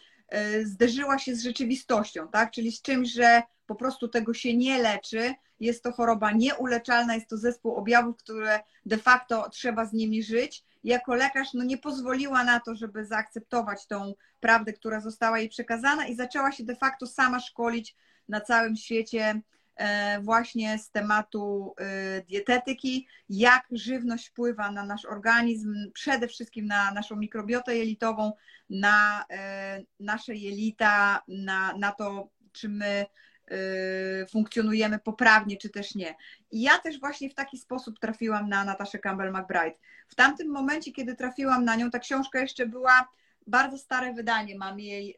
zderzyła 0.63 1.19
się 1.19 1.35
z 1.35 1.43
rzeczywistością, 1.43 2.27
tak? 2.27 2.51
czyli 2.51 2.71
z 2.71 2.81
czymś, 2.81 3.13
że 3.13 3.41
po 3.65 3.75
prostu 3.75 4.07
tego 4.07 4.33
się 4.33 4.57
nie 4.57 4.81
leczy, 4.81 5.33
jest 5.59 5.83
to 5.83 5.91
choroba 5.91 6.31
nieuleczalna, 6.31 7.15
jest 7.15 7.29
to 7.29 7.37
zespół 7.37 7.75
objawów, 7.75 8.17
które 8.17 8.59
de 8.85 8.97
facto 8.97 9.49
trzeba 9.49 9.85
z 9.85 9.93
nimi 9.93 10.23
żyć 10.23 10.63
jako 10.83 11.15
lekarz 11.15 11.53
no, 11.53 11.63
nie 11.63 11.77
pozwoliła 11.77 12.43
na 12.43 12.59
to, 12.59 12.75
żeby 12.75 13.05
zaakceptować 13.05 13.87
tą 13.87 14.13
prawdę, 14.39 14.73
która 14.73 15.01
została 15.01 15.39
jej 15.39 15.49
przekazana 15.49 16.07
i 16.07 16.15
zaczęła 16.15 16.51
się 16.51 16.63
de 16.63 16.75
facto 16.75 17.07
sama 17.07 17.39
szkolić 17.39 17.95
na 18.27 18.41
całym 18.41 18.75
świecie 18.75 19.41
właśnie 20.21 20.79
z 20.79 20.91
tematu 20.91 21.75
e, 21.77 22.21
dietetyki, 22.21 23.07
jak 23.29 23.67
żywność 23.71 24.27
wpływa 24.27 24.71
na 24.71 24.85
nasz 24.85 25.05
organizm, 25.05 25.91
przede 25.93 26.27
wszystkim 26.27 26.65
na 26.65 26.91
naszą 26.91 27.15
mikrobiotę 27.15 27.77
jelitową, 27.77 28.33
na 28.69 29.25
e, 29.29 29.83
nasze 29.99 30.35
jelita, 30.35 31.23
na, 31.27 31.73
na 31.77 31.91
to, 31.91 32.29
czy 32.51 32.69
my 32.69 33.05
funkcjonujemy 34.31 34.99
poprawnie, 34.99 35.57
czy 35.57 35.69
też 35.69 35.95
nie. 35.95 36.15
I 36.51 36.61
ja 36.61 36.77
też 36.77 36.99
właśnie 36.99 37.29
w 37.29 37.33
taki 37.33 37.57
sposób 37.57 37.99
trafiłam 37.99 38.49
na 38.49 38.63
Nataszę 38.63 38.97
Campbell-McBride. 38.97 39.73
W 40.07 40.15
tamtym 40.15 40.49
momencie, 40.51 40.91
kiedy 40.91 41.15
trafiłam 41.15 41.65
na 41.65 41.75
nią, 41.75 41.91
ta 41.91 41.99
książka 41.99 42.39
jeszcze 42.39 42.65
była 42.65 43.09
bardzo 43.47 43.77
stare 43.77 44.13
wydanie, 44.13 44.57
mam 44.57 44.79
jej 44.79 45.15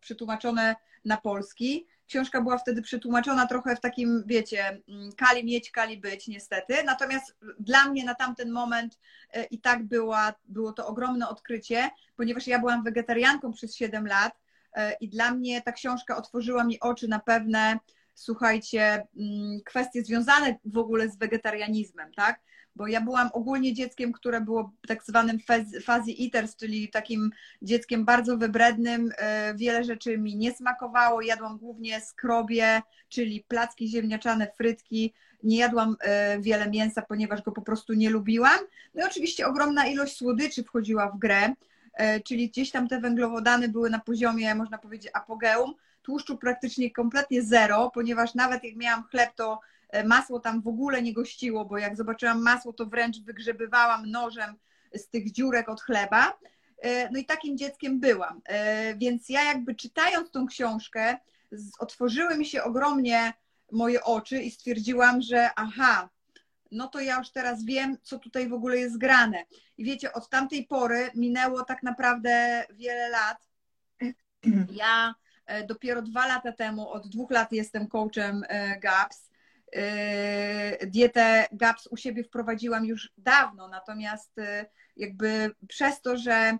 przetłumaczone 0.00 0.76
na 1.04 1.16
polski. 1.16 1.86
Książka 2.12 2.40
była 2.40 2.58
wtedy 2.58 2.82
przetłumaczona 2.82 3.46
trochę 3.46 3.76
w 3.76 3.80
takim, 3.80 4.22
wiecie, 4.26 4.82
mm, 4.88 5.12
kali 5.16 5.44
mieć, 5.44 5.70
kali 5.70 6.00
być, 6.00 6.28
niestety. 6.28 6.74
Natomiast 6.84 7.36
dla 7.58 7.88
mnie 7.88 8.04
na 8.04 8.14
tamten 8.14 8.50
moment 8.50 8.98
y, 9.36 9.44
i 9.44 9.60
tak 9.60 9.84
była, 9.84 10.34
było 10.44 10.72
to 10.72 10.86
ogromne 10.86 11.28
odkrycie, 11.28 11.90
ponieważ 12.16 12.46
ja 12.46 12.58
byłam 12.58 12.84
wegetarianką 12.84 13.52
przez 13.52 13.76
7 13.76 14.06
lat 14.06 14.42
E, 14.72 14.96
I 15.00 15.08
dla 15.08 15.34
mnie 15.34 15.62
ta 15.62 15.72
książka 15.72 16.16
otworzyła 16.16 16.64
mi 16.64 16.80
oczy 16.80 17.08
na 17.08 17.18
pewne, 17.18 17.78
słuchajcie, 18.14 19.06
mm, 19.16 19.60
kwestie 19.64 20.04
związane 20.04 20.58
w 20.64 20.78
ogóle 20.78 21.08
z 21.08 21.18
wegetarianizmem, 21.18 22.12
tak? 22.14 22.40
Bo 22.76 22.86
ja 22.86 23.00
byłam 23.00 23.30
ogólnie 23.32 23.74
dzieckiem, 23.74 24.12
które 24.12 24.40
było 24.40 24.72
tak 24.88 25.04
zwanym 25.04 25.38
fuzzy 25.84 26.12
eaters, 26.20 26.56
czyli 26.56 26.88
takim 26.88 27.30
dzieckiem 27.62 28.04
bardzo 28.04 28.36
wybrednym. 28.36 29.12
E, 29.18 29.54
wiele 29.54 29.84
rzeczy 29.84 30.18
mi 30.18 30.36
nie 30.36 30.52
smakowało. 30.52 31.22
Jadłam 31.22 31.58
głównie 31.58 32.00
skrobie, 32.00 32.82
czyli 33.08 33.44
placki 33.48 33.88
ziemniaczane, 33.88 34.52
frytki. 34.56 35.12
Nie 35.42 35.58
jadłam 35.58 35.96
e, 36.00 36.40
wiele 36.40 36.70
mięsa, 36.70 37.02
ponieważ 37.02 37.42
go 37.42 37.52
po 37.52 37.62
prostu 37.62 37.92
nie 37.92 38.10
lubiłam. 38.10 38.58
No 38.94 39.02
i 39.02 39.06
oczywiście 39.06 39.46
ogromna 39.46 39.86
ilość 39.86 40.16
słodyczy 40.16 40.64
wchodziła 40.64 41.10
w 41.10 41.18
grę. 41.18 41.54
czyli 42.24 42.48
gdzieś 42.48 42.70
tam 42.70 42.88
te 42.88 43.00
węglowodany 43.00 43.68
były 43.68 43.90
na 43.90 43.98
poziomie, 43.98 44.54
można 44.54 44.78
powiedzieć, 44.78 45.10
apogeum. 45.14 45.74
Tłuszczu 46.02 46.38
praktycznie 46.38 46.90
kompletnie 46.90 47.42
zero, 47.42 47.90
ponieważ 47.94 48.34
nawet 48.34 48.64
jak 48.64 48.76
miałam 48.76 49.02
chleb, 49.02 49.30
to 49.34 49.60
masło 50.04 50.40
tam 50.40 50.62
w 50.62 50.68
ogóle 50.68 51.02
nie 51.02 51.12
gościło, 51.12 51.64
bo 51.64 51.78
jak 51.78 51.96
zobaczyłam 51.96 52.42
masło, 52.42 52.72
to 52.72 52.86
wręcz 52.86 53.20
wygrzebywałam 53.20 54.10
nożem 54.10 54.54
z 54.94 55.08
tych 55.08 55.32
dziurek 55.32 55.68
od 55.68 55.82
chleba. 55.82 56.38
No 57.12 57.18
i 57.18 57.24
takim 57.24 57.58
dzieckiem 57.58 58.00
byłam. 58.00 58.40
Więc 58.96 59.28
ja 59.28 59.44
jakby 59.44 59.74
czytając 59.74 60.30
tą 60.30 60.46
książkę, 60.46 61.18
otworzyły 61.78 62.38
mi 62.38 62.46
się 62.46 62.62
ogromnie 62.62 63.32
moje 63.72 64.04
oczy 64.04 64.42
i 64.42 64.50
stwierdziłam, 64.50 65.22
że 65.22 65.50
aha, 65.56 66.08
no 66.72 66.88
to 66.88 67.00
ja 67.00 67.18
już 67.18 67.30
teraz 67.30 67.64
wiem, 67.64 67.96
co 68.02 68.18
tutaj 68.18 68.48
w 68.48 68.52
ogóle 68.52 68.78
jest 68.78 68.98
grane. 68.98 69.44
I 69.78 69.84
wiecie, 69.84 70.12
od 70.12 70.28
tamtej 70.28 70.66
pory 70.66 71.10
minęło 71.14 71.64
tak 71.64 71.82
naprawdę 71.82 72.64
wiele 72.70 73.08
lat. 73.08 73.38
Ja 74.72 75.14
e, 75.46 75.66
dopiero 75.66 76.02
dwa 76.02 76.26
lata 76.26 76.52
temu, 76.52 76.88
od 76.88 77.08
dwóch 77.08 77.30
lat 77.30 77.52
jestem 77.52 77.88
coachem 77.88 78.44
e, 78.48 78.80
GAPS. 78.80 79.31
E, 79.76 80.86
dietę 80.86 81.46
GAPS 81.52 81.86
u 81.86 81.96
siebie 81.96 82.24
wprowadziłam 82.24 82.84
już 82.84 83.12
dawno, 83.18 83.68
natomiast 83.68 84.36
jakby 84.96 85.50
przez 85.68 86.00
to, 86.00 86.16
że 86.16 86.58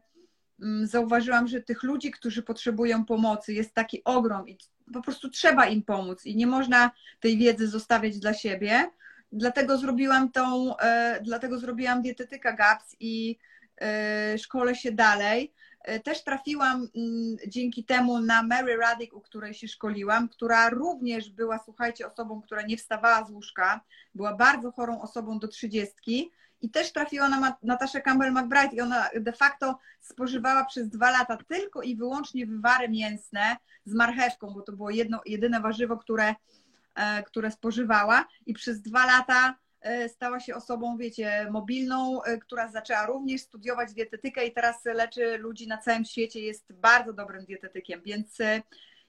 mm, 0.62 0.86
zauważyłam, 0.86 1.48
że 1.48 1.62
tych 1.62 1.82
ludzi, 1.82 2.10
którzy 2.10 2.42
potrzebują 2.42 3.04
pomocy, 3.04 3.52
jest 3.52 3.74
taki 3.74 4.04
ogrom 4.04 4.48
i 4.48 4.58
po 4.92 5.02
prostu 5.02 5.30
trzeba 5.30 5.66
im 5.66 5.82
pomóc 5.82 6.26
i 6.26 6.36
nie 6.36 6.46
można 6.46 6.90
tej 7.20 7.38
wiedzy 7.38 7.68
zostawiać 7.68 8.18
dla 8.18 8.34
siebie. 8.34 8.90
Dlatego 9.32 9.78
zrobiłam 9.78 10.32
tą, 10.32 10.76
e, 10.76 11.20
dlatego 11.22 11.58
zrobiłam 11.58 12.02
dietetyka 12.02 12.52
GAPS 12.52 12.96
i 13.00 13.38
e, 13.80 14.38
szkolę 14.38 14.74
się 14.74 14.92
dalej. 14.92 15.52
E, 15.84 16.00
też 16.00 16.24
trafiłam 16.24 16.88
mm, 16.96 17.36
dzięki 17.48 17.84
temu 17.84 18.20
na 18.20 18.42
Mary 18.42 18.76
Raddick, 18.76 19.14
u 19.14 19.20
której 19.20 19.54
się 19.54 19.68
szkoliłam, 19.68 20.28
która 20.28 20.70
również 20.70 21.30
była, 21.30 21.58
słuchajcie, 21.64 22.06
osobą, 22.06 22.42
która 22.42 22.62
nie 22.62 22.76
wstawała 22.76 23.24
z 23.24 23.30
łóżka, 23.30 23.80
była 24.14 24.34
bardzo 24.34 24.72
chorą 24.72 25.00
osobą 25.00 25.38
do 25.38 25.48
trzydziestki 25.48 26.30
i 26.62 26.70
też 26.70 26.92
trafiła 26.92 27.28
na 27.28 27.56
Nataszę 27.62 28.00
Campbell-McBride 28.00 28.74
i 28.74 28.80
ona 28.80 29.08
de 29.20 29.32
facto 29.32 29.78
spożywała 30.00 30.64
przez 30.64 30.88
dwa 30.88 31.10
lata 31.10 31.38
tylko 31.48 31.82
i 31.82 31.96
wyłącznie 31.96 32.46
wywary 32.46 32.88
mięsne 32.88 33.56
z 33.84 33.94
marchewką, 33.94 34.50
bo 34.54 34.62
to 34.62 34.72
było 34.72 34.90
jedno, 34.90 35.20
jedyne 35.26 35.60
warzywo, 35.60 35.96
które, 35.96 36.34
e, 36.94 37.22
które 37.22 37.50
spożywała 37.50 38.24
i 38.46 38.54
przez 38.54 38.82
dwa 38.82 39.06
lata 39.06 39.54
stała 40.08 40.40
się 40.40 40.54
osobą, 40.54 40.96
wiecie, 40.96 41.48
mobilną, 41.50 42.22
e, 42.22 42.38
która 42.38 42.68
zaczęła 42.68 43.06
również 43.06 43.40
studiować 43.40 43.92
dietetykę 43.92 44.46
i 44.46 44.52
teraz 44.52 44.84
leczy 44.84 45.38
ludzi 45.38 45.68
na 45.68 45.78
całym 45.78 46.04
świecie, 46.04 46.40
jest 46.40 46.72
bardzo 46.72 47.12
dobrym 47.12 47.44
dietetykiem, 47.44 48.02
więc 48.04 48.38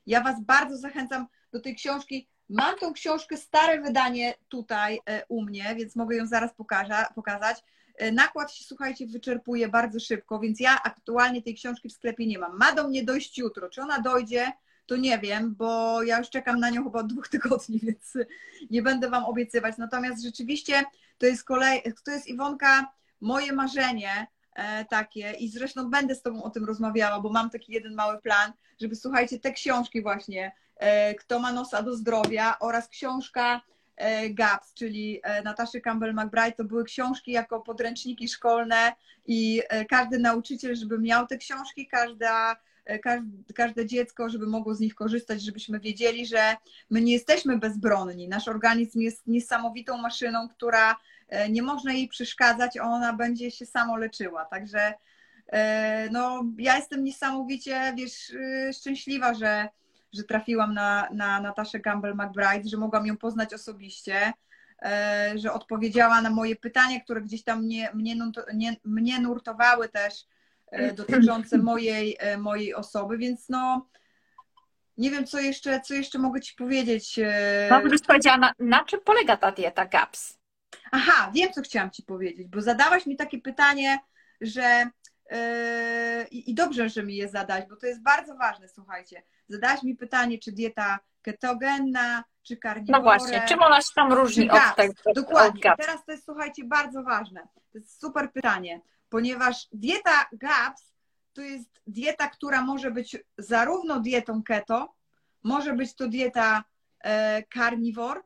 ja 0.08 0.22
Was 0.22 0.41
bardzo 0.41 0.78
zachęcam 0.78 1.28
do 1.52 1.60
tej 1.60 1.76
książki. 1.76 2.28
Mam 2.50 2.78
tą 2.78 2.94
książkę, 2.94 3.38
stare 3.38 3.82
wydanie 3.82 4.34
tutaj 4.50 5.00
e, 5.06 5.26
u 5.28 5.41
mnie, 5.41 5.76
więc 5.76 5.95
mogę 5.95 6.16
ją 6.16 6.28
zaraz 6.28 6.54
pokaża, 6.54 7.10
pokazać. 7.16 7.64
E, 7.95 8.12
nakład 8.12 8.54
się, 8.54 8.64
słuchajcie, 8.64 9.08
wyczerpuje 9.08 9.68
bardzo 9.68 10.00
szybko, 10.00 10.40
więc 10.40 10.60
ja 10.60 10.84
aktualnie 10.84 11.41
tej 11.41 11.56
książki 11.56 11.90
w 11.90 11.94
sklepie 11.94 12.28
nie 12.28 12.40
mam. 12.40 12.58
Ma 12.58 12.72
do 12.72 12.88
mnie 12.88 13.04
dojść 13.04 13.38
jutro. 13.38 13.70
Czy 13.70 13.82
ona 13.82 14.00
dojdzie, 14.00 14.52
to 14.86 14.96
nie 14.96 15.20
wiem, 15.20 15.56
bo 15.56 16.04
ja 16.04 16.18
już 16.18 16.30
czekam 16.30 16.60
na 16.60 16.70
nią 16.70 16.84
chyba 16.84 17.00
od 17.00 17.08
dwóch 17.08 17.28
tygodni, 17.38 17.80
więc 17.84 18.14
nie 18.70 18.82
będę 18.82 19.10
Wam 19.10 19.26
obiecywać. 19.26 19.78
Natomiast 19.78 20.24
rzeczywiście 20.24 20.84
to 21.18 21.26
jest 21.26 21.44
kolej, 21.44 21.84
to 22.06 22.12
jest 22.12 22.28
Iwonka, 22.28 22.92
moje 23.22 23.54
marzenie 23.54 24.28
e, 24.56 24.86
takie 24.86 25.32
i 25.32 25.50
zresztą 25.50 25.90
będę 25.90 26.16
z 26.16 26.22
Tobą 26.22 26.44
o 26.44 26.50
tym 26.50 26.66
rozmawiała, 26.66 27.20
bo 27.20 27.30
mam 27.30 27.50
taki 27.50 27.74
jeden 27.74 27.96
mały 27.96 28.22
plan, 28.22 28.54
żeby 28.82 28.96
słuchajcie, 28.96 29.40
te 29.40 29.52
książki 29.52 30.02
właśnie 30.02 30.52
E, 30.76 31.16
Kto 31.16 31.40
ma 31.40 31.54
nosa 31.54 31.84
do 31.84 31.96
zdrowia 31.96 32.60
oraz 32.60 32.90
książka 32.90 33.62
e, 33.96 34.30
GAPS, 34.30 34.74
czyli 34.74 35.22
Nataszy 35.44 35.82
Campbell-McBride, 35.82 36.56
to 36.56 36.64
były 36.64 36.84
książki 36.84 37.32
jako 37.32 37.62
podręczniki 37.62 38.28
szkolne 38.28 38.94
i 39.26 39.62
każdy 39.90 40.20
nauczyciel, 40.20 40.76
żeby 40.76 41.00
miał 41.00 41.28
te 41.28 41.38
książki, 41.38 41.88
każda, 41.88 42.56
każde, 43.04 43.54
każde 43.56 43.86
dziecko, 43.86 44.30
żeby 44.30 44.48
mogło 44.48 44.76
z 44.76 44.80
nich 44.80 44.96
korzystać, 44.96 45.42
żebyśmy 45.42 45.80
wiedzieli, 45.80 46.26
że 46.26 46.56
my 46.90 47.02
nie 47.02 47.14
jesteśmy 47.14 47.58
bezbronni. 47.58 48.28
Nasz 48.28 48.48
organizm 48.48 49.00
jest 49.00 49.28
niesamowitą 49.28 49.98
maszyną, 49.98 50.50
która 50.50 50.96
nie 51.50 51.62
można 51.62 51.94
jej 51.94 52.08
przeszkadzać, 52.08 52.78
a 52.78 52.84
ona 52.84 53.14
będzie 53.14 53.52
się 53.52 53.66
samo 53.66 53.98
leczyła. 53.98 54.46
Także 54.46 54.94
no, 56.12 56.44
ja 56.58 56.76
jestem 56.76 57.04
niesamowicie, 57.04 57.94
wiesz, 57.98 58.34
szczęśliwa, 58.74 59.34
że 59.34 59.70
że 60.14 60.24
trafiłam 60.24 60.74
na, 60.74 61.10
na 61.14 61.42
Nataszę 61.42 61.80
Campbell-McBride, 61.80 62.70
że 62.70 62.78
mogłam 62.78 63.06
ją 63.06 63.18
poznać 63.18 63.54
osobiście, 63.54 64.34
e, 64.82 65.34
że 65.36 65.54
odpowiedziała 65.54 66.22
na 66.22 66.30
moje 66.30 66.56
pytania, 66.56 67.00
które 67.00 67.22
gdzieś 67.22 67.44
tam 67.44 67.64
mnie, 67.64 67.92
mnie, 67.94 68.76
mnie 68.86 69.20
nurtowały 69.20 69.90
też 69.90 70.14
e, 70.14 70.26
dotyczące 70.94 71.58
mojej, 71.58 72.18
e, 72.20 72.38
mojej 72.38 72.74
osoby, 72.74 73.18
więc 73.18 73.50
no 73.50 73.90
nie 74.98 75.12
wiem, 75.12 75.26
co 75.26 75.40
jeszcze, 75.40 75.82
co 75.82 75.94
jeszcze 75.94 76.20
mogę 76.20 76.41
Ci 76.41 76.56
powiedzieć. 76.56 77.20
No, 77.70 77.82
byś 77.82 78.02
powiedziała, 78.02 78.38
na, 78.38 78.54
na 78.60 78.84
czym 78.84 79.00
polega 79.06 79.38
ta 79.38 79.52
dieta 79.52 79.86
GAPS? 79.86 80.38
Aha, 80.91 81.32
wiem, 81.36 81.54
co 81.54 81.62
chciałam 81.62 81.91
Ci 81.91 82.04
powiedzieć, 82.04 82.48
bo 82.48 82.62
zadałaś 82.62 83.06
mi 83.06 83.18
takie 83.18 83.41
pytanie, 83.41 84.00
że 84.41 84.90
i, 86.32 86.52
i 86.52 86.54
dobrze, 86.54 86.90
że 86.90 87.04
mi 87.04 87.16
je 87.16 87.30
zadać, 87.30 87.66
bo 87.70 87.76
to 87.76 87.88
jest 87.88 88.04
bardzo 88.04 88.36
ważne, 88.36 88.68
słuchajcie. 88.70 89.24
Zadałaś 89.50 89.84
mi 89.84 89.95
pytanie, 89.95 90.40
czy 90.40 90.52
dieta 90.52 91.00
ketogenna, 91.22 92.24
czy 92.44 92.58
karnivora. 92.58 92.98
No 92.98 93.04
właśnie, 93.04 93.44
czym 93.48 93.62
ona 93.62 93.82
się 93.82 93.94
tam 93.95 94.14
różni 94.14 94.50
od 94.50 94.76
tego? 94.76 94.94
Dokładnie. 95.16 95.72
Od 95.72 95.80
teraz 95.80 96.06
to 96.06 96.12
jest, 96.12 96.26
słuchajcie, 96.26 96.64
bardzo 96.66 97.04
ważne. 97.04 97.48
To 97.72 97.78
jest 97.78 98.02
super 98.02 98.32
pytanie, 98.32 98.82
ponieważ 99.14 99.68
dieta 99.72 100.30
GAPS 100.31 100.94
to 101.34 101.41
jest 101.41 101.81
dieta, 101.88 102.27
która 102.27 102.61
może 102.61 102.91
być 102.91 103.18
zarówno 103.38 103.99
dietą 103.99 104.44
keto, 104.44 104.94
może 105.44 105.73
być 105.73 105.95
to 105.95 106.07
dieta 106.07 106.64
e, 107.03 107.44
carnivore, 107.53 108.22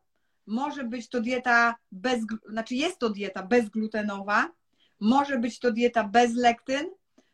może 0.45 0.83
być 0.83 1.09
to 1.09 1.21
dieta 1.21 1.75
bez, 1.91 2.19
znaczy 2.49 2.75
jest 2.75 2.99
to 2.99 3.09
dieta 3.09 3.43
bezglutenowa, 3.43 4.51
może 4.99 5.37
być 5.37 5.59
to 5.59 5.71
dieta 5.71 6.03
bez 6.03 6.35
lektyn, 6.35 6.85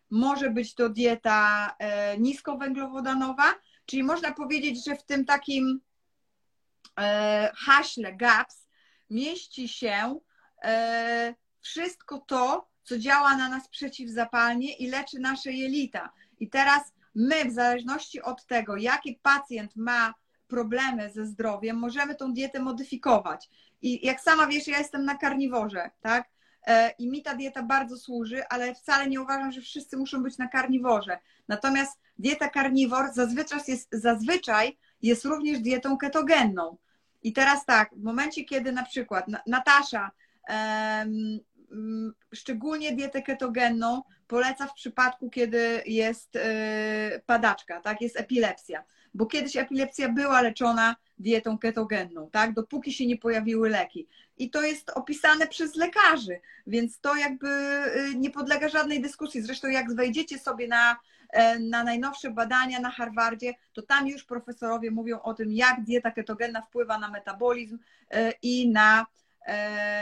może 0.10 0.50
być 0.50 0.76
to 0.76 0.90
dieta 0.90 1.76
e, 1.80 2.18
niskowęglowodanowa, 2.18 3.54
czyli 3.86 4.04
można 4.04 4.32
powiedzieć, 4.32 4.86
że 4.86 4.96
w 4.96 5.04
tym 5.04 5.26
takim 5.26 5.82
e, 7.00 7.52
haśle 7.56 8.14
GAPS 8.14 8.68
mieści 9.10 9.68
się 9.68 10.20
e, 10.64 11.36
wszystko 11.62 12.20
to, 12.20 12.73
co 12.84 12.98
działa 12.98 13.38
na 13.38 13.50
nas 13.50 13.68
przeciwzapalnie 13.68 14.76
i 14.76 14.90
leczy 14.90 15.20
nasze 15.20 15.52
jelita. 15.52 16.12
I 16.40 16.50
teraz 16.50 16.94
my, 17.16 17.46
w 17.46 17.52
zależności 17.52 18.22
od 18.22 18.46
tego, 18.46 18.78
jaki 18.78 19.20
pacjent 19.22 19.76
ma 19.76 20.14
problemy 20.48 21.10
ze 21.10 21.26
zdrowiem, 21.26 21.78
możemy 21.78 22.16
tą 22.16 22.34
dietę 22.34 22.60
modyfikować. 22.60 23.50
I 23.82 24.08
jak 24.08 24.22
sama 24.22 24.48
wiesz, 24.48 24.68
ja 24.68 24.78
jestem 24.78 25.06
na 25.06 25.18
karniworze, 25.18 25.90
tak? 26.02 26.30
E, 26.68 26.90
i 27.00 27.10
mi 27.10 27.22
ta 27.22 27.36
dieta 27.36 27.64
bardzo 27.64 27.98
służy, 27.98 28.48
ale 28.48 28.76
wcale 28.76 29.10
nie 29.10 29.22
uważam, 29.22 29.52
że 29.52 29.62
wszyscy 29.62 29.98
muszą 29.98 30.24
być 30.24 30.38
na 30.38 30.48
karniworze. 30.48 31.20
Natomiast 31.48 32.00
dieta 32.20 32.50
karniwor 32.50 33.14
zazwyczaj 33.14 33.60
jest, 33.68 33.90
zazwyczaj 33.92 34.78
jest 35.02 35.26
również 35.26 35.60
dietą 35.60 35.98
ketogenną. 35.98 36.78
I 37.24 37.34
teraz 37.34 37.66
tak, 37.66 37.90
w 37.96 38.04
momencie, 38.04 38.44
kiedy 38.44 38.72
na 38.72 38.84
przykład 38.84 39.26
Natasza 39.48 40.12
szczególnie 42.34 42.96
dietę 42.96 43.22
ketogenną 43.22 44.02
poleca 44.28 44.68
w 44.68 44.74
przypadku, 44.74 45.30
kiedy 45.30 45.84
jest 45.86 46.36
e, 46.36 47.22
padaczka, 47.26 47.82
tak, 47.82 48.02
jest 48.02 48.20
epilepsja, 48.20 48.84
bo 49.14 49.26
kiedyś 49.26 49.58
epilepsja 49.58 50.10
była 50.10 50.42
leczona 50.42 50.96
dietą 51.20 51.58
ketogenną, 51.58 52.30
tak, 52.32 52.54
dopóki 52.54 52.94
się 52.94 53.06
nie 53.06 53.18
pojawiły 53.18 53.70
leki. 53.70 54.08
I 54.38 54.50
to 54.50 54.62
jest 54.62 54.90
opisane 54.90 55.48
przez 55.48 55.76
lekarzy, 55.76 56.40
więc 56.68 57.00
to 57.00 57.16
jakby 57.16 57.48
y, 57.48 58.16
nie 58.16 58.30
podlega 58.30 58.70
żadnej 58.70 59.02
dyskusji. 59.02 59.42
Zresztą 59.42 59.68
jak 59.68 59.96
wejdziecie 59.96 60.40
sobie 60.40 60.68
na, 60.68 60.98
e, 61.30 61.60
na 61.60 61.84
najnowsze 61.84 62.32
badania 62.32 62.80
na 62.80 62.92
Harvardzie, 62.92 63.54
to 63.74 63.82
tam 63.82 64.08
już 64.08 64.24
profesorowie 64.24 64.92
mówią 64.92 65.22
o 65.22 65.34
tym, 65.34 65.54
jak 65.54 65.84
dieta 65.84 66.12
ketogenna 66.12 66.62
wpływa 66.62 66.98
na 66.98 67.12
metabolizm 67.12 67.80
e, 68.12 68.34
i 68.42 68.70
na 68.70 69.06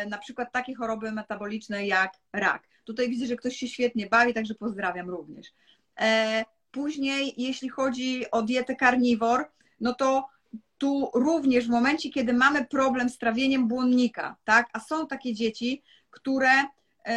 na 0.10 0.18
przykład 0.18 0.52
takie 0.52 0.76
choroby 0.76 1.12
metaboliczne 1.12 1.88
jak 1.88 2.14
rak. 2.34 2.64
Tutaj 2.84 3.10
widzę, 3.10 3.26
że 3.26 3.36
ktoś 3.36 3.56
się 3.56 3.68
świetnie 3.68 4.08
bawi, 4.08 4.34
także 4.34 4.56
pozdrawiam 4.56 5.10
również. 5.10 5.48
Później, 6.72 7.34
jeśli 7.38 7.70
chodzi 7.70 8.32
o 8.32 8.42
dietę 8.42 8.76
karniwor, 8.76 9.52
no 9.80 9.94
to 9.94 10.28
tu 10.78 11.12
również 11.14 11.68
w 11.68 11.70
momencie, 11.70 12.10
kiedy 12.10 12.34
mamy 12.34 12.66
problem 12.66 13.10
z 13.10 13.18
trawieniem 13.18 13.68
błonnika, 13.68 14.36
tak, 14.44 14.70
a 14.74 14.80
są 14.80 15.08
takie 15.08 15.34
dzieci, 15.34 15.84
które 16.10 16.52
e, 17.06 17.16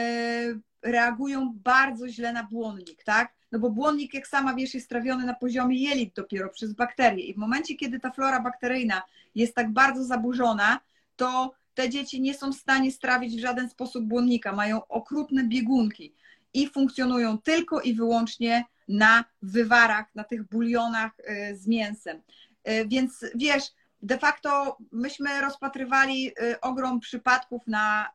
reagują 0.83 1.53
bardzo 1.55 2.09
źle 2.09 2.33
na 2.33 2.43
błonnik, 2.43 3.05
tak? 3.05 3.35
No 3.53 3.59
bo 3.59 3.71
błonnik, 3.71 4.15
jak 4.15 4.27
sama 4.27 4.55
wiesz, 4.55 4.75
jest 4.75 4.89
trawiony 4.89 5.25
na 5.25 5.35
poziomie 5.35 5.83
jelit 5.83 6.15
dopiero 6.15 6.49
przez 6.49 6.73
bakterie. 6.73 7.25
I 7.25 7.35
w 7.35 7.37
momencie, 7.37 7.75
kiedy 7.75 8.01
ta 8.01 8.11
flora 8.11 8.41
bakteryjna 8.41 9.03
jest 9.35 9.55
tak 9.55 9.73
bardzo 9.73 10.05
zaburzona, 10.05 10.81
to 11.17 11.55
te 11.75 11.91
dzieci 11.91 12.21
nie 12.21 12.35
są 12.35 12.53
w 12.53 12.57
stanie 12.57 12.93
strawić 12.93 13.37
w 13.37 13.41
żaden 13.41 13.69
sposób 13.69 14.05
błonnika, 14.05 14.53
mają 14.53 14.87
okrutne 14.87 15.45
biegunki 15.45 16.15
i 16.55 16.69
funkcjonują 16.69 17.39
tylko 17.39 17.81
i 17.81 17.95
wyłącznie 17.95 18.65
na 18.89 19.25
wywarach, 19.43 20.15
na 20.15 20.25
tych 20.25 20.49
bulionach 20.49 21.13
y, 21.21 21.57
z 21.57 21.67
mięsem. 21.67 22.23
Y, 22.69 22.87
więc 22.89 23.25
wiesz, 23.35 23.63
de 24.03 24.19
facto 24.19 24.77
myśmy 24.93 25.41
rozpatrywali 25.41 26.29
y, 26.29 26.61
ogrom 26.61 27.01
przypadków 27.01 27.67
na 27.67 28.09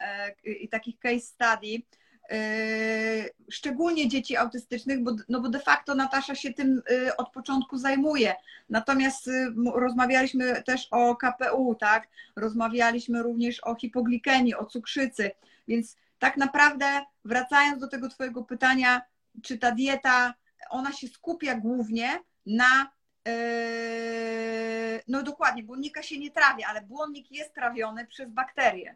takich 0.72 0.99
case 0.99 1.19
study, 1.19 1.84
szczególnie 3.51 4.07
dzieci 4.07 4.38
autystycznych, 4.38 5.03
bo, 5.03 5.11
no 5.30 5.41
bo 5.41 5.49
de 5.49 5.60
facto 5.60 5.95
Natasza 5.95 6.35
się 6.35 6.53
tym 6.53 6.81
od 7.18 7.31
początku 7.31 7.77
zajmuje. 7.77 8.35
Natomiast 8.69 9.30
rozmawialiśmy 9.73 10.64
też 10.64 10.88
o 10.91 11.15
KPU, 11.15 11.76
tak? 11.76 12.07
Rozmawialiśmy 12.35 13.23
również 13.23 13.64
o 13.64 13.76
hipoglikemii, 13.76 14.56
o 14.56 14.65
cukrzycy, 14.65 15.31
więc 15.68 15.97
tak 16.19 16.38
naprawdę 16.38 16.85
wracając 17.26 17.81
do 17.81 17.88
tego 17.88 18.10
Twojego 18.10 18.43
pytania, 18.43 19.01
czy 19.43 19.57
ta 19.57 19.72
dieta, 19.72 20.34
ona 20.69 20.91
się 20.91 21.07
skupia 21.07 21.56
głównie 21.56 22.19
na 22.45 22.89
no 25.07 25.23
dokładnie, 25.23 25.64
błonnika 25.64 26.03
się 26.03 26.19
nie 26.19 26.31
trawi, 26.31 26.64
ale 26.64 26.81
błonnik 26.81 27.31
jest 27.31 27.53
trawiony 27.53 28.07
przez 28.07 28.30
bakterie. 28.30 28.95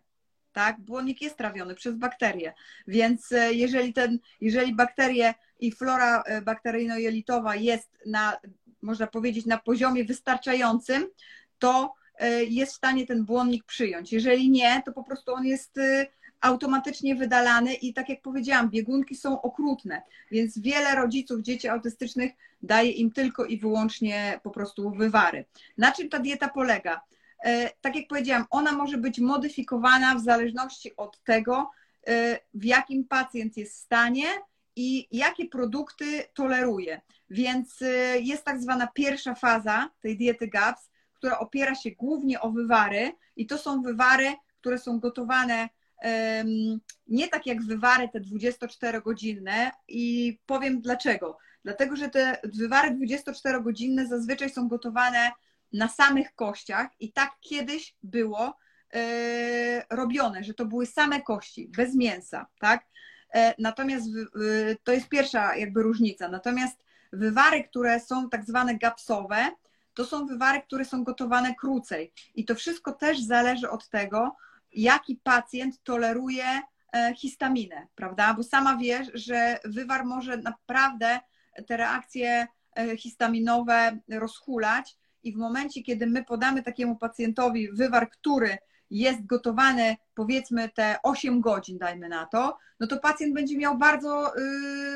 Tak? 0.53 0.81
Błonnik 0.81 1.21
jest 1.21 1.37
trawiony 1.37 1.75
przez 1.75 1.95
bakterie. 1.95 2.53
Więc 2.87 3.31
e, 3.31 3.53
jeżeli, 3.53 3.93
ten, 3.93 4.19
jeżeli 4.41 4.75
bakterie 4.75 5.33
i 5.59 5.71
flora 5.71 6.21
e, 6.21 6.41
bakteryjno-jelitowa 6.41 7.55
jest 7.55 7.89
na, 8.05 8.37
można 8.81 9.07
powiedzieć, 9.07 9.45
na 9.45 9.57
poziomie 9.57 10.05
wystarczającym, 10.05 11.07
to 11.59 11.93
e, 12.17 12.43
jest 12.43 12.73
w 12.73 12.75
stanie 12.75 13.07
ten 13.07 13.25
błonnik 13.25 13.63
przyjąć. 13.63 14.13
Jeżeli 14.13 14.49
nie, 14.49 14.81
to 14.85 14.93
po 14.93 15.03
prostu 15.03 15.33
on 15.33 15.45
jest 15.45 15.79
automatycznie 16.41 17.15
wydalany 17.15 17.73
i 17.73 17.93
tak 17.93 18.09
jak 18.09 18.21
powiedziałam, 18.21 18.69
biegunki 18.69 19.15
są 19.15 19.41
okrutne, 19.41 20.01
więc 20.31 20.59
wiele 20.59 20.95
rodziców 20.95 21.41
dzieci 21.41 21.67
autystycznych 21.67 22.31
daje 22.63 22.91
im 22.91 23.11
tylko 23.11 23.45
i 23.45 23.57
wyłącznie 23.57 24.39
po 24.43 24.51
prostu 24.51 24.91
wywary. 24.91 25.45
Na 25.77 25.91
czym 25.91 26.09
ta 26.09 26.19
dieta 26.19 26.49
polega? 26.49 27.01
E, 27.43 27.69
tak 27.81 27.95
jak 27.95 28.07
powiedziałam, 28.07 28.45
ona 28.49 28.71
może 28.71 28.97
być 28.97 29.19
modyfikowana 29.19 30.15
w 30.15 30.21
zależności 30.21 30.95
od 30.95 31.23
tego, 31.23 31.71
e, 32.07 32.39
w 32.53 32.65
jakim 32.65 33.07
pacjent 33.07 33.57
jest 33.57 33.77
stanie 33.77 34.25
i 34.75 35.07
jakie 35.17 35.45
produkty 35.45 36.23
toleruje. 36.33 37.01
Więc 37.29 37.81
e, 37.81 38.19
jest 38.19 38.43
tak 38.43 38.61
zwana 38.61 38.87
pierwsza 38.87 39.35
faza 39.35 39.89
tej 40.01 40.17
diety 40.17 40.47
GAPS, 40.47 40.89
która 41.13 41.39
opiera 41.39 41.75
się 41.75 41.91
głównie 41.91 42.41
o 42.41 42.51
wywary 42.51 43.11
i 43.35 43.47
to 43.47 43.57
są 43.57 43.81
wywary, 43.81 44.33
które 44.59 44.77
są 44.77 44.99
gotowane 44.99 45.69
nie 47.07 47.27
tak 47.27 47.45
jak 47.45 47.63
wywary 47.63 48.09
te 48.09 48.19
24-godzinne 48.19 49.71
i 49.87 50.37
powiem 50.45 50.81
dlaczego. 50.81 51.37
Dlatego, 51.63 51.95
że 51.95 52.09
te 52.09 52.37
wywary 52.43 52.91
24-godzinne 52.91 54.07
zazwyczaj 54.07 54.49
są 54.49 54.67
gotowane 54.67 55.31
na 55.73 55.87
samych 55.87 56.35
kościach 56.35 56.87
i 56.99 57.11
tak 57.11 57.31
kiedyś 57.41 57.95
było 58.03 58.57
e, 58.93 59.95
robione, 59.95 60.43
że 60.43 60.53
to 60.53 60.65
były 60.65 60.85
same 60.85 61.21
kości, 61.21 61.69
bez 61.77 61.95
mięsa, 61.95 62.47
tak? 62.59 62.85
E, 63.33 63.53
natomiast 63.59 64.07
to 64.83 64.91
jest 64.91 65.09
pierwsza 65.09 65.55
jakby 65.55 65.83
różnica. 65.83 66.27
Natomiast 66.27 66.83
wywary, 67.13 67.63
które 67.63 67.99
są 67.99 68.29
tak 68.29 68.45
zwane 68.45 68.77
gapsowe, 68.77 69.51
to 69.93 70.05
są 70.05 70.25
wywary, 70.25 70.61
które 70.61 70.85
są 70.85 71.03
gotowane 71.03 71.55
krócej. 71.55 72.13
I 72.35 72.45
to 72.45 72.55
wszystko 72.55 72.91
też 72.91 73.23
zależy 73.23 73.69
od 73.69 73.89
tego, 73.89 74.35
jaki 74.71 75.15
pacjent 75.23 75.83
toleruje 75.83 76.61
e, 76.93 77.13
histaminę, 77.15 77.87
prawda? 77.95 78.33
Bo 78.33 78.43
sama 78.43 78.77
wiesz, 78.77 79.07
że 79.13 79.59
wywar 79.65 80.05
może 80.05 80.37
naprawdę 80.37 81.19
te 81.67 81.77
reakcje 81.77 82.47
histaminowe 82.97 83.97
rozhulać 84.09 84.97
i 85.23 85.33
w 85.33 85.35
momencie, 85.35 85.83
kiedy 85.83 86.07
my 86.07 86.23
podamy 86.23 86.63
takiemu 86.63 86.95
pacjentowi 86.95 87.71
wywar, 87.71 88.09
który 88.09 88.57
jest 88.89 89.25
gotowany 89.25 89.95
powiedzmy 90.15 90.69
te 90.69 90.95
8 91.03 91.41
godzin, 91.41 91.77
dajmy 91.77 92.09
na 92.09 92.25
to, 92.25 92.57
no 92.79 92.87
to 92.87 92.97
pacjent 92.97 93.33
będzie 93.33 93.57
miał 93.57 93.77
bardzo 93.77 94.33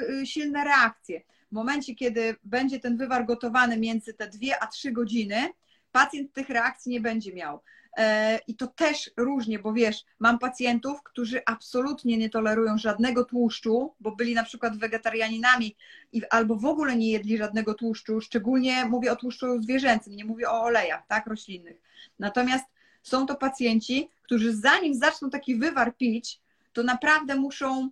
yy, 0.10 0.26
silne 0.26 0.64
reakcje. 0.64 1.22
W 1.50 1.52
momencie, 1.52 1.96
kiedy 1.96 2.36
będzie 2.44 2.80
ten 2.80 2.98
wywar 2.98 3.26
gotowany 3.26 3.78
między 3.78 4.14
te 4.14 4.28
2 4.28 4.40
a 4.60 4.68
3 4.68 4.92
godziny, 4.92 5.50
pacjent 5.92 6.34
tych 6.34 6.50
reakcji 6.50 6.92
nie 6.92 7.02
będzie 7.02 7.34
miał. 7.34 7.60
E, 7.98 8.40
I 8.48 8.56
to 8.56 8.68
też 8.68 9.12
różnie, 9.18 9.60
bo 9.60 9.74
wiesz, 9.74 10.06
mam 10.20 10.40
pacjentów, 10.40 11.04
którzy 11.04 11.42
absolutnie 11.46 12.18
nie 12.18 12.30
tolerują 12.30 12.78
żadnego 12.78 13.26
tłuszczu, 13.26 13.94
bo 14.00 14.16
byli 14.16 14.34
na 14.34 14.44
przykład 14.44 14.78
wegetarianinami 14.78 15.76
i, 16.14 16.22
albo 16.30 16.56
w 16.56 16.66
ogóle 16.66 16.96
nie 16.96 17.12
jedli 17.12 17.38
żadnego 17.38 17.74
tłuszczu, 17.74 18.22
szczególnie 18.22 18.86
mówię 18.86 19.12
o 19.12 19.16
tłuszczu 19.16 19.62
zwierzęcym, 19.62 20.16
nie 20.16 20.26
mówię 20.26 20.50
o 20.50 20.62
olejach, 20.62 21.08
tak, 21.08 21.28
roślinnych. 21.28 21.82
Natomiast 22.20 22.66
są 23.04 23.26
to 23.26 23.36
pacjenci, 23.36 24.10
którzy 24.24 24.56
zanim 24.56 24.94
zaczną 24.94 25.30
taki 25.30 25.56
wywar 25.56 25.98
pić, 25.98 26.40
to 26.74 26.84
naprawdę 26.84 27.36
muszą 27.36 27.90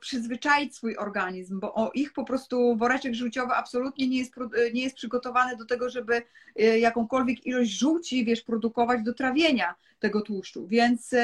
przyzwyczaić 0.00 0.76
swój 0.76 0.96
organizm, 0.96 1.60
bo 1.60 1.90
ich 1.94 2.12
po 2.12 2.24
prostu 2.24 2.76
woreczek 2.76 3.14
żółciowy 3.14 3.52
absolutnie 3.52 4.08
nie 4.08 4.18
jest, 4.18 4.32
nie 4.74 4.82
jest 4.82 4.96
przygotowany 4.96 5.56
do 5.56 5.64
tego, 5.64 5.90
żeby 5.90 6.22
y, 6.60 6.78
jakąkolwiek 6.78 7.46
ilość 7.46 7.70
żółci, 7.70 8.24
wiesz, 8.24 8.40
produkować 8.42 9.02
do 9.02 9.14
trawienia 9.14 9.74
tego 9.98 10.20
tłuszczu. 10.20 10.66
Więc 10.66 11.14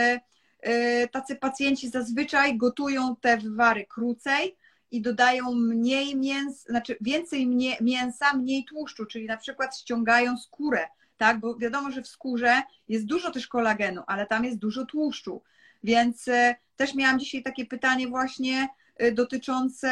tacy 1.13 1.37
pacjenci 1.37 1.89
zazwyczaj 1.89 2.57
gotują 2.57 3.17
te 3.17 3.37
wywary 3.37 3.87
krócej 3.87 4.57
i 4.91 5.01
dodają 5.01 5.55
mniej 5.55 6.17
mięs, 6.17 6.63
znaczy 6.63 6.97
więcej 7.01 7.47
mięsa, 7.81 8.35
mniej 8.35 8.65
tłuszczu, 8.65 9.07
czyli 9.07 9.27
na 9.27 9.37
przykład 9.37 9.77
ściągają 9.77 10.39
skórę, 10.39 10.89
tak, 11.17 11.41
bo 11.41 11.57
wiadomo, 11.57 11.91
że 11.91 12.03
w 12.03 12.09
skórze 12.09 12.63
jest 12.89 13.07
dużo 13.07 13.31
też 13.31 13.47
kolagenu, 13.47 14.03
ale 14.07 14.27
tam 14.27 14.45
jest 14.45 14.59
dużo 14.59 14.87
tłuszczu. 14.87 15.43
Więc 15.83 16.29
e, 16.29 16.57
też 16.77 16.95
miałam 16.95 17.19
dzisiaj 17.19 17.43
takie 17.43 17.67
pytanie 17.67 18.09
właśnie 18.09 18.69
e, 18.97 19.13
dotyczące 19.13 19.89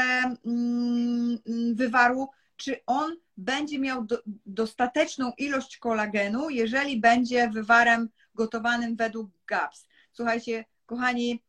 mm, 0.46 1.38
wywaru, 1.74 2.28
czy 2.56 2.80
on 2.86 3.16
będzie 3.36 3.78
miał 3.78 4.04
do, 4.04 4.22
dostateczną 4.46 5.32
ilość 5.38 5.78
kolagenu, 5.78 6.50
jeżeli 6.50 7.00
będzie 7.00 7.48
wywarem 7.48 8.08
gotowanym 8.34 8.96
według 8.96 9.30
GAPS. 9.46 9.86
Słuchajcie, 10.12 10.64
kochani, 10.86 11.42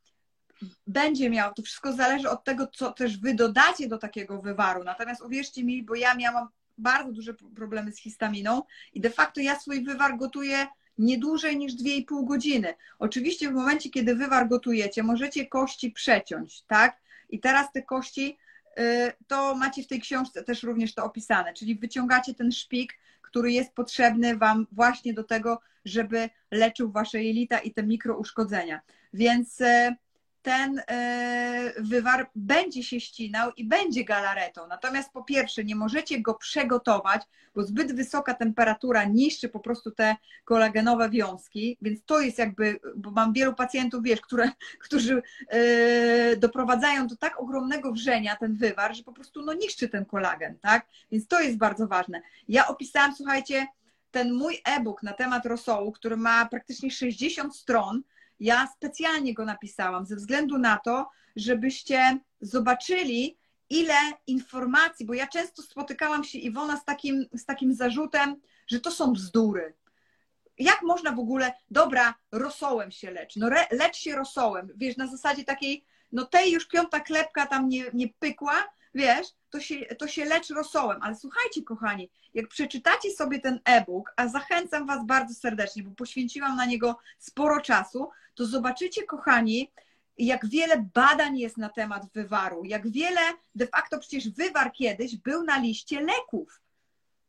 będzie 0.88 1.30
miał, 1.30 1.54
to 1.54 1.62
wszystko 1.62 1.94
zależy 1.94 2.30
od 2.30 2.44
tego, 2.44 2.68
co 2.68 2.92
też 2.92 3.18
wy 3.18 3.34
dodacie 3.34 3.88
do 3.88 3.98
takiego 3.98 4.42
wywaru. 4.42 4.84
Natomiast 4.84 5.22
uwierzcie 5.22 5.64
mi, 5.64 5.84
bo 5.84 5.96
ja 5.96 6.16
miałam 6.16 6.48
bardzo 6.78 7.12
duże 7.12 7.34
problemy 7.34 7.92
z 7.92 8.00
histaminą 8.00 8.64
i 8.94 9.02
de 9.02 9.10
facto 9.10 9.42
ja 9.42 9.60
swój 9.60 9.84
wywar 9.84 10.18
gotuję 10.18 10.68
nie 10.98 11.18
dłużej 11.18 11.58
niż 11.58 11.74
2,5 11.74 12.28
godziny. 12.28 12.74
Oczywiście 13.00 13.50
w 13.50 13.54
momencie, 13.54 13.90
kiedy 13.90 14.16
wywar 14.16 14.48
gotujecie, 14.48 15.04
możecie 15.04 15.48
kości 15.48 15.92
przeciąć, 15.92 16.62
tak? 16.62 16.98
I 17.30 17.40
teraz 17.40 17.72
te 17.72 17.82
kości, 17.82 18.38
y, 18.80 19.14
to 19.28 19.56
macie 19.56 19.84
w 19.84 19.88
tej 19.88 20.02
książce 20.02 20.44
też 20.44 20.64
również 20.64 20.94
to 20.94 21.06
opisane, 21.06 21.54
czyli 21.54 21.76
wyciągacie 21.76 22.34
ten 22.34 22.52
szpik, 22.52 22.94
który 23.22 23.52
jest 23.52 23.74
potrzebny 23.74 24.38
Wam 24.38 24.68
właśnie 24.72 25.14
do 25.14 25.24
tego, 25.24 25.62
żeby 25.86 26.30
leczył 26.52 26.92
Wasze 26.92 27.24
jelita 27.24 27.60
i 27.60 27.74
te 27.74 27.84
mikrouszkodzenia. 27.84 28.82
Więc 29.14 29.62
y, 29.62 29.96
ten 30.42 30.82
e, 30.88 31.74
wywar 31.80 32.30
będzie 32.36 32.84
się 32.84 33.00
ścinał 33.00 33.52
i 33.58 33.66
będzie 33.66 34.04
galaretą. 34.04 34.68
Natomiast 34.68 35.12
po 35.12 35.24
pierwsze, 35.24 35.64
nie 35.64 35.76
możecie 35.76 36.22
go 36.22 36.34
przegotować, 36.34 37.22
bo 37.56 37.64
zbyt 37.64 37.96
wysoka 37.96 38.34
temperatura 38.34 39.04
niszczy 39.04 39.50
po 39.50 39.60
prostu 39.60 39.92
te 39.92 40.16
kolagenowe 40.46 41.10
wiązki, 41.10 41.78
więc 41.82 42.06
to 42.06 42.22
jest 42.22 42.38
jakby, 42.38 42.80
bo 42.96 43.12
mam 43.12 43.34
wielu 43.34 43.54
pacjentów, 43.54 44.04
wiesz, 44.04 44.22
które, 44.22 44.52
którzy 44.86 45.22
e, 45.48 46.38
doprowadzają 46.38 47.08
do 47.08 47.16
tak 47.16 47.40
ogromnego 47.40 47.92
wrzenia 47.92 48.36
ten 48.36 48.56
wywar, 48.56 48.96
że 48.96 49.04
po 49.04 49.14
prostu 49.14 49.42
no, 49.42 49.54
niszczy 49.54 49.90
ten 49.90 50.06
kolagen, 50.06 50.60
tak? 50.60 50.88
Więc 51.12 51.28
to 51.28 51.40
jest 51.40 51.58
bardzo 51.58 51.88
ważne. 51.88 52.22
Ja 52.48 52.68
opisałam, 52.68 53.16
słuchajcie, 53.16 53.68
ten 54.12 54.34
mój 54.34 54.62
e-book 54.66 55.04
na 55.04 55.14
temat 55.14 55.46
rosołu, 55.46 55.92
który 55.92 56.18
ma 56.18 56.46
praktycznie 56.46 56.92
60 56.92 57.56
stron, 57.56 58.02
ja 58.42 58.68
specjalnie 58.76 59.34
go 59.34 59.46
napisałam 59.46 60.06
ze 60.06 60.16
względu 60.16 60.58
na 60.58 60.78
to, 60.78 61.10
żebyście 61.36 62.20
zobaczyli, 62.42 63.38
ile 63.70 63.96
informacji, 64.28 65.06
bo 65.06 65.14
ja 65.14 65.28
często 65.28 65.62
spotykałam 65.62 66.24
się 66.24 66.40
Iwona 66.40 66.78
z 66.78 66.86
takim, 66.86 67.26
z 67.34 67.46
takim 67.46 67.74
zarzutem, 67.74 68.36
że 68.68 68.80
to 68.80 68.92
są 68.92 69.14
bzdury. 69.14 69.74
jak 70.58 70.82
można 70.82 71.12
w 71.12 71.20
ogóle, 71.20 71.54
dobra, 71.72 72.14
rosołem 72.32 72.92
się 72.92 73.12
lecz, 73.12 73.36
no 73.36 73.48
re, 73.48 73.68
lecz 73.72 73.98
się 73.98 74.16
rosołem, 74.16 74.70
wiesz, 74.76 74.98
na 74.98 75.08
zasadzie 75.08 75.44
takiej, 75.44 75.86
no 76.12 76.26
tej 76.26 76.52
już 76.52 76.68
piąta 76.68 77.00
klepka 77.00 77.46
tam 77.46 77.70
nie, 77.70 77.86
nie 77.94 78.08
pykła, 78.20 78.54
wiesz, 78.94 79.28
to 79.50 79.60
się, 79.60 79.76
to 80.00 80.08
się 80.08 80.26
lecz 80.26 80.50
rosołem. 80.50 81.00
Ale 81.02 81.16
słuchajcie, 81.16 81.64
kochani, 81.64 82.10
jak 82.34 82.48
przeczytacie 82.48 83.12
sobie 83.12 83.40
ten 83.40 83.60
e-book, 83.66 84.14
a 84.16 84.28
zachęcam 84.28 84.88
Was 84.88 85.06
bardzo 85.06 85.34
serdecznie, 85.34 85.84
bo 85.84 85.92
poświęciłam 85.92 86.56
na 86.56 86.66
niego 86.66 86.98
sporo 87.20 87.62
czasu, 87.62 88.10
to 88.36 88.46
zobaczycie, 88.46 89.04
kochani, 89.04 89.72
jak 90.18 90.48
wiele 90.48 90.90
badań 90.94 91.38
jest 91.38 91.58
na 91.58 91.70
temat 91.70 92.04
wywaru, 92.14 92.66
jak 92.66 92.92
wiele, 92.92 93.22
de 93.56 93.68
facto 93.68 94.00
przecież 94.00 94.30
wywar 94.30 94.72
kiedyś 94.72 95.16
był 95.18 95.44
na 95.44 95.58
liście 95.58 96.02
leków. 96.02 96.62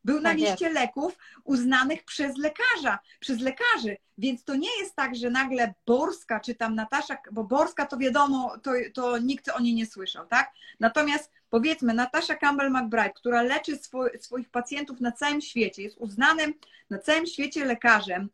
Był 0.04 0.20
na 0.20 0.30
tak 0.30 0.38
liście 0.38 0.64
jest. 0.64 0.74
leków 0.74 1.18
uznanych 1.44 2.04
przez 2.04 2.36
lekarza, 2.36 2.98
przez 3.20 3.40
lekarzy. 3.40 3.96
Więc 4.18 4.44
to 4.44 4.54
nie 4.54 4.78
jest 4.80 4.96
tak, 4.96 5.16
że 5.16 5.30
nagle 5.30 5.74
Borska 5.86 6.40
czy 6.40 6.54
tam 6.54 6.74
Natasza, 6.74 7.16
bo 7.32 7.44
Borska 7.44 7.86
to 7.86 7.96
wiadomo, 7.96 8.58
to, 8.62 8.70
to 8.94 9.18
nikt 9.18 9.48
o 9.48 9.60
niej 9.60 9.74
nie 9.74 9.86
słyszał, 9.86 10.26
tak? 10.26 10.52
Natomiast 10.80 11.30
powiedzmy, 11.50 11.94
Natasza 11.94 12.34
Campbell-McBride, 12.34 13.12
która 13.14 13.42
leczy 13.42 13.78
swoich 14.20 14.50
pacjentów 14.50 15.00
na 15.00 15.12
całym 15.12 15.40
świecie, 15.40 15.82
jest 15.82 15.96
uznanym 15.98 16.54
na 16.90 16.98
całym 16.98 17.26
świecie 17.26 17.64
lekarzem, 17.64 18.28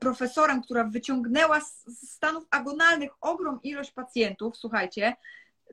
profesorem, 0.00 0.62
która 0.62 0.84
wyciągnęła 0.84 1.60
z 1.60 2.10
stanów 2.10 2.44
agonalnych 2.50 3.10
ogrom 3.20 3.62
ilość 3.62 3.90
pacjentów, 3.90 4.56
słuchajcie, 4.56 5.16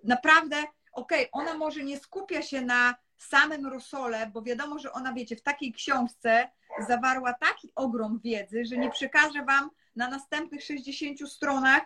naprawdę, 0.03 0.57
okej, 0.91 1.31
okay, 1.31 1.43
ona 1.43 1.53
może 1.53 1.83
nie 1.83 1.99
skupia 1.99 2.41
się 2.41 2.61
na 2.61 2.95
samym 3.23 3.67
rosole, 3.67 4.31
bo 4.33 4.41
wiadomo, 4.41 4.79
że 4.79 4.91
ona, 4.91 5.13
wiecie, 5.13 5.35
w 5.35 5.41
takiej 5.41 5.73
książce 5.73 6.49
zawarła 6.87 7.33
taki 7.33 7.71
ogrom 7.75 8.19
wiedzy, 8.23 8.65
że 8.65 8.77
nie 8.77 8.91
przekażę 8.91 9.45
Wam 9.45 9.69
na 9.95 10.09
następnych 10.09 10.63
60 10.63 11.31
stronach 11.31 11.81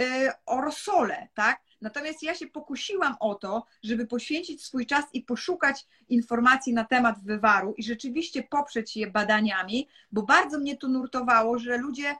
y, 0.00 0.02
o 0.46 0.60
rosole, 0.60 1.28
tak? 1.34 1.60
Natomiast 1.80 2.22
ja 2.22 2.34
się 2.34 2.46
pokusiłam 2.46 3.16
o 3.20 3.34
to, 3.34 3.66
żeby 3.82 4.06
poświęcić 4.06 4.64
swój 4.64 4.86
czas 4.86 5.04
i 5.12 5.22
poszukać 5.22 5.86
informacji 6.08 6.74
na 6.74 6.84
temat 6.84 7.24
wywaru 7.24 7.74
i 7.76 7.82
rzeczywiście 7.82 8.42
poprzeć 8.42 8.96
je 8.96 9.10
badaniami, 9.10 9.88
bo 10.12 10.22
bardzo 10.22 10.58
mnie 10.58 10.76
to 10.76 10.88
nurtowało, 10.88 11.58
że 11.58 11.76
ludzie 11.76 12.16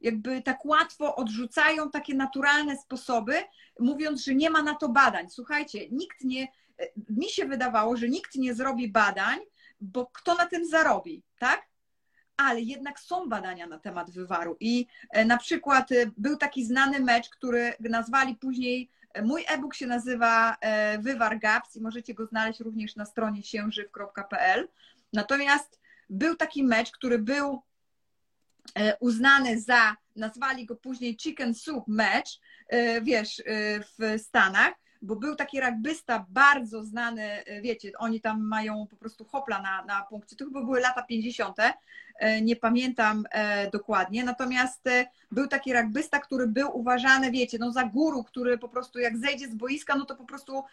jakby 0.00 0.42
tak 0.42 0.64
łatwo 0.64 1.16
odrzucają 1.16 1.90
takie 1.90 2.14
naturalne 2.14 2.76
sposoby, 2.76 3.34
mówiąc, 3.80 4.24
że 4.24 4.34
nie 4.34 4.50
ma 4.50 4.62
na 4.62 4.74
to 4.74 4.88
badań. 4.88 5.30
Słuchajcie, 5.30 5.90
nikt 5.90 6.24
nie, 6.24 6.48
mi 7.10 7.28
się 7.28 7.46
wydawało, 7.46 7.96
że 7.96 8.08
nikt 8.08 8.34
nie 8.34 8.54
zrobi 8.54 8.88
badań, 8.88 9.38
bo 9.82 10.06
kto 10.06 10.34
na 10.34 10.46
tym 10.46 10.66
zarobi, 10.66 11.22
tak? 11.38 11.62
Ale 12.36 12.60
jednak 12.60 13.00
są 13.00 13.28
badania 13.28 13.66
na 13.66 13.78
temat 13.78 14.10
wywaru. 14.10 14.56
I 14.60 14.86
e, 15.10 15.24
na 15.24 15.36
przykład 15.38 15.92
e, 15.92 16.10
był 16.16 16.36
taki 16.36 16.64
znany 16.64 17.00
mecz, 17.00 17.28
który 17.30 17.74
nazwali 17.80 18.36
później, 18.36 18.90
e, 19.14 19.22
mój 19.22 19.44
e-book 19.48 19.74
się 19.74 19.86
nazywa 19.86 20.56
Wywar 20.98 21.38
Gaps 21.38 21.76
i 21.76 21.80
możecie 21.80 22.14
go 22.14 22.26
znaleźć 22.26 22.60
również 22.60 22.96
na 22.96 23.04
stronie 23.04 23.42
siężyw.pl. 23.42 24.68
Natomiast 25.12 25.80
był 26.10 26.36
taki 26.36 26.64
mecz, 26.64 26.90
który 26.90 27.18
był 27.18 27.62
uznany 29.00 29.60
za, 29.60 29.96
nazwali 30.16 30.66
go 30.66 30.76
później 30.76 31.16
Chicken 31.16 31.54
Soup 31.54 31.84
Match, 31.88 32.30
wiesz, 33.02 33.42
w 33.98 34.18
Stanach, 34.18 34.74
bo 35.02 35.16
był 35.16 35.36
taki 35.36 35.60
rugbysta 35.60 36.26
bardzo 36.28 36.84
znany, 36.84 37.22
e, 37.22 37.60
wiecie, 37.60 37.92
oni 37.98 38.20
tam 38.20 38.42
mają 38.42 38.86
po 38.90 38.96
prostu 38.96 39.24
hopla 39.24 39.62
na, 39.62 39.84
na 39.84 40.02
punkcie, 40.02 40.36
to 40.36 40.44
chyba 40.44 40.62
były 40.62 40.80
lata 40.80 41.02
50., 41.02 41.56
e, 42.18 42.40
nie 42.42 42.56
pamiętam 42.56 43.24
e, 43.30 43.70
dokładnie, 43.70 44.24
natomiast 44.24 44.84
był 45.30 45.48
taki 45.48 45.72
rugbysta, 45.72 46.18
który 46.18 46.46
był 46.46 46.78
uważany, 46.78 47.30
wiecie, 47.30 47.58
no 47.60 47.72
za 47.72 47.84
guru, 47.84 48.24
który 48.24 48.58
po 48.58 48.68
prostu 48.68 48.98
jak 48.98 49.18
zejdzie 49.18 49.48
z 49.48 49.54
boiska, 49.54 49.96
no 49.96 50.04
to 50.04 50.16
po 50.16 50.24
prostu 50.24 50.64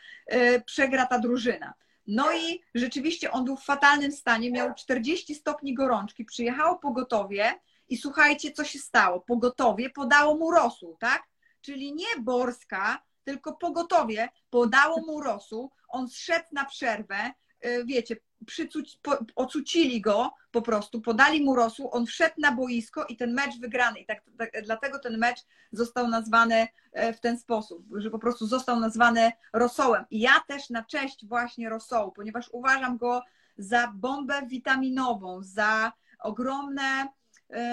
przegra 0.65 1.05
ta 1.05 1.19
drużyna. 1.19 1.73
No 2.07 2.33
i 2.33 2.61
rzeczywiście 2.75 3.31
on 3.31 3.45
był 3.45 3.57
w 3.57 3.63
fatalnym 3.63 4.11
stanie, 4.11 4.51
miał 4.51 4.73
40 4.73 5.35
stopni 5.35 5.73
gorączki, 5.73 6.25
przyjechało 6.25 6.75
pogotowie 6.75 7.53
i 7.89 7.97
słuchajcie, 7.97 8.51
co 8.51 8.63
się 8.63 8.79
stało. 8.79 9.19
Pogotowie 9.19 9.89
podało 9.89 10.37
mu 10.37 10.51
rosół, 10.51 10.97
tak? 10.99 11.23
Czyli 11.61 11.95
nie 11.95 12.21
Borska, 12.21 13.01
tylko 13.29 13.53
pogotowie 13.53 14.29
podało 14.49 15.01
mu 15.01 15.21
rosół, 15.21 15.71
on 15.89 16.09
zszedł 16.09 16.45
na 16.51 16.65
przerwę, 16.65 17.31
y, 17.65 17.85
wiecie, 17.85 18.15
przycuć, 18.45 18.99
po, 19.01 19.17
ocucili 19.35 20.01
go 20.01 20.31
po 20.51 20.61
prostu, 20.61 21.01
podali 21.01 21.43
mu 21.43 21.55
rosół, 21.55 21.89
on 21.91 22.05
wszedł 22.05 22.35
na 22.37 22.51
boisko 22.51 23.05
i 23.05 23.17
ten 23.17 23.33
mecz 23.33 23.59
wygrany. 23.59 23.99
I 23.99 24.05
tak, 24.05 24.21
tak, 24.37 24.51
dlatego 24.63 24.99
ten 24.99 25.17
mecz 25.17 25.39
został 25.71 26.07
nazwany 26.07 26.67
e, 26.91 27.13
w 27.13 27.19
ten 27.19 27.39
sposób, 27.39 27.85
że 27.95 28.09
po 28.09 28.19
prostu 28.19 28.47
został 28.47 28.79
nazwany 28.79 29.31
rosołem. 29.53 30.05
I 30.11 30.19
ja 30.19 30.39
też 30.47 30.69
na 30.69 30.83
cześć 30.83 31.25
właśnie 31.25 31.69
rosołu, 31.69 32.11
ponieważ 32.11 32.49
uważam 32.51 32.97
go 32.97 33.23
za 33.57 33.91
bombę 33.95 34.47
witaminową, 34.47 35.43
za 35.43 35.91
ogromne 36.19 37.07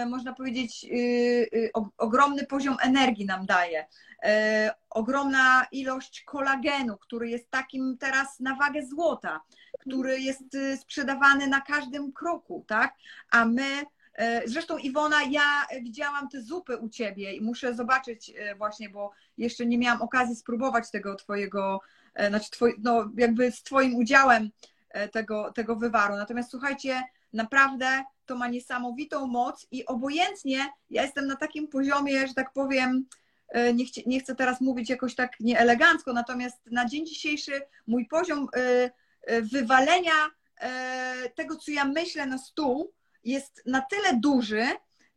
można 0.06 0.32
powiedzieć, 0.32 0.84
y, 0.84 0.88
y, 1.54 1.70
ogromny 1.96 2.46
poziom 2.46 2.76
energii 2.82 3.26
nam 3.26 3.46
daje. 3.46 3.86
E, 4.22 4.74
ogromna 4.90 5.66
ilość 5.72 6.22
kolagenu, 6.22 6.96
który 6.96 7.28
jest 7.28 7.50
takim 7.50 7.96
teraz 7.98 8.40
na 8.40 8.54
wagę 8.54 8.86
złota, 8.86 9.40
który 9.80 10.20
jest 10.20 10.54
y, 10.54 10.76
sprzedawany 10.76 11.46
na 11.46 11.60
każdym 11.60 12.12
kroku, 12.12 12.64
tak? 12.68 12.94
A 13.30 13.44
my 13.44 13.82
e, 14.14 14.42
Zresztą 14.48 14.78
Iwona, 14.78 15.22
ja 15.22 15.66
widziałam 15.82 16.28
te 16.28 16.42
zupy 16.42 16.76
u 16.76 16.88
Ciebie 16.88 17.32
i 17.32 17.40
muszę 17.40 17.74
zobaczyć 17.74 18.32
właśnie, 18.58 18.88
bo 18.88 19.12
jeszcze 19.38 19.66
nie 19.66 19.78
miałam 19.78 20.02
okazji 20.02 20.36
spróbować 20.36 20.90
tego 20.90 21.14
Twojego, 21.14 21.80
znaczy 22.28 22.50
twoj, 22.50 22.74
no 22.78 23.10
jakby 23.16 23.52
z 23.52 23.62
Twoim 23.62 23.94
udziałem 23.94 24.50
tego, 25.12 25.52
tego 25.52 25.76
wywaru. 25.76 26.16
Natomiast 26.16 26.50
słuchajcie, 26.50 27.02
naprawdę 27.36 28.04
to 28.26 28.36
ma 28.36 28.48
niesamowitą 28.48 29.26
moc 29.26 29.66
i 29.70 29.86
obojętnie, 29.86 30.66
ja 30.90 31.02
jestem 31.02 31.26
na 31.26 31.36
takim 31.36 31.68
poziomie, 31.68 32.28
że 32.28 32.34
tak 32.34 32.52
powiem, 32.52 33.06
e, 33.48 33.74
nie, 33.74 33.86
chcę, 33.86 34.00
nie 34.06 34.20
chcę 34.20 34.34
teraz 34.34 34.60
mówić 34.60 34.90
jakoś 34.90 35.14
tak 35.14 35.40
nieelegancko, 35.40 36.12
natomiast 36.12 36.66
na 36.66 36.86
dzień 36.86 37.06
dzisiejszy 37.06 37.52
mój 37.86 38.06
poziom 38.06 38.48
e, 38.56 38.90
e, 39.22 39.42
wywalenia 39.42 40.12
tego, 41.34 41.56
co 41.56 41.70
ja 41.70 41.84
myślę 41.84 42.26
na 42.26 42.38
stół, 42.38 42.92
jest 43.24 43.62
na 43.66 43.80
tyle 43.80 44.20
duży, 44.20 44.66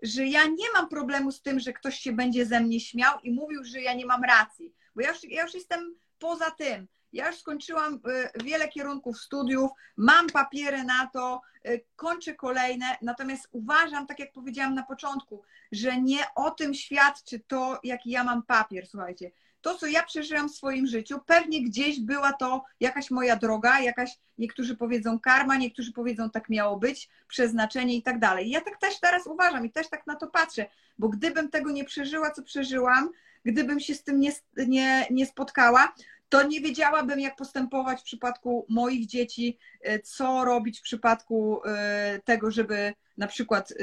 że 0.01 0.25
ja 0.25 0.45
nie 0.45 0.71
mam 0.73 0.89
problemu 0.89 1.31
z 1.31 1.41
tym, 1.41 1.59
że 1.59 1.73
ktoś 1.73 1.99
się 1.99 2.11
będzie 2.11 2.45
ze 2.45 2.59
mnie 2.59 2.79
śmiał 2.79 3.19
i 3.23 3.31
mówił, 3.31 3.63
że 3.63 3.81
ja 3.81 3.93
nie 3.93 4.05
mam 4.05 4.23
racji, 4.23 4.73
bo 4.95 5.01
ja 5.01 5.09
już, 5.09 5.23
ja 5.23 5.43
już 5.43 5.53
jestem 5.53 5.95
poza 6.19 6.51
tym. 6.51 6.87
Ja 7.13 7.27
już 7.27 7.39
skończyłam 7.39 7.93
y, 7.93 8.43
wiele 8.43 8.67
kierunków 8.67 9.19
studiów, 9.19 9.71
mam 9.97 10.27
papiery 10.27 10.83
na 10.83 11.07
to, 11.13 11.41
y, 11.67 11.85
kończę 11.95 12.35
kolejne, 12.35 12.85
natomiast 13.01 13.47
uważam, 13.51 14.07
tak 14.07 14.19
jak 14.19 14.31
powiedziałam 14.31 14.75
na 14.75 14.83
początku, 14.83 15.43
że 15.71 16.01
nie 16.01 16.19
o 16.35 16.51
tym 16.51 16.73
świadczy 16.73 17.39
to, 17.39 17.79
jaki 17.83 18.09
ja 18.09 18.23
mam 18.23 18.43
papier, 18.43 18.87
słuchajcie. 18.87 19.31
To, 19.61 19.75
co 19.75 19.87
ja 19.87 20.03
przeżyłam 20.03 20.49
w 20.49 20.55
swoim 20.55 20.87
życiu, 20.87 21.19
pewnie 21.25 21.63
gdzieś 21.63 21.99
była 21.99 22.33
to 22.33 22.63
jakaś 22.79 23.11
moja 23.11 23.35
droga, 23.35 23.79
jakaś, 23.79 24.17
niektórzy 24.37 24.75
powiedzą 24.75 25.19
karma, 25.19 25.57
niektórzy 25.57 25.93
powiedzą 25.93 26.29
tak 26.29 26.49
miało 26.49 26.77
być, 26.77 27.09
przeznaczenie 27.27 27.95
i 27.95 28.03
tak 28.03 28.19
dalej. 28.19 28.49
Ja 28.49 28.61
tak 28.61 28.77
też 28.77 28.99
teraz 28.99 29.27
uważam 29.27 29.65
i 29.65 29.71
też 29.71 29.89
tak 29.89 30.07
na 30.07 30.15
to 30.15 30.27
patrzę, 30.27 30.65
bo 30.99 31.09
gdybym 31.09 31.49
tego 31.49 31.71
nie 31.71 31.85
przeżyła, 31.85 32.31
co 32.31 32.43
przeżyłam, 32.43 33.09
gdybym 33.45 33.79
się 33.79 33.95
z 33.95 34.03
tym 34.03 34.19
nie, 34.19 34.31
nie, 34.57 35.07
nie 35.11 35.25
spotkała, 35.25 35.93
to 36.29 36.47
nie 36.47 36.61
wiedziałabym, 36.61 37.19
jak 37.19 37.35
postępować 37.35 38.01
w 38.01 38.03
przypadku 38.03 38.65
moich 38.69 39.07
dzieci, 39.07 39.57
e, 39.81 39.99
co 39.99 40.45
robić 40.45 40.79
w 40.79 40.83
przypadku 40.83 41.61
e, 41.65 42.19
tego, 42.25 42.51
żeby 42.51 42.93
na 43.17 43.27
przykład 43.27 43.71
e, 43.71 43.75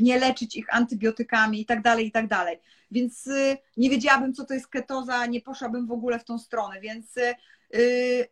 nie 0.00 0.18
leczyć 0.18 0.56
ich 0.56 0.74
antybiotykami 0.74 1.60
i 1.60 1.66
tak 1.66 1.82
dalej, 1.82 2.06
i 2.06 2.12
tak 2.12 2.26
dalej. 2.26 2.58
Więc 2.90 3.28
nie 3.76 3.90
wiedziałabym, 3.90 4.34
co 4.34 4.44
to 4.44 4.54
jest 4.54 4.68
ketoza, 4.68 5.26
nie 5.26 5.40
poszłabym 5.40 5.86
w 5.86 5.92
ogóle 5.92 6.18
w 6.18 6.24
tą 6.24 6.38
stronę, 6.38 6.80
więc 6.80 7.14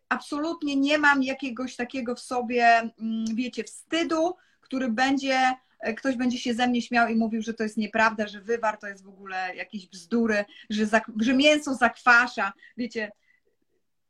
absolutnie 0.08 0.76
nie 0.76 0.98
mam 0.98 1.22
jakiegoś 1.22 1.76
takiego 1.76 2.14
w 2.14 2.20
sobie, 2.20 2.64
mm, 2.66 3.24
wiecie, 3.34 3.64
wstydu, 3.64 4.34
który 4.60 4.88
będzie 4.88 5.54
ktoś 5.96 6.16
będzie 6.16 6.38
się 6.38 6.54
ze 6.54 6.66
mnie 6.66 6.82
śmiał 6.82 7.08
i 7.08 7.16
mówił, 7.16 7.42
że 7.42 7.54
to 7.54 7.62
jest 7.62 7.76
nieprawda, 7.76 8.26
że 8.26 8.40
wywar 8.40 8.78
to 8.78 8.86
jest 8.86 9.04
w 9.04 9.08
ogóle 9.08 9.56
jakieś 9.56 9.86
bzdury, 9.86 10.44
że, 10.70 10.86
że 11.20 11.34
mięso 11.34 11.74
zakwasza. 11.74 12.52
Wiecie, 12.76 13.12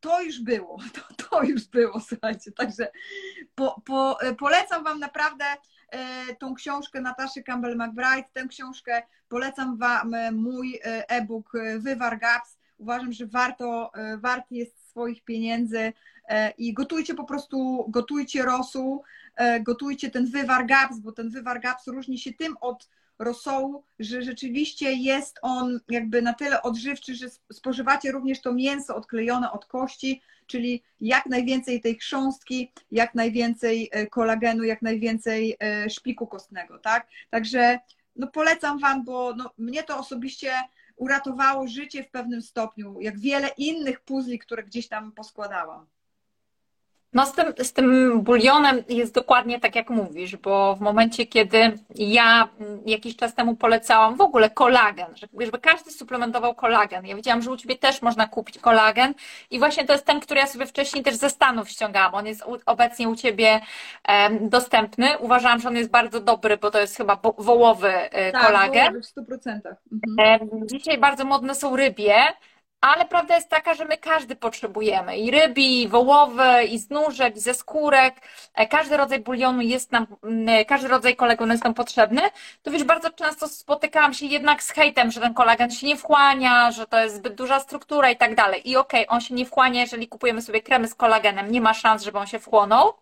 to 0.00 0.22
już 0.22 0.40
było, 0.40 0.78
to, 0.94 1.28
to 1.28 1.42
już 1.42 1.64
było, 1.64 2.00
słuchajcie. 2.00 2.52
Także 2.52 2.90
po, 3.54 3.82
po, 3.84 4.18
polecam 4.38 4.84
Wam 4.84 4.98
naprawdę 4.98 5.44
e, 5.88 6.34
tą 6.34 6.54
książkę 6.54 7.00
Nataszy 7.00 7.42
Campbell-McBride, 7.42 8.24
tę 8.32 8.46
książkę, 8.48 9.02
polecam 9.28 9.76
Wam 9.76 10.14
mój 10.32 10.80
e, 10.84 11.10
e-book 11.10 11.52
Wywar 11.78 12.18
Gaps. 12.18 12.58
uważam, 12.78 13.12
że 13.12 13.26
warto, 13.26 13.92
warty 14.18 14.54
jest 14.54 14.88
swoich 14.90 15.24
pieniędzy 15.24 15.92
i 16.58 16.74
gotujcie 16.74 17.14
po 17.14 17.24
prostu, 17.24 17.86
gotujcie 17.88 18.42
rosół, 18.42 19.04
gotujcie 19.60 20.10
ten 20.10 20.26
wywar 20.26 20.66
gaps, 20.66 20.98
bo 20.98 21.12
ten 21.12 21.30
wywar 21.30 21.60
gaps 21.60 21.86
różni 21.86 22.18
się 22.18 22.32
tym 22.32 22.56
od 22.60 22.88
rosołu, 23.18 23.84
że 23.98 24.22
rzeczywiście 24.22 24.92
jest 24.92 25.38
on 25.42 25.80
jakby 25.88 26.22
na 26.22 26.34
tyle 26.34 26.62
odżywczy, 26.62 27.14
że 27.14 27.26
spożywacie 27.52 28.12
również 28.12 28.40
to 28.40 28.54
mięso 28.54 28.96
odklejone 28.96 29.52
od 29.52 29.66
kości, 29.66 30.22
czyli 30.46 30.82
jak 31.00 31.26
najwięcej 31.26 31.80
tej 31.80 31.98
chrząstki, 31.98 32.72
jak 32.90 33.14
najwięcej 33.14 33.88
e, 33.92 34.06
kolagenu, 34.06 34.64
jak 34.64 34.82
najwięcej 34.82 35.56
e, 35.60 35.90
szpiku 35.90 36.26
kostnego, 36.26 36.78
tak? 36.78 37.06
Także 37.30 37.78
no 38.16 38.26
polecam 38.26 38.78
Wam, 38.78 39.04
bo 39.04 39.34
no, 39.36 39.50
mnie 39.58 39.82
to 39.82 39.98
osobiście 39.98 40.52
uratowało 40.96 41.68
życie 41.68 42.04
w 42.04 42.10
pewnym 42.10 42.42
stopniu, 42.42 43.00
jak 43.00 43.20
wiele 43.20 43.48
innych 43.58 44.00
puzli, 44.00 44.38
które 44.38 44.62
gdzieś 44.62 44.88
tam 44.88 45.12
poskładałam. 45.12 45.86
No 47.12 47.26
z 47.26 47.32
tym, 47.32 47.52
z 47.58 47.72
tym 47.72 48.20
bulionem 48.22 48.84
jest 48.88 49.14
dokładnie 49.14 49.60
tak, 49.60 49.76
jak 49.76 49.90
mówisz, 49.90 50.36
bo 50.36 50.76
w 50.76 50.80
momencie, 50.80 51.26
kiedy 51.26 51.78
ja 51.94 52.48
jakiś 52.86 53.16
czas 53.16 53.34
temu 53.34 53.56
polecałam 53.56 54.16
w 54.16 54.20
ogóle 54.20 54.50
kolagen, 54.50 55.06
żeby 55.40 55.58
każdy 55.58 55.90
suplementował 55.90 56.54
kolagen. 56.54 57.06
Ja 57.06 57.16
wiedziałam, 57.16 57.42
że 57.42 57.50
u 57.50 57.56
Ciebie 57.56 57.76
też 57.76 58.02
można 58.02 58.26
kupić 58.26 58.58
kolagen 58.58 59.14
i 59.50 59.58
właśnie 59.58 59.84
to 59.84 59.92
jest 59.92 60.04
ten, 60.04 60.20
który 60.20 60.40
ja 60.40 60.46
sobie 60.46 60.66
wcześniej 60.66 61.04
też 61.04 61.14
ze 61.14 61.30
Stanów 61.30 61.70
ściągałam. 61.70 62.14
On 62.14 62.26
jest 62.26 62.44
obecnie 62.66 63.08
u 63.08 63.16
Ciebie 63.16 63.60
dostępny. 64.40 65.18
Uważałam, 65.18 65.60
że 65.60 65.68
on 65.68 65.76
jest 65.76 65.90
bardzo 65.90 66.20
dobry, 66.20 66.56
bo 66.56 66.70
to 66.70 66.80
jest 66.80 66.96
chyba 66.96 67.18
wołowy 67.38 67.88
e, 67.88 68.32
tak, 68.32 68.46
kolagen. 68.46 68.86
Wołowy 68.86 69.00
w 69.02 69.46
100%. 69.46 69.60
Mhm. 70.18 70.68
Dzisiaj 70.68 70.98
bardzo 70.98 71.24
modne 71.24 71.54
są 71.54 71.76
rybie 71.76 72.14
ale 72.80 73.04
prawda 73.04 73.34
jest 73.34 73.48
taka, 73.48 73.74
że 73.74 73.84
my 73.84 73.96
każdy 73.96 74.36
potrzebujemy 74.36 75.18
i 75.18 75.30
ryby, 75.30 75.60
i 75.60 75.88
wołowe, 75.88 76.64
i 76.64 76.78
z 76.78 76.88
i 77.36 77.40
ze 77.40 77.54
skórek. 77.54 78.14
E, 78.54 78.66
każdy 78.66 78.96
rodzaj 78.96 79.20
bulionu 79.20 79.60
jest 79.60 79.92
nam, 79.92 80.06
każdy 80.68 80.88
rodzaj 80.88 81.16
kolagenu 81.16 81.52
jest 81.52 81.64
nam 81.64 81.74
potrzebny. 81.74 82.22
To 82.62 82.70
wiesz, 82.70 82.84
bardzo 82.84 83.10
często 83.10 83.48
spotykałam 83.48 84.14
się 84.14 84.26
jednak 84.26 84.62
z 84.62 84.70
hejtem, 84.70 85.10
że 85.10 85.20
ten 85.20 85.34
kolagen 85.34 85.70
się 85.70 85.86
nie 85.86 85.96
wchłania, 85.96 86.72
że 86.72 86.86
to 86.86 87.00
jest 87.00 87.16
zbyt 87.16 87.34
duża 87.34 87.60
struktura 87.60 88.10
i 88.10 88.16
tak 88.16 88.34
dalej. 88.34 88.70
I 88.70 88.76
okej, 88.76 89.06
okay, 89.06 89.16
on 89.16 89.20
się 89.20 89.34
nie 89.34 89.46
wchłania, 89.46 89.80
jeżeli 89.80 90.08
kupujemy 90.08 90.42
sobie 90.42 90.62
kremy 90.62 90.88
z 90.88 90.94
kolagenem, 90.94 91.52
nie 91.52 91.60
ma 91.60 91.74
szans, 91.74 92.02
żeby 92.02 92.18
on 92.18 92.26
się 92.26 92.38
wchłonął. 92.38 92.94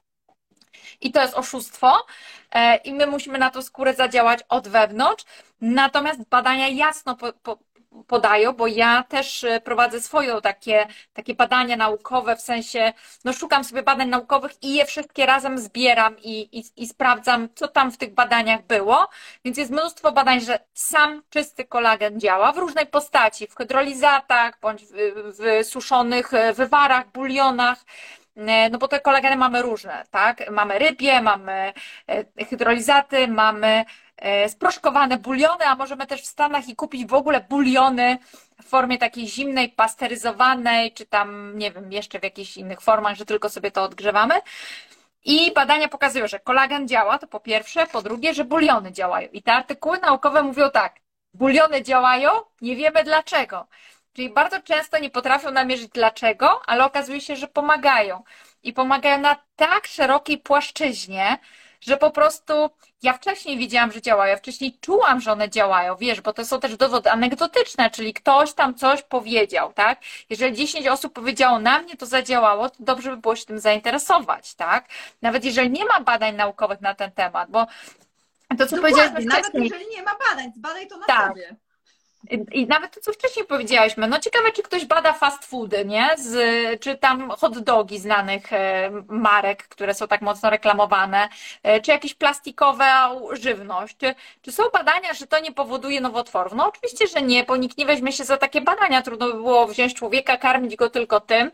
I 1.00 1.12
to 1.12 1.20
jest 1.22 1.34
oszustwo. 1.34 2.06
E, 2.52 2.76
I 2.76 2.94
my 2.94 3.06
musimy 3.06 3.38
na 3.38 3.50
tą 3.50 3.62
skórę 3.62 3.94
zadziałać 3.94 4.40
od 4.48 4.68
wewnątrz. 4.68 5.24
Natomiast 5.60 6.28
badania 6.28 6.68
jasno 6.68 7.16
po, 7.16 7.32
po, 7.32 7.58
podają, 8.06 8.52
bo 8.52 8.66
ja 8.66 9.02
też 9.02 9.44
e, 9.44 9.60
prowadzę 9.60 10.00
swoje 10.00 10.40
takie, 10.40 10.86
takie 11.12 11.34
badania 11.34 11.76
naukowe, 11.76 12.36
w 12.36 12.40
sensie, 12.40 12.92
no 13.24 13.32
szukam 13.32 13.64
sobie 13.64 13.82
badań 13.82 14.08
naukowych 14.08 14.62
i 14.62 14.74
je 14.74 14.86
wszystkie 14.86 15.26
razem 15.26 15.58
zbieram 15.58 16.16
i, 16.18 16.58
i, 16.58 16.82
i 16.82 16.88
sprawdzam, 16.88 17.48
co 17.54 17.68
tam 17.68 17.92
w 17.92 17.96
tych 17.96 18.14
badaniach 18.14 18.62
było. 18.62 19.08
Więc 19.44 19.58
jest 19.58 19.70
mnóstwo 19.70 20.12
badań, 20.12 20.40
że 20.40 20.58
sam 20.74 21.22
czysty 21.30 21.64
kolagen 21.64 22.20
działa 22.20 22.52
w 22.52 22.58
różnej 22.58 22.86
postaci, 22.86 23.46
w 23.46 23.56
hydrolizatach, 23.56 24.60
bądź 24.60 24.84
w, 24.84 24.92
w 25.38 25.66
suszonych 25.66 26.34
e, 26.34 26.52
wywarach, 26.52 27.12
bulionach. 27.12 27.78
E, 28.36 28.70
no 28.70 28.78
bo 28.78 28.88
te 28.88 29.00
kolageny 29.00 29.36
mamy 29.36 29.62
różne, 29.62 30.04
tak? 30.10 30.50
Mamy 30.50 30.78
rybie, 30.78 31.22
mamy 31.22 31.72
hydrolizaty, 32.48 33.28
mamy 33.28 33.84
sproszkowane 34.48 35.18
buliony, 35.18 35.64
a 35.66 35.76
możemy 35.76 36.06
też 36.06 36.22
w 36.22 36.26
Stanach 36.26 36.68
i 36.68 36.76
kupić 36.76 37.06
w 37.06 37.14
ogóle 37.14 37.40
buliony 37.40 38.18
w 38.62 38.64
formie 38.64 38.98
takiej 38.98 39.28
zimnej, 39.28 39.68
pasteryzowanej, 39.68 40.92
czy 40.92 41.06
tam, 41.06 41.58
nie 41.58 41.70
wiem, 41.70 41.92
jeszcze 41.92 42.20
w 42.20 42.22
jakichś 42.22 42.56
innych 42.56 42.80
formach, 42.80 43.16
że 43.16 43.26
tylko 43.26 43.48
sobie 43.48 43.70
to 43.70 43.82
odgrzewamy. 43.82 44.34
I 45.24 45.52
badania 45.52 45.88
pokazują, 45.88 46.26
że 46.26 46.40
kolagen 46.40 46.88
działa, 46.88 47.18
to 47.18 47.26
po 47.26 47.40
pierwsze, 47.40 47.86
po 47.86 48.02
drugie, 48.02 48.34
że 48.34 48.44
buliony 48.44 48.92
działają. 48.92 49.28
I 49.32 49.42
te 49.42 49.52
artykuły 49.52 49.98
naukowe 49.98 50.42
mówią 50.42 50.70
tak, 50.70 50.94
buliony 51.34 51.82
działają, 51.82 52.30
nie 52.60 52.76
wiemy 52.76 53.04
dlaczego. 53.04 53.66
Czyli 54.12 54.30
bardzo 54.30 54.60
często 54.62 54.98
nie 54.98 55.10
potrafią 55.10 55.50
namierzyć 55.50 55.88
dlaczego, 55.88 56.62
ale 56.66 56.84
okazuje 56.84 57.20
się, 57.20 57.36
że 57.36 57.48
pomagają. 57.48 58.22
I 58.62 58.72
pomagają 58.72 59.20
na 59.20 59.36
tak 59.56 59.86
szerokiej 59.86 60.38
płaszczyźnie, 60.38 61.38
że 61.80 61.96
po 61.96 62.10
prostu 62.10 62.70
ja 63.02 63.12
wcześniej 63.12 63.58
widziałam, 63.58 63.92
że 63.92 64.02
działają, 64.02 64.30
ja 64.30 64.36
wcześniej 64.36 64.78
czułam, 64.80 65.20
że 65.20 65.32
one 65.32 65.50
działają, 65.50 65.96
wiesz, 65.96 66.20
bo 66.20 66.32
to 66.32 66.44
są 66.44 66.60
też 66.60 66.76
dowody 66.76 67.10
anegdotyczne, 67.10 67.90
czyli 67.90 68.14
ktoś 68.14 68.52
tam 68.52 68.74
coś 68.74 69.02
powiedział, 69.02 69.72
tak? 69.72 70.00
Jeżeli 70.30 70.56
10 70.56 70.86
osób 70.86 71.12
powiedziało 71.12 71.58
na 71.58 71.78
mnie, 71.78 71.96
to 71.96 72.06
zadziałało, 72.06 72.70
to 72.70 72.76
dobrze 72.78 73.10
by 73.10 73.16
było 73.16 73.36
się 73.36 73.44
tym 73.44 73.60
zainteresować, 73.60 74.54
tak? 74.54 74.88
Nawet 75.22 75.44
jeżeli 75.44 75.70
nie 75.70 75.84
ma 75.84 76.00
badań 76.00 76.34
naukowych 76.34 76.80
na 76.80 76.94
ten 76.94 77.12
temat, 77.12 77.50
bo 77.50 77.66
to, 78.58 78.66
co 78.66 78.76
powiedziałeś 78.76 79.10
wcześniej... 79.10 79.28
Nawet 79.28 79.54
jeżeli 79.54 79.86
nie 79.96 80.02
ma 80.02 80.12
badań, 80.30 80.52
zbadaj 80.56 80.88
to 80.88 80.96
na 80.96 81.06
tak. 81.06 81.28
sobie. 81.28 81.56
I 82.52 82.66
nawet 82.66 82.94
to, 82.94 83.00
co 83.00 83.12
wcześniej 83.12 83.46
powiedziałyśmy, 83.46 84.08
no 84.08 84.18
ciekawe, 84.18 84.52
czy 84.52 84.62
ktoś 84.62 84.84
bada 84.84 85.12
fast 85.12 85.44
foody, 85.46 85.84
nie? 85.84 86.10
Z, 86.16 86.80
czy 86.80 86.96
tam 86.98 87.30
hot 87.30 87.58
dogi 87.58 87.98
znanych 87.98 88.52
e, 88.52 88.90
marek, 89.08 89.68
które 89.68 89.94
są 89.94 90.08
tak 90.08 90.22
mocno 90.22 90.50
reklamowane, 90.50 91.28
e, 91.62 91.80
czy 91.80 91.90
jakieś 91.90 92.14
plastikowe 92.14 92.84
żywność. 93.32 93.96
Czy, 93.96 94.14
czy 94.42 94.52
są 94.52 94.62
badania, 94.72 95.14
że 95.14 95.26
to 95.26 95.40
nie 95.40 95.52
powoduje 95.52 96.00
nowotworów? 96.00 96.52
No 96.52 96.68
oczywiście, 96.68 97.06
że 97.06 97.22
nie, 97.22 97.44
bo 97.44 97.56
nikt 97.56 97.78
nie 97.78 97.86
weźmie 97.86 98.12
się 98.12 98.24
za 98.24 98.36
takie 98.36 98.60
badania. 98.60 99.02
Trudno 99.02 99.26
by 99.26 99.34
było 99.34 99.66
wziąć 99.66 99.94
człowieka, 99.94 100.36
karmić 100.36 100.76
go 100.76 100.90
tylko 100.90 101.20
tym. 101.20 101.50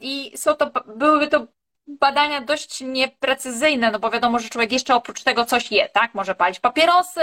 I 0.00 0.32
są 0.36 0.54
to, 0.54 0.70
byłyby 0.86 1.28
to 1.28 1.46
badania 1.86 2.40
dość 2.40 2.80
nieprecyzyjne, 2.80 3.90
no 3.90 3.98
bo 3.98 4.10
wiadomo, 4.10 4.38
że 4.38 4.48
człowiek 4.48 4.72
jeszcze 4.72 4.94
oprócz 4.94 5.22
tego 5.22 5.44
coś 5.44 5.72
je, 5.72 5.88
tak? 5.88 6.14
Może 6.14 6.34
palić 6.34 6.60
papierosy, 6.60 7.20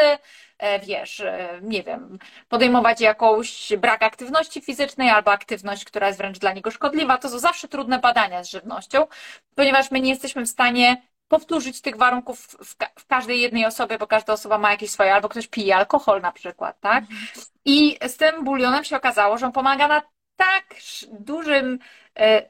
e, 0.58 0.80
wiesz, 0.80 1.20
e, 1.20 1.60
nie 1.62 1.84
wiem, 1.84 2.20
podejmować 2.50 3.02
jakąś 3.02 3.74
brak 3.78 4.04
aktywności 4.04 4.62
fizycznej 4.62 5.10
albo 5.10 5.32
aktywność, 5.32 5.86
która 5.86 6.08
jest 6.08 6.20
wręcz 6.20 6.40
dla 6.40 6.54
niego 6.54 6.72
szkodliwa. 6.72 7.18
To 7.18 7.30
są 7.30 7.40
zawsze 7.40 7.68
trudne 7.68 8.00
badania 8.00 8.44
z 8.44 8.50
żywnością, 8.50 9.08
ponieważ 9.56 9.92
my 9.92 10.00
nie 10.00 10.10
jesteśmy 10.10 10.46
w 10.46 10.50
stanie 10.50 11.02
powtórzyć 11.28 11.82
tych 11.82 11.98
warunków 11.98 12.40
w, 12.40 12.78
ka 12.78 12.88
w 13.00 13.06
każdej 13.06 13.42
jednej 13.42 13.66
osobie, 13.66 13.98
bo 13.98 14.08
każda 14.08 14.34
osoba 14.34 14.58
ma 14.58 14.72
jakieś 14.72 14.90
swoje, 14.90 15.14
albo 15.14 15.30
ktoś 15.30 15.48
pije 15.48 15.76
alkohol 15.76 16.22
na 16.22 16.32
przykład, 16.32 16.80
tak? 16.80 17.04
Mhm. 17.04 17.20
I 17.66 17.98
z 18.08 18.18
tym 18.18 18.44
bulionem 18.44 18.84
się 18.84 18.98
okazało, 18.98 19.38
że 19.38 19.46
on 19.46 19.52
pomaga 19.52 19.88
na 19.88 20.02
tak 20.36 20.76
dużym 21.12 21.80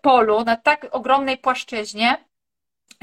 polu, 0.02 0.44
na 0.44 0.56
tak 0.56 0.88
ogromnej 0.92 1.38
płaszczyźnie, 1.38 2.18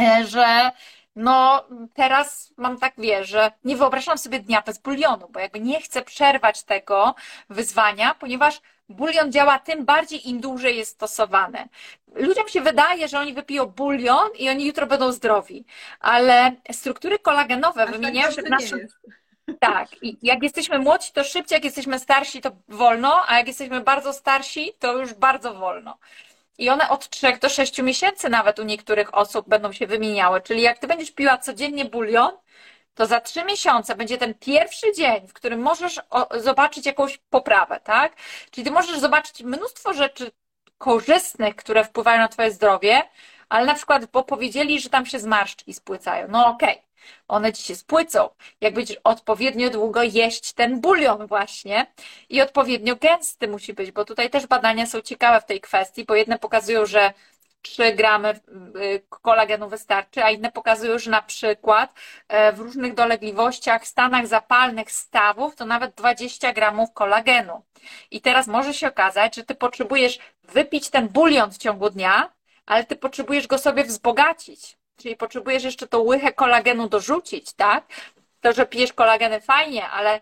e, 0.00 0.24
że 0.26 0.70
no 1.16 1.64
teraz 1.94 2.52
mam 2.56 2.78
tak, 2.78 2.94
wiesz, 2.98 3.28
że 3.28 3.52
nie 3.64 3.76
wyobrażam 3.76 4.18
sobie 4.18 4.40
dnia 4.40 4.62
bez 4.62 4.78
bulionu, 4.78 5.28
bo 5.30 5.40
jakby 5.40 5.60
nie 5.60 5.80
chcę 5.80 6.02
przerwać 6.02 6.62
tego 6.62 7.14
wyzwania, 7.50 8.14
ponieważ 8.14 8.60
bulion 8.88 9.32
działa 9.32 9.58
tym 9.58 9.84
bardziej, 9.84 10.28
im 10.28 10.40
dłużej 10.40 10.76
jest 10.76 10.90
stosowany. 10.90 11.68
Ludziom 12.14 12.48
się 12.48 12.60
wydaje, 12.60 13.08
że 13.08 13.18
oni 13.18 13.34
wypiją 13.34 13.66
bulion 13.66 14.28
i 14.38 14.50
oni 14.50 14.66
jutro 14.66 14.86
będą 14.86 15.12
zdrowi, 15.12 15.64
ale 16.00 16.52
struktury 16.72 17.18
kolagenowe 17.18 17.82
Aż 17.82 17.90
wymieniają 17.90 18.26
tak 18.26 18.36
się 18.36 18.42
w 18.42 18.50
naszym... 18.50 18.88
Tak, 19.60 20.02
i 20.02 20.18
jak 20.22 20.42
jesteśmy 20.42 20.78
młodzi, 20.78 21.12
to 21.12 21.24
szybciej, 21.24 21.56
jak 21.56 21.64
jesteśmy 21.64 21.98
starsi, 21.98 22.40
to 22.40 22.50
wolno, 22.68 23.22
a 23.26 23.38
jak 23.38 23.46
jesteśmy 23.46 23.80
bardzo 23.80 24.12
starsi, 24.12 24.72
to 24.78 24.98
już 24.98 25.14
bardzo 25.14 25.54
wolno. 25.54 25.98
I 26.58 26.70
one 26.70 26.88
od 26.88 27.08
3 27.08 27.38
do 27.40 27.48
6 27.48 27.82
miesięcy 27.82 28.28
nawet 28.28 28.58
u 28.58 28.62
niektórych 28.62 29.14
osób 29.14 29.48
będą 29.48 29.72
się 29.72 29.86
wymieniały. 29.86 30.40
Czyli 30.40 30.62
jak 30.62 30.78
ty 30.78 30.86
będziesz 30.86 31.10
piła 31.10 31.38
codziennie 31.38 31.84
bulion, 31.84 32.32
to 32.94 33.06
za 33.06 33.20
3 33.20 33.44
miesiące 33.44 33.94
będzie 33.96 34.18
ten 34.18 34.34
pierwszy 34.34 34.92
dzień, 34.92 35.28
w 35.28 35.32
którym 35.32 35.60
możesz 35.60 36.00
zobaczyć 36.36 36.86
jakąś 36.86 37.18
poprawę, 37.18 37.80
tak? 37.80 38.16
Czyli 38.50 38.64
ty 38.64 38.70
możesz 38.70 38.98
zobaczyć 38.98 39.42
mnóstwo 39.42 39.92
rzeczy 39.94 40.30
korzystnych, 40.78 41.56
które 41.56 41.84
wpływają 41.84 42.18
na 42.18 42.28
twoje 42.28 42.50
zdrowie, 42.50 43.02
ale 43.48 43.66
na 43.66 43.74
przykład, 43.74 44.06
bo 44.06 44.24
powiedzieli, 44.24 44.80
że 44.80 44.90
tam 44.90 45.06
się 45.06 45.18
zmarszczki 45.18 45.74
spłycają. 45.74 46.28
No 46.28 46.46
okej, 46.46 46.82
one 47.28 47.52
ci 47.52 47.62
się 47.62 47.76
spłycą. 47.76 48.28
Jak 48.60 48.74
będziesz 48.74 48.98
odpowiednio 49.04 49.70
długo 49.70 50.02
jeść 50.02 50.52
ten 50.52 50.80
bulion 50.80 51.26
właśnie 51.26 51.86
i 52.28 52.42
odpowiednio 52.42 52.96
gęsty 52.96 53.48
musi 53.48 53.74
być, 53.74 53.92
bo 53.92 54.04
tutaj 54.04 54.30
też 54.30 54.46
badania 54.46 54.86
są 54.86 55.00
ciekawe 55.00 55.40
w 55.40 55.44
tej 55.44 55.60
kwestii, 55.60 56.04
bo 56.04 56.14
jedne 56.14 56.38
pokazują, 56.38 56.86
że 56.86 57.12
3 57.66 57.92
gramy 57.92 58.40
y, 58.76 59.02
kolagenu 59.08 59.68
wystarczy, 59.68 60.24
a 60.24 60.30
inne 60.30 60.52
pokazują, 60.52 60.98
że 60.98 61.10
na 61.10 61.22
przykład 61.22 61.94
e, 62.28 62.52
w 62.52 62.58
różnych 62.60 62.94
dolegliwościach, 62.94 63.86
stanach 63.86 64.26
zapalnych 64.26 64.92
stawów 64.92 65.56
to 65.56 65.66
nawet 65.66 65.94
20 65.94 66.52
gramów 66.52 66.92
kolagenu. 66.94 67.62
I 68.10 68.20
teraz 68.20 68.46
może 68.46 68.74
się 68.74 68.88
okazać, 68.88 69.36
że 69.36 69.44
ty 69.44 69.54
potrzebujesz 69.54 70.18
wypić 70.42 70.90
ten 70.90 71.08
bulion 71.08 71.50
w 71.52 71.58
ciągu 71.58 71.90
dnia, 71.90 72.32
ale 72.66 72.84
ty 72.84 72.96
potrzebujesz 72.96 73.46
go 73.46 73.58
sobie 73.58 73.84
wzbogacić. 73.84 74.76
Czyli 74.96 75.16
potrzebujesz 75.16 75.64
jeszcze 75.64 75.86
tą 75.86 75.98
łychę 75.98 76.32
kolagenu 76.32 76.88
dorzucić, 76.88 77.52
tak? 77.52 77.84
To, 78.40 78.52
że 78.52 78.66
pijesz 78.66 78.92
kolageny 78.92 79.40
fajnie, 79.40 79.88
ale 79.88 80.20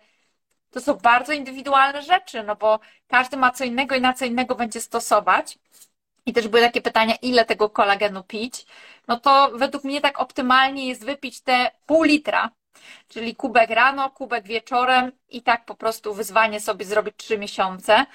to 0.70 0.80
są 0.80 0.94
bardzo 0.94 1.32
indywidualne 1.32 2.02
rzeczy, 2.02 2.42
no 2.42 2.56
bo 2.56 2.80
każdy 3.09 3.36
ma 3.36 3.51
co 3.51 3.64
innego 3.64 3.94
i 3.94 4.01
na 4.01 4.12
co 4.12 4.24
innego 4.24 4.55
będzie 4.55 4.80
stosować. 4.80 5.59
I 6.26 6.32
też 6.32 6.48
były 6.48 6.62
takie 6.62 6.82
pytania, 6.82 7.14
ile 7.22 7.44
tego 7.44 7.70
kolagenu 7.70 8.22
pić. 8.22 8.66
No 9.09 9.20
to 9.20 9.51
według 9.55 9.84
mnie 9.84 10.01
tak 10.01 10.20
optymalnie 10.20 10.88
jest 10.88 11.05
wypić 11.05 11.40
te 11.40 11.70
pół 11.86 12.02
litra, 12.02 12.51
czyli 13.09 13.36
kubek 13.36 13.70
rano, 13.70 14.10
kubek 14.10 14.44
wieczorem 14.46 15.12
i 15.28 15.42
tak 15.42 15.64
po 15.64 15.74
prostu 15.74 16.14
wyzwanie 16.14 16.60
sobie 16.60 16.84
zrobić 16.84 17.14
trzy 17.16 17.38
miesiące. 17.38 18.06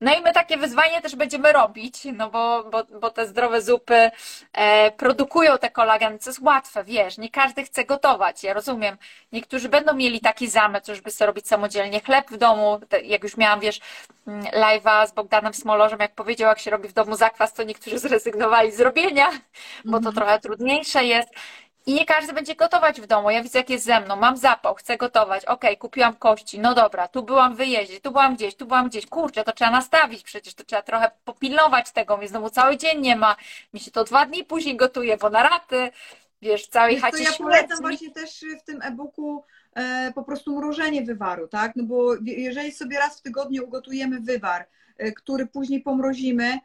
No 0.00 0.14
i 0.14 0.22
my 0.22 0.32
takie 0.32 0.56
wyzwanie 0.56 1.02
też 1.02 1.16
będziemy 1.16 1.52
robić, 1.52 1.94
no 2.12 2.30
bo, 2.30 2.64
bo, 2.70 2.84
bo 3.00 3.10
te 3.10 3.26
zdrowe 3.26 3.62
zupy 3.62 4.10
e, 4.52 4.90
produkują 4.90 5.58
te 5.58 5.70
kolagen, 5.70 6.18
co 6.18 6.30
jest 6.30 6.40
łatwe, 6.42 6.84
wiesz, 6.84 7.18
nie 7.18 7.30
każdy 7.30 7.64
chce 7.64 7.84
gotować, 7.84 8.42
ja 8.42 8.54
rozumiem. 8.54 8.96
Niektórzy 9.32 9.68
będą 9.68 9.94
mieli 9.94 10.20
taki 10.20 10.48
zamysł, 10.48 10.94
żeby 10.94 11.10
sobie 11.10 11.26
robić 11.26 11.48
samodzielnie 11.48 12.00
chleb 12.00 12.30
w 12.30 12.36
domu, 12.36 12.80
jak 13.04 13.22
już 13.22 13.36
miałam, 13.36 13.60
wiesz, 13.60 13.80
mm, 14.26 14.42
live'a 14.42 15.06
z 15.06 15.12
Bogdanem 15.12 15.54
Smolorzem, 15.54 16.00
jak 16.00 16.14
powiedział, 16.14 16.48
jak 16.48 16.58
się 16.58 16.70
robi 16.70 16.88
w 16.88 16.92
domu 16.92 17.16
zakwas, 17.16 17.52
to 17.52 17.62
niektórzy 17.62 17.98
zrezygnowali 17.98 18.72
z 18.72 18.80
robienia, 18.80 19.30
bo 19.84 19.92
to 19.92 20.08
mhm. 20.08 20.14
trochę 20.14 20.40
trudniejsze 20.40 21.04
jest. 21.04 21.28
I 21.86 21.94
nie 21.94 22.04
każdy 22.04 22.32
będzie 22.32 22.54
gotować 22.54 23.00
w 23.00 23.06
domu. 23.06 23.30
Ja 23.30 23.42
widzę, 23.42 23.58
jak 23.58 23.70
jest 23.70 23.84
ze 23.84 24.00
mną, 24.00 24.16
mam 24.16 24.36
zapał, 24.36 24.74
chcę 24.74 24.96
gotować. 24.96 25.44
Okej, 25.44 25.70
okay, 25.70 25.76
kupiłam 25.76 26.14
kości, 26.14 26.58
no 26.58 26.74
dobra, 26.74 27.08
tu 27.08 27.22
byłam 27.22 27.56
wyjeździe, 27.56 28.00
tu 28.00 28.10
byłam 28.10 28.34
gdzieś, 28.34 28.54
tu 28.54 28.66
byłam 28.66 28.88
gdzieś. 28.88 29.06
Kurczę, 29.06 29.44
to 29.44 29.52
trzeba 29.52 29.70
nastawić 29.70 30.22
przecież, 30.22 30.54
to 30.54 30.64
trzeba 30.64 30.82
trochę 30.82 31.10
popilnować 31.24 31.90
tego. 31.90 32.16
Mnie 32.16 32.28
znowu 32.28 32.50
cały 32.50 32.76
dzień 32.76 33.00
nie 33.00 33.16
ma. 33.16 33.36
Mi 33.74 33.80
się 33.80 33.90
to 33.90 34.04
dwa 34.04 34.26
dni 34.26 34.44
później 34.44 34.76
gotuje, 34.76 35.16
bo 35.16 35.30
na 35.30 35.42
raty, 35.42 35.90
wiesz, 36.42 36.66
całej 36.66 37.00
chacie 37.00 37.16
to 37.16 37.22
Ja 37.22 37.32
polecam 37.32 37.78
właśnie 37.80 38.10
też 38.10 38.44
w 38.60 38.62
tym 38.62 38.82
e-booku 38.82 39.44
e, 39.74 40.12
po 40.14 40.22
prostu 40.22 40.58
mrożenie 40.58 41.02
wywaru, 41.02 41.48
tak? 41.48 41.76
No 41.76 41.84
bo 41.84 42.14
jeżeli 42.22 42.72
sobie 42.72 42.98
raz 42.98 43.18
w 43.18 43.22
tygodniu 43.22 43.64
ugotujemy 43.64 44.20
wywar, 44.20 44.66
który 45.16 45.46
później 45.46 45.80
pomrozimy, 45.80 46.58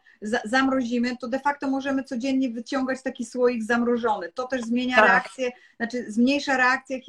zamrozimy, 0.45 1.17
to 1.17 1.27
de 1.27 1.39
facto 1.39 1.69
możemy 1.69 2.03
codziennie 2.03 2.49
wyciągać 2.49 3.03
taki 3.03 3.25
słoik 3.25 3.63
zamrożony. 3.63 4.31
To 4.31 4.47
też 4.47 4.61
zmienia 4.61 4.95
tak. 4.95 5.07
reakcję, 5.07 5.51
znaczy 5.77 6.11
zmniejsza 6.11 6.57
reakcję 6.57 6.99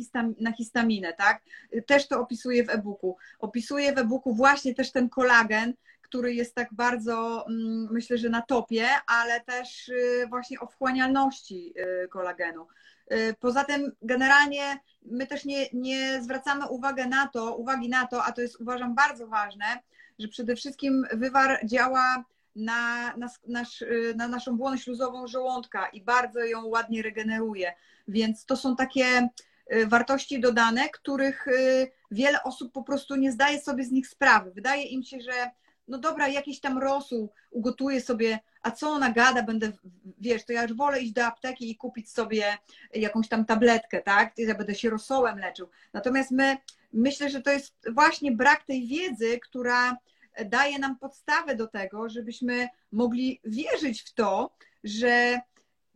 na 0.40 0.52
histaminę, 0.52 1.12
tak? 1.12 1.42
Też 1.86 2.08
to 2.08 2.20
opisuję 2.20 2.64
w 2.64 2.70
e-booku. 2.70 3.16
Opisuję 3.38 3.92
w 3.92 3.98
e-booku 3.98 4.34
właśnie 4.34 4.74
też 4.74 4.92
ten 4.92 5.08
kolagen, 5.08 5.74
który 6.02 6.34
jest 6.34 6.54
tak 6.54 6.68
bardzo, 6.74 7.46
mm, 7.48 7.88
myślę, 7.90 8.18
że 8.18 8.28
na 8.28 8.42
topie, 8.42 8.88
ale 9.06 9.40
też 9.40 9.88
y, 9.88 10.26
właśnie 10.28 10.60
o 10.60 10.66
wchłanialności 10.66 11.74
kolagenu. 12.10 12.66
Poza 13.40 13.64
tym 13.64 13.92
generalnie 14.02 14.78
my 15.02 15.26
też 15.26 15.44
nie, 15.44 15.66
nie 15.72 16.22
zwracamy 16.22 16.68
uwagi 16.68 17.08
na 17.08 17.26
to, 17.26 17.56
uwagi 17.56 17.88
na 17.88 18.06
to, 18.06 18.24
a 18.24 18.32
to 18.32 18.40
jest 18.40 18.60
uważam 18.60 18.94
bardzo 18.94 19.26
ważne, 19.26 19.64
że 20.22 20.28
przede 20.28 20.56
wszystkim 20.56 21.06
wywar 21.12 21.60
działa 21.64 22.24
na, 22.56 23.16
na, 23.16 23.28
nasz, 23.46 23.84
na 24.16 24.28
naszą 24.28 24.56
błonę 24.56 24.78
śluzową 24.78 25.26
żołądka 25.26 25.86
i 25.86 26.00
bardzo 26.00 26.44
ją 26.44 26.66
ładnie 26.66 27.02
regeneruje. 27.02 27.72
Więc 28.08 28.46
to 28.46 28.56
są 28.56 28.76
takie 28.76 29.28
y, 29.72 29.86
wartości 29.86 30.40
dodane, 30.40 30.88
których 30.88 31.48
y, 31.48 31.90
wiele 32.10 32.42
osób 32.42 32.72
po 32.72 32.82
prostu 32.82 33.16
nie 33.16 33.32
zdaje 33.32 33.60
sobie 33.60 33.84
z 33.84 33.90
nich 33.90 34.08
sprawy. 34.08 34.50
Wydaje 34.50 34.82
im 34.82 35.02
się, 35.02 35.20
że 35.20 35.50
no 35.88 35.98
dobra, 35.98 36.28
jakiś 36.28 36.60
tam 36.60 36.78
rosół 36.78 37.32
ugotuję 37.50 38.00
sobie, 38.00 38.38
a 38.62 38.70
co 38.70 38.90
ona 38.90 39.10
gada, 39.10 39.42
będę, 39.42 39.72
wiesz, 40.18 40.44
to 40.44 40.52
ja 40.52 40.62
już 40.62 40.74
wolę 40.74 41.00
iść 41.00 41.12
do 41.12 41.26
apteki 41.26 41.70
i 41.70 41.76
kupić 41.76 42.10
sobie 42.10 42.58
jakąś 42.94 43.28
tam 43.28 43.44
tabletkę, 43.44 44.02
tak? 44.02 44.32
Ja 44.38 44.54
będę 44.54 44.74
się 44.74 44.90
rosołem 44.90 45.38
leczył. 45.38 45.68
Natomiast 45.92 46.30
my, 46.30 46.56
myślę, 46.92 47.30
że 47.30 47.42
to 47.42 47.50
jest 47.50 47.74
właśnie 47.92 48.32
brak 48.32 48.64
tej 48.64 48.86
wiedzy, 48.86 49.38
która 49.38 49.96
daje 50.44 50.78
nam 50.78 50.98
podstawę 50.98 51.56
do 51.56 51.66
tego, 51.66 52.08
żebyśmy 52.08 52.68
mogli 52.92 53.40
wierzyć 53.44 54.02
w 54.02 54.14
to, 54.14 54.50
że 54.84 55.40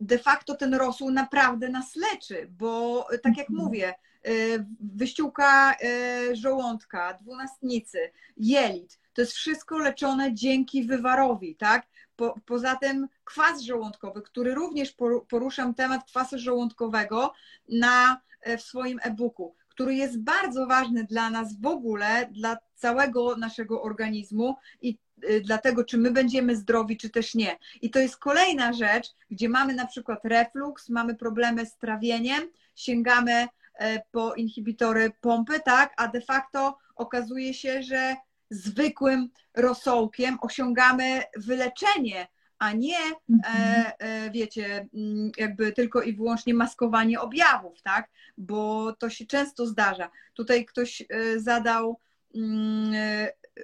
de 0.01 0.19
facto 0.19 0.55
ten 0.55 0.75
rosół 0.75 1.11
naprawdę 1.11 1.69
nas 1.69 1.97
leczy, 1.97 2.49
bo 2.51 3.03
tak 3.23 3.37
jak 3.37 3.51
mhm. 3.51 3.67
mówię, 3.67 3.95
y, 4.29 4.67
wyściółka 4.81 5.75
y, 5.75 6.37
żołądka, 6.37 7.15
dwunastnicy, 7.15 7.99
jelit, 8.37 9.01
to 9.13 9.23
jest 9.23 9.33
wszystko 9.33 9.79
leczone 9.79 10.35
dzięki 10.35 10.85
wywarowi, 10.85 11.57
tak? 11.57 11.87
Po, 12.17 12.35
poza 12.47 12.77
tym 12.77 13.09
kwas 13.25 13.61
żołądkowy, 13.61 14.23
który 14.23 14.55
również 14.55 14.97
poruszam 15.29 15.75
temat 15.75 16.05
kwasu 16.05 16.39
żołądkowego 16.39 17.33
na, 17.69 18.21
w 18.59 18.63
swoim 18.63 18.99
e-booku 19.03 19.55
który 19.77 19.95
jest 19.95 20.21
bardzo 20.21 20.67
ważny 20.67 21.05
dla 21.05 21.31
nas 21.31 21.61
w 21.61 21.67
ogóle, 21.67 22.29
dla 22.31 22.57
całego 22.75 23.37
naszego 23.37 23.83
organizmu 23.83 24.57
i 24.83 24.99
y, 25.31 25.41
dlatego, 25.45 25.85
czy 25.85 25.99
my 25.99 26.11
będziemy 26.11 26.57
zdrowi, 26.57 26.97
czy 26.97 27.11
też 27.11 27.35
nie. 27.35 27.59
I 27.83 27.91
to 27.91 27.99
jest 27.99 28.17
kolejna 28.17 28.73
rzecz, 28.73 29.07
gdzie 29.31 29.49
mamy 29.49 29.75
na 29.75 29.87
przykład 29.87 30.25
reflux, 30.25 30.89
mamy 30.89 31.15
problemy 31.15 31.67
z 31.67 31.77
trawieniem, 31.77 32.43
sięgamy 32.75 33.49
e, 33.79 34.03
po 34.11 34.35
inhibitory 34.35 35.13
pompy, 35.21 35.61
tak, 35.65 35.93
a 35.97 36.09
de 36.09 36.21
facto 36.21 36.79
okazuje 36.95 37.55
się, 37.55 37.83
że 37.83 38.17
zwykłym 38.51 39.29
rosołkiem 39.55 40.39
osiągamy 40.41 41.23
wyleczenie 41.37 42.29
a 42.59 42.73
nie, 42.73 42.99
e, 42.99 43.17
mhm. 43.31 43.93
e, 43.99 44.31
wiecie, 44.31 44.89
mm, 44.95 45.31
jakby 45.37 45.73
tylko 45.73 46.03
i 46.03 46.13
wyłącznie 46.13 46.55
maskowanie 46.55 47.21
objawów, 47.21 47.83
tak? 47.83 48.11
Bo 48.39 48.93
to 48.93 49.11
się 49.11 49.27
często 49.27 49.67
zdarza. 49.67 50.11
Tutaj 50.35 50.65
ktoś 50.65 51.03
e, 51.03 51.41
zadał 51.41 52.01
mm, 52.35 52.95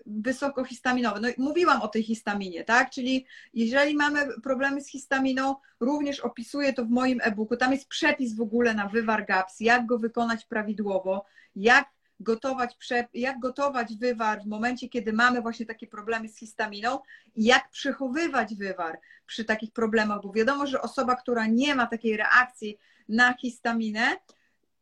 wysokohistaminowe. 0.06 1.20
No, 1.20 1.28
mówiłam 1.38 1.82
o 1.82 1.88
tej 1.88 2.02
histaminie, 2.02 2.64
tak? 2.64 2.90
Czyli 2.90 3.26
jeżeli 3.54 3.94
mamy 3.94 4.40
problemy 4.42 4.80
z 4.80 4.88
histaminą, 4.88 5.56
również 5.80 6.20
opisuję 6.20 6.72
to 6.72 6.84
w 6.84 6.90
moim 6.90 7.20
e-booku. 7.22 7.56
Tam 7.56 7.72
jest 7.72 7.88
przepis 7.88 8.36
w 8.36 8.40
ogóle 8.40 8.74
na 8.74 8.88
wywar 8.88 9.26
GAPS, 9.26 9.60
jak 9.60 9.86
go 9.86 9.98
wykonać 9.98 10.44
prawidłowo, 10.44 11.24
jak 11.56 11.88
gotować, 12.22 12.76
jak 13.14 13.38
gotować 13.38 13.96
wywar 13.96 14.42
w 14.42 14.46
momencie, 14.46 14.88
kiedy 14.88 15.12
mamy 15.12 15.42
właśnie 15.42 15.66
takie 15.66 15.86
problemy 15.86 16.28
z 16.28 16.38
histaminą 16.38 16.98
i 17.34 17.44
jak 17.44 17.70
przechowywać 17.70 18.54
wywar 18.54 19.00
przy 19.26 19.44
takich 19.44 19.72
problemach, 19.72 20.22
bo 20.22 20.32
wiadomo, 20.32 20.66
że 20.66 20.82
osoba, 20.82 21.16
która 21.16 21.46
nie 21.46 21.74
ma 21.74 21.86
takiej 21.86 22.16
reakcji 22.16 22.78
na 23.08 23.34
histaminę, 23.34 24.16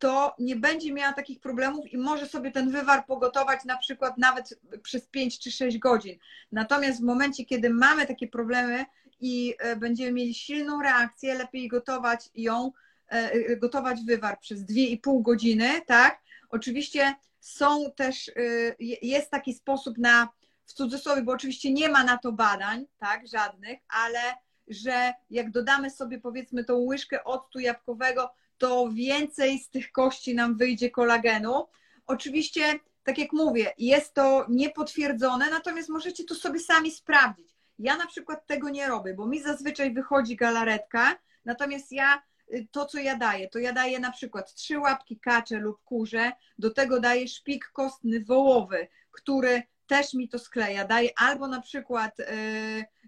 to 0.00 0.34
nie 0.38 0.56
będzie 0.56 0.92
miała 0.92 1.12
takich 1.12 1.40
problemów 1.40 1.92
i 1.92 1.98
może 1.98 2.26
sobie 2.26 2.50
ten 2.50 2.70
wywar 2.70 3.06
pogotować 3.06 3.64
na 3.64 3.78
przykład 3.78 4.18
nawet 4.18 4.60
przez 4.82 5.06
5 5.06 5.38
czy 5.38 5.50
6 5.50 5.78
godzin. 5.78 6.18
Natomiast 6.52 7.00
w 7.00 7.04
momencie, 7.04 7.44
kiedy 7.44 7.70
mamy 7.70 8.06
takie 8.06 8.28
problemy 8.28 8.84
i 9.20 9.54
e, 9.58 9.76
będziemy 9.76 10.12
mieli 10.12 10.34
silną 10.34 10.82
reakcję, 10.82 11.34
lepiej 11.34 11.68
gotować 11.68 12.30
ją, 12.34 12.72
e, 13.08 13.56
gotować 13.56 14.00
wywar 14.06 14.40
przez 14.40 14.64
2,5 14.64 15.22
godziny, 15.22 15.80
tak? 15.86 16.20
Oczywiście 16.50 17.14
są 17.40 17.92
też, 17.96 18.28
y, 18.28 18.76
jest 19.02 19.30
taki 19.30 19.54
sposób 19.54 19.98
na, 19.98 20.28
w 20.64 20.72
cudzysłowie, 20.72 21.22
bo 21.22 21.32
oczywiście 21.32 21.72
nie 21.72 21.88
ma 21.88 22.04
na 22.04 22.18
to 22.18 22.32
badań, 22.32 22.86
tak, 22.98 23.28
żadnych, 23.28 23.78
ale 23.88 24.20
że 24.68 25.12
jak 25.30 25.50
dodamy 25.50 25.90
sobie 25.90 26.20
powiedzmy 26.20 26.64
tą 26.64 26.76
łyżkę 26.76 27.24
octu 27.24 27.58
jabłkowego, 27.58 28.30
to 28.58 28.90
więcej 28.92 29.58
z 29.58 29.70
tych 29.70 29.92
kości 29.92 30.34
nam 30.34 30.56
wyjdzie 30.56 30.90
kolagenu. 30.90 31.66
Oczywiście, 32.06 32.80
tak 33.02 33.18
jak 33.18 33.32
mówię, 33.32 33.72
jest 33.78 34.14
to 34.14 34.46
niepotwierdzone, 34.48 35.50
natomiast 35.50 35.88
możecie 35.88 36.24
to 36.24 36.34
sobie 36.34 36.60
sami 36.60 36.90
sprawdzić. 36.90 37.54
Ja 37.78 37.96
na 37.96 38.06
przykład 38.06 38.46
tego 38.46 38.70
nie 38.70 38.88
robię, 38.88 39.14
bo 39.14 39.26
mi 39.26 39.42
zazwyczaj 39.42 39.94
wychodzi 39.94 40.36
galaretka, 40.36 41.16
natomiast 41.44 41.92
ja 41.92 42.22
to, 42.70 42.86
co 42.86 42.98
ja 42.98 43.16
daję, 43.16 43.48
to 43.48 43.58
ja 43.58 43.72
daję 43.72 43.98
na 43.98 44.12
przykład 44.12 44.54
trzy 44.54 44.78
łapki 44.78 45.20
kacze 45.20 45.58
lub 45.58 45.82
kurze, 45.84 46.32
do 46.58 46.70
tego 46.70 47.00
daję 47.00 47.28
szpik 47.28 47.70
kostny 47.72 48.24
wołowy, 48.24 48.88
który 49.10 49.62
też 49.86 50.14
mi 50.14 50.28
to 50.28 50.38
skleja. 50.38 50.84
Daję 50.84 51.10
albo 51.16 51.48
na 51.48 51.60
przykład 51.60 52.20
y, 52.20 52.24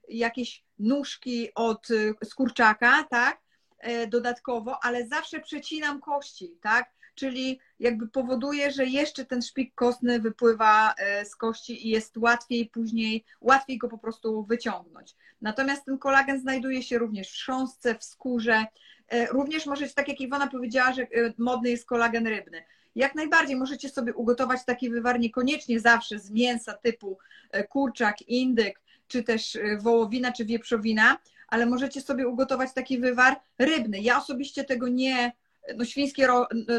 jakieś 0.09 0.65
nóżki 0.79 1.49
od 1.55 1.89
skurczaka, 2.25 3.05
tak, 3.11 3.41
y, 3.89 4.07
dodatkowo, 4.07 4.85
ale 4.85 5.07
zawsze 5.07 5.41
przecinam 5.41 6.01
kości, 6.01 6.57
tak, 6.61 6.91
czyli 7.15 7.61
jakby 7.79 8.09
powoduje, 8.09 8.71
że 8.71 8.87
jeszcze 8.87 9.25
ten 9.25 9.43
szpik 9.43 9.75
kostny 9.75 10.21
wypływa 10.21 10.95
z 11.25 11.37
kości 11.37 11.87
i 11.87 11.91
jest 11.91 12.17
łatwiej 12.17 12.69
później, 12.69 13.25
łatwiej 13.41 13.79
go 13.79 13.89
po 13.89 13.99
prostu 13.99 14.45
wyciągnąć. 14.45 15.17
Natomiast 15.41 15.85
ten 15.85 15.99
kolagen 15.99 16.41
znajduje 16.41 16.83
się 16.83 16.99
również 16.99 17.31
w 17.31 17.45
sząsce, 17.45 17.95
w 17.95 18.05
skórze, 18.05 18.67
E, 19.02 19.02
również 19.31 19.67
możecie, 19.67 19.95
tak 19.95 20.09
jak 20.09 20.21
Iwona 20.21 20.47
powiedziała, 20.47 20.93
że 20.93 21.03
e, 21.03 21.07
modny 21.39 21.71
jest 21.71 21.87
kolagen 21.87 22.27
rybny. 22.27 22.65
Jak 22.95 23.15
najbardziej 23.15 23.57
możecie 23.57 23.89
sobie 23.89 24.15
ugotować 24.15 24.65
taki 24.65 24.91
wywar 24.91 25.21
niekoniecznie 25.21 25.81
zawsze 25.81 26.19
z 26.19 26.31
mięsa 26.31 26.73
typu 26.73 27.19
e, 27.51 27.65
kurczak, 27.65 28.23
indyk, 28.23 28.81
czy 29.09 29.23
też 29.23 29.59
wołowina, 29.81 30.33
czy 30.33 30.45
wieprzowina, 30.45 31.19
ale 31.49 31.67
możecie 31.67 32.01
sobie 32.01 32.29
ugotować 32.29 32.75
taki 32.75 32.99
wywar 32.99 33.41
rybny. 33.59 34.01
Ja 34.01 34.19
osobiście 34.19 34.65
tego 34.65 34.89
nie, 34.89 35.33
no 35.77 35.85
świńskie 35.85 36.29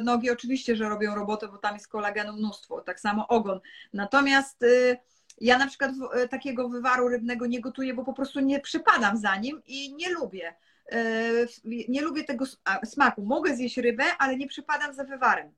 nogi 0.03 0.29
oczywiście, 0.29 0.75
że 0.75 0.89
robią 0.89 1.15
robotę, 1.15 1.47
bo 1.47 1.57
tam 1.57 1.73
jest 1.73 1.87
kolagenu 1.87 2.33
mnóstwo, 2.33 2.81
tak 2.81 2.99
samo 2.99 3.27
ogon. 3.27 3.59
Natomiast 3.93 4.65
ja 5.41 5.57
na 5.57 5.67
przykład 5.67 5.91
takiego 6.29 6.69
wywaru 6.69 7.07
rybnego 7.07 7.45
nie 7.45 7.61
gotuję, 7.61 7.93
bo 7.93 8.03
po 8.03 8.13
prostu 8.13 8.39
nie 8.39 8.59
przypadam 8.59 9.17
za 9.17 9.35
nim 9.35 9.61
i 9.65 9.93
nie 9.93 10.09
lubię. 10.09 10.53
Y, 10.93 11.47
nie 11.65 12.01
lubię 12.01 12.23
tego 12.23 12.45
smaku. 12.85 13.25
Mogę 13.25 13.55
zjeść 13.55 13.77
rybę, 13.77 14.03
ale 14.19 14.37
nie 14.37 14.47
przypadam 14.47 14.93
za 14.93 15.03
wywarem. 15.03 15.53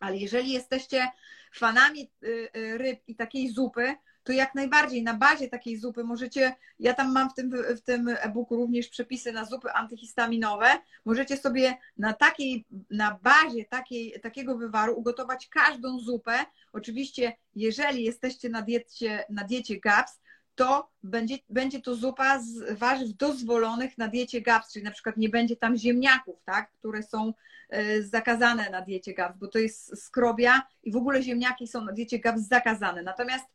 Ale 0.00 0.16
jeżeli 0.16 0.52
jesteście 0.52 1.08
fanami 1.54 2.10
ryb 2.52 3.00
i 3.06 3.16
takiej 3.16 3.48
zupy, 3.48 3.94
to 4.24 4.32
jak 4.32 4.54
najbardziej 4.54 5.02
na 5.02 5.14
bazie 5.14 5.48
takiej 5.48 5.76
zupy 5.76 6.04
możecie, 6.04 6.56
ja 6.78 6.94
tam 6.94 7.12
mam 7.12 7.30
w 7.30 7.34
tym, 7.34 7.50
w 7.76 7.80
tym 7.80 8.08
e-booku 8.08 8.56
również 8.56 8.88
przepisy 8.88 9.32
na 9.32 9.44
zupy 9.44 9.72
antyhistaminowe, 9.72 10.66
możecie 11.04 11.36
sobie 11.36 11.76
na 11.98 12.12
takiej, 12.12 12.66
na 12.90 13.18
bazie 13.22 13.64
takiej, 13.64 14.20
takiego 14.20 14.56
wywaru 14.56 14.94
ugotować 14.98 15.48
każdą 15.48 15.98
zupę. 15.98 16.38
Oczywiście, 16.72 17.32
jeżeli 17.54 18.04
jesteście 18.04 18.48
na 18.48 18.62
diecie, 18.62 19.24
na 19.30 19.44
diecie 19.44 19.80
GAPS, 19.80 20.20
to 20.54 20.90
będzie, 21.02 21.38
będzie 21.50 21.80
to 21.80 21.94
zupa 21.94 22.38
z 22.38 22.78
warzyw 22.78 23.16
dozwolonych 23.16 23.98
na 23.98 24.08
diecie 24.08 24.40
GAPS, 24.40 24.72
czyli 24.72 24.84
na 24.84 24.90
przykład 24.90 25.16
nie 25.16 25.28
będzie 25.28 25.56
tam 25.56 25.76
ziemniaków, 25.76 26.42
tak, 26.44 26.70
które 26.72 27.02
są 27.02 27.34
e, 27.68 28.02
zakazane 28.02 28.70
na 28.70 28.80
diecie 28.80 29.14
GAPS, 29.14 29.38
bo 29.38 29.48
to 29.48 29.58
jest 29.58 30.04
skrobia 30.04 30.62
i 30.82 30.92
w 30.92 30.96
ogóle 30.96 31.22
ziemniaki 31.22 31.66
są 31.66 31.84
na 31.84 31.92
diecie 31.92 32.18
GAPS 32.18 32.40
zakazane. 32.40 33.02
Natomiast 33.02 33.46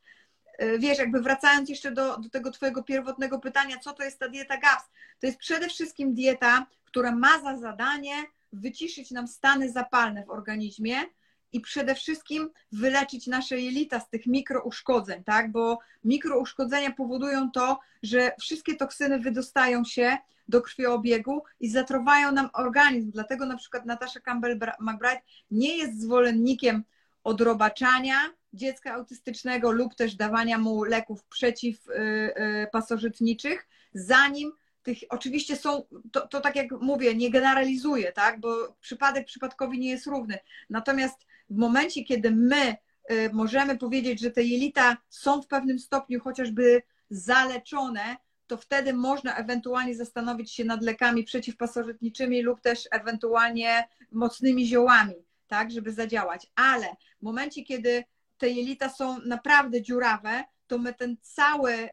E, 0.58 0.80
wiesz, 0.80 0.98
jakby 0.98 1.22
wracając 1.22 1.70
jeszcze 1.70 1.92
do, 1.92 2.18
do 2.18 2.30
tego 2.30 2.52
Twojego 2.52 2.84
pierwotnego 2.84 3.40
pytania, 3.40 3.78
co 3.78 3.94
to 3.94 4.04
jest 4.04 4.20
ta 4.20 4.30
dieta 4.30 4.58
GAPS? 4.58 4.86
To 5.20 5.28
jest 5.28 5.40
przede 5.40 5.70
wszystkim 5.70 6.14
dieta, 6.14 6.68
która 6.86 7.12
ma 7.12 7.42
za 7.42 7.58
zadanie 7.58 8.14
wyciszyć 8.54 9.12
nam 9.12 9.28
stany 9.28 9.72
zapalne 9.72 10.26
w 10.26 10.30
organizmie 10.30 10.96
i 11.54 11.62
przede 11.62 11.96
wszystkim 11.96 12.50
wyleczyć 12.72 13.28
nasze 13.28 13.60
jelita 13.60 14.00
z 14.00 14.10
tych 14.10 14.26
mikrouszkodzeń, 14.26 15.24
tak? 15.24 15.52
Bo 15.52 15.80
mikrouszkodzenia 16.04 16.92
powodują 16.92 17.52
to, 17.52 17.80
że 18.04 18.32
wszystkie 18.40 18.76
toksyny 18.76 19.20
wydostają 19.20 19.84
się 19.84 20.18
do 20.48 20.62
krwiobiegu 20.62 21.44
i 21.60 21.70
zatruwają 21.70 22.32
nam 22.32 22.50
organizm. 22.54 23.12
Dlatego 23.12 23.46
na 23.46 23.58
przykład 23.58 23.86
Natasza 23.86 24.20
Campbell-McBride 24.20 25.20
nie 25.52 25.78
jest 25.78 26.02
zwolennikiem 26.02 26.84
odrobaczania, 27.24 28.16
dziecka 28.54 28.94
autystycznego 28.94 29.72
lub 29.72 29.96
też 29.96 30.16
dawania 30.16 30.58
mu 30.58 30.84
leków 30.84 31.24
przeciwpasożytniczych, 31.24 33.68
zanim 33.94 34.52
tych, 34.84 34.98
oczywiście 35.10 35.56
są, 35.56 35.84
to, 36.12 36.28
to 36.28 36.42
tak 36.42 36.56
jak 36.56 36.72
mówię, 36.72 37.16
nie 37.16 37.32
generalizuję, 37.32 38.12
tak, 38.12 38.40
bo 38.40 38.76
przypadek 38.82 39.26
przypadkowi 39.26 39.80
nie 39.80 39.90
jest 39.90 40.06
równy. 40.06 40.40
Natomiast 40.70 41.27
w 41.50 41.58
momencie, 41.58 42.04
kiedy 42.04 42.32
my 42.32 42.76
y, 43.12 43.30
możemy 43.34 43.78
powiedzieć, 43.78 44.20
że 44.20 44.32
te 44.32 44.44
jelita 44.44 44.98
są 45.10 45.42
w 45.42 45.48
pewnym 45.48 45.80
stopniu 45.80 46.20
chociażby 46.20 46.82
zaleczone, 47.10 48.18
to 48.48 48.58
wtedy 48.58 48.94
można 48.94 49.36
ewentualnie 49.36 49.96
zastanowić 49.96 50.54
się 50.54 50.66
nad 50.66 50.84
lekami 50.84 51.24
przeciwpasożytniczymi 51.24 52.42
lub 52.42 52.62
też 52.62 52.88
ewentualnie 52.92 53.88
mocnymi 54.12 54.68
ziołami, 54.68 55.16
tak, 55.48 55.72
żeby 55.72 55.92
zadziałać. 55.92 56.48
Ale 56.56 56.88
w 57.20 57.24
momencie, 57.24 57.64
kiedy 57.64 58.04
te 58.38 58.50
jelita 58.50 58.90
są 58.90 59.20
naprawdę 59.20 59.82
dziurawe, 59.82 60.44
to 60.68 60.78
my 60.78 60.94
ten 60.94 61.18
cały, 61.22 61.74
y, 61.74 61.90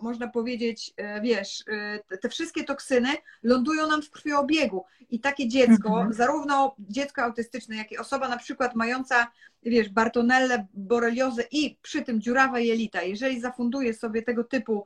można 0.00 0.28
powiedzieć, 0.28 0.94
y, 1.00 1.20
wiesz, 1.20 1.64
y, 2.10 2.18
te 2.18 2.28
wszystkie 2.28 2.64
toksyny 2.64 3.08
lądują 3.42 3.86
nam 3.86 4.02
w 4.02 4.10
krwiobiegu. 4.10 4.84
I 5.10 5.20
takie 5.20 5.48
dziecko, 5.48 5.88
mhm. 5.88 6.12
zarówno 6.12 6.74
dziecko 6.78 7.22
autystyczne, 7.22 7.76
jak 7.76 7.92
i 7.92 7.98
osoba 7.98 8.28
na 8.28 8.36
przykład 8.36 8.74
mająca, 8.74 9.26
wiesz, 9.62 9.88
Bartonellę, 9.88 10.66
boreliozę 10.74 11.42
i 11.50 11.78
przy 11.82 12.02
tym 12.02 12.20
dziurawe 12.20 12.64
jelita, 12.64 13.02
jeżeli 13.02 13.40
zafunduje 13.40 13.94
sobie 13.94 14.22
tego 14.22 14.44
typu, 14.44 14.84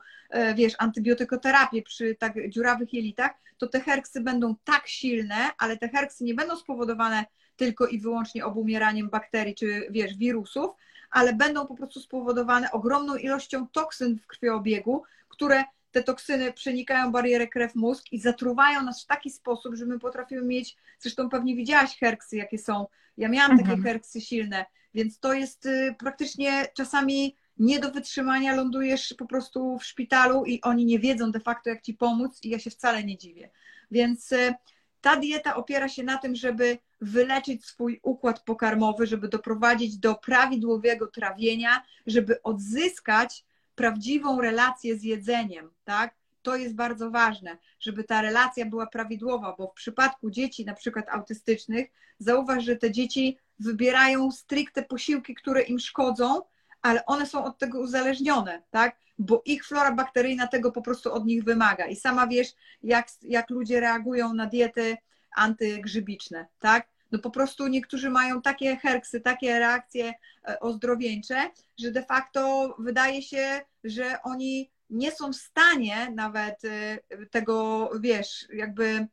wiesz, 0.55 0.73
antybiotykoterapię 0.78 1.82
przy 1.82 2.15
tak 2.15 2.48
dziurawych 2.48 2.93
jelitach, 2.93 3.31
to 3.59 3.66
te 3.66 3.81
herksy 3.81 4.20
będą 4.20 4.55
tak 4.65 4.89
silne, 4.89 5.36
ale 5.59 5.77
te 5.77 5.89
herksy 5.89 6.24
nie 6.24 6.35
będą 6.35 6.56
spowodowane 6.56 7.24
tylko 7.56 7.86
i 7.86 8.01
wyłącznie 8.01 8.44
obumieraniem 8.44 9.10
bakterii 9.10 9.55
czy, 9.55 9.86
wiesz, 9.90 10.16
wirusów, 10.16 10.70
ale 11.10 11.32
będą 11.32 11.66
po 11.66 11.74
prostu 11.74 12.01
spowodowane 12.01 12.70
ogromną 12.70 13.16
ilością 13.16 13.66
toksyn 13.68 14.18
w 14.18 14.26
krwiobiegu, 14.26 15.02
które 15.28 15.64
te 15.90 16.02
toksyny 16.02 16.52
przenikają 16.52 17.12
barierę 17.12 17.47
krew-mózg 17.47 18.12
i 18.12 18.20
zatruwają 18.20 18.82
nas 18.82 19.05
w 19.05 19.06
taki 19.06 19.30
sposób, 19.30 19.74
że 19.74 19.86
my 19.86 19.98
potrafimy 19.98 20.43
mieć, 20.43 20.76
zresztą 20.98 21.28
pewnie 21.28 21.56
widziałaś 21.56 21.98
herksy, 21.98 22.36
jakie 22.36 22.59
są. 22.59 22.86
Ja 23.16 23.28
miałam 23.28 23.52
mhm. 23.52 23.68
takie 23.70 23.82
herksy 23.82 24.20
silne, 24.20 24.66
więc 24.94 25.18
to 25.18 25.32
jest 25.32 25.66
y, 25.66 25.94
praktycznie 25.98 26.68
czasami 26.76 27.36
nie 27.59 27.80
do 27.80 27.90
wytrzymania, 27.90 28.55
lądujesz 28.55 29.14
po 29.18 29.26
prostu 29.26 29.78
w 29.78 29.85
szpitalu 29.85 30.44
i 30.44 30.60
oni 30.60 30.85
nie 30.85 30.98
wiedzą 30.98 31.32
de 31.32 31.40
facto, 31.40 31.70
jak 31.70 31.82
ci 31.82 31.94
pomóc, 31.94 32.44
i 32.44 32.51
ja 32.51 32.59
się 32.59 32.70
wcale 32.70 33.05
nie 33.05 33.18
dziwię. 33.18 33.51
Więc 33.90 34.32
y, 34.32 34.55
ta 35.00 35.16
dieta 35.16 35.56
opiera 35.56 35.88
się 35.88 36.02
na 36.02 36.18
tym, 36.18 36.36
żeby 36.36 36.78
wyleczyć 37.00 37.64
swój 37.64 38.00
układ 38.02 38.40
pokarmowy, 38.40 39.06
żeby 39.06 39.28
doprowadzić 39.28 39.98
do 39.98 40.14
prawidłowego 40.14 41.06
trawienia, 41.06 41.82
żeby 42.06 42.42
odzyskać 42.42 43.44
prawdziwą 43.74 44.40
relację 44.40 44.96
z 44.96 45.02
jedzeniem, 45.02 45.70
tak? 45.84 46.14
To 46.42 46.56
jest 46.56 46.74
bardzo 46.74 47.10
ważne, 47.10 47.58
żeby 47.80 48.04
ta 48.04 48.22
relacja 48.22 48.66
była 48.66 48.86
prawidłowa, 48.86 49.54
bo 49.58 49.66
w 49.66 49.74
przypadku 49.74 50.30
dzieci, 50.30 50.64
na 50.64 50.74
przykład 50.74 51.08
autystycznych, 51.08 51.90
zauważ, 52.18 52.64
że 52.64 52.76
te 52.76 52.90
dzieci 52.90 53.38
wybierają 53.58 54.30
stricte 54.30 54.82
posiłki, 54.82 55.34
które 55.34 55.62
im 55.62 55.78
szkodzą, 55.78 56.42
ale 56.82 57.06
one 57.06 57.26
są 57.26 57.44
od 57.44 57.59
tego 57.59 57.80
uzależnione, 57.80 58.62
tak? 58.70 58.96
Bo 59.18 59.42
ich 59.44 59.66
flora 59.66 59.92
bakteryjna 59.92 60.46
tego 60.46 60.72
po 60.72 60.82
prostu 60.82 61.12
od 61.12 61.26
nich 61.26 61.44
wymaga. 61.44 61.86
I 61.86 61.96
sama 61.96 62.26
wiesz, 62.26 62.48
jak, 62.82 63.09
jak 63.22 63.50
ludzie 63.50 63.80
reagują 63.80 64.34
na 64.34 64.46
diety 64.46 64.96
antygrzybiczne, 65.36 66.46
tak? 66.59 66.88
No 67.12 67.18
po 67.18 67.30
prostu 67.30 67.66
niektórzy 67.66 68.10
mają 68.10 68.42
takie 68.42 68.76
herksy, 68.76 69.20
takie 69.20 69.59
reakcje 69.59 70.14
e, 70.48 70.60
ozdrowieńcze, 70.60 71.50
że 71.78 71.90
de 71.90 72.02
facto 72.02 72.74
wydaje 72.78 73.22
się, 73.22 73.60
że 73.84 74.22
oni 74.22 74.70
nie 74.90 75.12
są 75.12 75.32
w 75.32 75.36
stanie 75.36 76.10
nawet 76.14 76.64
e, 76.64 76.98
tego, 77.30 77.90
wiesz, 78.00 78.46
jakby 78.52 78.86
e, 78.86 79.06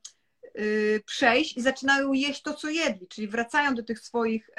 przejść 1.05 1.57
i 1.57 1.61
zaczynają 1.61 2.13
jeść 2.13 2.41
to, 2.41 2.53
co 2.53 2.69
jedli, 2.69 3.07
czyli 3.07 3.27
wracają 3.27 3.75
do 3.75 3.83
tych 3.83 3.99
swoich 3.99 4.49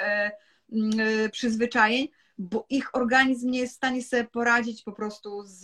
przyzwyczajeń, 1.31 2.07
bo 2.37 2.65
ich 2.69 2.95
organizm 2.95 3.49
nie 3.49 3.59
jest 3.59 3.73
w 3.73 3.77
stanie 3.77 4.03
sobie 4.03 4.23
poradzić 4.23 4.83
po 4.83 4.91
prostu 4.91 5.43
z, 5.43 5.61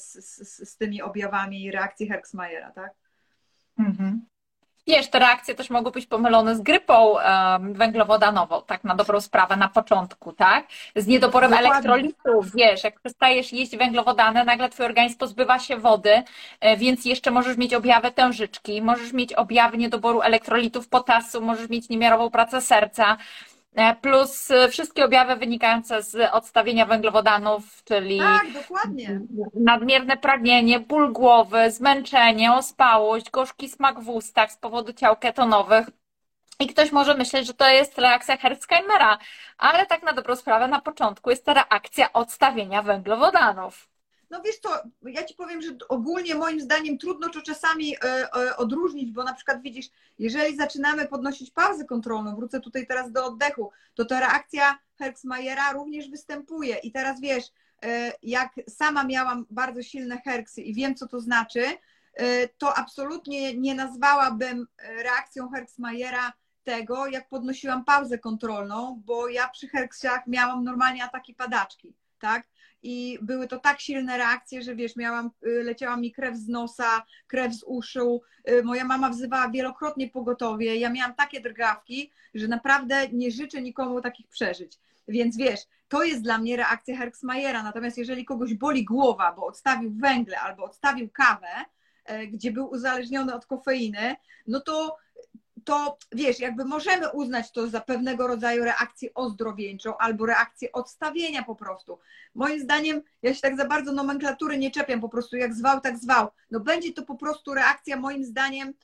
z, 0.00 0.12
z, 0.24 0.70
z 0.70 0.76
tymi 0.76 1.02
objawami 1.02 1.70
reakcji 1.70 2.08
Herxmajera, 2.08 2.70
tak? 2.70 2.92
Mhm. 3.78 4.26
Wiesz, 4.86 5.10
te 5.10 5.18
reakcje 5.18 5.54
też 5.54 5.70
mogą 5.70 5.90
być 5.90 6.06
pomylone 6.06 6.56
z 6.56 6.60
grypą 6.60 7.14
um, 7.14 7.74
węglowodanową, 7.74 8.62
tak 8.62 8.84
na 8.84 8.94
dobrą 8.94 9.20
sprawę, 9.20 9.56
na 9.56 9.68
początku, 9.68 10.32
tak? 10.32 10.66
Z 10.96 11.06
niedoborem 11.06 11.50
Dokładnie. 11.50 11.70
elektrolitów, 11.70 12.54
wiesz, 12.54 12.84
jak 12.84 13.00
przestajesz 13.00 13.52
jeść 13.52 13.76
węglowodany, 13.76 14.44
nagle 14.44 14.68
twój 14.68 14.86
organizm 14.86 15.18
pozbywa 15.18 15.58
się 15.58 15.76
wody, 15.76 16.22
e, 16.60 16.76
więc 16.76 17.04
jeszcze 17.04 17.30
możesz 17.30 17.56
mieć 17.56 17.74
objawy 17.74 18.10
tężyczki, 18.12 18.82
możesz 18.82 19.12
mieć 19.12 19.32
objawy 19.32 19.78
niedoboru 19.78 20.20
elektrolitów, 20.20 20.88
potasu, 20.88 21.40
możesz 21.40 21.68
mieć 21.68 21.88
niemiarową 21.88 22.30
pracę 22.30 22.60
serca, 22.60 23.16
E, 23.16 23.59
plus 24.00 24.50
e, 24.50 24.68
wszystkie 24.68 25.04
objawy 25.04 25.36
wynikające 25.36 26.02
z 26.02 26.32
odstawienia 26.32 26.86
węglowodanów, 26.86 27.84
czyli 27.84 28.18
tak, 28.18 28.52
dokładnie. 28.52 29.20
nadmierne 29.54 30.16
pragnienie, 30.16 30.80
ból 30.80 31.12
głowy, 31.12 31.70
zmęczenie, 31.70 32.52
ospałość, 32.52 33.30
gorzki 33.30 33.68
smak 33.68 34.00
w 34.00 34.08
ustach 34.08 34.52
z 34.52 34.56
powodu 34.56 34.92
ciał 34.92 35.16
ketonowych. 35.16 35.86
I 36.60 36.66
ktoś 36.66 36.92
może 36.92 37.14
myśleć, 37.14 37.46
że 37.46 37.54
to 37.54 37.68
jest 37.68 37.98
reakcja 37.98 38.36
Hertzheimera, 38.36 39.18
ale 39.58 39.86
tak 39.86 40.02
na 40.02 40.12
dobrą 40.12 40.36
sprawę 40.36 40.68
na 40.68 40.80
początku 40.80 41.30
jest 41.30 41.44
to 41.44 41.54
reakcja 41.54 42.12
odstawienia 42.12 42.82
węglowodanów. 42.82 43.89
No 44.30 44.42
wiesz 44.42 44.58
co, 44.58 44.70
ja 45.02 45.24
ci 45.24 45.34
powiem, 45.34 45.62
że 45.62 45.70
ogólnie 45.88 46.34
moim 46.34 46.60
zdaniem 46.60 46.98
trudno 46.98 47.28
to 47.28 47.42
czasami 47.42 47.96
e, 47.96 48.34
e, 48.34 48.56
odróżnić, 48.56 49.12
bo 49.12 49.24
na 49.24 49.34
przykład 49.34 49.62
widzisz, 49.62 49.86
jeżeli 50.18 50.56
zaczynamy 50.56 51.08
podnosić 51.08 51.50
pauzę 51.50 51.84
kontrolną, 51.84 52.36
wrócę 52.36 52.60
tutaj 52.60 52.86
teraz 52.86 53.12
do 53.12 53.26
oddechu, 53.26 53.70
to 53.94 54.04
ta 54.04 54.20
reakcja 54.20 54.78
Herxmajera 54.98 55.72
również 55.72 56.10
występuje. 56.10 56.76
I 56.76 56.92
teraz 56.92 57.20
wiesz, 57.20 57.44
e, 57.82 58.12
jak 58.22 58.52
sama 58.68 59.04
miałam 59.04 59.46
bardzo 59.50 59.82
silne 59.82 60.20
herksy 60.20 60.62
i 60.62 60.74
wiem, 60.74 60.94
co 60.94 61.08
to 61.08 61.20
znaczy, 61.20 61.64
to 62.58 62.78
absolutnie 62.78 63.54
nie 63.54 63.74
nazwałabym 63.74 64.66
reakcją 65.02 65.48
Herxmajera 65.48 66.32
tego, 66.64 67.06
jak 67.06 67.28
podnosiłam 67.28 67.84
pauzę 67.84 68.18
kontrolną, 68.18 69.02
bo 69.06 69.28
ja 69.28 69.48
przy 69.48 69.68
herksiach 69.68 70.26
miałam 70.26 70.64
normalnie 70.64 71.04
ataki 71.04 71.34
padaczki, 71.34 71.94
tak? 72.18 72.46
I 72.82 73.18
były 73.22 73.48
to 73.48 73.58
tak 73.58 73.80
silne 73.80 74.18
reakcje, 74.18 74.62
że 74.62 74.74
wiesz, 74.74 74.96
miałam, 74.96 75.30
y, 75.46 75.62
leciała 75.64 75.96
mi 75.96 76.12
krew 76.12 76.36
z 76.36 76.48
nosa, 76.48 77.02
krew 77.26 77.54
z 77.54 77.62
uszu, 77.62 78.22
y, 78.50 78.62
moja 78.62 78.84
mama 78.84 79.10
wzywała 79.10 79.50
wielokrotnie 79.50 80.08
pogotowie, 80.08 80.76
ja 80.76 80.90
miałam 80.90 81.14
takie 81.14 81.40
drgawki, 81.40 82.10
że 82.34 82.48
naprawdę 82.48 83.08
nie 83.08 83.30
życzę 83.30 83.62
nikomu 83.62 84.00
takich 84.00 84.28
przeżyć. 84.28 84.78
Więc 85.08 85.36
wiesz, 85.36 85.60
to 85.88 86.04
jest 86.04 86.22
dla 86.22 86.38
mnie 86.38 86.56
reakcja 86.56 86.96
Herxmajera. 86.96 87.62
Natomiast 87.62 87.98
jeżeli 87.98 88.24
kogoś 88.24 88.54
boli 88.54 88.84
głowa, 88.84 89.32
bo 89.32 89.46
odstawił 89.46 89.90
węgle 89.90 90.40
albo 90.40 90.64
odstawił 90.64 91.08
kawę, 91.12 91.48
e, 92.04 92.26
gdzie 92.26 92.52
był 92.52 92.70
uzależniony 92.70 93.34
od 93.34 93.46
kofeiny, 93.46 94.16
no 94.46 94.60
to 94.60 94.96
to 95.64 95.98
wiesz, 96.12 96.40
jakby 96.40 96.64
możemy 96.64 97.12
uznać 97.12 97.52
to 97.52 97.68
za 97.68 97.80
pewnego 97.80 98.26
rodzaju 98.26 98.64
reakcję 98.64 99.14
ozdrowieńczą 99.14 99.96
albo 99.98 100.26
reakcję 100.26 100.72
odstawienia 100.72 101.42
po 101.42 101.54
prostu. 101.54 101.98
Moim 102.34 102.60
zdaniem, 102.60 103.02
ja 103.22 103.34
się 103.34 103.40
tak 103.40 103.56
za 103.56 103.64
bardzo 103.64 103.92
nomenklatury 103.92 104.58
nie 104.58 104.70
czepiam, 104.70 105.00
po 105.00 105.08
prostu 105.08 105.36
jak 105.36 105.54
zwał, 105.54 105.80
tak 105.80 105.98
zwał. 105.98 106.28
No 106.50 106.60
będzie 106.60 106.92
to 106.92 107.02
po 107.02 107.16
prostu 107.16 107.54
reakcja 107.54 107.96
moim 107.96 108.24
zdaniem 108.24 108.74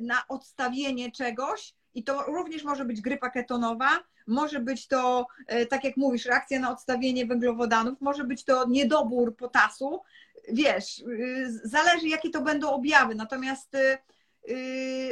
na 0.00 0.22
odstawienie 0.28 1.12
czegoś 1.12 1.74
i 1.94 2.04
to 2.04 2.22
również 2.22 2.64
może 2.64 2.84
być 2.84 3.00
grypa 3.00 3.30
ketonowa, 3.30 3.90
może 4.26 4.60
być 4.60 4.88
to, 4.88 5.26
e, 5.46 5.66
tak 5.66 5.84
jak 5.84 5.96
mówisz, 5.96 6.24
reakcja 6.24 6.60
na 6.60 6.70
odstawienie 6.70 7.26
węglowodanów, 7.26 8.00
może 8.00 8.24
być 8.24 8.44
to 8.44 8.68
niedobór 8.68 9.36
potasu. 9.36 10.00
Wiesz, 10.48 10.98
y, 10.98 11.60
zależy 11.64 12.08
jakie 12.08 12.30
to 12.30 12.42
będą 12.42 12.70
objawy. 12.70 13.14
Natomiast 13.14 13.74
y, 13.74 13.98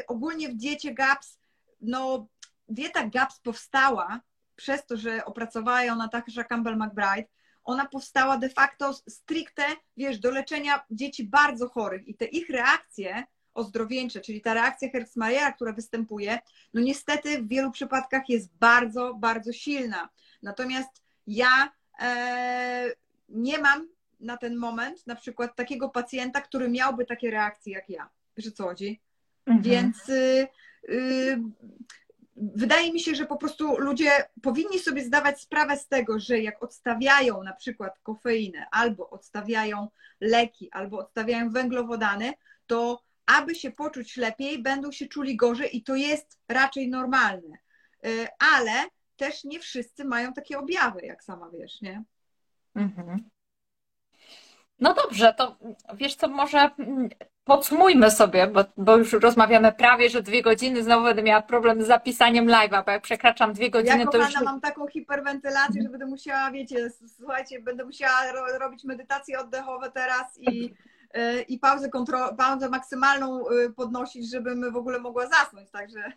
ogólnie 0.07 0.49
w 0.49 0.55
diecie 0.55 0.95
GAPS, 0.95 1.39
no 1.81 2.29
dieta 2.69 3.07
GAPS 3.07 3.41
powstała 3.41 4.21
przez 4.57 4.87
to, 4.87 4.97
że 4.97 5.25
opracowała 5.25 5.83
ją 5.85 5.97
Natasza 5.97 6.45
Campbell 6.45 6.77
McBride, 6.77 7.29
ona 7.65 7.87
powstała 7.89 8.39
de 8.39 8.49
facto 8.49 8.95
stricte, 9.09 9.63
wiesz, 9.97 10.19
do 10.19 10.31
leczenia 10.31 10.85
dzieci 10.91 11.25
bardzo 11.25 11.69
chorych 11.69 12.09
i 12.09 12.15
te 12.15 12.25
ich 12.25 12.51
reakcje 12.51 13.25
ozdrowieńcze, 13.55 14.21
czyli 14.21 14.41
ta 14.41 14.55
reakcja 14.55 14.91
Hertzmajera, 14.91 15.53
która 15.53 15.73
występuje, 15.73 16.39
no 16.75 16.81
niestety 16.81 17.43
w 17.43 17.49
wielu 17.49 17.71
przypadkach 17.71 18.29
jest 18.29 18.57
bardzo, 18.59 19.15
bardzo 19.15 19.53
silna. 19.53 20.09
Natomiast 20.43 21.03
ja 21.27 21.73
e, 22.01 22.91
nie 23.29 23.59
mam 23.59 23.89
na 24.21 24.37
ten 24.37 24.57
moment 24.57 25.07
na 25.07 25.15
przykład 25.15 25.57
takiego 25.57 25.89
pacjenta, 25.89 26.41
który 26.41 26.69
miałby 26.69 27.05
takie 27.07 27.31
reakcje 27.31 27.73
jak 27.73 27.89
ja. 27.89 28.11
Wiesz 28.37 28.53
co 28.53 28.65
chodzi? 28.65 29.01
Mhm. 29.47 29.63
Więc 29.63 30.09
y, 30.09 30.49
y, 30.89 31.41
wydaje 32.37 32.93
mi 32.93 33.01
się, 33.01 33.15
że 33.15 33.27
po 33.27 33.37
prostu 33.37 33.79
ludzie 33.79 34.11
powinni 34.43 34.79
sobie 34.79 35.05
zdawać 35.05 35.41
sprawę 35.41 35.77
z 35.77 35.89
tego, 35.89 36.19
że 36.19 36.39
jak 36.39 36.63
odstawiają 36.63 37.43
na 37.43 37.53
przykład 37.53 37.99
kofeinę, 37.99 38.67
albo 38.71 39.11
odstawiają 39.11 39.89
leki, 40.21 40.71
albo 40.73 40.99
odstawiają 40.99 41.51
węglowodany, 41.51 42.33
to 42.67 43.05
aby 43.27 43.55
się 43.55 43.71
poczuć 43.71 44.17
lepiej, 44.17 44.63
będą 44.63 44.93
się 44.93 45.07
czuli 45.07 45.37
gorzej 45.37 45.77
i 45.77 45.83
to 45.83 45.97
jest 45.97 46.39
raczej 46.49 46.89
normalne. 46.91 47.59
Y, 48.07 48.29
ale 48.39 48.73
też 49.17 49.45
nie 49.45 49.61
wszyscy 49.61 50.05
mają 50.05 50.33
takie 50.33 50.59
objawy, 50.59 51.01
jak 51.07 51.25
sama 51.25 51.51
wiesz, 51.51 51.81
nie? 51.81 52.03
Mhm. 52.75 53.31
No 54.79 54.95
dobrze, 54.95 55.35
to 55.39 55.59
wiesz 55.95 56.15
co, 56.15 56.29
może 56.29 56.71
podsumujmy 57.45 58.11
sobie, 58.11 58.47
bo, 58.47 58.65
bo, 58.77 58.97
już 58.97 59.13
rozmawiamy 59.13 59.73
prawie, 59.73 60.11
że 60.11 60.23
dwie 60.23 60.43
godziny, 60.43 60.83
znowu 60.83 61.05
będę 61.05 61.23
miała 61.23 61.43
problem 61.43 61.83
z 61.83 61.87
zapisaniem 61.87 62.47
live'a, 62.47 62.85
bo 62.85 62.91
jak 62.91 63.03
przekraczam 63.03 63.53
dwie 63.53 63.71
godziny, 63.71 63.99
ja, 63.99 64.07
to 64.07 64.19
już... 64.19 64.41
mam 64.41 64.61
taką 64.61 64.87
hiperwentylację, 64.87 65.83
że 65.83 65.89
będę 65.89 66.07
musiała, 66.07 66.51
wiecie, 66.51 66.91
słuchajcie, 67.17 67.61
będę 67.61 67.85
musiała 67.85 68.33
ro 68.33 68.59
robić 68.59 68.85
medytacje 68.85 69.39
oddechowe 69.39 69.91
teraz 69.91 70.39
i 70.41 70.75
Y, 71.17 71.43
i 71.43 71.59
pauzę, 71.59 71.89
kontro- 71.89 72.37
pauzę 72.37 72.69
maksymalną 72.69 73.51
y, 73.51 73.73
podnosić, 73.73 74.31
żebym 74.31 74.73
w 74.73 74.77
ogóle 74.77 74.99
mogła 74.99 75.27
zasnąć, 75.27 75.71
także... 75.71 76.13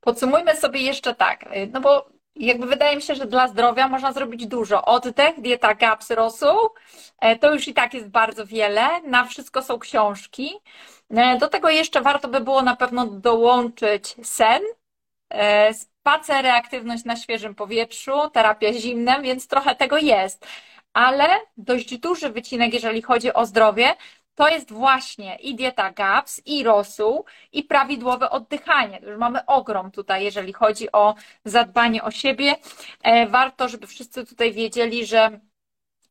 Podsumujmy 0.00 0.56
sobie 0.56 0.80
jeszcze 0.80 1.14
tak, 1.14 1.42
y, 1.42 1.70
no 1.72 1.80
bo 1.80 2.10
jakby 2.36 2.66
wydaje 2.66 2.96
mi 2.96 3.02
się, 3.02 3.14
że 3.14 3.26
dla 3.26 3.48
zdrowia 3.48 3.88
można 3.88 4.12
zrobić 4.12 4.46
dużo. 4.46 4.84
Oddech, 4.84 5.40
dieta 5.40 5.74
GAPS, 5.74 6.10
rosół, 6.10 6.58
e, 7.20 7.38
to 7.38 7.54
już 7.54 7.68
i 7.68 7.74
tak 7.74 7.94
jest 7.94 8.08
bardzo 8.08 8.46
wiele. 8.46 9.02
Na 9.02 9.24
wszystko 9.24 9.62
są 9.62 9.78
książki. 9.78 10.50
E, 11.10 11.38
do 11.38 11.48
tego 11.48 11.70
jeszcze 11.70 12.00
warto 12.00 12.28
by 12.28 12.40
było 12.40 12.62
na 12.62 12.76
pewno 12.76 13.06
dołączyć 13.06 14.16
sen, 14.22 14.62
e, 15.30 15.74
spacery, 15.74 16.50
aktywność 16.50 17.04
na 17.04 17.16
świeżym 17.16 17.54
powietrzu, 17.54 18.30
terapia 18.32 18.72
zimnem, 18.72 19.22
więc 19.22 19.48
trochę 19.48 19.74
tego 19.74 19.98
jest 19.98 20.46
ale 20.94 21.28
dość 21.56 21.98
duży 21.98 22.30
wycinek, 22.30 22.74
jeżeli 22.74 23.02
chodzi 23.02 23.32
o 23.32 23.46
zdrowie, 23.46 23.94
to 24.34 24.48
jest 24.48 24.72
właśnie 24.72 25.36
i 25.36 25.54
dieta 25.54 25.92
GAPS, 25.92 26.42
i 26.46 26.64
rosół, 26.64 27.24
i 27.52 27.62
prawidłowe 27.62 28.30
oddychanie. 28.30 29.00
Już 29.02 29.18
mamy 29.18 29.46
ogrom 29.46 29.90
tutaj, 29.90 30.24
jeżeli 30.24 30.52
chodzi 30.52 30.92
o 30.92 31.14
zadbanie 31.44 32.02
o 32.02 32.10
siebie. 32.10 32.56
E, 33.02 33.26
warto, 33.26 33.68
żeby 33.68 33.86
wszyscy 33.86 34.26
tutaj 34.26 34.52
wiedzieli, 34.52 35.06
że 35.06 35.40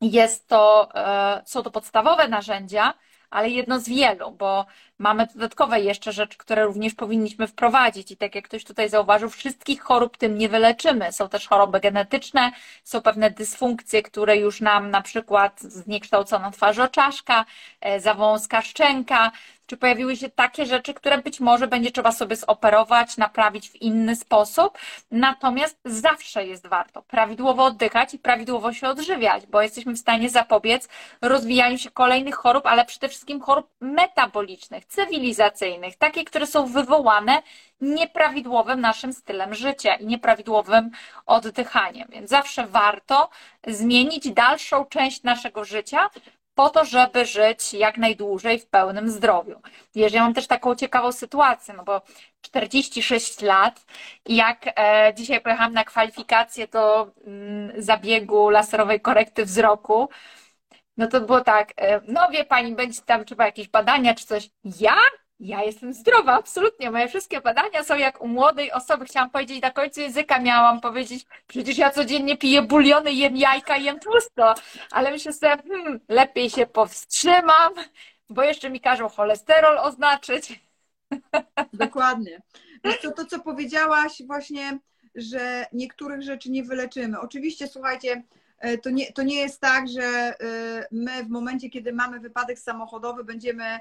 jest 0.00 0.48
to, 0.48 0.88
e, 0.94 1.42
są 1.46 1.62
to 1.62 1.70
podstawowe 1.70 2.28
narzędzia, 2.28 2.94
ale 3.34 3.50
jedno 3.50 3.80
z 3.80 3.88
wielu, 3.88 4.30
bo 4.30 4.66
mamy 4.98 5.26
dodatkowe 5.26 5.80
jeszcze 5.80 6.12
rzeczy, 6.12 6.38
które 6.38 6.64
również 6.64 6.94
powinniśmy 6.94 7.46
wprowadzić. 7.46 8.10
I 8.10 8.16
tak 8.16 8.34
jak 8.34 8.44
ktoś 8.44 8.64
tutaj 8.64 8.88
zauważył, 8.88 9.30
wszystkich 9.30 9.82
chorób 9.82 10.16
tym 10.16 10.38
nie 10.38 10.48
wyleczymy. 10.48 11.12
Są 11.12 11.28
też 11.28 11.48
choroby 11.48 11.80
genetyczne, 11.80 12.52
są 12.84 13.02
pewne 13.02 13.30
dysfunkcje, 13.30 14.02
które 14.02 14.36
już 14.36 14.60
nam 14.60 14.90
na 14.90 15.02
przykład 15.02 15.60
zniekształcona 15.60 16.50
twarzoczaszka, 16.50 17.44
e, 17.80 18.00
zawąska 18.00 18.62
szczęka, 18.62 19.32
czy 19.66 19.76
pojawiły 19.76 20.16
się 20.16 20.30
takie 20.30 20.66
rzeczy, 20.66 20.94
które 20.94 21.18
być 21.18 21.40
może 21.40 21.68
będzie 21.68 21.90
trzeba 21.90 22.12
sobie 22.12 22.36
zoperować, 22.36 23.16
naprawić 23.16 23.70
w 23.70 23.76
inny 23.82 24.16
sposób. 24.16 24.78
Natomiast 25.10 25.78
zawsze 25.84 26.46
jest 26.46 26.66
warto 26.66 27.02
prawidłowo 27.02 27.64
oddychać 27.64 28.14
i 28.14 28.18
prawidłowo 28.18 28.72
się 28.72 28.88
odżywiać, 28.88 29.46
bo 29.46 29.62
jesteśmy 29.62 29.92
w 29.92 29.98
stanie 29.98 30.30
zapobiec 30.30 30.88
rozwijaniu 31.22 31.78
się 31.78 31.90
kolejnych 31.90 32.34
chorób, 32.34 32.66
ale 32.66 32.84
przede 32.84 33.08
wszystkim 33.08 33.40
chorób 33.40 33.70
metabolicznych, 33.80 34.84
cywilizacyjnych, 34.84 35.96
takie, 35.96 36.24
które 36.24 36.46
są 36.46 36.66
wywołane 36.66 37.42
nieprawidłowym 37.80 38.80
naszym 38.80 39.12
stylem 39.12 39.54
życia 39.54 39.94
i 39.94 40.06
nieprawidłowym 40.06 40.90
oddychaniem. 41.26 42.08
Więc 42.10 42.30
zawsze 42.30 42.66
warto 42.66 43.30
zmienić 43.66 44.30
dalszą 44.30 44.84
część 44.84 45.22
naszego 45.22 45.64
życia, 45.64 46.10
po 46.54 46.70
to, 46.70 46.84
żeby 46.84 47.26
żyć 47.26 47.74
jak 47.74 47.98
najdłużej 47.98 48.58
w 48.58 48.66
pełnym 48.66 49.10
zdrowiu. 49.10 49.60
Wiesz, 49.94 50.12
ja 50.12 50.22
mam 50.22 50.34
też 50.34 50.46
taką 50.46 50.74
ciekawą 50.74 51.12
sytuację, 51.12 51.74
no 51.74 51.84
bo 51.84 52.02
46 52.40 53.40
lat 53.40 53.84
i 54.26 54.36
jak 54.36 54.66
e, 54.76 55.14
dzisiaj 55.14 55.40
pojechałam 55.40 55.72
na 55.72 55.84
kwalifikację 55.84 56.68
do 56.68 57.12
mm, 57.26 57.82
zabiegu 57.82 58.50
laserowej 58.50 59.00
korekty 59.00 59.44
wzroku, 59.44 60.08
no 60.96 61.06
to 61.06 61.20
było 61.20 61.40
tak, 61.40 61.72
e, 61.76 62.00
no 62.08 62.30
wie 62.30 62.44
pani, 62.44 62.74
będzie 62.74 63.02
tam 63.02 63.24
trzeba 63.24 63.46
jakieś 63.46 63.68
badania 63.68 64.14
czy 64.14 64.26
coś. 64.26 64.50
Ja? 64.80 64.96
Ja 65.40 65.62
jestem 65.62 65.92
zdrowa, 65.92 66.32
absolutnie. 66.32 66.90
Moje 66.90 67.08
wszystkie 67.08 67.40
badania 67.40 67.84
są 67.84 67.96
jak 67.96 68.20
u 68.20 68.28
młodej 68.28 68.72
osoby. 68.72 69.04
Chciałam 69.04 69.30
powiedzieć, 69.30 69.62
na 69.62 69.70
końcu 69.70 70.00
języka 70.00 70.38
miałam 70.38 70.80
powiedzieć, 70.80 71.26
przecież 71.46 71.78
ja 71.78 71.90
codziennie 71.90 72.36
piję 72.36 72.62
buliony, 72.62 73.12
jem 73.12 73.36
jajka, 73.36 73.76
jem 73.76 74.00
tłusto. 74.00 74.54
Ale 74.90 75.10
myślę 75.10 75.32
sobie, 75.32 75.56
hmm, 75.68 76.00
lepiej 76.08 76.50
się 76.50 76.66
powstrzymam, 76.66 77.72
bo 78.30 78.42
jeszcze 78.42 78.70
mi 78.70 78.80
każą 78.80 79.08
cholesterol 79.08 79.78
oznaczyć. 79.78 80.60
Dokładnie. 81.72 82.42
To, 83.02 83.10
to, 83.10 83.24
co 83.24 83.40
powiedziałaś 83.40 84.22
właśnie, 84.26 84.78
że 85.14 85.66
niektórych 85.72 86.22
rzeczy 86.22 86.50
nie 86.50 86.64
wyleczymy. 86.64 87.20
Oczywiście, 87.20 87.68
słuchajcie, 87.68 88.22
E, 88.64 88.78
to 88.78 88.90
nie, 88.90 89.12
to 89.12 89.22
nie 89.22 89.36
jest 89.36 89.60
tak, 89.60 89.88
że 89.88 90.02
e, 90.02 90.34
my 90.92 91.24
w 91.24 91.28
momencie, 91.28 91.70
kiedy 91.70 91.92
mamy 91.92 92.20
wypadek 92.20 92.58
samochodowy, 92.58 93.24
będziemy 93.24 93.78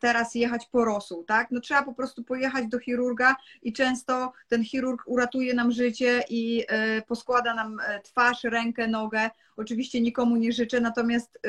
teraz 0.00 0.34
jechać 0.34 0.66
po 0.66 0.84
rosół, 0.84 1.24
tak? 1.24 1.50
No 1.50 1.60
trzeba 1.60 1.82
po 1.82 1.94
prostu 1.94 2.24
pojechać 2.24 2.66
do 2.66 2.78
chirurga 2.78 3.36
i 3.62 3.72
często 3.72 4.32
ten 4.48 4.64
chirurg 4.64 5.02
uratuje 5.06 5.54
nam 5.54 5.72
życie 5.72 6.24
i 6.28 6.66
poskłada 7.06 7.54
nam 7.54 7.78
twarz, 8.04 8.44
rękę, 8.44 8.88
nogę. 8.88 9.30
Oczywiście 9.56 10.00
nikomu 10.00 10.36
nie 10.36 10.52
życzę, 10.52 10.80
natomiast 10.80 11.40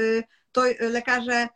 to 0.51 0.63
lekarze 0.79 1.47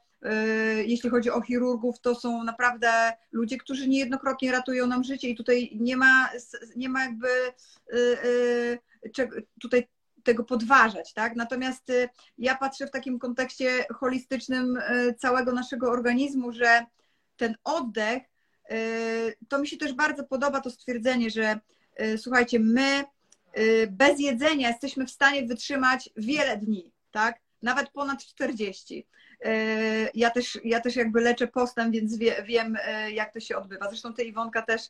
jeśli 0.86 1.10
chodzi 1.10 1.32
o 1.32 1.42
chirurgów, 1.42 2.00
to 2.00 2.16
są 2.16 2.44
naprawdę 2.44 3.14
ludzie, 3.32 3.58
którzy 3.58 3.88
niejednokrotnie 3.88 4.52
ratują 4.52 4.88
nam 4.88 5.04
życie 5.04 5.30
i 5.30 5.36
tutaj 5.36 5.78
nie 5.80 5.98
ma, 5.98 6.30
nie 6.76 6.90
ma 6.90 7.04
jakby 7.04 7.28
tutaj 9.62 9.88
tego 10.26 10.44
podważać, 10.44 11.14
tak? 11.14 11.36
Natomiast 11.36 11.90
y, 11.90 12.10
ja 12.38 12.56
patrzę 12.56 12.88
w 12.88 12.92
takim 12.92 13.20
kontekście 13.20 13.86
holistycznym 13.94 14.78
y, 14.78 15.14
całego 15.14 15.52
naszego 15.52 15.92
organizmu, 15.92 16.52
że 16.52 16.86
ten 17.38 17.56
oddech, 17.64 18.24
y, 18.72 19.36
to 19.50 19.60
mi 19.60 19.68
się 19.68 19.78
też 19.78 19.94
bardzo 19.94 20.24
podoba 20.24 20.62
to 20.62 20.70
stwierdzenie, 20.70 21.30
że 21.30 21.60
słuchajcie, 22.18 22.60
my 22.60 23.04
bez 23.90 24.20
jedzenia 24.20 24.68
jesteśmy 24.68 25.06
w 25.06 25.12
stanie 25.12 25.46
wytrzymać 25.46 26.10
wiele 26.18 26.58
dni, 26.58 26.92
tak? 27.12 27.40
Nawet 27.62 27.90
ponad 27.90 28.26
40. 28.26 29.08
Ja 30.14 30.30
też, 30.30 30.60
ja 30.64 30.80
też 30.80 30.96
jakby 30.96 31.22
leczę 31.22 31.48
postęp, 31.48 31.94
więc 31.94 32.18
wie, 32.18 32.44
wiem, 32.44 32.78
jak 33.12 33.34
to 33.34 33.40
się 33.40 33.58
odbywa. 33.58 33.90
Zresztą 33.90 34.14
ty, 34.14 34.24
Iwonka, 34.24 34.62
też 34.62 34.82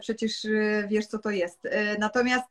przecież 0.00 0.46
wiesz, 0.88 1.06
co 1.06 1.18
to 1.18 1.30
jest. 1.30 1.68
Natomiast 1.98 2.50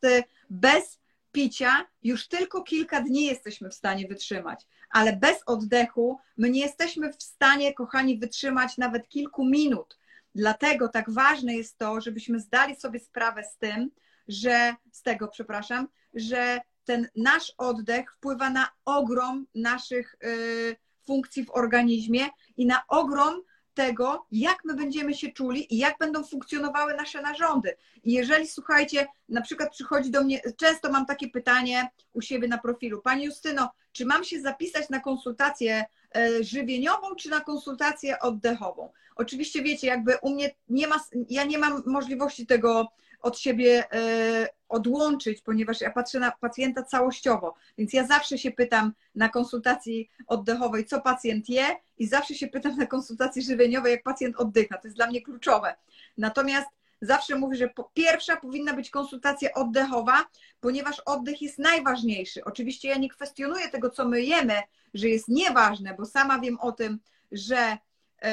bez 0.50 1.00
picia 1.36 1.86
już 2.04 2.28
tylko 2.28 2.64
kilka 2.64 3.02
dni 3.02 3.26
jesteśmy 3.26 3.70
w 3.70 3.74
stanie 3.74 4.08
wytrzymać, 4.08 4.68
ale 4.90 5.16
bez 5.16 5.38
oddechu 5.46 6.20
my 6.38 6.50
nie 6.50 6.62
jesteśmy 6.62 7.14
w 7.14 7.24
stanie, 7.24 7.74
kochani, 7.74 8.20
wytrzymać 8.20 8.78
nawet 8.78 9.10
kilku 9.10 9.46
minut. 9.46 9.98
Dlatego 10.36 10.90
tak 10.90 11.10
ważne 11.10 11.56
jest 11.56 11.78
to, 11.78 12.02
żebyśmy 12.02 12.40
zdali 12.40 12.76
sobie 12.76 13.00
sprawę 13.00 13.44
z 13.44 13.58
tym, 13.58 13.92
że 14.28 14.76
z 14.92 15.02
tego, 15.02 15.28
przepraszam, 15.28 15.88
że 16.14 16.62
ten 16.86 17.08
nasz 17.16 17.54
oddech 17.58 18.14
wpływa 18.14 18.50
na 18.50 18.70
ogrom 18.86 19.46
naszych 19.56 20.16
y, 20.24 20.76
funkcji 21.06 21.46
w 21.46 21.52
organizmie 21.52 22.28
i 22.58 22.66
na 22.66 22.88
ogrom 22.88 23.42
tego, 23.76 24.26
jak 24.32 24.58
my 24.66 24.74
będziemy 24.74 25.14
się 25.14 25.32
czuli 25.32 25.74
i 25.74 25.78
jak 25.78 25.98
będą 25.98 26.24
funkcjonowały 26.24 26.96
nasze 26.96 27.22
narządy. 27.22 27.76
I 28.04 28.14
jeżeli, 28.14 28.48
słuchajcie, 28.48 29.08
na 29.30 29.42
przykład 29.42 29.72
przychodzi 29.72 30.12
do 30.12 30.24
mnie, 30.24 30.42
często 30.58 30.92
mam 30.92 31.06
takie 31.06 31.30
pytanie 31.30 31.90
u 32.14 32.22
siebie 32.22 32.48
na 32.48 32.58
profilu, 32.58 33.02
Pani 33.02 33.26
Justyno, 33.26 33.70
czy 33.92 34.06
mam 34.06 34.24
się 34.24 34.42
zapisać 34.42 34.90
na 34.90 35.00
konsultację 35.00 35.86
e, 36.16 36.44
żywieniową, 36.44 37.16
czy 37.16 37.30
na 37.30 37.42
konsultację 37.42 38.20
oddechową? 38.20 38.92
Oczywiście 39.16 39.64
wiecie, 39.64 39.88
jakby 39.88 40.18
u 40.22 40.30
mnie 40.30 40.56
nie 40.70 40.88
ma, 40.88 41.00
ja 41.30 41.44
nie 41.44 41.58
mam 41.58 41.84
możliwości 41.86 42.46
tego 42.46 42.88
od 43.26 43.40
siebie 43.40 43.84
e, 43.94 44.48
odłączyć, 44.70 45.42
ponieważ 45.42 45.82
ja 45.82 45.92
patrzę 45.92 46.20
na 46.20 46.32
pacjenta 46.32 46.84
całościowo, 46.84 47.56
więc 47.78 47.94
ja 47.94 48.08
zawsze 48.08 48.38
się 48.38 48.52
pytam 48.52 48.94
na 49.16 49.30
konsultacji 49.30 50.10
oddechowej, 50.28 50.86
co 50.86 51.02
pacjent 51.02 51.50
je 51.50 51.66
i 51.98 52.08
zawsze 52.08 52.36
się 52.36 52.48
pytam 52.48 52.78
na 52.78 52.86
konsultacji 52.86 53.42
żywieniowej, 53.42 53.92
jak 53.92 54.04
pacjent 54.04 54.36
oddycha. 54.36 54.78
To 54.78 54.88
jest 54.88 54.98
dla 54.98 55.08
mnie 55.08 55.22
kluczowe. 55.22 55.76
Natomiast 56.18 56.68
zawsze 57.02 57.36
mówię, 57.36 57.58
że 57.58 57.70
pierwsza 57.94 58.38
powinna 58.38 58.74
być 58.74 58.90
konsultacja 58.90 59.54
oddechowa, 59.54 60.26
ponieważ 60.60 61.00
oddech 61.00 61.42
jest 61.42 61.60
najważniejszy. 61.60 62.44
Oczywiście 62.44 62.88
ja 62.88 62.98
nie 62.98 63.10
kwestionuję 63.10 63.70
tego, 63.70 63.90
co 63.90 64.08
my 64.08 64.22
jemy, 64.22 64.62
że 64.94 65.10
jest 65.10 65.28
nieważne, 65.28 65.94
bo 65.94 66.06
sama 66.06 66.40
wiem 66.40 66.60
o 66.60 66.72
tym, 66.72 67.00
że, 67.32 67.78
e, 68.22 68.28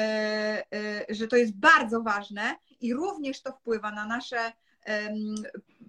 e, 0.73 1.05
że 1.09 1.27
to 1.27 1.35
jest 1.35 1.55
bardzo 1.55 2.01
ważne 2.01 2.55
i 2.81 2.93
również 2.93 3.41
to 3.41 3.51
wpływa 3.51 3.91
na 3.91 4.05
nasze 4.05 4.53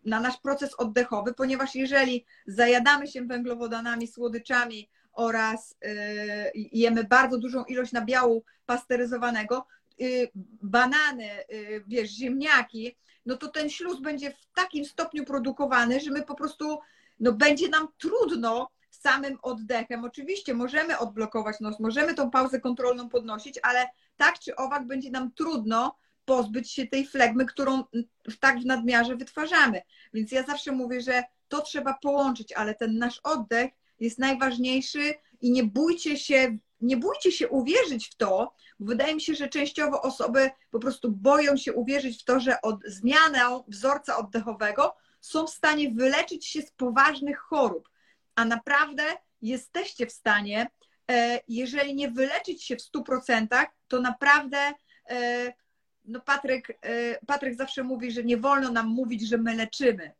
na 0.04 0.20
nasz 0.20 0.36
proces 0.36 0.74
oddechowy, 0.74 1.34
ponieważ 1.34 1.74
jeżeli 1.74 2.24
zajadamy 2.46 3.06
się 3.06 3.22
węglowodanami, 3.22 4.06
słodyczami 4.06 4.88
oraz 5.12 5.76
y, 5.84 6.52
jemy 6.54 7.04
bardzo 7.04 7.38
dużą 7.38 7.64
ilość 7.64 7.92
nabiału 7.92 8.44
pasteryzowanego, 8.66 9.66
y, 10.00 10.30
banany, 10.62 11.30
y, 11.52 11.84
wiesz, 11.86 12.10
ziemniaki, 12.10 12.96
no 13.26 13.36
to 13.36 13.48
ten 13.48 13.70
śluz 13.70 14.00
będzie 14.00 14.30
w 14.30 14.46
takim 14.54 14.84
stopniu 14.84 15.24
produkowany, 15.24 16.00
że 16.00 16.10
my 16.10 16.22
po 16.22 16.34
prostu, 16.34 16.78
no 17.20 17.32
będzie 17.32 17.68
nam 17.68 17.88
trudno 17.98 18.70
samym 18.90 19.38
oddechem. 19.42 20.04
Oczywiście 20.04 20.54
możemy 20.54 20.98
odblokować 20.98 21.60
nos, 21.60 21.80
możemy 21.80 22.14
tą 22.14 22.30
pauzę 22.30 22.60
kontrolną 22.60 23.08
podnosić, 23.08 23.58
ale 23.62 23.86
tak 24.16 24.38
czy 24.38 24.56
owak 24.56 24.86
będzie 24.86 25.10
nam 25.10 25.32
trudno 25.32 25.96
pozbyć 26.24 26.72
się 26.72 26.86
tej 26.86 27.06
flegmy, 27.06 27.46
którą 27.46 27.84
tak 28.40 28.60
w 28.60 28.64
nadmiarze 28.64 29.16
wytwarzamy. 29.16 29.82
Więc 30.14 30.32
ja 30.32 30.42
zawsze 30.42 30.72
mówię, 30.72 31.00
że 31.00 31.24
to 31.48 31.62
trzeba 31.62 31.94
połączyć, 32.02 32.52
ale 32.52 32.74
ten 32.74 32.98
nasz 32.98 33.20
oddech 33.24 33.70
jest 34.00 34.18
najważniejszy 34.18 35.14
i 35.40 35.50
nie 35.50 35.64
bójcie 35.64 36.18
się, 36.18 36.58
nie 36.80 36.96
bójcie 36.96 37.32
się 37.32 37.48
uwierzyć 37.48 38.08
w 38.08 38.16
to, 38.16 38.54
bo 38.80 38.86
wydaje 38.86 39.14
mi 39.14 39.20
się, 39.20 39.34
że 39.34 39.48
częściowo 39.48 40.02
osoby 40.02 40.50
po 40.70 40.78
prostu 40.78 41.12
boją 41.12 41.56
się 41.56 41.72
uwierzyć 41.72 42.22
w 42.22 42.24
to, 42.24 42.40
że 42.40 42.60
od 42.62 42.84
zmianą 42.86 43.64
wzorca 43.68 44.16
oddechowego 44.16 44.96
są 45.20 45.46
w 45.46 45.50
stanie 45.50 45.90
wyleczyć 45.90 46.46
się 46.46 46.62
z 46.62 46.70
poważnych 46.70 47.38
chorób, 47.38 47.88
a 48.34 48.44
naprawdę 48.44 49.02
jesteście 49.42 50.06
w 50.06 50.12
stanie, 50.12 50.70
e, 51.10 51.40
jeżeli 51.48 51.94
nie 51.94 52.10
wyleczyć 52.10 52.64
się 52.64 52.76
w 52.76 52.82
100%, 52.82 53.66
to 53.88 54.00
naprawdę 54.00 54.72
e, 55.10 55.52
no 56.04 56.20
Patryk, 56.20 56.70
y, 56.70 57.18
Patryk 57.26 57.54
zawsze 57.54 57.82
mówi, 57.82 58.12
że 58.12 58.24
nie 58.24 58.36
wolno 58.36 58.70
nam 58.70 58.86
mówić, 58.86 59.28
że 59.28 59.38
my 59.38 59.56
leczymy. 59.56 60.12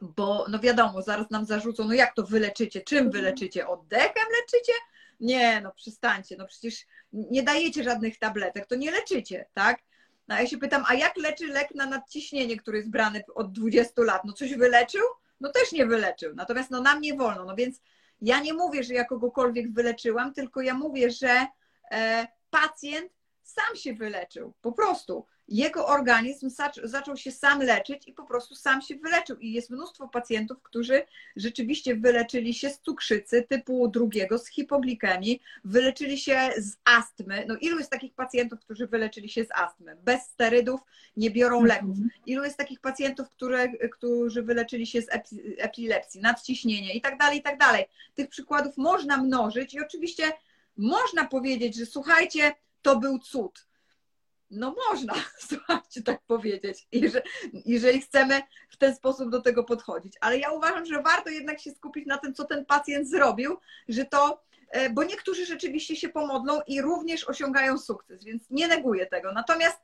Bo 0.00 0.46
no 0.48 0.58
wiadomo, 0.58 1.02
zaraz 1.02 1.30
nam 1.30 1.44
zarzucą, 1.44 1.84
no 1.84 1.94
jak 1.94 2.14
to 2.14 2.22
wyleczycie? 2.22 2.80
Czym 2.80 2.98
mhm. 2.98 3.12
wyleczycie? 3.12 3.68
Oddechem 3.68 4.24
leczycie? 4.40 4.72
Nie, 5.20 5.60
no 5.60 5.72
przestańcie, 5.72 6.36
no 6.36 6.46
przecież 6.46 6.86
nie 7.12 7.42
dajecie 7.42 7.84
żadnych 7.84 8.18
tabletek, 8.18 8.66
to 8.66 8.74
nie 8.74 8.90
leczycie, 8.90 9.46
tak? 9.54 9.82
No 10.28 10.36
ja 10.36 10.46
się 10.46 10.58
pytam, 10.58 10.84
a 10.88 10.94
jak 10.94 11.16
leczy 11.16 11.46
lek 11.46 11.74
na 11.74 11.86
nadciśnienie, 11.86 12.56
który 12.56 12.78
jest 12.78 12.90
brany 12.90 13.22
od 13.34 13.52
20 13.52 14.02
lat? 14.02 14.24
No 14.24 14.32
coś 14.32 14.54
wyleczył? 14.54 15.02
No 15.40 15.52
też 15.52 15.72
nie 15.72 15.86
wyleczył. 15.86 16.34
Natomiast 16.34 16.70
no 16.70 16.80
nam 16.80 17.00
nie 17.00 17.14
wolno. 17.14 17.44
No 17.44 17.56
więc 17.56 17.80
ja 18.22 18.40
nie 18.40 18.54
mówię, 18.54 18.84
że 18.84 18.94
ja 18.94 19.04
kogokolwiek 19.04 19.72
wyleczyłam, 19.72 20.34
tylko 20.34 20.62
ja 20.62 20.74
mówię, 20.74 21.10
że 21.10 21.46
e, 21.90 22.26
pacjent 22.50 23.12
sam 23.50 23.76
się 23.76 23.94
wyleczył, 23.94 24.52
po 24.62 24.72
prostu. 24.72 25.26
Jego 25.50 25.86
organizm 25.86 26.50
zaczął 26.84 27.16
się 27.16 27.32
sam 27.32 27.62
leczyć 27.62 28.08
i 28.08 28.12
po 28.12 28.24
prostu 28.24 28.54
sam 28.54 28.82
się 28.82 28.96
wyleczył. 28.96 29.36
I 29.36 29.52
jest 29.52 29.70
mnóstwo 29.70 30.08
pacjentów, 30.08 30.62
którzy 30.62 31.02
rzeczywiście 31.36 31.96
wyleczyli 31.96 32.54
się 32.54 32.70
z 32.70 32.80
cukrzycy 32.80 33.46
typu 33.48 33.88
drugiego, 33.88 34.38
z 34.38 34.46
hipoglikemii, 34.46 35.42
wyleczyli 35.64 36.18
się 36.18 36.50
z 36.56 36.76
astmy. 36.84 37.44
No 37.48 37.56
ilu 37.56 37.78
jest 37.78 37.90
takich 37.90 38.14
pacjentów, 38.14 38.60
którzy 38.60 38.86
wyleczyli 38.86 39.28
się 39.28 39.44
z 39.44 39.48
astmy? 39.54 39.96
Bez 40.04 40.22
sterydów 40.22 40.80
nie 41.16 41.30
biorą 41.30 41.60
mhm. 41.60 41.66
leków. 41.66 42.04
Ilu 42.26 42.44
jest 42.44 42.56
takich 42.56 42.80
pacjentów, 42.80 43.30
które, 43.30 43.68
którzy 43.88 44.42
wyleczyli 44.42 44.86
się 44.86 45.02
z 45.02 45.08
epilepsji, 45.58 46.20
nadciśnienia 46.20 46.92
i 46.92 47.00
tak 47.00 47.18
dalej, 47.18 47.38
i 47.38 47.42
tak 47.42 47.58
dalej. 47.58 47.84
Tych 48.14 48.28
przykładów 48.28 48.76
można 48.76 49.16
mnożyć 49.16 49.74
i 49.74 49.80
oczywiście 49.80 50.32
można 50.76 51.24
powiedzieć, 51.24 51.76
że 51.76 51.86
słuchajcie, 51.86 52.52
to 52.82 52.96
był 52.96 53.18
cud. 53.18 53.66
No 54.50 54.74
można, 54.90 55.14
słuchajcie, 55.48 56.02
tak 56.02 56.22
powiedzieć, 56.26 56.88
jeżeli, 57.52 58.00
chcemy 58.00 58.42
w 58.68 58.76
ten 58.76 58.94
sposób 58.94 59.30
do 59.30 59.40
tego 59.40 59.64
podchodzić. 59.64 60.14
Ale 60.20 60.38
ja 60.38 60.50
uważam, 60.50 60.86
że 60.86 61.02
warto 61.02 61.30
jednak 61.30 61.60
się 61.60 61.70
skupić 61.70 62.06
na 62.06 62.18
tym, 62.18 62.34
co 62.34 62.44
ten 62.44 62.66
pacjent 62.66 63.08
zrobił, 63.08 63.56
że 63.88 64.04
to, 64.04 64.42
e, 64.70 64.90
bo 64.90 65.04
niektórzy 65.04 65.46
rzeczywiście 65.46 65.96
się 65.96 66.08
pomodlą 66.08 66.60
i 66.66 66.82
również 66.82 67.24
osiągają 67.24 67.78
sukces, 67.78 68.24
więc 68.24 68.50
nie 68.50 68.68
neguję 68.68 69.06
tego. 69.06 69.32
Natomiast 69.32 69.78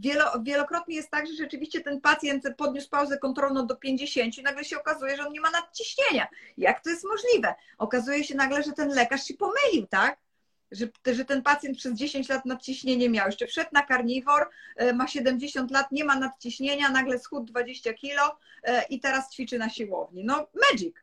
wielo, 0.00 0.24
wielokrotnie 0.42 0.96
jest 0.96 1.10
tak, 1.10 1.26
że 1.26 1.34
rzeczywiście 1.34 1.80
ten 1.80 2.00
pacjent 2.00 2.44
podniósł 2.56 2.90
pauzę 2.90 3.18
kontrolną 3.18 3.66
do 3.66 3.76
50 3.76 4.38
i 4.38 4.42
nagle 4.42 4.64
się 4.64 4.80
okazuje, 4.80 5.16
że 5.16 5.26
on 5.26 5.32
nie 5.32 5.40
ma 5.40 5.50
nadciśnienia. 5.50 6.26
Jak 6.56 6.82
to 6.82 6.90
jest 6.90 7.04
możliwe? 7.04 7.54
Okazuje 7.78 8.24
się 8.24 8.34
nagle, 8.34 8.62
że 8.62 8.72
ten 8.72 8.88
lekarz 8.88 9.24
się 9.24 9.34
pomylił, 9.34 9.86
tak? 9.86 10.23
Że, 10.70 10.88
że 11.06 11.24
ten 11.24 11.42
pacjent 11.42 11.78
przez 11.78 11.94
10 11.94 12.28
lat 12.28 12.46
nadciśnienie 12.46 13.10
miał. 13.10 13.26
Jeszcze 13.26 13.46
wszedł 13.46 13.70
na 13.72 13.82
karniwor, 13.82 14.50
e, 14.76 14.92
ma 14.92 15.08
70 15.08 15.70
lat, 15.70 15.92
nie 15.92 16.04
ma 16.04 16.18
nadciśnienia, 16.18 16.90
nagle 16.90 17.18
schudł 17.18 17.46
20 17.46 17.92
kilo 17.92 18.38
e, 18.62 18.84
i 18.90 19.00
teraz 19.00 19.32
ćwiczy 19.32 19.58
na 19.58 19.70
siłowni. 19.70 20.24
No, 20.24 20.46
magic. 20.70 20.96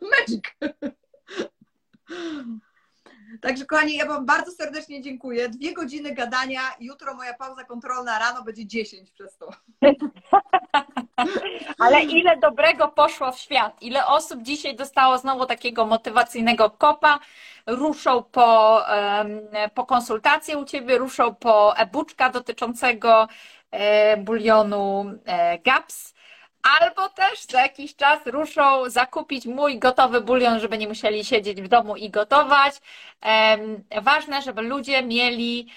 Magic. 0.00 0.44
Także 3.40 3.66
kochani, 3.66 3.96
ja 3.96 4.06
Wam 4.06 4.26
bardzo 4.26 4.52
serdecznie 4.52 5.02
dziękuję. 5.02 5.48
Dwie 5.48 5.72
godziny 5.72 6.14
gadania, 6.14 6.60
jutro 6.80 7.14
moja 7.14 7.34
pauza 7.34 7.64
kontrolna 7.64 8.18
rano 8.18 8.42
będzie 8.42 8.66
10 8.66 9.10
przez 9.10 9.36
to. 9.36 9.50
Ale 11.78 12.02
ile 12.02 12.36
dobrego 12.36 12.88
poszło 12.88 13.32
w 13.32 13.38
świat, 13.38 13.82
ile 13.82 14.06
osób 14.06 14.42
dzisiaj 14.42 14.76
dostało 14.76 15.18
znowu 15.18 15.46
takiego 15.46 15.86
motywacyjnego 15.86 16.70
kopa, 16.70 17.18
ruszą 17.66 18.22
po, 18.22 18.80
po 19.74 19.86
konsultację 19.86 20.58
u 20.58 20.64
Ciebie, 20.64 20.98
ruszą 20.98 21.34
po 21.34 21.76
e-booczka 21.76 22.30
dotyczącego 22.30 23.28
e, 23.70 24.16
bulionu 24.16 25.04
e, 25.24 25.58
GAPS, 25.58 26.13
albo 26.80 27.08
też 27.08 27.46
za 27.46 27.62
jakiś 27.62 27.96
czas 27.96 28.26
ruszą 28.26 28.90
zakupić 28.90 29.46
mój 29.46 29.78
gotowy 29.78 30.20
bulion, 30.20 30.60
żeby 30.60 30.78
nie 30.78 30.88
musieli 30.88 31.24
siedzieć 31.24 31.62
w 31.62 31.68
domu 31.68 31.96
i 31.96 32.10
gotować. 32.10 32.74
Ważne, 34.02 34.42
żeby 34.42 34.62
ludzie 34.62 35.02
mieli 35.02 35.68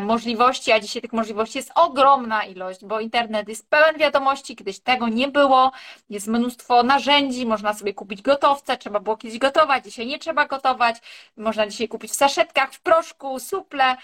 możliwości, 0.00 0.72
a 0.72 0.80
dzisiaj 0.80 1.02
tych 1.02 1.12
możliwości 1.12 1.58
jest 1.58 1.72
ogromna 1.74 2.44
ilość, 2.44 2.84
bo 2.84 3.00
internet 3.00 3.48
jest 3.48 3.70
pełen 3.70 3.98
wiadomości, 3.98 4.56
kiedyś 4.56 4.80
tego 4.80 5.08
nie 5.08 5.28
było, 5.28 5.72
jest 6.10 6.26
mnóstwo 6.26 6.82
narzędzi, 6.82 7.46
można 7.46 7.74
sobie 7.74 7.94
kupić 7.94 8.22
gotowce, 8.22 8.76
trzeba 8.76 9.00
było 9.00 9.16
kiedyś 9.16 9.38
gotować, 9.38 9.84
dzisiaj 9.84 10.06
nie 10.06 10.18
trzeba 10.18 10.46
gotować, 10.46 10.96
można 11.36 11.66
dzisiaj 11.66 11.88
kupić 11.88 12.10
w 12.10 12.16
saszetkach, 12.16 12.72
w 12.72 12.80
proszku, 12.80 13.40
suple 13.40 13.96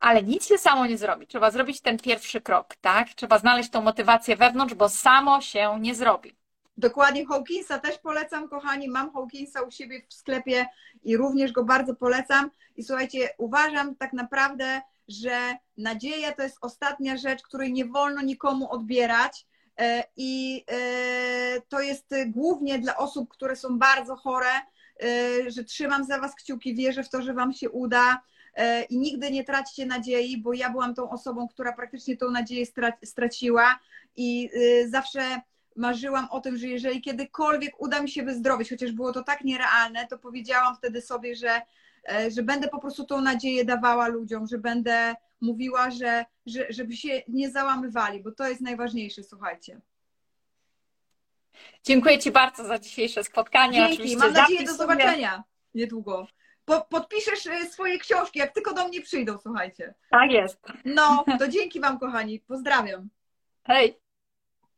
ale 0.00 0.22
nic 0.22 0.46
się 0.46 0.58
samo 0.58 0.86
nie 0.86 0.98
zrobi. 0.98 1.26
Trzeba 1.26 1.50
zrobić 1.50 1.80
ten 1.80 1.98
pierwszy 1.98 2.40
krok, 2.40 2.76
tak? 2.80 3.08
Trzeba 3.08 3.38
znaleźć 3.38 3.70
tą 3.70 3.82
motywację 3.82 4.36
wewnątrz, 4.36 4.74
bo 4.74 4.88
samo 4.88 5.40
się 5.40 5.80
nie 5.80 5.94
zrobi. 5.94 6.36
Dokładnie, 6.76 7.26
Hawkinsa 7.26 7.78
też 7.78 7.98
polecam, 7.98 8.48
kochani. 8.48 8.88
Mam 8.88 9.12
Hawkinsa 9.12 9.62
u 9.62 9.70
siebie 9.70 10.02
w 10.08 10.14
sklepie 10.14 10.66
i 11.02 11.16
również 11.16 11.52
go 11.52 11.64
bardzo 11.64 11.94
polecam. 11.94 12.50
I 12.76 12.82
słuchajcie, 12.82 13.28
uważam 13.38 13.96
tak 13.96 14.12
naprawdę, 14.12 14.80
że 15.08 15.56
nadzieja 15.78 16.32
to 16.32 16.42
jest 16.42 16.58
ostatnia 16.60 17.16
rzecz, 17.16 17.42
której 17.42 17.72
nie 17.72 17.84
wolno 17.84 18.22
nikomu 18.22 18.72
odbierać. 18.72 19.46
E, 19.78 20.04
I 20.16 20.64
e, 20.70 21.60
to 21.68 21.80
jest 21.80 22.14
głównie 22.26 22.78
dla 22.78 22.96
osób, 22.96 23.28
które 23.28 23.56
są 23.56 23.78
bardzo 23.78 24.16
chore, 24.16 24.52
e, 25.02 25.50
że 25.50 25.64
trzymam 25.64 26.04
za 26.04 26.18
Was 26.20 26.34
kciuki, 26.34 26.74
wierzę 26.74 27.04
w 27.04 27.10
to, 27.10 27.22
że 27.22 27.34
Wam 27.34 27.52
się 27.52 27.70
uda 27.70 28.22
i 28.90 28.98
nigdy 28.98 29.30
nie 29.30 29.44
traćcie 29.44 29.86
nadziei, 29.86 30.42
bo 30.42 30.52
ja 30.52 30.70
byłam 30.70 30.94
tą 30.94 31.10
osobą, 31.10 31.48
która 31.48 31.72
praktycznie 31.72 32.16
tą 32.16 32.30
nadzieję 32.30 32.64
straciła 33.02 33.78
i 34.16 34.50
zawsze 34.88 35.40
marzyłam 35.78 36.28
o 36.30 36.40
tym, 36.40 36.56
że 36.56 36.66
jeżeli 36.66 37.00
kiedykolwiek 37.00 37.80
uda 37.80 38.02
mi 38.02 38.10
się 38.10 38.22
wyzdrowieć, 38.22 38.70
chociaż 38.70 38.92
było 38.92 39.12
to 39.12 39.22
tak 39.22 39.44
nierealne, 39.44 40.06
to 40.06 40.18
powiedziałam 40.18 40.76
wtedy 40.76 41.02
sobie, 41.02 41.36
że, 41.36 41.62
e, 42.08 42.30
że 42.30 42.42
będę 42.42 42.68
po 42.68 42.80
prostu 42.80 43.04
tą 43.04 43.20
nadzieję 43.20 43.64
dawała 43.64 44.08
ludziom, 44.08 44.46
że 44.46 44.58
będę 44.58 45.14
mówiła, 45.40 45.90
że, 45.90 46.24
że, 46.46 46.66
żeby 46.70 46.96
się 46.96 47.22
nie 47.28 47.50
załamywali, 47.50 48.22
bo 48.22 48.32
to 48.32 48.48
jest 48.48 48.60
najważniejsze, 48.60 49.22
słuchajcie. 49.22 49.80
Dziękuję 51.84 52.18
Ci 52.18 52.30
bardzo 52.30 52.64
za 52.64 52.78
dzisiejsze 52.78 53.24
spotkanie. 53.24 53.78
Dzięki, 53.78 53.94
Oczywiście 53.94 54.18
mam 54.18 54.32
nadzieję 54.32 54.64
do 54.64 54.74
zobaczenia 54.74 55.44
niedługo. 55.74 56.26
Po, 56.68 56.80
podpiszesz 56.80 57.46
e, 57.46 57.66
swoje 57.66 57.98
książki, 57.98 58.38
jak 58.38 58.54
tylko 58.54 58.74
do 58.74 58.88
mnie 58.88 59.00
przyjdą, 59.00 59.38
słuchajcie. 59.38 59.94
Tak 60.10 60.30
jest. 60.30 60.60
No, 60.84 61.24
to 61.38 61.48
dzięki 61.48 61.80
Wam, 61.80 61.98
kochani. 61.98 62.40
Pozdrawiam. 62.40 63.08
Hej. 63.64 64.00